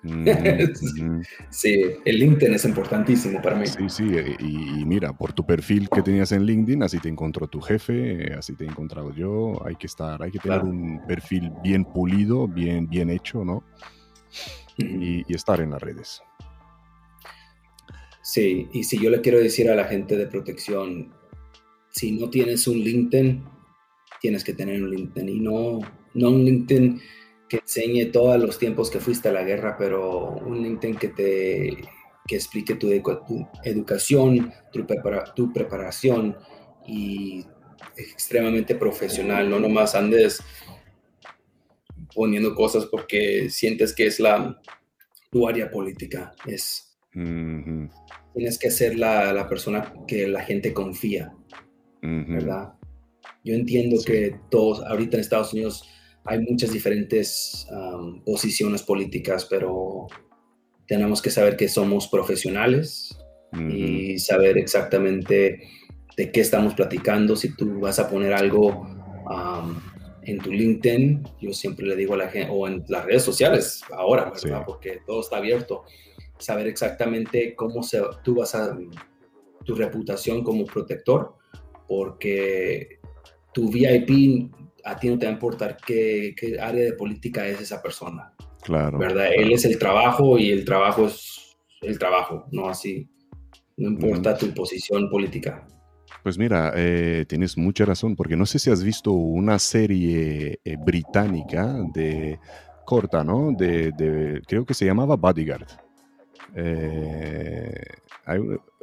sí, 1.50 1.82
el 2.06 2.20
LinkedIn 2.20 2.54
es 2.54 2.66
importantísimo 2.66 3.42
para 3.42 3.56
mí. 3.56 3.66
Sí, 3.66 3.90
sí, 3.90 4.04
eh, 4.14 4.36
y, 4.40 4.86
mira, 4.86 5.14
por 5.14 5.34
tu 5.34 5.46
perfil 5.46 5.90
que 5.90 6.02
tenías 6.02 6.32
en 6.32 6.46
LinkedIn, 6.46 6.84
así 6.84 7.00
te 7.00 7.10
encontró 7.10 7.48
tu 7.48 7.60
jefe, 7.60 8.34
así 8.34 8.54
te 8.54 8.66
he 8.66 8.68
encontrado 8.68 9.14
yo. 9.14 9.66
Hay 9.66 9.76
que 9.76 9.88
estar, 9.88 10.22
hay 10.22 10.32
que 10.32 10.40
tener 10.40 10.62
un 10.62 11.02
perfil 11.08 11.52
bien 11.64 11.86
pulido, 11.86 12.48
bien, 12.48 12.88
bien 12.88 13.10
hecho, 13.10 13.44
¿no? 13.44 13.64
Y, 14.78 15.34
estar 15.34 15.62
en 15.62 15.72
las 15.72 15.82
redes. 15.82 16.22
Sí, 18.22 18.68
y 18.74 18.84
si 18.84 19.00
yo 19.00 19.10
le 19.10 19.22
quiero 19.22 19.40
decir 19.40 19.70
a 19.70 19.76
la 19.76 19.86
gente 19.86 20.18
de 20.18 20.28
protección, 20.28 21.14
si 21.90 22.12
no 22.12 22.30
tienes 22.30 22.68
un 22.68 22.78
LinkedIn, 22.78 23.44
tienes 24.26 24.44
que 24.44 24.54
tener 24.54 24.82
un 24.82 24.90
LinkedIn 24.90 25.30
y 25.30 25.40
no, 25.40 25.82
no 26.16 26.30
un 26.32 26.44
LinkedIn 26.44 27.00
que 27.48 27.58
enseñe 27.58 28.12
todos 28.12 28.42
los 28.42 28.58
tiempos 28.58 28.90
que 28.90 29.00
fuiste 29.00 29.30
a 29.30 29.32
la 29.32 29.44
guerra, 29.44 29.78
pero 29.78 30.32
un 30.32 30.64
LinkedIn 30.64 30.98
que 30.98 31.10
te 31.10 31.78
que 32.26 32.36
explique 32.36 32.74
tu, 32.74 32.90
educación, 32.90 34.52
tu, 34.74 34.84
tu 35.36 35.54
preparación 35.54 36.36
y 36.88 37.46
extremadamente 37.96 38.74
profesional, 38.74 39.48
no 39.48 39.60
nomás 39.60 39.94
andes 39.94 40.42
poniendo 42.16 42.56
cosas 42.56 42.88
porque 42.88 43.52
sientes 43.52 43.94
que 43.94 44.08
es 44.08 44.20
la 44.20 44.60
tu 45.30 45.48
área 45.48 45.70
política, 45.70 46.34
es 46.48 46.98
tienes 47.12 48.58
que 48.58 48.72
ser 48.72 48.98
la, 48.98 49.32
la, 49.34 49.48
persona 49.48 49.94
que 50.08 50.28
la 50.28 50.42
gente 50.42 50.74
confía, 50.74 51.32
¿verdad? 52.02 52.74
Yo 53.46 53.54
entiendo 53.54 54.02
que 54.04 54.36
todos 54.50 54.84
ahorita 54.84 55.18
en 55.18 55.22
Estados 55.22 55.54
Unidos 55.54 55.88
hay 56.26 56.40
muchas 56.40 56.74
diferentes 56.74 57.68
posiciones 58.26 58.82
políticas, 58.82 59.46
pero 59.46 60.08
tenemos 60.88 61.22
que 61.22 61.30
saber 61.30 61.56
que 61.56 61.70
somos 61.70 62.08
profesionales 62.08 63.16
y 63.54 64.18
saber 64.18 64.58
exactamente 64.58 65.62
de 66.18 66.32
qué 66.32 66.42
estamos 66.42 66.74
platicando. 66.74 67.36
Si 67.36 67.56
tú 67.56 67.80
vas 67.80 68.00
a 68.00 68.10
poner 68.10 68.34
algo 68.34 68.88
en 70.24 70.40
tu 70.40 70.52
LinkedIn, 70.52 71.24
yo 71.40 71.54
siempre 71.54 71.86
le 71.86 71.96
digo 71.96 72.16
a 72.16 72.18
la 72.18 72.30
gente, 72.30 72.50
o 72.52 72.68
en 72.68 72.84
las 72.88 73.06
redes 73.06 73.22
sociales 73.22 73.84
ahora, 73.92 74.32
¿verdad? 74.32 74.64
Porque 74.66 75.02
todo 75.06 75.22
está 75.22 75.38
abierto. 75.38 75.84
Saber 76.40 76.66
exactamente 76.66 77.54
cómo 77.56 77.84
se, 77.84 78.02
tú 78.24 78.36
vas 78.36 78.56
a, 78.56 78.76
tu 79.64 79.76
reputación 79.76 80.44
como 80.44 80.66
protector, 80.66 81.36
porque 81.88 83.00
tu 83.56 83.72
VIP 83.72 84.52
a 84.84 85.00
ti 85.00 85.08
no 85.08 85.18
te 85.18 85.26
va 85.26 85.32
a 85.32 85.34
importar 85.34 85.78
qué, 85.78 86.36
área 86.62 86.84
de 86.84 86.94
política 86.94 87.48
es 87.48 87.62
esa 87.62 87.82
persona. 87.82 88.34
Claro. 88.62 88.98
¿Verdad? 88.98 89.30
Él 89.34 89.54
es 89.54 89.64
el 89.64 89.80
trabajo 89.80 90.38
y 90.38 90.52
el 90.52 90.66
trabajo 90.66 91.08
es 91.08 91.58
el 91.82 91.98
trabajo, 91.98 92.48
no 92.52 92.68
así. 92.68 93.10
No 93.78 93.90
importa 93.90 94.38
tu 94.38 94.54
posición 94.54 95.10
política. 95.10 95.66
Pues 96.22 96.38
mira, 96.38 96.74
eh, 96.76 97.26
tienes 97.30 97.58
mucha 97.58 97.86
razón, 97.86 98.16
porque 98.16 98.36
no 98.36 98.46
sé 98.46 98.60
si 98.60 98.70
has 98.70 98.84
visto 98.84 99.12
una 99.12 99.58
serie 99.58 100.60
eh, 100.64 100.76
británica 100.78 101.78
de 101.94 102.40
corta, 102.84 103.24
¿no? 103.24 103.54
De, 103.58 104.42
creo 104.48 104.66
que 104.66 104.74
se 104.74 104.86
llamaba 104.86 105.16
Bodyguard. 105.16 105.68
Eh, 106.56 107.74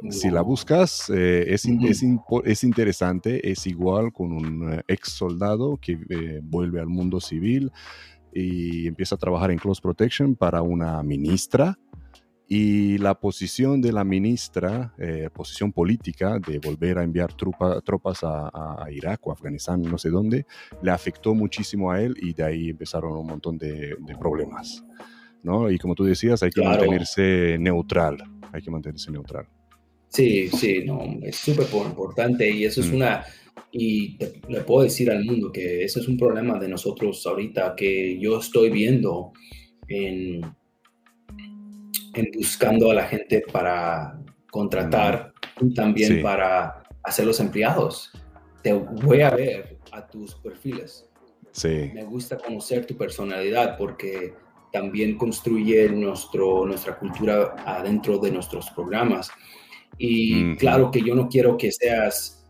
si 0.09 0.29
la 0.29 0.41
buscas, 0.41 1.09
eh, 1.09 1.45
es, 1.47 1.65
es, 1.65 2.63
interesante, 2.63 3.51
es 3.51 3.67
igual 3.67 4.11
con 4.11 4.33
un 4.33 4.81
ex 4.87 5.09
soldado 5.09 5.77
que 5.77 5.97
vuelve 6.43 6.79
al 6.79 6.87
mundo 6.87 7.19
civil 7.21 7.71
y 8.33 8.87
empieza 8.87 9.15
a 9.15 9.17
trabajar 9.17 9.51
en 9.51 9.59
Close 9.59 9.81
Protection 9.81 10.35
para 10.35 10.61
una 10.61 11.01
ministra 11.03 11.77
y 12.47 12.97
la 12.97 13.19
posición 13.19 13.81
de 13.81 13.91
la 13.91 14.03
ministra, 14.03 14.93
eh, 14.97 15.29
posición 15.33 15.71
política 15.71 16.39
de 16.39 16.59
volver 16.59 16.97
a 16.97 17.03
enviar 17.03 17.33
tropas 17.33 18.19
a, 18.23 18.85
Irak 18.91 19.25
o 19.25 19.31
Afganistán, 19.31 19.81
no 19.81 19.97
sé 19.97 20.09
dónde, 20.09 20.45
le 20.81 20.91
afectó 20.91 21.33
muchísimo 21.33 21.91
a 21.91 22.01
él 22.01 22.15
y 22.21 22.33
de 22.33 22.43
ahí 22.43 22.69
empezaron 22.69 23.13
un 23.13 23.25
montón 23.25 23.57
de, 23.57 23.95
problemas. 24.19 24.83
¿no? 25.41 25.71
Y 25.71 25.79
como 25.79 25.95
tú 25.95 26.03
decías, 26.03 26.43
hay 26.43 26.51
que 26.51 26.63
mantenerse 26.63 27.57
neutral, 27.59 28.17
hay 28.51 28.61
que 28.61 28.71
mantenerse 28.71 29.11
neutral. 29.11 29.47
Sí, 30.13 30.47
sí, 30.49 30.83
no, 30.85 31.01
es 31.23 31.37
súper 31.37 31.67
importante 31.73 32.49
y 32.49 32.65
eso 32.65 32.81
es 32.81 32.91
mm. 32.91 32.95
una, 32.95 33.25
y 33.71 34.17
le 34.47 34.61
puedo 34.61 34.83
decir 34.83 35.09
al 35.09 35.25
mundo 35.25 35.51
que 35.51 35.83
eso 35.83 35.99
es 35.99 36.07
un 36.07 36.17
problema 36.17 36.59
de 36.59 36.67
nosotros 36.67 37.25
ahorita 37.25 37.73
que 37.75 38.19
yo 38.19 38.39
estoy 38.39 38.69
viendo 38.69 39.33
en 39.87 40.41
en 42.13 42.31
buscando 42.33 42.91
a 42.91 42.93
la 42.93 43.05
gente 43.05 43.43
para 43.51 44.19
contratar 44.51 45.33
y 45.59 45.73
también 45.73 46.21
para 46.21 46.83
hacer 47.03 47.25
los 47.25 47.39
empleados. 47.39 48.11
Te 48.61 48.73
voy 48.73 49.21
a 49.21 49.31
ver 49.31 49.77
a 49.91 50.07
tus 50.07 50.35
perfiles. 50.35 51.09
Sí. 51.51 51.91
Me 51.93 52.03
gusta 52.03 52.37
conocer 52.37 52.85
tu 52.85 52.95
personalidad 52.95 53.77
porque 53.77 54.33
también 54.71 55.17
construye 55.17 55.89
nuestro, 55.89 56.65
nuestra 56.65 56.97
cultura 56.97 57.55
adentro 57.65 58.17
de 58.17 58.31
nuestros 58.31 58.69
programas. 58.71 59.29
Y 59.97 60.55
claro 60.55 60.91
que 60.91 61.01
yo 61.01 61.15
no 61.15 61.27
quiero 61.29 61.57
que 61.57 61.71
seas, 61.71 62.45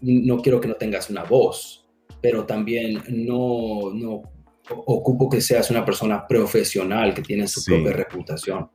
no 0.00 0.38
quiero 0.38 0.60
que 0.60 0.68
no 0.68 0.74
tengas 0.74 1.10
una 1.10 1.24
voz, 1.24 1.86
pero 2.20 2.44
también 2.44 3.02
no, 3.08 3.92
no 3.94 4.22
ocupo 4.70 5.28
que 5.28 5.40
seas 5.40 5.70
una 5.70 5.84
persona 5.84 6.26
profesional 6.26 7.14
que 7.14 7.22
tiene 7.22 7.46
su 7.46 7.64
propia 7.64 7.92
reputación 7.92 8.68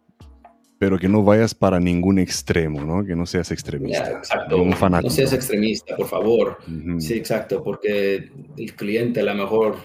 pero 0.79 0.97
que 0.97 1.09
no 1.09 1.23
vayas 1.23 1.53
para 1.53 1.77
ningún 1.79 2.19
extremo, 2.19 2.81
¿no? 2.85 3.05
Que 3.05 3.13
no 3.13 3.25
seas 3.25 3.51
extremista. 3.51 4.11
exacto. 4.11 4.57
No 4.63 5.09
seas 5.09 5.33
extremista, 5.33 5.95
por 5.97 6.07
favor. 6.07 6.57
Sí, 6.99 7.15
exacto, 7.15 7.61
porque 7.61 8.31
el 8.57 8.75
cliente 8.75 9.19
a 9.19 9.23
lo 9.23 9.35
mejor, 9.35 9.75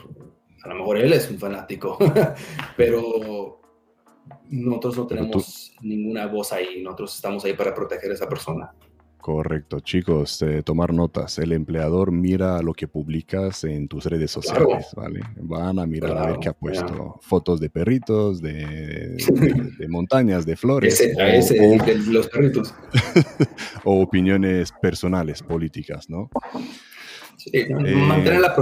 a 0.62 0.68
lo 0.68 0.76
mejor 0.76 0.98
él 0.98 1.12
es 1.12 1.28
un 1.28 1.38
fanático, 1.38 1.98
pero 2.76 3.60
nosotros 4.50 4.96
no 4.96 5.06
tenemos 5.06 5.72
ninguna 5.82 6.26
voz 6.26 6.52
ahí, 6.52 6.82
nosotros 6.82 7.14
estamos 7.14 7.44
ahí 7.44 7.54
para 7.54 7.74
proteger 7.74 8.10
a 8.10 8.14
esa 8.14 8.28
persona. 8.28 8.72
Correcto, 9.24 9.80
chicos, 9.80 10.42
eh, 10.42 10.62
tomar 10.62 10.92
notas. 10.92 11.38
El 11.38 11.52
empleador 11.52 12.12
mira 12.12 12.60
lo 12.60 12.74
que 12.74 12.88
publicas 12.88 13.64
en 13.64 13.88
tus 13.88 14.04
redes 14.04 14.30
sociales, 14.30 14.88
¿vale? 14.94 15.20
Van 15.36 15.78
a 15.78 15.86
mirar 15.86 16.18
a 16.18 16.26
ver 16.26 16.36
qué 16.40 16.50
ha 16.50 16.52
puesto. 16.52 17.18
Fotos 17.22 17.58
de 17.58 17.70
perritos, 17.70 18.42
de, 18.42 19.16
montañas, 19.88 20.44
de 20.44 20.56
flores. 20.56 21.00
Ese, 21.00 21.58
o, 21.58 22.12
los 22.12 22.28
perritos. 22.28 22.74
o 23.84 24.02
opiniones 24.02 24.70
personales, 24.82 25.42
políticas, 25.42 26.10
¿no? 26.10 26.28
Sí, 27.38 27.48
eh, 27.54 27.66
mantener 27.70 28.42
la, 28.42 28.54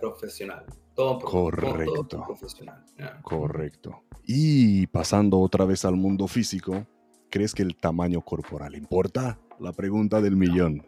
profesional. 0.00 0.64
Todo, 0.98 1.20
correcto. 1.20 2.24
profesional. 2.26 2.84
Correcto. 3.22 4.02
Y 4.24 4.88
pasando 4.88 5.38
otra 5.38 5.64
vez 5.64 5.84
al 5.84 5.94
mundo 5.94 6.26
físico, 6.26 6.84
¿crees 7.30 7.54
que 7.54 7.62
el 7.62 7.76
tamaño 7.76 8.20
corporal 8.20 8.74
importa? 8.74 9.38
La 9.60 9.72
pregunta 9.72 10.20
del 10.20 10.34
millón. 10.34 10.84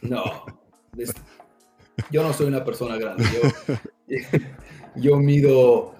No, 0.00 0.22
yo 2.12 2.22
no 2.22 2.32
soy 2.32 2.46
una 2.46 2.64
persona 2.64 2.96
grande. 2.96 3.24
Yo, 4.94 5.16
mido 5.18 5.96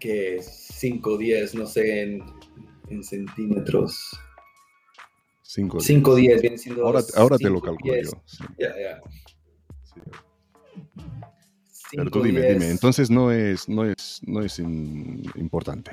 que 0.00 0.42
5 0.42 1.16
10, 1.16 1.54
no 1.54 1.66
sé, 1.66 2.02
en, 2.88 3.04
centímetros. 3.04 4.18
5 5.42 6.16
10 6.16 6.42
viene 6.42 6.58
siendo. 6.58 6.84
Ahora, 6.84 7.02
ahora 7.14 7.38
te 7.38 7.48
lo 7.48 7.60
calculo 7.60 7.94
yo. 8.02 8.10
Ya, 8.58 8.74
ya. 8.76 9.00
Pero 11.92 12.10
tú 12.10 12.22
dime, 12.22 12.42
dime, 12.42 12.70
entonces 12.70 13.10
no 13.10 13.30
es, 13.32 13.68
no 13.68 13.84
es, 13.84 14.20
no 14.26 14.42
es 14.42 14.58
importante. 14.58 15.92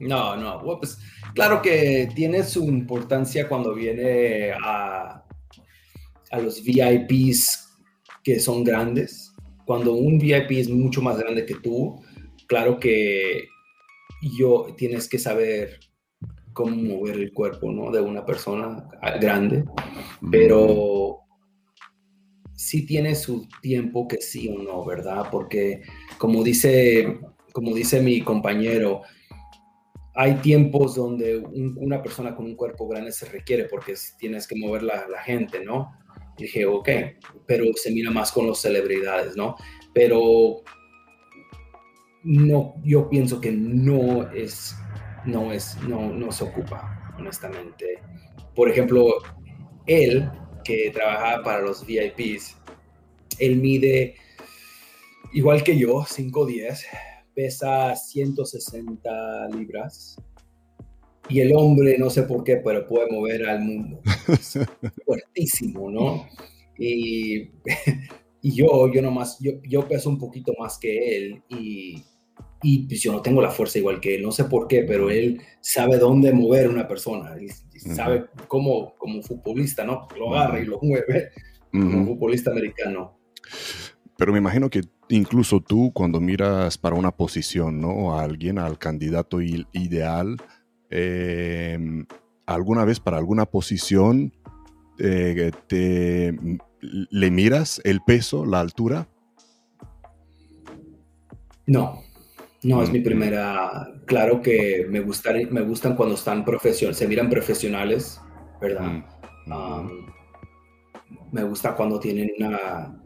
No, 0.00 0.36
no, 0.36 0.60
pues 0.78 0.98
claro 1.34 1.62
que 1.62 2.08
tiene 2.14 2.42
su 2.42 2.64
importancia 2.64 3.48
cuando 3.48 3.74
viene 3.74 4.52
a, 4.52 5.24
a 6.30 6.38
los 6.38 6.62
VIPs 6.62 7.64
que 8.22 8.40
son 8.40 8.64
grandes. 8.64 9.32
Cuando 9.66 9.94
un 9.94 10.18
VIP 10.18 10.52
es 10.52 10.68
mucho 10.68 11.00
más 11.00 11.18
grande 11.18 11.46
que 11.46 11.54
tú, 11.54 12.02
claro 12.46 12.78
que 12.78 13.48
yo 14.38 14.74
tienes 14.76 15.08
que 15.08 15.18
saber 15.18 15.80
cómo 16.52 16.76
mover 16.76 17.16
el 17.16 17.32
cuerpo, 17.32 17.70
¿no? 17.70 17.90
De 17.90 18.00
una 18.00 18.24
persona 18.24 18.88
grande, 19.20 19.64
pero 20.30 21.23
sí 22.64 22.86
tiene 22.86 23.14
su 23.14 23.46
tiempo 23.60 24.08
que 24.08 24.22
sí 24.22 24.48
o 24.48 24.58
no, 24.58 24.82
¿verdad? 24.86 25.28
Porque 25.30 25.82
como 26.16 26.42
dice, 26.42 27.20
como 27.52 27.74
dice 27.74 28.00
mi 28.00 28.22
compañero, 28.22 29.02
hay 30.14 30.36
tiempos 30.36 30.94
donde 30.94 31.38
una 31.76 32.02
persona 32.02 32.34
con 32.34 32.46
un 32.46 32.56
cuerpo 32.56 32.88
grande 32.88 33.12
se 33.12 33.26
requiere 33.26 33.64
porque 33.64 33.94
tienes 34.18 34.46
que 34.46 34.56
mover 34.56 34.82
la, 34.82 35.04
gente, 35.22 35.62
¿no? 35.62 35.92
dije, 36.38 36.64
ok, 36.64 36.88
pero 37.46 37.66
se 37.74 37.90
mira 37.90 38.10
más 38.10 38.32
con 38.32 38.46
las 38.46 38.58
celebridades, 38.58 39.36
¿no? 39.36 39.56
Pero 39.92 40.62
no, 42.22 42.76
yo 42.82 43.10
pienso 43.10 43.40
que 43.42 43.52
no 43.52 44.32
es, 44.32 44.74
no 45.26 45.52
es, 45.52 45.76
no, 45.86 46.12
no 46.12 46.32
se 46.32 46.44
ocupa, 46.44 47.14
honestamente. 47.18 48.00
Por 48.54 48.70
ejemplo, 48.70 49.14
él, 49.86 50.30
que 50.64 50.90
trabajaba 50.90 51.42
para 51.42 51.60
los 51.60 51.86
VIPs, 51.86 52.56
él 53.38 53.56
mide 53.56 54.16
igual 55.32 55.62
que 55.62 55.78
yo, 55.78 56.02
5'10", 56.02 56.80
pesa 57.34 57.94
160 57.94 59.48
libras. 59.48 60.16
Y 61.28 61.40
el 61.40 61.54
hombre, 61.56 61.96
no 61.98 62.10
sé 62.10 62.22
por 62.24 62.44
qué, 62.44 62.56
pero 62.56 62.86
puede 62.86 63.10
mover 63.10 63.46
al 63.46 63.60
mundo. 63.60 64.00
fuertísimo, 65.06 65.90
¿no? 65.90 66.26
Y, 66.78 67.50
y, 68.42 68.54
yo, 68.54 68.90
yo 68.92 69.02
nomás, 69.02 69.38
yo, 69.40 69.52
yo 69.62 69.86
peso 69.88 70.10
un 70.10 70.18
poquito 70.18 70.52
más 70.58 70.78
que 70.78 71.16
él 71.16 71.42
y, 71.48 72.04
y 72.64 72.86
pues 72.86 73.02
yo 73.02 73.12
no 73.12 73.20
tengo 73.20 73.42
la 73.42 73.50
fuerza 73.50 73.78
igual 73.78 74.00
que 74.00 74.16
él. 74.16 74.22
No 74.22 74.32
sé 74.32 74.44
por 74.44 74.66
qué, 74.66 74.84
pero 74.84 75.10
él 75.10 75.40
sabe 75.60 75.98
dónde 75.98 76.32
mover 76.32 76.68
una 76.68 76.88
persona. 76.88 77.36
Y, 77.38 77.48
sabe 77.78 78.24
cómo, 78.48 78.94
como 78.96 79.22
futbolista, 79.22 79.84
¿no? 79.84 80.08
Lo 80.18 80.34
agarra 80.34 80.58
y 80.60 80.64
lo 80.64 80.80
mueve, 80.80 81.30
como 81.70 81.98
un 81.98 82.06
futbolista 82.06 82.50
americano. 82.50 83.18
Pero 84.16 84.32
me 84.32 84.38
imagino 84.38 84.70
que 84.70 84.80
incluso 85.10 85.60
tú 85.60 85.92
cuando 85.92 86.20
miras 86.20 86.78
para 86.78 86.96
una 86.96 87.10
posición, 87.10 87.80
¿no? 87.80 88.18
A 88.18 88.22
alguien, 88.22 88.58
al 88.58 88.78
candidato 88.78 89.42
ideal, 89.42 90.38
em, 90.88 92.06
alguna 92.46 92.86
vez 92.86 92.98
para 92.98 93.18
alguna 93.18 93.44
posición 93.44 94.32
eh, 94.98 95.50
te, 95.66 96.34
le 96.80 97.30
miras 97.30 97.82
el 97.84 98.00
peso, 98.00 98.46
la 98.46 98.60
altura. 98.60 99.06
No, 101.66 102.03
no 102.64 102.82
es 102.82 102.90
mi 102.90 103.00
mm. 103.00 103.04
primera. 103.04 103.88
Claro 104.06 104.40
que 104.42 104.86
me 104.88 105.00
gustan, 105.00 105.48
me 105.50 105.62
gustan 105.62 105.94
cuando 105.94 106.14
están 106.14 106.44
profesionales, 106.44 106.98
se 106.98 107.06
miran 107.06 107.30
profesionales, 107.30 108.20
¿verdad? 108.60 109.04
Mm, 109.46 110.06
me 111.32 111.44
gusta 111.44 111.74
cuando 111.74 112.00
tienen 112.00 112.30
una 112.38 113.00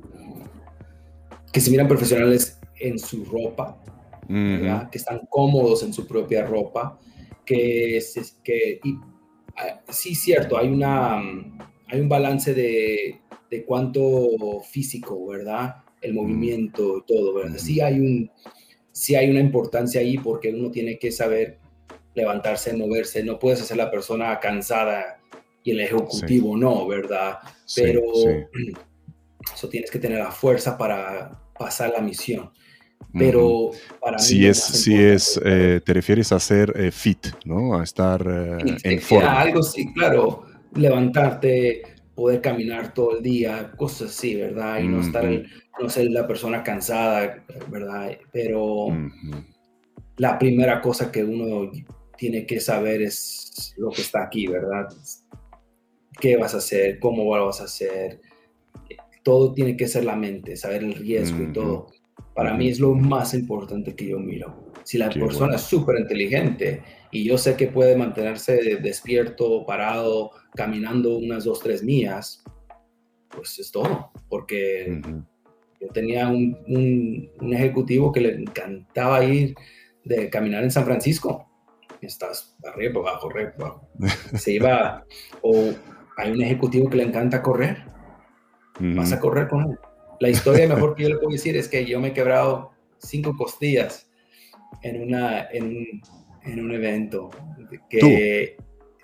que 1.52 1.60
se 1.60 1.70
miran 1.70 1.89
profesionales 1.89 2.59
en 2.78 2.98
su 2.98 3.24
ropa, 3.24 3.82
que 4.28 4.98
están 4.98 5.20
cómodos 5.30 5.82
en 5.82 5.93
su 5.93 6.06
propia 6.06 6.44
ropa, 6.44 6.98
que, 7.44 7.98
que 8.44 8.80
y, 8.85 8.94
ah, 9.56 9.80
sí, 9.89 10.14
cierto, 10.14 10.59
hay, 10.59 10.68
una, 10.68 11.16
hay 11.16 12.01
un 12.01 12.09
balance 12.09 12.52
de, 12.52 13.20
de 13.51 13.64
cuánto 13.64 14.60
físico, 14.70 15.26
¿verdad? 15.26 15.76
El 16.02 16.14
movimiento, 16.14 17.02
todo, 17.06 17.35
¿verdad? 17.35 17.56
Sí 17.56 17.80
hay, 17.80 17.98
un, 17.98 18.30
sí 18.99 19.15
hay 19.15 19.31
una 19.31 19.41
importancia 19.41 20.01
ahí 20.01 20.19
porque 20.19 20.53
uno 20.53 20.70
tiene 20.70 20.99
que 20.99 21.12
saber 21.12 21.59
levantarse, 22.15 22.77
moverse, 22.77 23.23
no 23.23 23.39
puedes 23.39 23.62
hacer 23.62 23.77
la 23.77 23.91
persona 23.91 24.41
cansada 24.41 25.20
y 25.62 25.70
el 25.70 25.81
ejecutivo 25.81 26.57
no, 26.57 26.87
¿verdad? 26.87 27.39
Pero... 27.75 28.03
Eso 29.55 29.69
tienes 29.69 29.91
que 29.91 29.99
tener 29.99 30.19
la 30.19 30.31
fuerza 30.31 30.77
para 30.77 31.31
pasar 31.59 31.91
la 31.91 32.01
misión. 32.01 32.51
Pero 33.15 33.70
para 34.01 34.19
si 34.19 34.47
es, 34.47 34.62
si 34.62 34.95
es 34.95 35.41
eh, 35.43 35.81
te 35.83 35.95
refieres 35.95 36.33
a 36.33 36.41
ser 36.41 36.75
eh, 36.77 36.91
fit, 36.91 37.29
¿no? 37.45 37.79
A 37.79 37.85
estar 37.85 38.20
eh, 38.20 38.77
en 38.83 39.01
forma. 39.01 39.41
Algo 39.41 39.62
sí, 39.62 39.91
claro. 39.95 40.45
Levantarte, 40.75 41.83
poder 42.19 42.40
caminar 42.40 42.93
todo 42.95 43.16
el 43.16 43.23
día, 43.23 43.70
cosas 43.77 44.11
así, 44.11 44.35
¿verdad? 44.35 44.81
Y 44.81 44.89
no 44.89 45.03
estar, 45.03 45.24
no 45.81 45.89
ser 45.89 46.11
la 46.11 46.27
persona 46.27 46.65
cansada, 46.65 47.45
¿verdad? 47.69 48.19
Pero 48.32 48.89
la 50.16 50.36
primera 50.36 50.81
cosa 50.81 51.12
que 51.12 51.23
uno 51.23 51.70
tiene 52.16 52.45
que 52.45 52.59
saber 52.59 53.03
es 53.03 53.73
lo 53.77 53.90
que 53.90 54.01
está 54.01 54.24
aquí, 54.24 54.49
¿verdad? 54.49 54.89
¿Qué 56.20 56.36
vas 56.36 56.55
a 56.55 56.57
hacer? 56.57 56.99
¿Cómo 56.99 57.36
lo 57.36 57.47
vas 57.47 57.61
a 57.61 57.66
hacer? 57.66 58.20
Todo 59.23 59.55
tiene 59.55 59.77
que 59.77 59.86
ser 59.86 60.05
la 60.05 60.16
mente, 60.16 60.57
saber 60.57 60.82
el 60.82 60.95
riesgo 60.95 61.40
y 61.45 61.53
todo. 61.53 61.86
Para 62.35 62.53
mí 62.55 62.69
es 62.69 62.81
lo 62.81 62.95
más 62.95 63.32
importante 63.32 63.95
que 63.95 64.09
yo 64.09 64.19
miro. 64.19 64.73
Si 64.82 64.99
la 64.99 65.09
persona 65.09 65.55
es 65.55 65.62
súper 65.62 66.01
inteligente 66.01 66.82
y 67.12 67.23
yo 67.23 67.39
sé 67.39 67.55
que 67.55 67.69
puede 67.69 67.95
mantenerse 67.95 68.81
despierto, 68.82 69.65
parado, 69.65 70.32
caminando 70.55 71.16
unas 71.16 71.45
dos, 71.45 71.61
tres 71.61 71.83
millas, 71.83 72.43
pues 73.29 73.59
es 73.59 73.70
todo. 73.70 74.11
Porque 74.29 75.01
yo 75.81 75.89
tenía 75.89 76.29
un, 76.29 77.31
un, 77.41 77.55
ejecutivo 77.55 78.12
que 78.12 78.20
le 78.20 78.35
encantaba 78.35 79.25
ir 79.25 79.55
de 80.05 80.29
caminar 80.29 80.65
en 80.65 80.70
San 80.70 80.85
Francisco. 80.85 81.49
Estás 82.01 82.57
arriba, 82.65 83.01
abajo, 83.01 83.31
arriba, 83.31 83.53
abajo. 83.59 83.89
Se 84.35 84.53
iba, 84.53 85.05
o 85.43 85.73
hay 86.16 86.33
un 86.33 86.43
ejecutivo 86.43 86.91
que 86.91 86.97
le 86.97 87.05
encanta 87.05 87.43
correr. 87.43 87.85
Vas 88.81 89.12
a 89.12 89.19
correr 89.19 89.49
con 89.49 89.70
él. 89.70 89.79
La 90.20 90.29
historia 90.29 90.69
mejor 90.69 90.95
que 90.95 91.05
yo 91.05 91.09
le 91.11 91.16
puedo 91.16 91.31
decir 91.31 91.57
es 91.57 91.69
que 91.69 91.85
yo 91.85 92.01
me 92.01 92.09
he 92.09 92.12
quebrado 92.12 92.73
cinco 92.99 93.37
costillas 93.37 94.11
en, 94.83 95.03
una, 95.03 95.49
en, 95.51 95.65
un, 95.65 95.87
en 96.45 96.65
un 96.65 96.73
evento. 96.73 97.31
Que, 97.89 98.57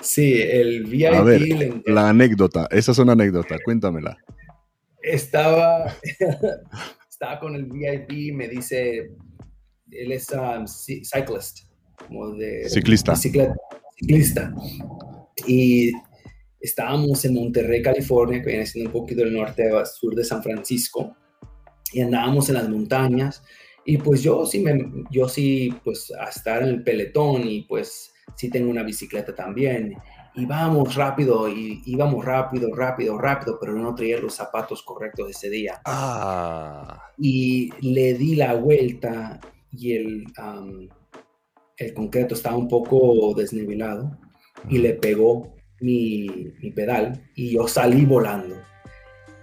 Sí, 0.05 0.35
el 0.41 0.85
VIP. 0.85 1.15
A 1.15 1.23
ver, 1.23 1.83
la 1.87 2.11
anécdota, 2.11 2.69
esa 2.71 2.93
es 2.93 2.99
una 2.99 3.13
anécdota, 3.13 3.57
cuéntamela. 3.65 4.19
Estaba, 5.03 5.97
estaba 7.11 7.41
con 7.41 7.55
el 7.55 7.65
VIP, 7.65 8.35
me 8.35 8.49
dice, 8.49 9.13
él 9.91 10.13
es 10.13 10.29
um, 10.31 10.67
cyclist, 10.67 11.61
como 12.07 12.33
de 12.35 12.69
ciclista. 12.69 13.17
ciclista. 13.17 14.55
Y 15.47 15.91
estábamos 16.61 17.25
en 17.25 17.35
Monterrey, 17.35 17.81
California, 17.81 18.43
que 18.43 18.51
viene 18.51 18.67
siendo 18.67 18.91
un 18.91 19.01
poquito 19.01 19.23
del 19.23 19.33
norte, 19.33 19.71
sur 19.87 20.15
de 20.15 20.25
San 20.25 20.43
Francisco, 20.43 21.17
y 21.93 22.03
andábamos 22.03 22.51
en 22.51 22.57
las 22.57 22.69
montañas. 22.69 23.43
Y 23.87 23.97
pues 23.97 24.23
yo 24.23 24.45
sí, 24.45 24.61
me, 24.61 24.87
yo 25.11 25.29
sí, 25.31 25.75
pues 25.83 26.13
a 26.13 26.29
estar 26.29 26.63
en 26.63 26.69
el 26.69 26.83
peletón 26.83 27.49
y 27.49 27.63
pues 27.63 28.14
sí 28.35 28.51
tengo 28.51 28.71
una 28.71 28.83
bicicleta 28.83 29.35
también. 29.35 29.97
Y 30.37 30.47
vamos 30.47 30.97
rápido, 30.97 31.49
y 31.49 31.81
íbamos 31.87 32.25
rápido, 32.25 32.75
rápido, 32.75 33.17
rápido, 33.19 33.57
pero 33.61 33.73
no 33.73 33.95
traía 33.95 34.19
los 34.19 34.35
zapatos 34.35 34.83
correctos 34.83 35.31
ese 35.31 35.49
día. 35.49 35.81
Ah. 35.85 37.11
Y 37.17 37.71
le 37.81 38.15
di 38.15 38.35
la 38.35 38.55
vuelta 38.55 39.39
y 39.71 39.93
el, 39.93 40.25
el 41.77 41.95
concreto 41.95 42.35
estaba 42.35 42.57
un 42.57 42.69
poco 42.69 43.33
desnivelado 43.35 44.19
y 44.69 44.79
le 44.79 44.95
pegó 44.95 45.55
mi, 45.81 46.29
mi, 46.61 46.71
pedal 46.71 47.31
y 47.35 47.53
yo 47.55 47.69
salí 47.69 48.05
volando. 48.05 48.57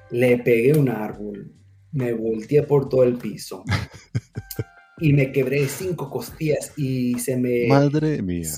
Le 0.10 0.40
pegué 0.40 0.78
un 0.78 0.90
árbol, 0.90 1.54
me 1.92 2.14
volteé 2.14 2.64
por 2.64 2.90
todo 2.90 3.04
el 3.04 3.16
piso 3.18 3.64
y 5.00 5.14
me 5.14 5.32
quebré 5.32 5.68
cinco 5.68 6.10
costillas 6.10 6.74
y 6.78 7.18
se 7.20 7.38
me... 7.38 7.68
Madre 7.68 8.22
mía. 8.22 8.50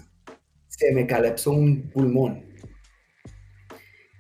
Se 0.78 0.92
me 0.92 1.06
calapsó 1.06 1.52
un 1.52 1.90
pulmón. 1.90 2.44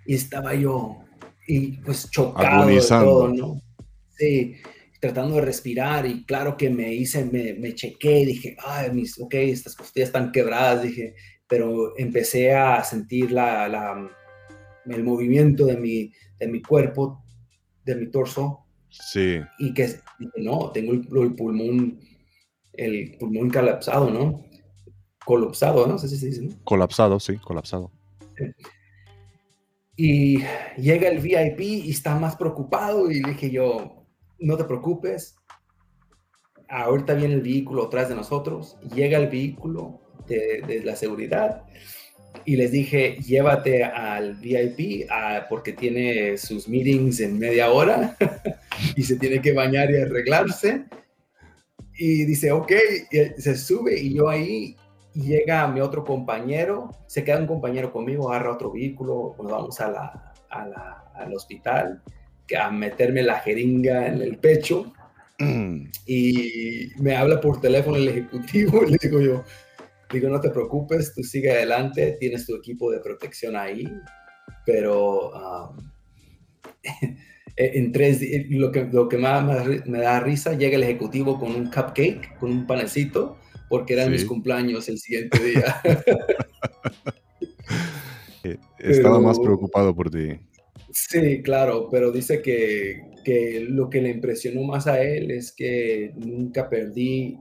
Y 0.05 0.15
estaba 0.15 0.53
yo, 0.53 0.99
y 1.47 1.77
pues 1.77 2.09
chocado 2.11 2.67
de 2.67 2.79
todo, 2.81 3.27
¿no? 3.29 3.61
Sí, 4.17 4.55
tratando 4.99 5.35
de 5.35 5.41
respirar 5.41 6.05
y 6.05 6.23
claro 6.25 6.55
que 6.55 6.69
me 6.69 6.93
hice, 6.93 7.25
me, 7.25 7.53
me 7.53 7.73
chequé, 7.73 8.25
dije, 8.25 8.55
ay, 8.63 8.91
mis, 8.91 9.19
ok, 9.19 9.33
estas 9.33 9.75
costillas 9.75 10.09
están 10.09 10.31
quebradas, 10.31 10.83
dije, 10.83 11.15
pero 11.47 11.97
empecé 11.97 12.53
a 12.53 12.83
sentir 12.83 13.31
la, 13.31 13.67
la, 13.67 14.09
el 14.85 15.03
movimiento 15.03 15.65
de 15.65 15.77
mi, 15.77 16.11
de 16.39 16.47
mi 16.47 16.61
cuerpo, 16.61 17.23
de 17.83 17.95
mi 17.95 18.11
torso. 18.11 18.65
Sí. 18.89 19.39
Y 19.59 19.73
que 19.73 19.87
dije, 20.19 20.31
no, 20.37 20.71
tengo 20.71 20.93
el, 20.93 21.35
pulmón, 21.35 21.99
el 22.73 23.17
pulmón 23.19 23.49
colapsado, 23.49 24.09
¿no? 24.09 24.45
Colapsado, 25.25 25.87
¿no? 25.87 25.97
sé 25.97 26.09
si 26.09 26.17
se 26.17 26.25
dice, 26.27 26.41
¿no? 26.41 26.55
Colapsado, 26.63 27.19
sí, 27.19 27.37
colapsado. 27.37 27.91
Y 29.95 30.39
llega 30.77 31.07
el 31.07 31.19
VIP 31.19 31.59
y 31.59 31.91
está 31.91 32.17
más 32.17 32.35
preocupado 32.35 33.11
y 33.11 33.21
le 33.21 33.29
dije 33.29 33.51
yo, 33.51 34.05
no 34.39 34.57
te 34.57 34.63
preocupes, 34.63 35.35
ahorita 36.67 37.13
viene 37.13 37.35
el 37.35 37.41
vehículo 37.41 37.85
atrás 37.85 38.09
de 38.09 38.15
nosotros, 38.15 38.77
llega 38.95 39.17
el 39.19 39.27
vehículo 39.27 40.01
de, 40.27 40.81
la 40.83 40.95
seguridad 40.95 41.63
y 42.45 42.55
les 42.55 42.71
dije, 42.71 43.17
llévate 43.21 43.83
al 43.83 44.35
VIP 44.35 45.07
ah, 45.11 45.45
porque 45.47 45.73
tiene 45.73 46.37
sus 46.37 46.67
meetings 46.67 47.19
en 47.19 47.37
media 47.37 47.71
hora 47.71 48.17
y 48.95 49.03
se 49.03 49.17
tiene 49.17 49.41
que 49.41 49.53
bañar 49.53 49.91
y 49.91 49.97
arreglarse. 49.97 50.85
Y 51.95 52.25
dice, 52.25 52.51
ok, 52.51 52.71
se 53.37 53.55
sube 53.55 53.99
y 53.99 54.15
yo 54.15 54.27
ahí 54.27 54.75
llega 55.13 55.67
mi 55.67 55.79
otro 55.79 56.03
compañero, 56.03 56.91
se 57.07 57.23
queda 57.23 57.39
un 57.39 57.47
compañero 57.47 57.91
conmigo, 57.91 58.31
agarra 58.31 58.53
otro 58.53 58.71
vehículo, 58.71 59.35
nos 59.41 59.51
vamos 59.51 59.79
a 59.79 59.91
la, 59.91 60.33
al 61.15 61.33
hospital 61.33 62.01
a 62.57 62.69
meterme 62.69 63.23
la 63.23 63.39
jeringa 63.39 64.07
en 64.07 64.21
el 64.21 64.37
pecho 64.37 64.93
mm. 65.39 65.85
y 66.05 66.89
me 66.99 67.15
habla 67.15 67.39
por 67.39 67.61
teléfono 67.61 67.97
el 67.97 68.09
ejecutivo 68.09 68.83
y 68.83 68.91
le 68.91 68.97
digo 69.01 69.21
yo, 69.21 69.43
digo, 70.11 70.29
no 70.29 70.39
te 70.39 70.49
preocupes, 70.49 71.13
tú 71.13 71.23
sigue 71.23 71.51
adelante, 71.51 72.17
tienes 72.19 72.45
tu 72.45 72.55
equipo 72.55 72.91
de 72.91 72.99
protección 72.99 73.55
ahí, 73.55 73.91
pero 74.65 75.31
um, 75.31 75.91
en 77.55 77.91
tres 77.91 78.21
lo 78.49 78.71
que, 78.71 78.85
lo 78.85 79.07
que 79.07 79.17
más 79.17 79.65
me 79.85 79.99
da 79.99 80.19
risa, 80.19 80.53
llega 80.53 80.75
el 80.75 80.83
ejecutivo 80.83 81.39
con 81.39 81.55
un 81.55 81.65
cupcake, 81.65 82.37
con 82.37 82.51
un 82.51 82.67
panecito, 82.67 83.37
porque 83.69 83.93
eran 83.93 84.11
mis 84.11 84.25
cumpleaños 84.25 84.87
el 84.89 84.99
siguiente 84.99 85.39
día. 85.43 85.81
Eh, 88.45 88.57
estaba 88.77 89.21
más 89.21 89.39
preocupado 89.39 89.95
por 89.95 90.09
ti. 90.09 90.37
Sí, 90.91 91.41
claro, 91.41 91.87
pero 91.89 92.11
dice 92.11 92.41
que, 92.41 93.01
que, 93.23 93.65
lo 93.69 93.89
que 93.89 94.01
le 94.01 94.09
impresionó 94.09 94.63
más 94.63 94.85
a 94.85 95.01
él 95.01 95.31
es 95.31 95.53
que 95.53 96.11
nunca 96.17 96.69
perdí 96.69 97.39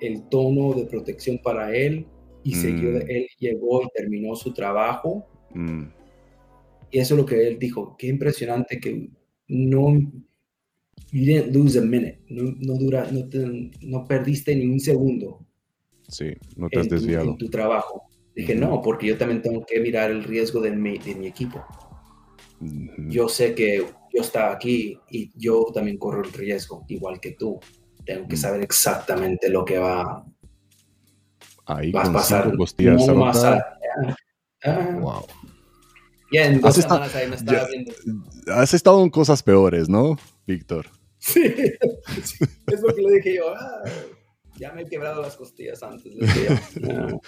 el 0.00 0.28
tono 0.28 0.74
de 0.74 0.86
protección 0.86 1.38
para 1.42 1.74
él 1.74 2.06
y 2.42 2.54
siguió, 2.54 2.90
mm. 2.90 3.02
él 3.08 3.26
llegó 3.38 3.82
y 3.82 3.88
terminó 3.94 4.36
su 4.36 4.54
trabajo. 4.54 5.26
Mm. 5.52 5.86
Y 6.92 6.98
eso 6.98 7.14
es 7.14 7.20
lo 7.20 7.26
que 7.26 7.48
él 7.48 7.58
dijo, 7.58 7.96
qué 7.98 8.06
impresionante 8.06 8.78
que 8.78 9.10
no, 9.48 9.98
you 11.12 11.24
didn't 11.24 11.54
lose 11.54 11.78
a 11.78 11.82
minute, 11.82 12.20
no, 12.28 12.74
dura, 12.78 13.08
no, 13.10 13.28
no, 13.82 14.04
perdiste 14.06 14.54
ni 14.54 14.66
un 14.66 14.80
segundo. 14.80 15.46
Sí, 16.08 16.34
no 16.56 16.68
te 16.68 16.80
has 16.80 16.88
desviado. 16.88 17.30
en 17.30 17.38
tu 17.38 17.48
trabajo. 17.48 18.04
Dije, 18.34 18.54
no, 18.54 18.82
porque 18.82 19.06
yo 19.06 19.16
también 19.16 19.40
tengo 19.40 19.64
que 19.64 19.80
mirar 19.80 20.10
el 20.10 20.22
riesgo 20.22 20.60
de 20.60 20.70
mi, 20.70 20.98
de 20.98 21.14
mi 21.14 21.26
equipo. 21.26 21.64
Yo 23.08 23.28
sé 23.28 23.54
que 23.54 23.84
yo 24.12 24.20
estaba 24.20 24.52
aquí 24.52 24.98
y 25.10 25.30
yo 25.34 25.66
también 25.74 25.98
corro 25.98 26.22
el 26.22 26.32
riesgo, 26.32 26.84
igual 26.88 27.18
que 27.18 27.32
tú. 27.32 27.58
Tengo 28.04 28.28
que 28.28 28.36
mm. 28.36 28.38
saber 28.38 28.62
exactamente 28.62 29.48
lo 29.48 29.64
que 29.64 29.78
va, 29.78 30.24
Ahí 31.66 31.92
a 31.94 32.12
pasar. 32.12 32.52
No 32.56 33.14
más 33.16 33.42
wow. 35.00 35.26
Ya 36.32 36.46
en 36.46 36.60
dos 36.60 36.76
has 36.76 36.82
semanas 36.82 37.14
ahí 37.14 37.28
me 37.28 37.36
estaba 37.36 37.66
viendo. 37.66 37.92
Has 38.48 38.74
estado 38.74 39.02
en 39.02 39.10
cosas 39.10 39.42
peores, 39.42 39.88
¿no, 39.88 40.16
Víctor? 40.46 40.86
Sí, 41.18 41.42
es 42.66 42.80
lo 42.80 42.94
que 42.94 43.02
le 43.02 43.16
dije 43.16 43.36
yo. 43.36 43.54
Ah, 43.56 43.82
ya 44.58 44.72
me 44.72 44.82
he 44.82 44.86
quebrado 44.86 45.22
las 45.22 45.36
costillas 45.36 45.82
antes. 45.82 46.12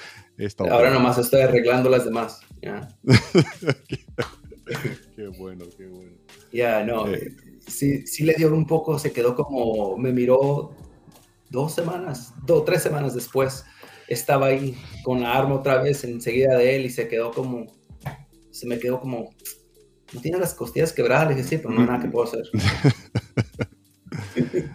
Ahora 0.70 0.90
nomás 0.90 1.18
estoy 1.18 1.40
arreglando 1.42 1.90
las 1.90 2.04
demás. 2.04 2.40
qué 5.16 5.28
bueno, 5.38 5.64
qué 5.76 5.86
bueno. 5.86 6.16
Ya, 6.52 6.84
no, 6.84 7.06
eh. 7.08 7.34
sí, 7.66 8.06
sí 8.06 8.24
le 8.24 8.34
dio 8.34 8.52
un 8.52 8.66
poco, 8.66 8.98
se 8.98 9.12
quedó 9.12 9.34
como, 9.34 9.96
me 9.96 10.12
miró 10.12 10.74
dos 11.50 11.74
semanas, 11.74 12.32
dos, 12.46 12.64
tres 12.64 12.82
semanas 12.82 13.14
después, 13.14 13.64
estaba 14.06 14.46
ahí 14.46 14.76
con 15.02 15.22
la 15.22 15.36
arma 15.36 15.56
otra 15.56 15.82
vez 15.82 16.04
enseguida 16.04 16.56
de 16.56 16.76
él 16.76 16.86
y 16.86 16.90
se 16.90 17.08
quedó 17.08 17.32
como, 17.32 17.66
se 18.50 18.66
me 18.66 18.78
quedó 18.78 19.00
como, 19.00 19.34
no 20.12 20.20
tiene 20.20 20.38
las 20.38 20.54
costillas 20.54 20.92
quebradas, 20.92 21.28
le 21.28 21.34
dije, 21.34 21.48
sí, 21.48 21.58
pero 21.58 21.70
no 21.70 21.80
hay 21.80 21.86
nada 21.86 22.00
que 22.00 22.08
puedo 22.08 22.26
hacer. 22.26 22.44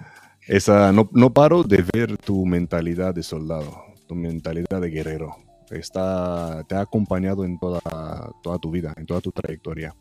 Esa, 0.47 0.91
no, 0.91 1.09
no 1.13 1.33
paro 1.33 1.63
de 1.63 1.83
ver 1.93 2.17
tu 2.17 2.45
mentalidad 2.45 3.15
de 3.15 3.23
soldado, 3.23 3.85
tu 4.07 4.15
mentalidad 4.15 4.81
de 4.81 4.89
guerrero. 4.89 5.35
Está, 5.71 6.63
te 6.67 6.75
ha 6.75 6.81
acompañado 6.81 7.45
en 7.45 7.57
toda, 7.57 7.79
toda 8.43 8.59
tu 8.59 8.69
vida, 8.69 8.93
en 8.97 9.05
toda 9.05 9.21
tu 9.21 9.31
trayectoria. 9.31 9.95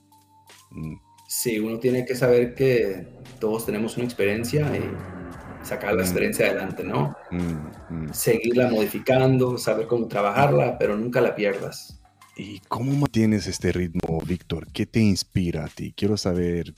Mm. 0.70 0.96
Sí, 1.28 1.58
uno 1.58 1.78
tiene 1.78 2.04
que 2.04 2.14
saber 2.14 2.54
que 2.54 3.06
todos 3.40 3.64
tenemos 3.64 3.96
una 3.96 4.04
experiencia 4.04 4.70
y 4.76 5.64
sacar 5.64 5.94
la 5.94 6.02
mm. 6.02 6.04
experiencia 6.04 6.46
adelante, 6.46 6.84
¿no? 6.84 7.16
Mm, 7.30 8.12
Seguirla 8.12 8.68
modificando, 8.68 9.56
saber 9.56 9.86
cómo 9.86 10.08
trabajarla, 10.08 10.76
pero 10.78 10.96
nunca 10.96 11.20
la 11.20 11.34
pierdas. 11.34 12.01
¿Y 12.34 12.60
cómo 12.60 12.92
mantienes 12.92 13.46
este 13.46 13.72
ritmo, 13.72 14.20
Víctor? 14.26 14.66
¿Qué 14.72 14.86
te 14.86 15.00
inspira 15.00 15.66
a 15.66 15.68
ti? 15.68 15.92
Quiero 15.94 16.16
saber 16.16 16.74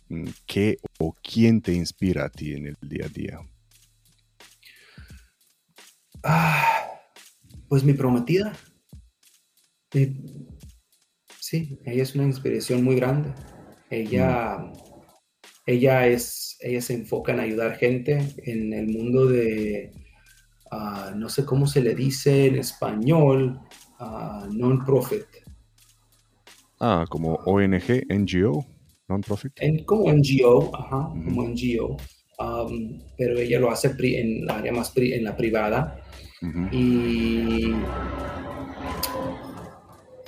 qué 0.47 0.79
o 0.99 1.15
quién 1.23 1.61
te 1.61 1.73
inspira 1.73 2.25
a 2.25 2.29
ti 2.29 2.55
en 2.55 2.67
el 2.67 2.77
día 2.83 3.07
a 3.07 3.09
día. 3.09 3.41
Ah, 6.25 6.91
pues 7.69 7.85
mi 7.85 7.93
prometida. 7.93 8.53
Sí, 11.39 11.79
ella 11.85 12.03
es 12.03 12.15
una 12.17 12.25
inspiración 12.25 12.83
muy 12.83 12.97
grande. 12.97 13.33
Ella, 13.91 14.59
mm. 14.59 14.73
ella, 15.67 16.07
es, 16.09 16.57
ella 16.61 16.81
se 16.81 16.95
enfoca 16.95 17.33
en 17.33 17.39
ayudar 17.39 17.77
gente 17.77 18.35
en 18.39 18.73
el 18.73 18.89
mundo 18.89 19.27
de, 19.27 19.93
ah, 20.73 21.13
no 21.15 21.29
sé 21.29 21.45
cómo 21.45 21.69
se 21.69 21.81
le 21.81 21.95
dice 21.95 22.47
en 22.47 22.57
español, 22.57 23.61
uh, 24.01 24.53
non-profit. 24.53 25.44
Ah, 26.87 27.07
como 27.09 27.37
ONG, 27.47 28.05
NGO, 28.11 28.63
non-profit. 29.09 29.55
como 29.87 30.13
NGO, 30.13 30.71
ajá, 30.77 31.09
como 31.25 31.45
NGO. 31.49 31.97
Um, 32.39 33.01
pero 33.17 33.39
ella 33.39 33.59
lo 33.59 33.71
hace 33.71 33.95
en 33.99 34.45
la 34.45 34.59
área 34.59 34.71
más 34.71 34.93
en 34.95 35.25
la 35.25 35.35
privada. 35.35 36.05
Y 36.71 37.73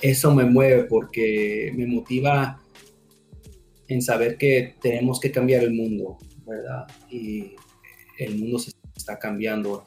eso 0.01 0.33
me 0.33 0.45
mueve 0.45 0.85
porque 0.85 1.71
me 1.75 1.85
motiva 1.85 2.59
en 3.87 4.01
saber 4.01 4.39
que 4.39 4.77
tenemos 4.81 5.19
que 5.19 5.31
cambiar 5.31 5.61
el 5.61 5.75
mundo, 5.75 6.17
¿verdad? 6.43 6.87
Y 7.11 7.51
el 8.17 8.35
mundo 8.39 8.57
se 8.57 8.71
está 8.95 9.19
cambiando 9.19 9.85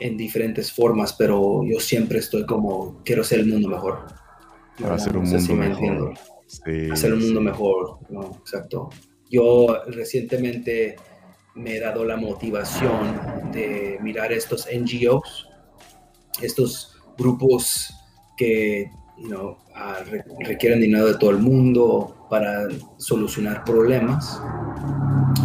en 0.00 0.16
diferentes 0.16 0.72
formas, 0.72 1.12
pero 1.12 1.62
yo 1.64 1.78
siempre 1.78 2.18
estoy 2.18 2.44
como, 2.44 3.04
quiero 3.04 3.22
hacer 3.22 3.38
el 3.38 3.46
mundo 3.46 3.68
mejor. 3.68 4.27
Para 4.80 4.94
hacer 4.94 5.16
un 5.16 5.28
mundo 5.28 5.54
mejor. 5.54 6.14
hacer 6.92 7.12
un 7.12 7.20
mundo 7.20 7.40
mejor, 7.40 7.98
¿no? 8.10 8.36
Exacto. 8.40 8.90
Yo 9.30 9.82
recientemente 9.88 10.96
me 11.54 11.76
he 11.76 11.80
dado 11.80 12.04
la 12.04 12.16
motivación 12.16 13.50
de 13.52 13.98
mirar 14.00 14.32
estos 14.32 14.68
NGOs, 14.72 15.48
estos 16.40 16.96
grupos 17.16 17.92
que 18.36 18.90
requieren 20.40 20.80
dinero 20.80 21.06
de 21.06 21.18
todo 21.18 21.30
el 21.30 21.38
mundo 21.38 22.26
para 22.30 22.68
solucionar 22.98 23.64
problemas. 23.64 24.40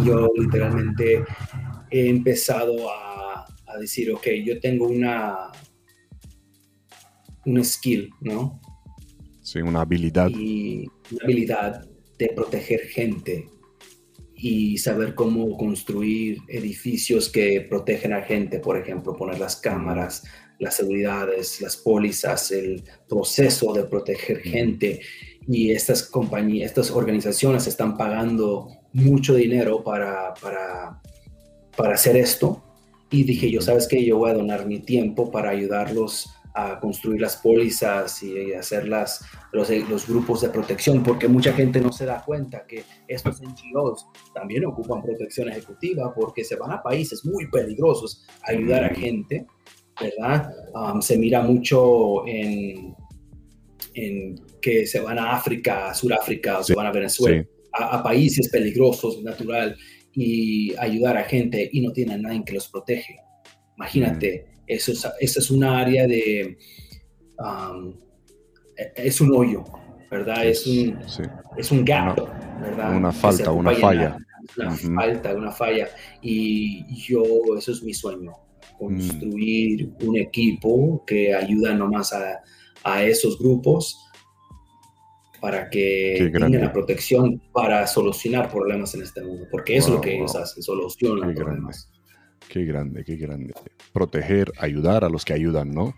Yo 0.04 0.28
literalmente 0.36 1.24
he 1.90 2.08
empezado 2.08 2.88
a, 2.88 3.46
a 3.66 3.78
decir, 3.78 4.12
ok, 4.12 4.26
yo 4.44 4.60
tengo 4.60 4.86
una, 4.86 5.50
un 7.44 7.64
skill, 7.64 8.10
¿no? 8.20 8.60
Sí, 9.44 9.60
una 9.60 9.82
habilidad. 9.82 10.30
Y 10.30 10.90
una 11.12 11.24
habilidad 11.24 11.86
de 12.18 12.28
proteger 12.30 12.80
gente 12.80 13.46
y 14.34 14.78
saber 14.78 15.14
cómo 15.14 15.56
construir 15.58 16.38
edificios 16.48 17.28
que 17.28 17.60
protegen 17.60 18.14
a 18.14 18.22
gente, 18.22 18.58
por 18.58 18.78
ejemplo, 18.78 19.14
poner 19.14 19.38
las 19.38 19.56
cámaras, 19.56 20.24
las 20.58 20.76
seguridades, 20.76 21.60
las 21.60 21.76
pólizas, 21.76 22.52
el 22.52 22.84
proceso 23.06 23.74
de 23.74 23.84
proteger 23.84 24.38
gente. 24.40 25.00
Y 25.46 25.72
estas 25.72 26.04
compañías, 26.04 26.70
estas 26.70 26.90
organizaciones 26.90 27.66
están 27.66 27.98
pagando 27.98 28.68
mucho 28.94 29.34
dinero 29.34 29.84
para, 29.84 30.32
para, 30.40 31.02
para 31.76 31.94
hacer 31.94 32.16
esto. 32.16 32.64
Y 33.10 33.24
dije, 33.24 33.50
yo 33.50 33.60
sabes 33.60 33.86
que 33.86 34.02
yo 34.02 34.16
voy 34.16 34.30
a 34.30 34.34
donar 34.34 34.64
mi 34.64 34.80
tiempo 34.80 35.30
para 35.30 35.50
ayudarlos 35.50 36.30
a 36.54 36.78
construir 36.78 37.20
las 37.20 37.36
pólizas 37.36 38.22
y 38.22 38.52
hacer 38.52 38.86
las, 38.86 39.24
los, 39.52 39.68
los, 39.70 40.06
grupos 40.06 40.40
de 40.40 40.50
protección, 40.50 41.02
porque 41.02 41.26
mucha 41.26 41.52
gente 41.52 41.80
no 41.80 41.92
se 41.92 42.06
da 42.06 42.22
cuenta 42.24 42.64
que 42.64 42.84
estos 43.08 43.42
NGOs 43.42 44.06
también 44.32 44.64
ocupan 44.64 45.02
protección 45.02 45.48
ejecutiva 45.48 46.14
porque 46.14 46.44
se 46.44 46.54
van 46.54 46.70
a 46.70 46.82
países 46.82 47.24
muy 47.24 47.48
peligrosos 47.50 48.24
a 48.46 48.52
ayudar 48.52 48.84
a 48.84 48.94
gente 48.94 49.46
¿verdad? 50.00 50.50
Um, 50.74 51.00
se 51.00 51.16
mira 51.18 51.42
mucho 51.42 52.26
en, 52.26 52.94
en, 53.94 54.36
que 54.60 54.86
se 54.86 55.00
van 55.00 55.18
a 55.18 55.32
África, 55.32 55.90
a 55.90 55.94
Sudáfrica, 55.94 56.58
o 56.58 56.64
se 56.64 56.74
van 56.74 56.86
a 56.86 56.92
Venezuela, 56.92 57.44
a, 57.72 58.02
países 58.02 58.48
peligrosos, 58.48 59.22
natural, 59.22 59.76
y 60.12 60.74
ayudar 60.76 61.16
a 61.16 61.24
gente 61.24 61.68
y 61.72 61.80
no 61.80 61.92
tienen 61.92 62.20
a 62.20 62.28
nadie 62.28 62.44
que 62.44 62.54
los 62.54 62.68
protege. 62.68 63.18
Imagínate, 63.76 64.46
mm. 64.46 64.53
Eso 64.66 64.92
es, 64.92 65.06
esa 65.20 65.40
es 65.40 65.50
una 65.50 65.78
área 65.78 66.06
de... 66.06 66.58
Um, 67.38 67.94
e, 68.76 68.92
es 68.96 69.20
un 69.20 69.34
hoyo, 69.34 69.64
¿verdad? 70.10 70.46
Es 70.46 70.66
un, 70.66 70.98
es 71.56 71.70
un 71.70 71.84
gap, 71.84 72.18
una, 72.18 72.60
¿verdad? 72.60 72.96
Una 72.96 73.12
falta, 73.12 73.50
una 73.50 73.72
falla. 73.72 74.16
Una 74.58 74.76
falta, 74.76 75.34
una 75.34 75.52
falla. 75.52 75.88
Y 76.22 76.84
yo, 76.96 77.22
eso 77.56 77.72
es 77.72 77.82
mi 77.82 77.94
sueño, 77.94 78.32
construir 78.78 79.92
un 80.02 80.16
equipo 80.16 81.04
que 81.06 81.34
ayuda 81.34 81.74
nomás 81.74 82.12
a, 82.12 82.42
a 82.84 83.02
esos 83.02 83.38
grupos 83.38 84.00
para 85.40 85.68
que 85.68 86.30
tengan 86.32 86.58
la 86.58 86.72
protección 86.72 87.38
para 87.52 87.86
solucionar 87.86 88.50
problemas 88.50 88.94
en 88.94 89.02
este 89.02 89.22
mundo, 89.22 89.46
porque 89.50 89.76
eso 89.76 89.88
es 89.88 89.94
lo 89.96 90.00
que 90.00 90.16
ellos 90.16 90.34
hacen, 90.34 90.62
solucionan 90.62 91.34
problemas. 91.34 91.90
Qué 92.48 92.64
grande, 92.64 93.04
qué 93.04 93.16
grande. 93.16 93.54
Proteger, 93.92 94.52
ayudar 94.58 95.04
a 95.04 95.08
los 95.08 95.24
que 95.24 95.32
ayudan, 95.32 95.70
¿no? 95.72 95.94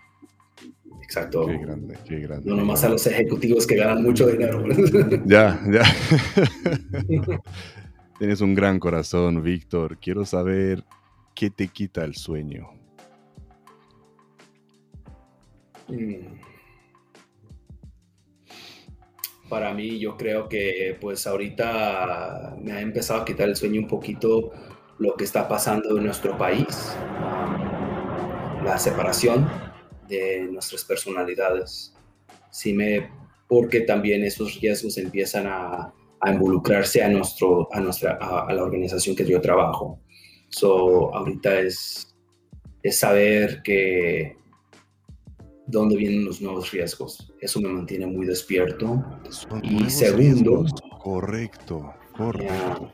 Exacto. 1.03 1.47
Qué 1.47 1.59
grande, 1.59 1.97
qué 2.07 2.21
grande. 2.21 2.51
No 2.51 2.57
nomás 2.57 2.83
a 2.85 2.89
los 2.89 3.07
ejecutivos 3.07 3.67
que 3.67 3.77
ganan 3.77 4.03
mucho 4.03 4.27
dinero. 4.27 4.65
ya, 5.27 5.61
ya. 5.71 5.83
Tienes 8.19 8.41
un 8.41 8.55
gran 8.55 8.79
corazón, 8.79 9.43
Víctor. 9.43 9.99
Quiero 9.99 10.25
saber 10.25 10.83
¿qué 11.37 11.51
te 11.51 11.69
quita 11.69 12.03
el 12.03 12.17
sueño? 12.17 12.71
Mm. 15.89 16.47
Para 19.49 19.73
mí, 19.75 20.01
yo 20.01 20.17
creo 20.17 20.49
que 20.49 20.99
pues 21.01 21.25
ahorita 21.27 22.57
me 22.61 22.73
ha 22.73 22.81
empezado 22.81 23.21
a 23.21 23.25
quitar 23.25 23.49
el 23.49 23.55
sueño 23.55 23.81
un 23.81 23.87
poquito 23.87 24.51
lo 24.99 25.15
que 25.15 25.25
está 25.25 25.49
pasando 25.49 25.97
en 25.97 26.05
nuestro 26.05 26.37
país, 26.37 26.67
la 28.65 28.79
separación 28.79 29.49
de 30.09 30.49
nuestras 30.51 30.85
personalidades. 30.85 31.95
Sí 32.51 32.73
me, 32.73 33.11
porque 33.49 33.83
también 33.83 34.25
esos 34.25 34.61
riesgos 34.61 34.99
empiezan 34.99 35.47
a, 35.47 35.93
involucrarse 36.27 37.05
a, 37.05 37.09
nuestro, 37.09 37.69
a, 37.73 37.79
nuestra, 37.79 38.19
a 38.21 38.53
la 38.53 38.63
organización 38.65 39.15
que 39.15 39.25
yo 39.25 39.41
trabajo. 39.41 40.01
So, 40.49 41.15
ahorita 41.15 41.61
es, 41.61 42.17
es 42.83 42.99
saber 42.99 43.63
que 43.63 44.37
dónde 45.67 45.97
vienen 45.97 46.25
los 46.25 46.41
nuevos 46.41 46.71
riesgos. 46.71 47.33
Eso 47.41 47.61
me 47.61 47.69
mantiene 47.69 48.07
muy 48.07 48.27
despierto. 48.27 49.05
y 49.63 49.91
segundo, 49.91 50.65
correcto, 51.03 51.93
correcto. 52.17 52.93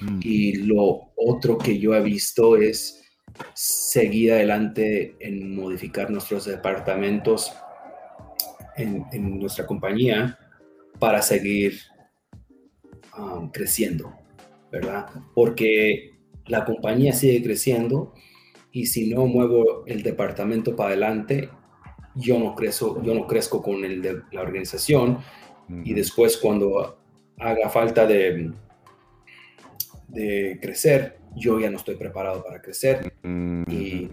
Mm. 0.00 0.20
Y 0.22 0.52
lo 0.64 1.12
otro 1.16 1.58
que 1.58 1.78
yo 1.78 1.94
he 1.94 2.02
visto 2.02 2.56
es 2.56 3.04
seguir 3.54 4.32
adelante 4.32 5.16
en 5.20 5.54
modificar 5.54 6.10
nuestros 6.10 6.44
departamentos 6.44 7.52
en, 8.76 9.04
en 9.12 9.38
nuestra 9.38 9.66
compañía 9.66 10.38
para 10.98 11.22
seguir 11.22 11.78
um, 13.18 13.50
creciendo, 13.50 14.12
¿verdad? 14.70 15.06
Porque 15.34 16.18
la 16.46 16.64
compañía 16.64 17.12
sigue 17.12 17.42
creciendo 17.42 18.14
y 18.72 18.86
si 18.86 19.12
no 19.12 19.26
muevo 19.26 19.84
el 19.86 20.02
departamento 20.02 20.76
para 20.76 20.90
adelante, 20.90 21.50
yo 22.14 22.38
no 22.38 22.54
crezco, 22.54 23.02
yo 23.02 23.14
no 23.14 23.26
crezco 23.26 23.62
con 23.62 23.84
el 23.84 24.02
de 24.02 24.22
la 24.32 24.42
organización 24.42 25.18
y 25.84 25.94
después 25.94 26.36
cuando 26.36 26.99
haga 27.40 27.68
falta 27.68 28.06
de, 28.06 28.52
de 30.08 30.58
crecer, 30.60 31.18
yo 31.36 31.58
ya 31.58 31.70
no 31.70 31.78
estoy 31.78 31.96
preparado 31.96 32.44
para 32.44 32.60
crecer 32.60 33.12
y 33.24 34.08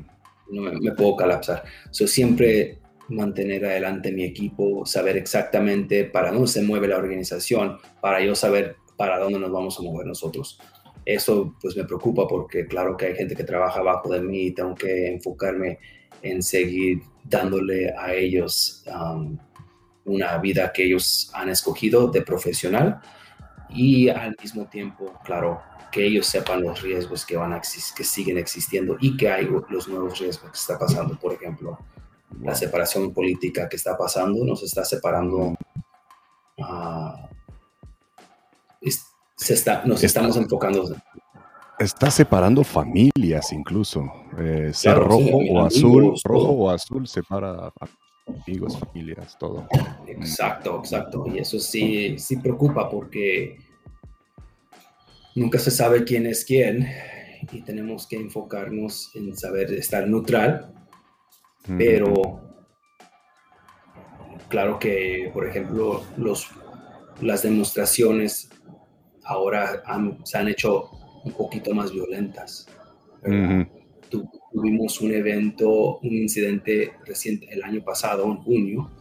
no 0.50 0.72
me, 0.72 0.92
puedo 0.94 1.16
colapsar. 1.16 1.64
So, 1.92 2.08
siempre 2.08 2.80
mantener 3.10 3.66
adelante 3.66 4.12
mi 4.12 4.24
equipo, 4.24 4.86
saber 4.86 5.18
exactamente 5.18 6.06
para 6.06 6.32
dónde 6.32 6.48
se 6.48 6.62
mueve 6.62 6.88
la 6.88 6.98
organización, 6.98 7.78
para 8.02 8.22
yo 8.22 8.36
saber 8.36 8.76
para 8.98 9.20
dónde 9.20 9.40
nos 9.40 9.52
vamos 9.52 9.80
a 9.80 9.84
mover 9.84 10.08
nosotros. 10.08 10.60
Eso 11.06 11.56
pues 11.62 11.78
me 11.78 11.86
preocupa 11.86 12.28
porque 12.28 12.68
claro 12.68 12.98
que 12.98 13.08
hay 13.08 13.16
gente 13.16 13.36
que 13.36 13.44
trabaja 13.44 13.80
abajo 13.80 14.12
de 14.12 14.22
mí 14.22 14.48
y 14.48 14.52
tengo 14.52 14.76
que 14.76 15.08
enfocarme 15.08 15.80
en 16.22 16.44
seguir 16.44 17.02
dándole 17.24 17.94
a 17.98 18.14
ellos 18.14 18.84
um, 18.88 19.38
una 20.04 20.38
vida 20.40 20.72
que 20.74 20.84
ellos 20.84 21.32
han 21.34 21.50
escogido 21.50 22.08
de 22.08 22.22
profesional 22.24 23.00
y 23.70 24.10
al 24.10 24.36
mismo 24.42 24.66
tiempo, 24.66 25.14
claro, 25.24 25.62
que 25.92 26.06
ellos 26.06 26.28
sepan 26.28 26.62
los 26.62 26.82
riesgos 26.82 27.26
que, 27.26 27.38
van 27.38 27.54
a 27.54 27.62
que 27.62 28.04
siguen 28.04 28.38
existiendo 28.38 28.98
y 29.00 29.16
que 29.18 29.30
hay 29.30 29.50
los 29.70 29.88
nuevos 29.88 30.20
riesgos 30.20 30.52
que 30.52 30.58
está 30.58 30.78
pasando. 30.78 31.18
Por 31.20 31.34
ejemplo, 31.34 31.78
la 32.42 32.56
separación 32.56 33.14
política 33.14 33.68
que 33.70 33.78
está 33.78 33.98
pasando 33.98 34.44
nos 34.46 34.64
está 34.64 34.84
separando. 34.84 35.56
Uh, 36.58 37.28
se 39.36 39.54
está, 39.54 39.84
nos 39.86 40.04
estamos 40.04 40.36
enfocando. 40.36 40.96
Está 41.78 42.10
separando 42.10 42.64
familias 42.64 43.52
incluso. 43.54 44.04
Eh, 44.40 44.72
ser 44.74 44.98
rojo 44.98 45.38
o 45.52 45.64
azul, 45.64 46.16
rojo 46.24 46.52
o 46.52 46.70
azul 46.72 47.08
separa 47.08 47.72
amigos, 48.28 48.80
familias, 48.80 49.38
todo. 49.38 49.68
Exacto, 50.08 50.80
exacto. 50.80 51.26
Y 51.34 51.40
eso 51.40 51.60
sí, 51.60 52.18
sí 52.20 52.38
preocupa 52.38 52.90
porque 52.90 53.58
nunca 55.36 55.60
se 55.60 55.72
sabe 55.72 56.04
quién 56.04 56.26
es 56.26 56.44
quién 56.44 56.88
y 57.52 57.62
tenemos 57.62 58.08
que 58.08 58.18
enfocarnos 58.18 59.12
en 59.16 59.36
saber 59.38 59.72
estar 59.74 60.08
neutral, 60.08 60.74
pero 61.78 62.42
claro 64.48 64.80
que, 64.80 65.30
por 65.34 65.48
ejemplo, 65.48 66.04
los, 66.18 66.50
las 67.22 67.44
demostraciones 67.44 68.50
ahora 69.24 69.84
se 70.24 70.38
han 70.38 70.48
hecho 70.48 70.90
un 71.24 71.34
poquito 71.34 71.74
más 71.74 71.92
violentas. 71.92 72.68
Tuvimos 74.52 75.02
un 75.02 75.14
evento, 75.14 75.98
un 76.00 76.14
incidente 76.14 76.94
reciente 77.06 77.48
el 77.52 77.64
año 77.64 77.84
pasado, 77.84 78.26
en 78.26 78.38
junio. 78.38 78.92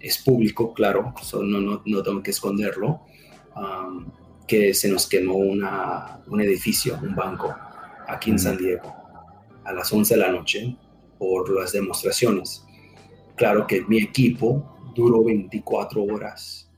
es 0.00 0.18
público, 0.18 0.72
claro, 0.72 1.14
no, 1.34 1.60
no, 1.60 1.82
no, 1.84 2.02
tengo 2.02 2.22
que 2.22 2.30
esconderlo 2.30 3.02
que 4.46 4.72
se 4.72 4.88
nos 4.88 5.06
quemó 5.06 5.36
una, 5.36 6.22
un 6.26 6.40
edificio, 6.40 6.98
un 7.02 7.14
banco, 7.14 7.54
aquí 8.08 8.30
en 8.30 8.38
San 8.38 8.56
Diego, 8.56 8.94
a 9.64 9.72
las 9.72 9.92
11 9.92 10.14
de 10.14 10.20
la 10.20 10.32
noche, 10.32 10.76
por 11.18 11.50
las 11.50 11.72
demostraciones. 11.72 12.64
Claro 13.36 13.66
que 13.66 13.82
mi 13.82 13.98
equipo 13.98 14.92
duró 14.94 15.22
24 15.22 16.02
horas 16.02 16.70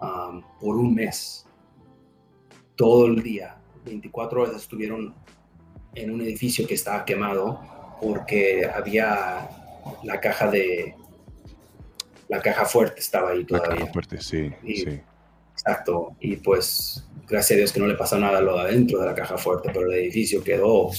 um, 0.00 0.42
por 0.58 0.76
un 0.76 0.94
mes, 0.94 1.46
todo 2.76 3.06
el 3.06 3.22
día. 3.22 3.58
24 3.84 4.42
horas 4.42 4.56
estuvieron 4.56 5.14
en 5.94 6.10
un 6.10 6.20
edificio 6.20 6.66
que 6.66 6.74
estaba 6.74 7.04
quemado 7.04 7.60
porque 8.00 8.66
había 8.66 9.48
la 10.02 10.20
caja 10.20 10.50
de 10.50 10.94
la 12.28 12.40
caja 12.40 12.64
fuerte 12.64 13.00
estaba 13.00 13.30
ahí 13.30 13.44
todavía. 13.44 13.70
La 13.70 13.80
caja 13.80 13.92
fuerte, 13.92 14.20
sí, 14.20 14.50
sí. 14.64 15.00
Exacto. 15.52 16.16
Y 16.18 16.36
pues, 16.36 17.06
gracias 17.28 17.56
a 17.56 17.58
Dios 17.58 17.72
que 17.72 17.80
no 17.80 17.86
le 17.86 17.94
pasó 17.94 18.18
nada 18.18 18.38
a 18.38 18.40
lo 18.40 18.54
de 18.56 18.62
adentro 18.62 18.98
de 19.00 19.06
la 19.06 19.14
caja 19.14 19.36
fuerte, 19.36 19.70
pero 19.72 19.86
el 19.86 19.98
edificio 19.98 20.42
quedó 20.42 20.90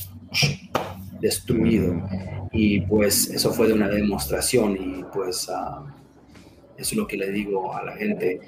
destruido. 1.19 2.07
Y 2.51 2.81
pues 2.81 3.29
eso 3.29 3.51
fue 3.51 3.67
de 3.67 3.73
una 3.73 3.89
demostración 3.89 4.77
y 4.77 5.03
pues 5.11 5.49
uh, 5.49 5.87
eso 6.77 6.91
es 6.91 6.93
lo 6.93 7.07
que 7.07 7.17
le 7.17 7.31
digo 7.31 7.75
a 7.75 7.83
la 7.83 7.95
gente. 7.95 8.39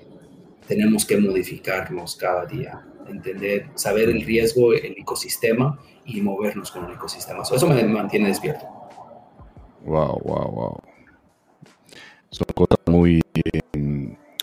Tenemos 0.67 1.05
que 1.05 1.17
modificarnos 1.17 2.15
cada 2.15 2.45
día, 2.45 2.85
entender, 3.07 3.69
saber 3.73 4.09
el 4.09 4.23
riesgo, 4.23 4.73
el 4.73 4.95
ecosistema 4.97 5.80
y 6.06 6.22
movernos 6.22 6.72
con 6.72 6.86
el 6.86 6.94
ecosistema. 6.94 7.44
Eso 7.44 7.68
me 7.68 7.84
mantiene 7.84 8.27
despierto. 8.27 8.65
Wow, 9.86 10.19
wow, 10.23 10.52
wow. 10.52 10.80
Son 12.30 12.48
cosas 12.53 12.80
muy 12.88 13.22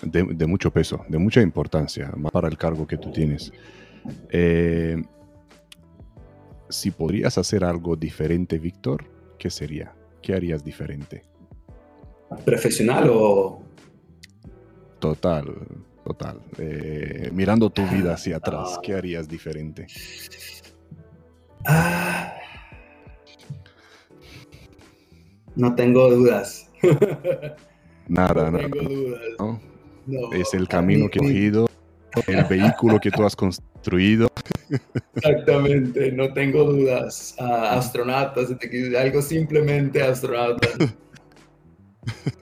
de, 0.03 0.47
mucho 0.47 0.71
peso, 0.71 1.05
de 1.09 1.19
mucha 1.19 1.41
importancia, 1.41 2.13
más 2.17 2.33
para 2.33 2.49
el 2.49 2.57
cargo 2.57 2.87
que 2.87 2.97
tú 2.97 3.11
tienes. 3.11 3.53
Eh, 4.31 5.03
si 6.69 6.91
podrías 6.91 7.39
hacer 7.39 7.65
algo 7.65 7.97
diferente, 7.97 8.59
Víctor, 8.59 9.05
¿qué 9.39 9.51
sería? 9.51 9.95
¿Qué 10.21 10.35
harías 10.35 10.65
diferente? 10.65 11.25
¿Profesional 12.45 13.11
o...? 13.13 13.63
Total, 14.99 15.53
total. 16.05 16.41
Eh, 16.59 17.31
mirando 17.33 17.71
tu 17.71 17.83
vida 17.89 18.15
hacia 18.15 18.37
atrás, 18.37 18.79
¿qué 18.83 18.95
harías 18.95 19.29
diferente? 19.29 19.87
Ah, 21.67 22.35
no 25.55 25.75
tengo 25.75 26.11
dudas. 26.11 26.71
Nada, 28.09 28.51
no 28.51 28.59
Tengo 28.59 28.81
dudas 28.81 29.73
es 30.33 30.55
el 30.55 30.69
camino 30.69 31.09
que 31.09 31.21
has 31.21 31.31
ido, 31.31 31.69
el 32.27 32.45
vehículo 32.51 32.99
que 33.01 33.11
tú 33.11 33.25
has 33.25 33.37
construido. 33.37 34.29
Exactamente, 35.15 36.13
no 36.13 36.33
tengo 36.33 36.65
dudas. 36.65 37.35
Uh, 37.39 37.45
astronautas, 37.45 38.49
algo 38.99 39.23
simplemente 39.23 40.03
astronauta. 40.03 40.69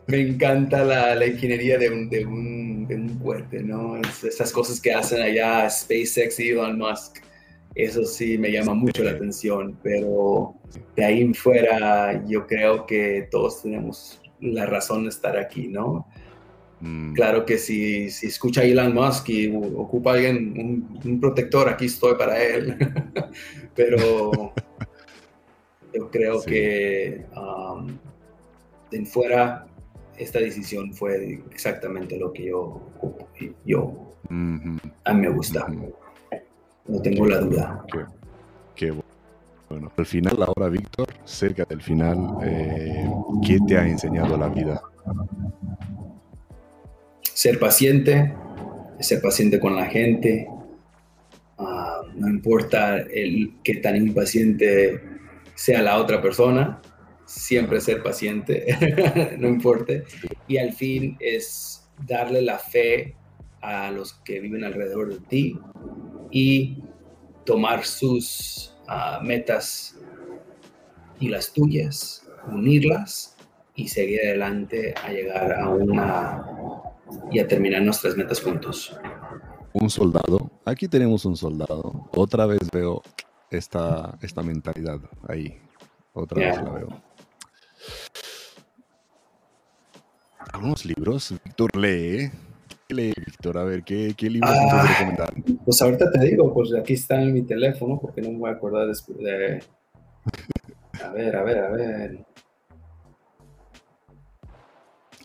Me 0.06 0.20
encanta 0.20 0.84
la, 0.84 1.14
la 1.14 1.26
ingeniería 1.26 1.76
de 1.78 1.90
un, 1.90 2.09
de, 2.09 2.24
un, 2.24 2.86
de 2.86 2.94
un 2.94 3.18
cohete, 3.18 3.62
¿no? 3.62 3.97
esas 3.97 4.51
cosas 4.52 4.80
que 4.80 4.92
hacen 4.92 5.20
allá 5.20 5.68
SpaceX 5.68 6.40
y 6.40 6.51
Elon 6.51 6.78
Musk. 6.78 7.18
Eso 7.74 8.05
sí 8.05 8.36
me 8.36 8.51
llama 8.51 8.74
mucho 8.74 9.05
la 9.05 9.12
atención, 9.12 9.78
pero 9.82 10.55
de 10.97 11.05
ahí 11.05 11.20
en 11.20 11.34
fuera 11.34 12.24
yo 12.26 12.47
creo 12.47 12.84
que 12.86 13.28
todos 13.30 13.62
tenemos 13.62 14.20
la 14.40 14.66
razón 14.66 15.05
de 15.05 15.10
estar 15.10 15.36
aquí, 15.36 15.68
¿no? 15.68 16.06
Mm. 16.80 17.12
Claro 17.12 17.44
que 17.44 17.59
si, 17.59 18.10
si 18.10 18.26
escucha 18.26 18.64
Elon 18.64 18.94
Musk 18.94 19.28
y 19.28 19.55
ocupa 19.55 20.14
alguien, 20.14 20.88
un, 21.05 21.20
protector, 21.20 21.68
aquí 21.68 21.86
estoy 21.86 22.14
para 22.16 22.42
él. 22.42 22.76
Pero 23.76 24.52
yo 25.94 26.10
creo 26.10 26.42
que 26.42 27.24
um, 27.36 27.86
en 28.90 29.06
fuera 29.06 29.66
esta 30.16 30.38
decisión 30.38 30.92
fue 30.92 31.40
exactamente 31.51 32.18
lo 32.18 32.32
que 32.32 32.47
yo 32.47 32.80
yo 33.64 34.10
a 34.30 35.14
mí 35.14 35.20
me 35.20 35.28
gusta. 35.28 35.66
No 36.86 37.01
tengo 37.02 37.27
la 37.27 37.40
duda. 37.40 37.85
Qué, 38.74 38.93
bueno. 39.69 39.93
Al 39.97 40.07
final, 40.07 40.43
ahora, 40.43 40.69
Víctor, 40.69 41.09
cerca 41.24 41.65
del 41.65 41.81
final, 41.81 42.39
eh, 42.43 43.09
¿qué 43.47 43.59
te 43.66 43.77
ha 43.77 43.86
enseñado 43.86 44.36
la 44.36 44.48
vida? 44.48 44.82
ser 47.40 47.59
paciente, 47.59 48.35
ser 48.98 49.23
paciente 49.23 49.59
con 49.59 49.74
la 49.74 49.86
gente, 49.86 50.47
ah, 51.57 52.02
no 52.15 52.28
importa 52.28 52.98
el 52.98 53.55
que 53.65 53.77
tan 53.77 53.97
impaciente 53.97 55.02
sea 55.55 55.81
la 55.81 55.97
otra 55.97 56.20
persona, 56.20 56.82
siempre 57.24 57.81
ser 57.81 58.02
paciente, 58.02 59.36
no 59.39 59.48
importa. 59.48 59.94
Y 60.48 60.59
al 60.59 60.74
fin 60.74 61.16
es 61.19 61.89
darle 62.07 62.43
la 62.43 62.59
fe 62.59 63.16
a 63.62 63.90
los 63.90 64.12
que 64.23 64.40
viven 64.40 64.62
alrededor 64.62 65.09
de 65.09 65.20
ti 65.27 65.59
y 66.31 66.82
tomar 67.44 67.85
sus 67.85 68.77
ah, 68.89 69.20
metas 69.23 69.97
y 71.19 71.28
las 71.28 71.52
tuyas, 71.52 72.27
unirlas 72.51 73.36
y 73.74 73.89
seguir 73.89 74.20
adelante 74.24 74.94
a 75.02 75.11
llegar 75.11 75.52
a 75.52 75.69
una 75.69 76.44
y 77.31 77.39
a 77.39 77.47
terminar 77.47 77.82
nuestras 77.82 78.16
metas 78.16 78.40
juntos. 78.40 78.97
Un 79.73 79.90
soldado, 79.90 80.51
aquí 80.65 80.89
tenemos 80.89 81.24
un 81.24 81.36
soldado. 81.36 82.09
Otra 82.12 82.47
vez 82.47 82.61
veo 82.73 83.02
esta, 83.51 84.19
esta 84.23 84.43
mentalidad 84.43 84.98
ahí. 85.28 85.59
Otra 86.12 86.39
vez 86.39 86.57
la 86.57 86.70
veo. 86.70 86.89
Algunos 90.52 90.85
libros, 90.85 91.35
Víctor 91.44 91.77
lee. 91.77 92.31
¿Qué 92.90 92.94
lee, 92.94 93.12
Víctor? 93.24 93.56
A 93.56 93.62
ver, 93.62 93.84
¿qué, 93.84 94.14
qué 94.16 94.28
libros 94.28 94.50
ah, 94.52 94.68
puedes 94.68 94.98
recomendar? 94.98 95.34
Pues 95.64 95.80
ahorita 95.80 96.10
te 96.10 96.18
digo, 96.26 96.52
pues 96.52 96.74
aquí 96.74 96.94
está 96.94 97.22
en 97.22 97.32
mi 97.32 97.42
teléfono, 97.42 98.00
porque 98.00 98.20
no 98.20 98.32
me 98.32 98.38
voy 98.38 98.50
a 98.50 98.54
acordar 98.54 98.88
después 98.88 99.16
de... 99.18 99.62
A 101.00 101.12
ver, 101.12 101.36
a 101.36 101.42
ver, 101.44 101.58
a 101.58 101.70
ver 101.70 102.26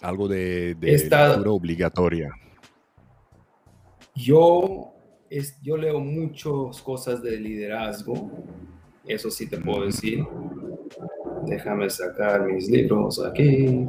algo 0.01 0.27
de, 0.27 0.77
lectura 0.79 1.41
obligatoria. 1.51 2.29
Yo, 4.13 4.93
es, 5.27 5.59
yo 5.63 5.75
leo 5.75 5.99
muchas 5.99 6.79
cosas 6.83 7.23
de 7.23 7.39
liderazgo, 7.39 8.29
eso 9.07 9.31
sí 9.31 9.49
te 9.49 9.57
puedo 9.57 9.87
decir. 9.87 10.23
Déjame 11.47 11.89
sacar 11.89 12.45
mis 12.45 12.69
libros 12.69 13.19
aquí. 13.25 13.87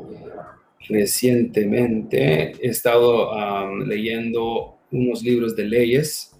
Recientemente 0.88 2.52
he 2.52 2.68
estado 2.68 3.76
leyendo 3.84 4.78
unos 4.90 5.22
libros 5.22 5.56
de 5.56 5.64
leyes 5.64 6.36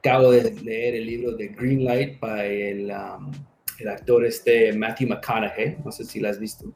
acabo 0.00 0.30
de 0.30 0.54
leer 0.62 0.94
el 0.94 1.06
libro 1.06 1.32
de 1.32 1.48
Greenlight 1.48 2.20
by 2.20 2.62
el, 2.62 2.90
um, 2.90 3.30
el 3.78 3.88
actor 3.88 4.24
este 4.24 4.72
Matthew 4.72 5.08
McConaughey. 5.08 5.76
No 5.84 5.92
sé 5.92 6.04
si 6.04 6.20
lo 6.20 6.28
has 6.28 6.38
visto. 6.38 6.72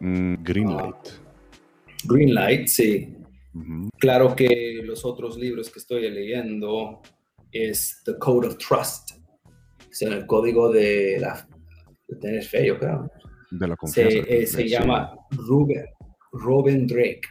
Mm, 0.00 0.42
Greenlight. 0.42 1.08
Greenlight, 2.04 2.66
sí. 2.68 3.14
Claro 3.98 4.36
que 4.36 4.80
los 4.84 5.04
otros 5.04 5.36
libros 5.36 5.70
que 5.70 5.80
estoy 5.80 6.08
leyendo 6.10 7.00
es 7.50 8.02
The 8.04 8.16
Code 8.18 8.48
of 8.48 8.58
Trust, 8.58 9.12
es 9.90 10.02
el 10.02 10.26
código 10.26 10.70
de, 10.70 11.18
la, 11.18 11.48
de 12.06 12.16
tener 12.18 12.44
fe, 12.44 12.66
yo 12.66 12.78
creo. 12.78 13.10
De 13.50 13.66
la 13.66 13.76
confianza. 13.76 14.24
Se, 14.24 14.42
eh, 14.42 14.46
se 14.46 14.68
llama 14.68 15.14
Ruben, 15.30 15.84
Robin 16.32 16.86
Drake. 16.86 17.22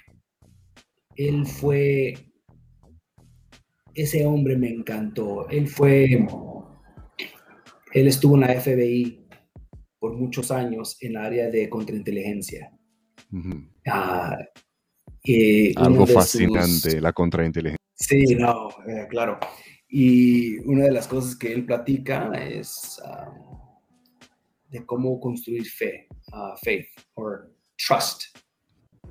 Él 1.15 1.45
fue, 1.45 2.13
ese 3.93 4.25
hombre 4.25 4.57
me 4.57 4.69
encantó. 4.69 5.47
Él 5.49 5.67
fue, 5.67 6.25
él 7.93 8.07
estuvo 8.07 8.35
en 8.35 8.41
la 8.41 8.59
FBI 8.59 9.27
por 9.99 10.15
muchos 10.15 10.51
años 10.51 10.97
en 11.01 11.11
el 11.11 11.17
área 11.17 11.49
de 11.49 11.69
contrainteligencia. 11.69 12.71
Ah, 13.87 14.37
Algo 15.75 16.05
fascinante, 16.05 17.01
la 17.01 17.13
contrainteligencia. 17.13 17.77
Sí, 17.93 18.35
no, 18.35 18.69
eh, 18.87 19.07
claro. 19.09 19.39
Y 19.89 20.57
una 20.59 20.83
de 20.83 20.91
las 20.91 21.07
cosas 21.07 21.35
que 21.35 21.51
él 21.51 21.65
platica 21.65 22.31
es 22.33 23.01
ah, 23.05 23.33
de 24.69 24.85
cómo 24.85 25.19
construir 25.19 25.65
fe, 25.65 26.06
uh, 26.33 26.55
faith, 26.63 26.87
or 27.15 27.49
trust. 27.77 28.37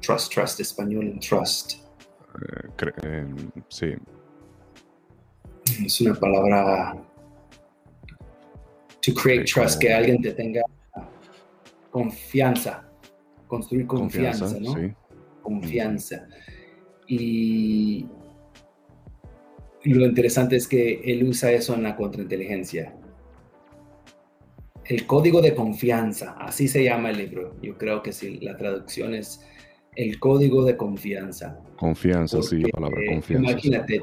Trust, 0.01 0.33
trust, 0.33 0.61
español, 0.61 1.19
trust. 1.21 1.87
Eh, 3.03 3.27
sí. 3.69 3.95
Es 5.85 6.01
una 6.01 6.15
palabra. 6.15 6.95
To 9.01 9.15
create 9.15 9.45
trust, 9.45 9.81
que 9.81 9.93
alguien 9.93 10.21
te 10.21 10.33
tenga 10.33 10.63
confianza. 11.91 12.89
Construir 13.47 13.87
confianza, 13.87 14.59
¿no? 14.61 14.75
Sí. 14.75 14.93
Confianza. 15.43 16.27
Y 17.07 18.07
lo 19.85 20.05
interesante 20.05 20.57
es 20.57 20.67
que 20.67 21.01
él 21.05 21.23
usa 21.23 21.53
eso 21.53 21.75
en 21.75 21.85
la 21.85 21.97
contrainteligencia. 21.97 22.95
El 24.89 25.07
código 25.07 25.41
de 25.41 25.55
confianza, 25.55 26.37
así 26.39 26.69
se 26.69 26.85
llama 26.85 27.11
el 27.11 27.19
libro. 27.19 27.57
Yo 27.61 27.77
creo 27.77 28.03
que 28.03 28.13
sí, 28.13 28.39
la 28.41 28.57
traducción 28.57 29.15
es 29.15 29.45
el 29.97 30.21
código 30.21 30.65
de 30.65 30.77
confianza. 30.77 31.59
Confianza, 31.77 32.43
sí, 32.43 32.61
la 32.61 32.69
palabra 32.69 33.01
confianza. 33.09 33.51
Imagínate, 33.51 34.01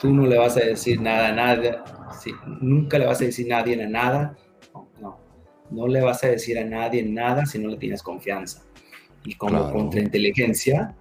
tú 0.00 0.12
no 0.12 0.26
le 0.26 0.38
vas 0.38 0.56
a 0.56 0.60
decir 0.60 1.00
nada 1.00 1.28
a 1.28 1.32
nada, 1.32 1.84
nunca 2.60 2.98
le 2.98 3.06
vas 3.06 3.20
a 3.20 3.24
decir 3.24 3.52
a 3.52 3.58
nadie 3.58 3.82
a 3.82 3.88
nada, 3.88 4.36
no, 5.00 5.18
no 5.70 5.88
le 5.88 6.00
vas 6.00 6.24
a 6.24 6.28
decir 6.28 6.58
a 6.58 6.64
nadie 6.64 7.02
nada 7.02 7.44
si 7.44 7.58
no 7.58 7.68
le 7.68 7.76
tienes 7.76 8.02
confianza. 8.02 8.62
Y 9.24 9.34
como 9.34 9.72
contrainteligencia, 9.72 10.94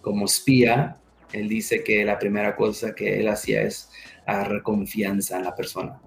como 0.00 0.26
espía, 0.26 0.96
él 1.32 1.48
dice 1.48 1.82
que 1.82 2.04
la 2.04 2.18
primera 2.18 2.54
cosa 2.56 2.94
que 2.94 3.20
él 3.20 3.28
hacía 3.28 3.62
es 3.62 3.90
agarrar 4.26 4.62
confianza 4.62 5.38
en 5.38 5.44
la 5.44 5.54
persona. 5.54 6.00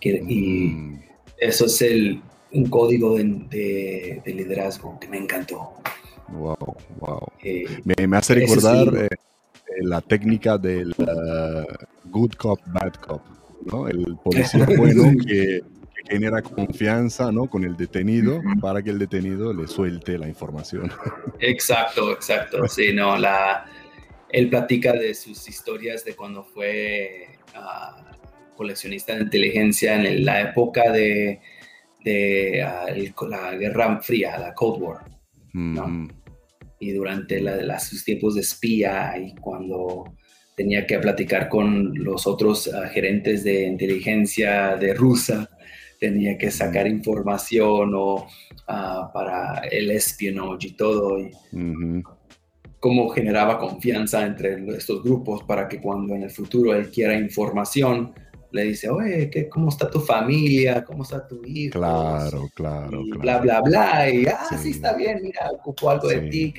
Y 0.00 0.68
mm. 0.70 1.00
Eso 1.42 1.66
es 1.66 1.82
el, 1.82 2.22
un 2.52 2.68
código 2.68 3.16
de, 3.16 4.22
liderazgo 4.24 4.98
que 5.00 5.08
me 5.08 5.18
encantó. 5.18 5.72
Wow, 6.28 6.76
wow. 7.00 7.28
Eh, 7.42 7.64
me, 7.84 8.16
hace 8.16 8.34
recordar 8.34 8.88
eh, 8.96 9.08
eh, 9.10 9.82
la 9.82 10.00
técnica 10.00 10.56
del 10.56 10.94
good 12.06 12.32
cop, 12.34 12.60
bad 12.66 12.94
cop, 12.94 13.22
¿no? 13.66 13.88
El 13.88 14.16
policía 14.22 14.66
bueno 14.76 15.12
que, 15.26 15.62
genera 16.08 16.42
confianza, 16.42 17.30
¿no? 17.30 17.48
Con 17.48 17.64
el 17.64 17.76
detenido 17.76 18.40
para 18.60 18.82
que 18.82 18.90
el 18.90 18.98
detenido 18.98 19.52
le 19.52 19.68
suelte 19.68 20.18
la 20.18 20.28
información. 20.28 20.90
Exacto, 21.40 22.12
exacto. 22.12 22.66
Sí, 22.66 22.92
no, 22.92 23.16
la 23.16 23.66
él 24.28 24.48
platica 24.48 24.94
de 24.94 25.14
sus 25.14 25.48
historias 25.48 26.04
de 26.04 26.16
cuando 26.16 26.42
fue 26.42 27.38
ah, 27.54 28.11
coleccionista 28.56 29.14
de 29.14 29.22
inteligencia 29.22 29.94
en 29.94 30.24
la 30.24 30.42
época 30.42 30.90
de, 30.90 31.40
ah, 32.64 32.86
la 33.28 33.54
Guerra 33.56 34.00
Fría, 34.00 34.38
la 34.38 34.54
Cold 34.54 34.82
War. 34.82 35.04
Mm. 35.52 36.08
Y 36.80 36.92
durante 36.92 37.40
sus 37.78 38.04
tiempos 38.04 38.34
de 38.34 38.40
espía 38.40 39.16
y 39.18 39.34
cuando 39.36 40.16
tenía 40.56 40.86
que 40.86 40.98
platicar 40.98 41.48
con 41.48 41.94
los 41.94 42.26
otros 42.26 42.68
ah, 42.72 42.88
gerentes 42.88 43.44
de 43.44 43.66
inteligencia 43.66 44.76
de 44.76 44.94
Rusia, 44.94 45.48
tenía 45.98 46.36
que 46.36 46.50
sacar 46.50 46.88
información 46.88 47.92
o, 47.94 48.26
para 48.66 49.60
el 49.70 49.90
espionaje 49.92 50.68
y 50.68 50.72
todo. 50.72 51.20
Y, 51.20 51.30
cómo 52.82 53.08
generaba 53.10 53.60
confianza 53.60 54.26
entre 54.26 54.56
estos 54.76 55.04
grupos 55.04 55.44
para 55.44 55.68
que 55.68 55.80
cuando 55.80 56.16
en 56.16 56.24
el 56.24 56.30
futuro 56.30 56.74
él 56.74 56.90
quiera 56.90 57.14
información, 57.14 58.12
le 58.52 58.64
dice, 58.64 58.90
oye, 58.90 59.30
¿qué, 59.30 59.48
¿cómo 59.48 59.68
está 59.68 59.90
tu 59.90 60.00
familia? 60.00 60.84
¿Cómo 60.84 61.02
está 61.02 61.26
tu 61.26 61.42
hijo? 61.44 61.78
Claro, 61.78 62.48
claro. 62.54 63.02
Y 63.02 63.10
bla, 63.12 63.38
bla, 63.38 63.60
bla. 63.60 64.10
Y, 64.10 64.26
ah, 64.26 64.44
sí, 64.60 64.70
está 64.70 64.94
bien, 64.94 65.20
mira, 65.22 65.50
ocupo 65.50 65.90
algo 65.90 66.08
de 66.08 66.20
ti. 66.28 66.54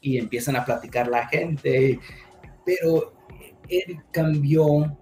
y 0.00 0.18
empiezan 0.18 0.56
a 0.56 0.64
platicar 0.64 1.08
la 1.08 1.26
gente. 1.28 1.98
Pero 2.64 3.14
él 3.68 3.98
cambió 4.12 4.98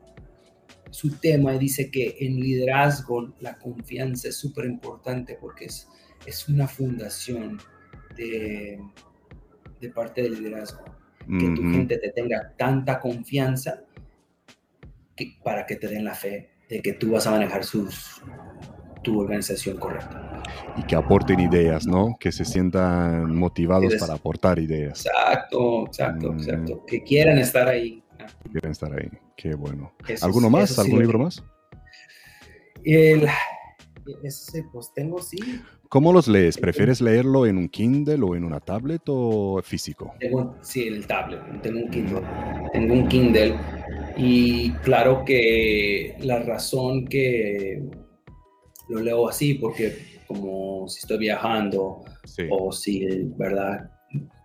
su 0.91 1.11
tema 1.19 1.55
y 1.55 1.59
dice 1.59 1.91
que 1.91 2.17
en 2.21 2.37
liderazgo 2.37 3.35
la 3.41 3.59
confianza 3.59 4.29
es 4.29 4.37
súper 4.37 4.67
importante 4.67 5.39
porque 5.41 5.67
es, 5.67 5.89
es 6.27 6.49
una 6.49 6.69
fundación 6.69 7.59
de 8.17 8.79
de 9.83 9.91
parte 9.91 10.23
del 10.23 10.37
liderazgo. 10.37 10.85
Que 11.39 11.55
tu 11.55 11.63
gente 11.71 11.99
te 11.99 12.11
tenga 12.11 12.53
tanta 12.57 12.99
confianza 12.99 13.85
para 15.43 15.67
que 15.67 15.77
te 15.77 15.89
den 15.89 16.05
la 16.05 16.15
fe 16.15 16.51
de 16.69 16.81
que 16.81 16.93
tú 16.95 17.13
vas 17.13 17.27
a 17.27 17.31
manejar 17.31 17.65
sus, 17.65 18.23
tu 19.03 19.21
organización 19.21 19.77
correcta. 19.77 20.43
Y 20.77 20.83
que 20.85 20.97
aporten 20.97 21.41
ideas, 21.41 21.87
¿no? 21.87 22.17
Que 22.19 22.33
se 22.33 22.45
sientan 22.45 23.35
motivados 23.35 23.95
para 23.97 24.15
aportar 24.15 24.59
ideas. 24.59 25.05
Exacto, 25.05 25.87
exacto, 25.87 26.33
exacto. 26.33 26.85
Que 26.87 27.03
quieran 27.03 27.39
estar 27.39 27.69
ahí. 27.69 28.03
Quieren 28.51 28.71
estar 28.71 28.93
ahí. 28.93 29.11
Qué 29.37 29.55
bueno. 29.55 29.93
¿Alguno 30.23 30.49
más? 30.49 30.79
¿Algún 30.79 31.01
libro 31.01 31.19
más? 31.19 31.43
El, 32.85 33.29
ese, 34.23 34.65
pues 34.73 34.93
tengo 34.95 35.21
sí. 35.21 35.39
¿Cómo 35.89 36.13
los 36.13 36.27
lees? 36.27 36.57
¿Prefieres 36.57 37.01
leerlo 37.01 37.45
en 37.45 37.59
un 37.59 37.69
Kindle 37.69 38.23
o 38.23 38.35
en 38.35 38.45
una 38.45 38.61
tablet 38.61 39.03
o 39.09 39.61
físico? 39.63 40.15
sí, 40.63 40.89
en 40.89 40.95
el 40.95 41.07
tablet. 41.07 41.41
Tengo 41.61 41.81
un 41.81 41.91
Kindle. 41.91 42.23
Tengo 42.73 42.95
un 42.95 43.09
Kindle. 43.09 43.59
Y 44.17 44.71
claro 44.85 45.25
que 45.25 46.17
la 46.21 46.41
razón 46.41 47.07
que 47.07 47.83
lo 48.89 49.01
leo 49.01 49.29
así, 49.29 49.55
porque 49.55 50.21
como 50.27 50.89
si 50.89 51.01
estoy 51.01 51.19
viajando 51.19 52.05
o 52.51 52.73
si, 52.73 53.07
¿verdad? 53.37 53.91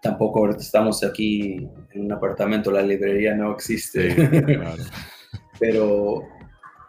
Tampoco 0.02 0.50
estamos 0.50 1.04
aquí 1.04 1.68
en 1.94 2.06
un 2.06 2.12
apartamento, 2.12 2.72
la 2.72 2.82
librería 2.82 3.36
no 3.36 3.54
existe. 3.54 4.16
Pero 5.60 6.24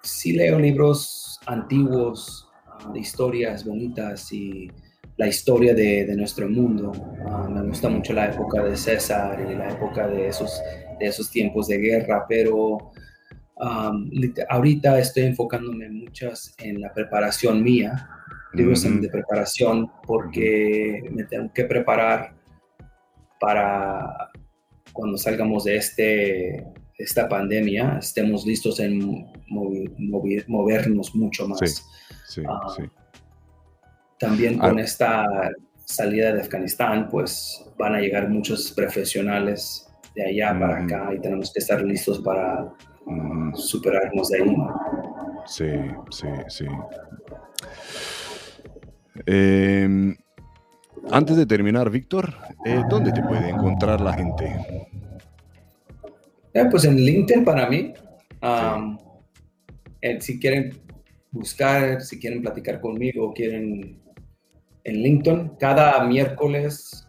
sí 0.03 0.33
leo 0.33 0.59
libros 0.59 1.41
antiguos 1.47 2.49
de 2.93 3.01
historias 3.01 3.65
bonitas 3.65 4.33
y 4.33 4.71
la 5.17 5.27
historia 5.27 5.75
de, 5.75 6.15
nuestro 6.17 6.49
mundo. 6.49 6.93
Ah, 7.27 7.49
me 7.51 7.63
gusta 7.63 7.89
mucho 7.89 8.13
la 8.13 8.27
época 8.27 8.63
de 8.63 8.77
César 8.77 9.47
y 9.51 9.55
la 9.55 9.71
época 9.71 10.07
de 10.07 10.29
esos, 10.29 10.61
de 10.99 11.07
esos 11.07 11.31
tiempos 11.31 11.69
de 11.69 11.79
guerra, 11.79 12.25
pero 12.29 12.93
ahorita 14.49 14.99
estoy 14.99 15.25
enfocándome 15.25 15.89
muchas 15.89 16.55
en 16.59 16.81
la 16.81 16.93
preparación 16.93 17.63
mía, 17.63 18.09
libros 18.53 18.83
de 18.83 19.09
preparación, 19.09 19.91
porque 20.07 21.03
me 21.11 21.25
tengo 21.25 21.53
que 21.53 21.65
preparar 21.65 22.35
para 23.41 24.31
cuando 24.93 25.17
salgamos 25.17 25.65
de 25.65 25.77
este, 25.77 26.67
esta 26.97 27.29
pandemia, 27.29 27.99
estemos 28.01 28.45
listos 28.47 28.81
en 28.81 29.27
movernos 29.49 31.15
mucho 31.15 31.47
más. 31.47 31.85
Ah, 32.47 32.77
también 34.19 34.59
con 34.59 34.79
esta 34.79 35.25
salida 35.85 36.33
de 36.33 36.41
Afganistán, 36.43 37.09
pues 37.09 37.65
van 37.79 37.95
a 37.95 38.01
llegar 38.01 38.29
muchos 38.29 38.73
profesionales 38.73 39.88
de 40.19 40.27
allá 40.27 40.59
para 40.59 40.83
acá 40.83 41.15
y 41.15 41.21
tenemos 41.21 41.53
que 41.53 41.61
estar 41.61 41.81
listos 41.83 42.19
para 42.21 42.75
superarnos 43.55 44.29
de 44.31 44.43
ahí. 44.43 44.57
Sí, 45.47 45.71
sí, 46.11 46.27
sí. 46.49 46.67
Em, 49.25 50.17
antes 51.11 51.37
de 51.37 51.47
terminar, 51.47 51.89
Víctor, 51.89 52.35
eh, 52.65 52.83
¿dónde 52.91 53.13
te 53.13 53.23
puede 53.23 53.49
encontrar 53.49 54.01
la 54.01 54.13
gente? 54.13 54.45
Eh, 56.53 56.65
pues 56.71 56.85
en 56.85 56.97
LinkedIn 56.97 57.45
para 57.45 57.69
mí, 57.69 57.95
Eh, 60.01 60.21
si 60.21 60.39
quieren 60.39 60.81
buscar, 61.33 62.01
si 62.03 62.21
quieren 62.21 62.41
platicar 62.41 62.81
conmigo, 62.81 63.33
quieren 63.35 64.01
en 64.85 64.95
LinkedIn, 65.03 65.57
cada 65.59 66.05
miércoles, 66.05 67.05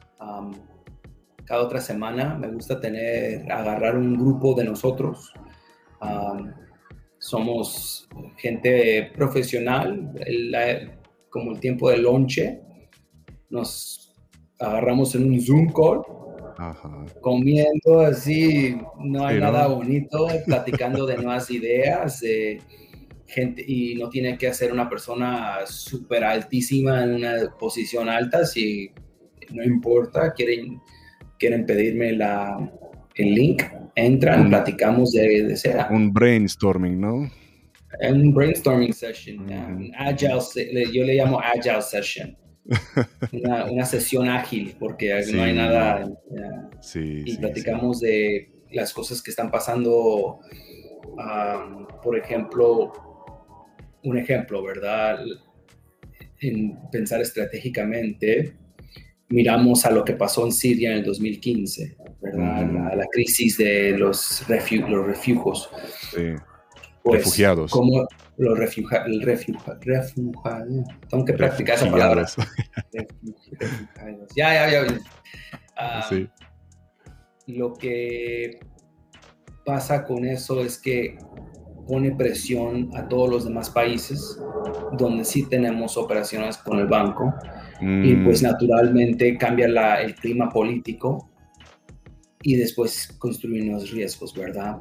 cada 1.49 1.63
otra 1.63 1.81
semana, 1.81 2.35
me 2.35 2.47
gusta 2.47 2.79
tener, 2.79 3.51
agarrar 3.51 3.97
un 3.97 4.15
grupo 4.15 4.53
de 4.53 4.65
nosotros. 4.65 5.33
somos 7.17 8.07
gente 8.37 9.11
profesional, 9.15 10.13
como 11.31 11.51
el 11.51 11.59
tiempo 11.59 11.89
de 11.89 11.97
lonche, 11.97 12.61
nos 13.49 14.13
agarramos 14.59 15.15
en 15.15 15.23
un 15.23 15.41
Zoom 15.41 15.73
call, 15.73 16.03
comiendo 17.19 18.01
así, 18.01 18.77
no 18.99 19.25
hay 19.25 19.39
nada 19.39 19.65
bonito, 19.67 20.27
platicando 20.45 21.07
de 21.07 21.17
nuevas 21.17 21.49
ideas, 21.49 22.19
de 22.19 22.61
gente, 23.25 23.63
y 23.67 23.95
no 23.95 24.07
tiene 24.09 24.37
que 24.37 24.53
ser 24.53 24.71
una 24.71 24.87
persona 24.87 25.65
súper 25.65 26.23
altísima 26.23 27.03
en 27.03 27.15
una 27.15 27.57
posición 27.57 28.07
alta, 28.07 28.45
si 28.45 28.91
no 29.51 29.63
importa, 29.63 30.31
quieren, 30.33 30.79
quieren 31.39 31.65
pedirme 31.65 32.11
la, 32.13 32.71
el 33.15 33.33
link, 33.33 33.63
entran, 33.95 34.49
platicamos 34.49 35.11
de, 35.11 35.43
de 35.43 35.57
sea. 35.57 35.87
Un 35.89 36.13
brainstorming, 36.13 36.99
¿no? 36.99 37.31
Un 38.07 38.33
brainstorming 38.33 38.93
session, 38.93 39.47
agile, 39.97 40.85
yo 40.93 41.03
le 41.03 41.15
llamo 41.15 41.39
agile 41.39 41.81
session. 41.81 42.37
una, 43.31 43.85
sesión 43.85 44.29
ágil, 44.29 44.75
porque 44.79 45.21
no 45.33 45.41
hay 45.41 45.53
nada. 45.53 46.07
y 46.95 47.37
platicamos 47.37 47.99
de 47.99 48.51
las 48.71 48.93
cosas 48.93 49.21
que 49.21 49.31
están 49.31 49.49
pasando. 49.49 50.39
por 52.03 52.17
ejemplo, 52.17 52.93
un 54.03 54.17
ejemplo, 54.17 54.63
¿verdad? 54.63 55.19
En 56.39 56.77
pensar 56.91 57.21
estratégicamente, 57.21 58.53
miramos 59.29 59.85
a 59.85 59.91
lo 59.91 60.03
que 60.03 60.13
pasó 60.13 60.45
en 60.45 60.51
Siria 60.51 60.91
en 60.91 60.99
el 60.99 61.05
2015, 61.05 61.97
¿verdad? 62.21 62.91
A 62.91 62.95
la 62.95 63.07
crisis 63.07 63.57
de 63.57 63.97
los, 63.97 64.43
los 64.47 65.05
refugios. 65.05 65.69
Pues, 67.03 67.23
refugiados. 67.23 67.71
Como 67.71 68.07
los 68.37 68.57
refugiados, 68.57 69.07
tengo 71.09 71.25
que 71.25 71.33
practicar 71.33 71.75
esa 71.75 71.89
palabra. 71.89 72.25
ya, 74.35 74.53
ya, 74.53 74.85
ya. 74.85 74.99
Ah, 75.77 76.09
lo 77.47 77.73
que 77.73 78.59
pasa 79.65 80.05
con 80.05 80.25
eso 80.25 80.61
es 80.61 80.77
que 80.77 81.17
pone 81.87 82.11
presión 82.11 82.89
a 82.95 83.07
todos 83.07 83.29
los 83.29 83.45
demás 83.45 83.69
países 83.69 84.39
donde 84.97 85.25
sí 85.25 85.47
tenemos 85.47 85.97
operaciones 85.97 86.57
con 86.57 86.79
el 86.79 86.87
banco 86.87 87.33
y 87.81 88.15
pues 88.15 88.41
mm. 88.41 88.45
naturalmente 88.45 89.37
cambia 89.37 89.67
la, 89.67 90.01
el 90.01 90.15
clima 90.15 90.49
político 90.49 91.29
y 92.41 92.55
después 92.55 93.07
construir 93.17 93.65
nuevos 93.65 93.91
riesgos, 93.91 94.33
¿verdad? 94.33 94.77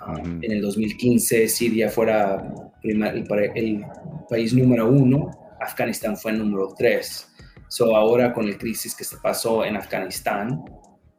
Ah, 0.00 0.22
en 0.22 0.52
el 0.52 0.60
2015 0.60 1.48
Siria 1.48 1.88
fuera 1.88 2.52
el, 2.82 3.84
país 4.28 4.54
número 4.54 4.88
uno, 4.88 5.30
Afganistán 5.60 6.16
fue 6.16 6.32
el 6.32 6.38
número 6.38 6.74
tres. 6.76 7.28
So 7.68 7.96
ahora 7.96 8.32
con 8.32 8.46
el 8.46 8.56
crisis 8.56 8.94
que 8.94 9.02
se 9.02 9.16
pasó 9.16 9.64
en 9.64 9.76
Afganistán, 9.76 10.64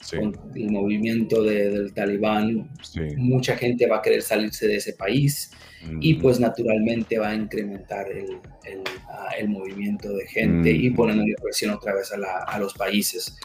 con 0.10 0.40
el 0.56 0.72
movimiento 0.72 1.44
del 1.44 1.94
talibán, 1.94 2.70
mucha 3.18 3.58
gente 3.58 3.88
va 3.88 3.98
a 3.98 4.02
querer 4.02 4.22
salirse 4.22 4.68
de 4.68 4.78
ese 4.78 4.94
país 4.94 5.52
y 6.00 6.16
pues 6.16 6.40
naturalmente 6.40 7.20
va 7.20 7.30
a 7.30 7.36
incrementar 7.36 8.10
el, 8.12 8.40
el, 8.66 8.82
ah, 9.10 9.30
movimiento 9.48 10.12
de 10.12 10.28
gente 10.28 10.72
y 10.72 10.90
poniendo 10.90 11.24
presión 11.42 11.74
otra 11.74 11.94
vez 11.94 12.12
a, 12.12 12.44
a 12.44 12.60
los 12.60 12.74
países. 12.74 13.38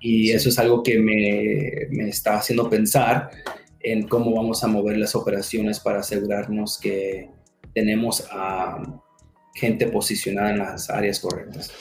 Y 0.00 0.30
eso 0.30 0.48
es 0.48 0.58
algo 0.58 0.82
que 0.82 0.98
me, 0.98 1.86
me, 1.90 2.08
está 2.08 2.36
haciendo 2.36 2.68
pensar 2.68 3.30
en 3.80 4.06
cómo 4.08 4.34
vamos 4.34 4.62
a 4.62 4.66
mover 4.66 4.98
las 4.98 5.14
operaciones 5.14 5.80
para 5.80 6.00
asegurarnos 6.00 6.78
que 6.78 7.30
tenemos 7.74 8.26
a 8.30 8.82
gente 9.54 9.86
posicionada 9.86 10.50
en 10.50 10.58
las 10.58 10.90
áreas 10.90 11.20
correctas. 11.20 11.72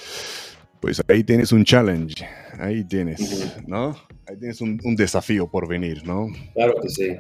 Pues 0.80 1.02
ahí 1.08 1.24
tienes 1.24 1.52
un 1.52 1.66
challenge, 1.66 2.26
ahí 2.60 2.84
tienes, 2.84 3.20
¿no? 3.68 3.98
Ahí 4.28 4.38
tienes 4.38 4.62
un, 4.62 4.80
un, 4.84 4.96
desafío 4.96 5.50
por 5.50 5.68
venir, 5.68 6.06
¿no? 6.06 6.28
Claro 6.54 6.76
que 6.82 6.90
sí. 6.90 7.18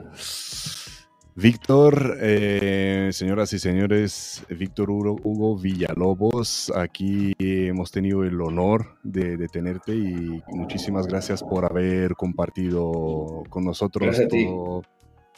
Víctor, 1.37 2.17
eh, 2.21 3.09
señoras 3.11 3.51
y 3.51 3.59
señores, 3.59 4.45
Víctor 4.49 4.89
Hugo, 4.89 5.57
Villalobos, 5.57 6.71
aquí 6.73 7.33
hemos 7.39 7.91
tenido 7.91 8.23
el 8.23 8.39
honor 8.39 8.95
de, 9.03 9.45
tenerte 9.49 9.93
y 9.93 10.41
muchísimas 10.47 11.07
gracias 11.07 11.43
por 11.43 11.65
haber 11.65 12.15
compartido 12.15 13.43
con 13.49 13.65
nosotros 13.65 14.17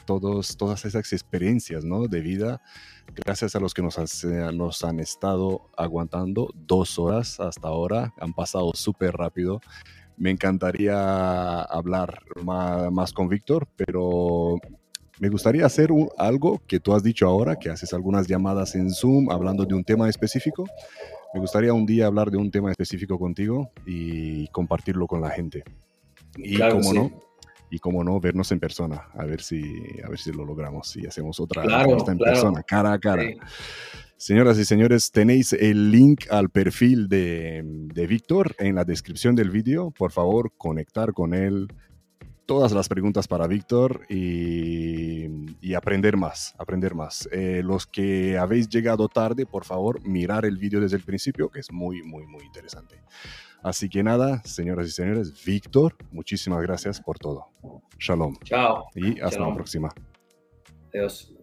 todos, 0.04 0.56
todas 0.56 0.84
esas 0.84 1.12
experiencias 1.12 1.84
¿no? 1.84 2.06
de 2.06 2.20
vida. 2.20 2.62
Gracias 3.16 3.56
a 3.56 3.60
los 3.60 3.74
que 3.74 3.82
nos, 3.82 3.98
nos 4.54 4.84
han 4.84 5.00
estado 5.00 5.68
aguantando 5.76 6.48
dos 6.54 6.96
horas 7.00 7.40
hasta 7.40 7.66
ahora, 7.66 8.14
han 8.20 8.34
pasado 8.34 8.70
súper 8.72 9.16
rápido 9.16 9.60
me 10.16 10.30
encantaría 10.32 11.62
hablar 11.62 12.22
más, 12.44 12.90
más, 12.90 13.12
con 13.12 13.28
Víctor, 13.28 13.68
pero 13.76 14.56
me 15.20 15.28
gustaría 15.28 15.66
hacer 15.66 15.90
algo 16.16 16.60
que 16.66 16.80
tú 16.80 16.94
has 16.94 17.02
dicho 17.02 17.26
ahora, 17.26 17.56
que 17.56 17.70
haces 17.70 17.92
algunas 17.92 18.26
llamadas 18.26 18.74
en 18.74 18.90
Zoom 18.90 19.30
hablando 19.30 19.64
de 19.64 19.74
un 19.74 19.84
tema 19.84 20.08
específico. 20.08 20.66
Me 21.34 21.40
gustaría 21.40 21.72
un 21.72 21.84
día 21.84 22.06
hablar 22.06 22.30
de 22.30 22.38
un 22.38 22.50
tema 22.50 22.70
específico 22.70 23.18
contigo 23.18 23.70
y 23.86 24.48
compartirlo 24.48 25.06
con 25.06 25.20
la 25.20 25.30
gente. 25.30 25.64
Y 26.36 26.58
como 26.58 26.92
no, 26.94 27.10
y 27.70 27.78
como 27.78 28.04
no, 28.04 28.20
vernos 28.20 28.50
en 28.52 28.60
persona, 28.60 29.08
a 29.14 29.24
ver 29.24 29.42
si, 29.42 29.62
a 30.04 30.08
ver 30.08 30.18
si 30.18 30.32
lo 30.32 30.44
logramos 30.44 30.96
y 30.96 31.06
hacemos 31.06 31.38
otra 31.40 31.62
claro, 31.62 31.96
en 32.08 32.18
persona, 32.18 32.62
cara 32.62 32.92
a 32.92 32.98
cara. 32.98 33.24
Señoras 34.16 34.58
y 34.58 34.64
señores, 34.64 35.12
tenéis 35.12 35.52
el 35.52 35.92
link 35.92 36.24
al 36.30 36.50
perfil 36.50 37.08
de, 37.08 37.62
de 37.64 38.06
Víctor 38.06 38.56
en 38.58 38.74
la 38.74 38.84
descripción 38.84 39.36
del 39.36 39.50
vídeo. 39.50 39.92
Por 39.92 40.10
favor, 40.10 40.52
conectar 40.56 41.12
con 41.12 41.34
él, 41.34 41.68
todas 42.48 42.72
las 42.72 42.88
preguntas 42.88 43.28
para 43.28 43.46
Víctor 43.46 44.06
y, 44.08 45.74
aprender 45.74 46.16
más, 46.16 46.54
aprender 46.58 46.94
más. 46.94 47.28
Eh, 47.30 47.60
los 47.62 47.86
que 47.86 48.38
habéis 48.38 48.70
llegado 48.70 49.06
tarde, 49.06 49.44
por 49.44 49.66
favor, 49.66 50.00
mirar 50.02 50.46
el 50.46 50.56
vídeo 50.56 50.80
desde 50.80 50.96
el 50.96 51.04
principio, 51.04 51.50
que 51.50 51.60
es 51.60 51.70
muy, 51.70 52.02
muy, 52.02 52.26
muy 52.26 52.44
interesante. 52.44 53.02
Así 53.62 53.90
que 53.90 54.02
nada, 54.02 54.42
señoras 54.44 54.88
y 54.88 54.92
señores, 54.92 55.44
Víctor, 55.44 55.94
muchísimas 56.10 56.62
gracias 56.62 57.00
por 57.02 57.18
todo. 57.18 57.48
Shalom. 57.98 58.34
Chao. 58.44 58.86
Y 58.94 59.20
hasta 59.20 59.40
la 59.40 59.54
próxima. 59.54 59.90
Adiós. 60.94 61.37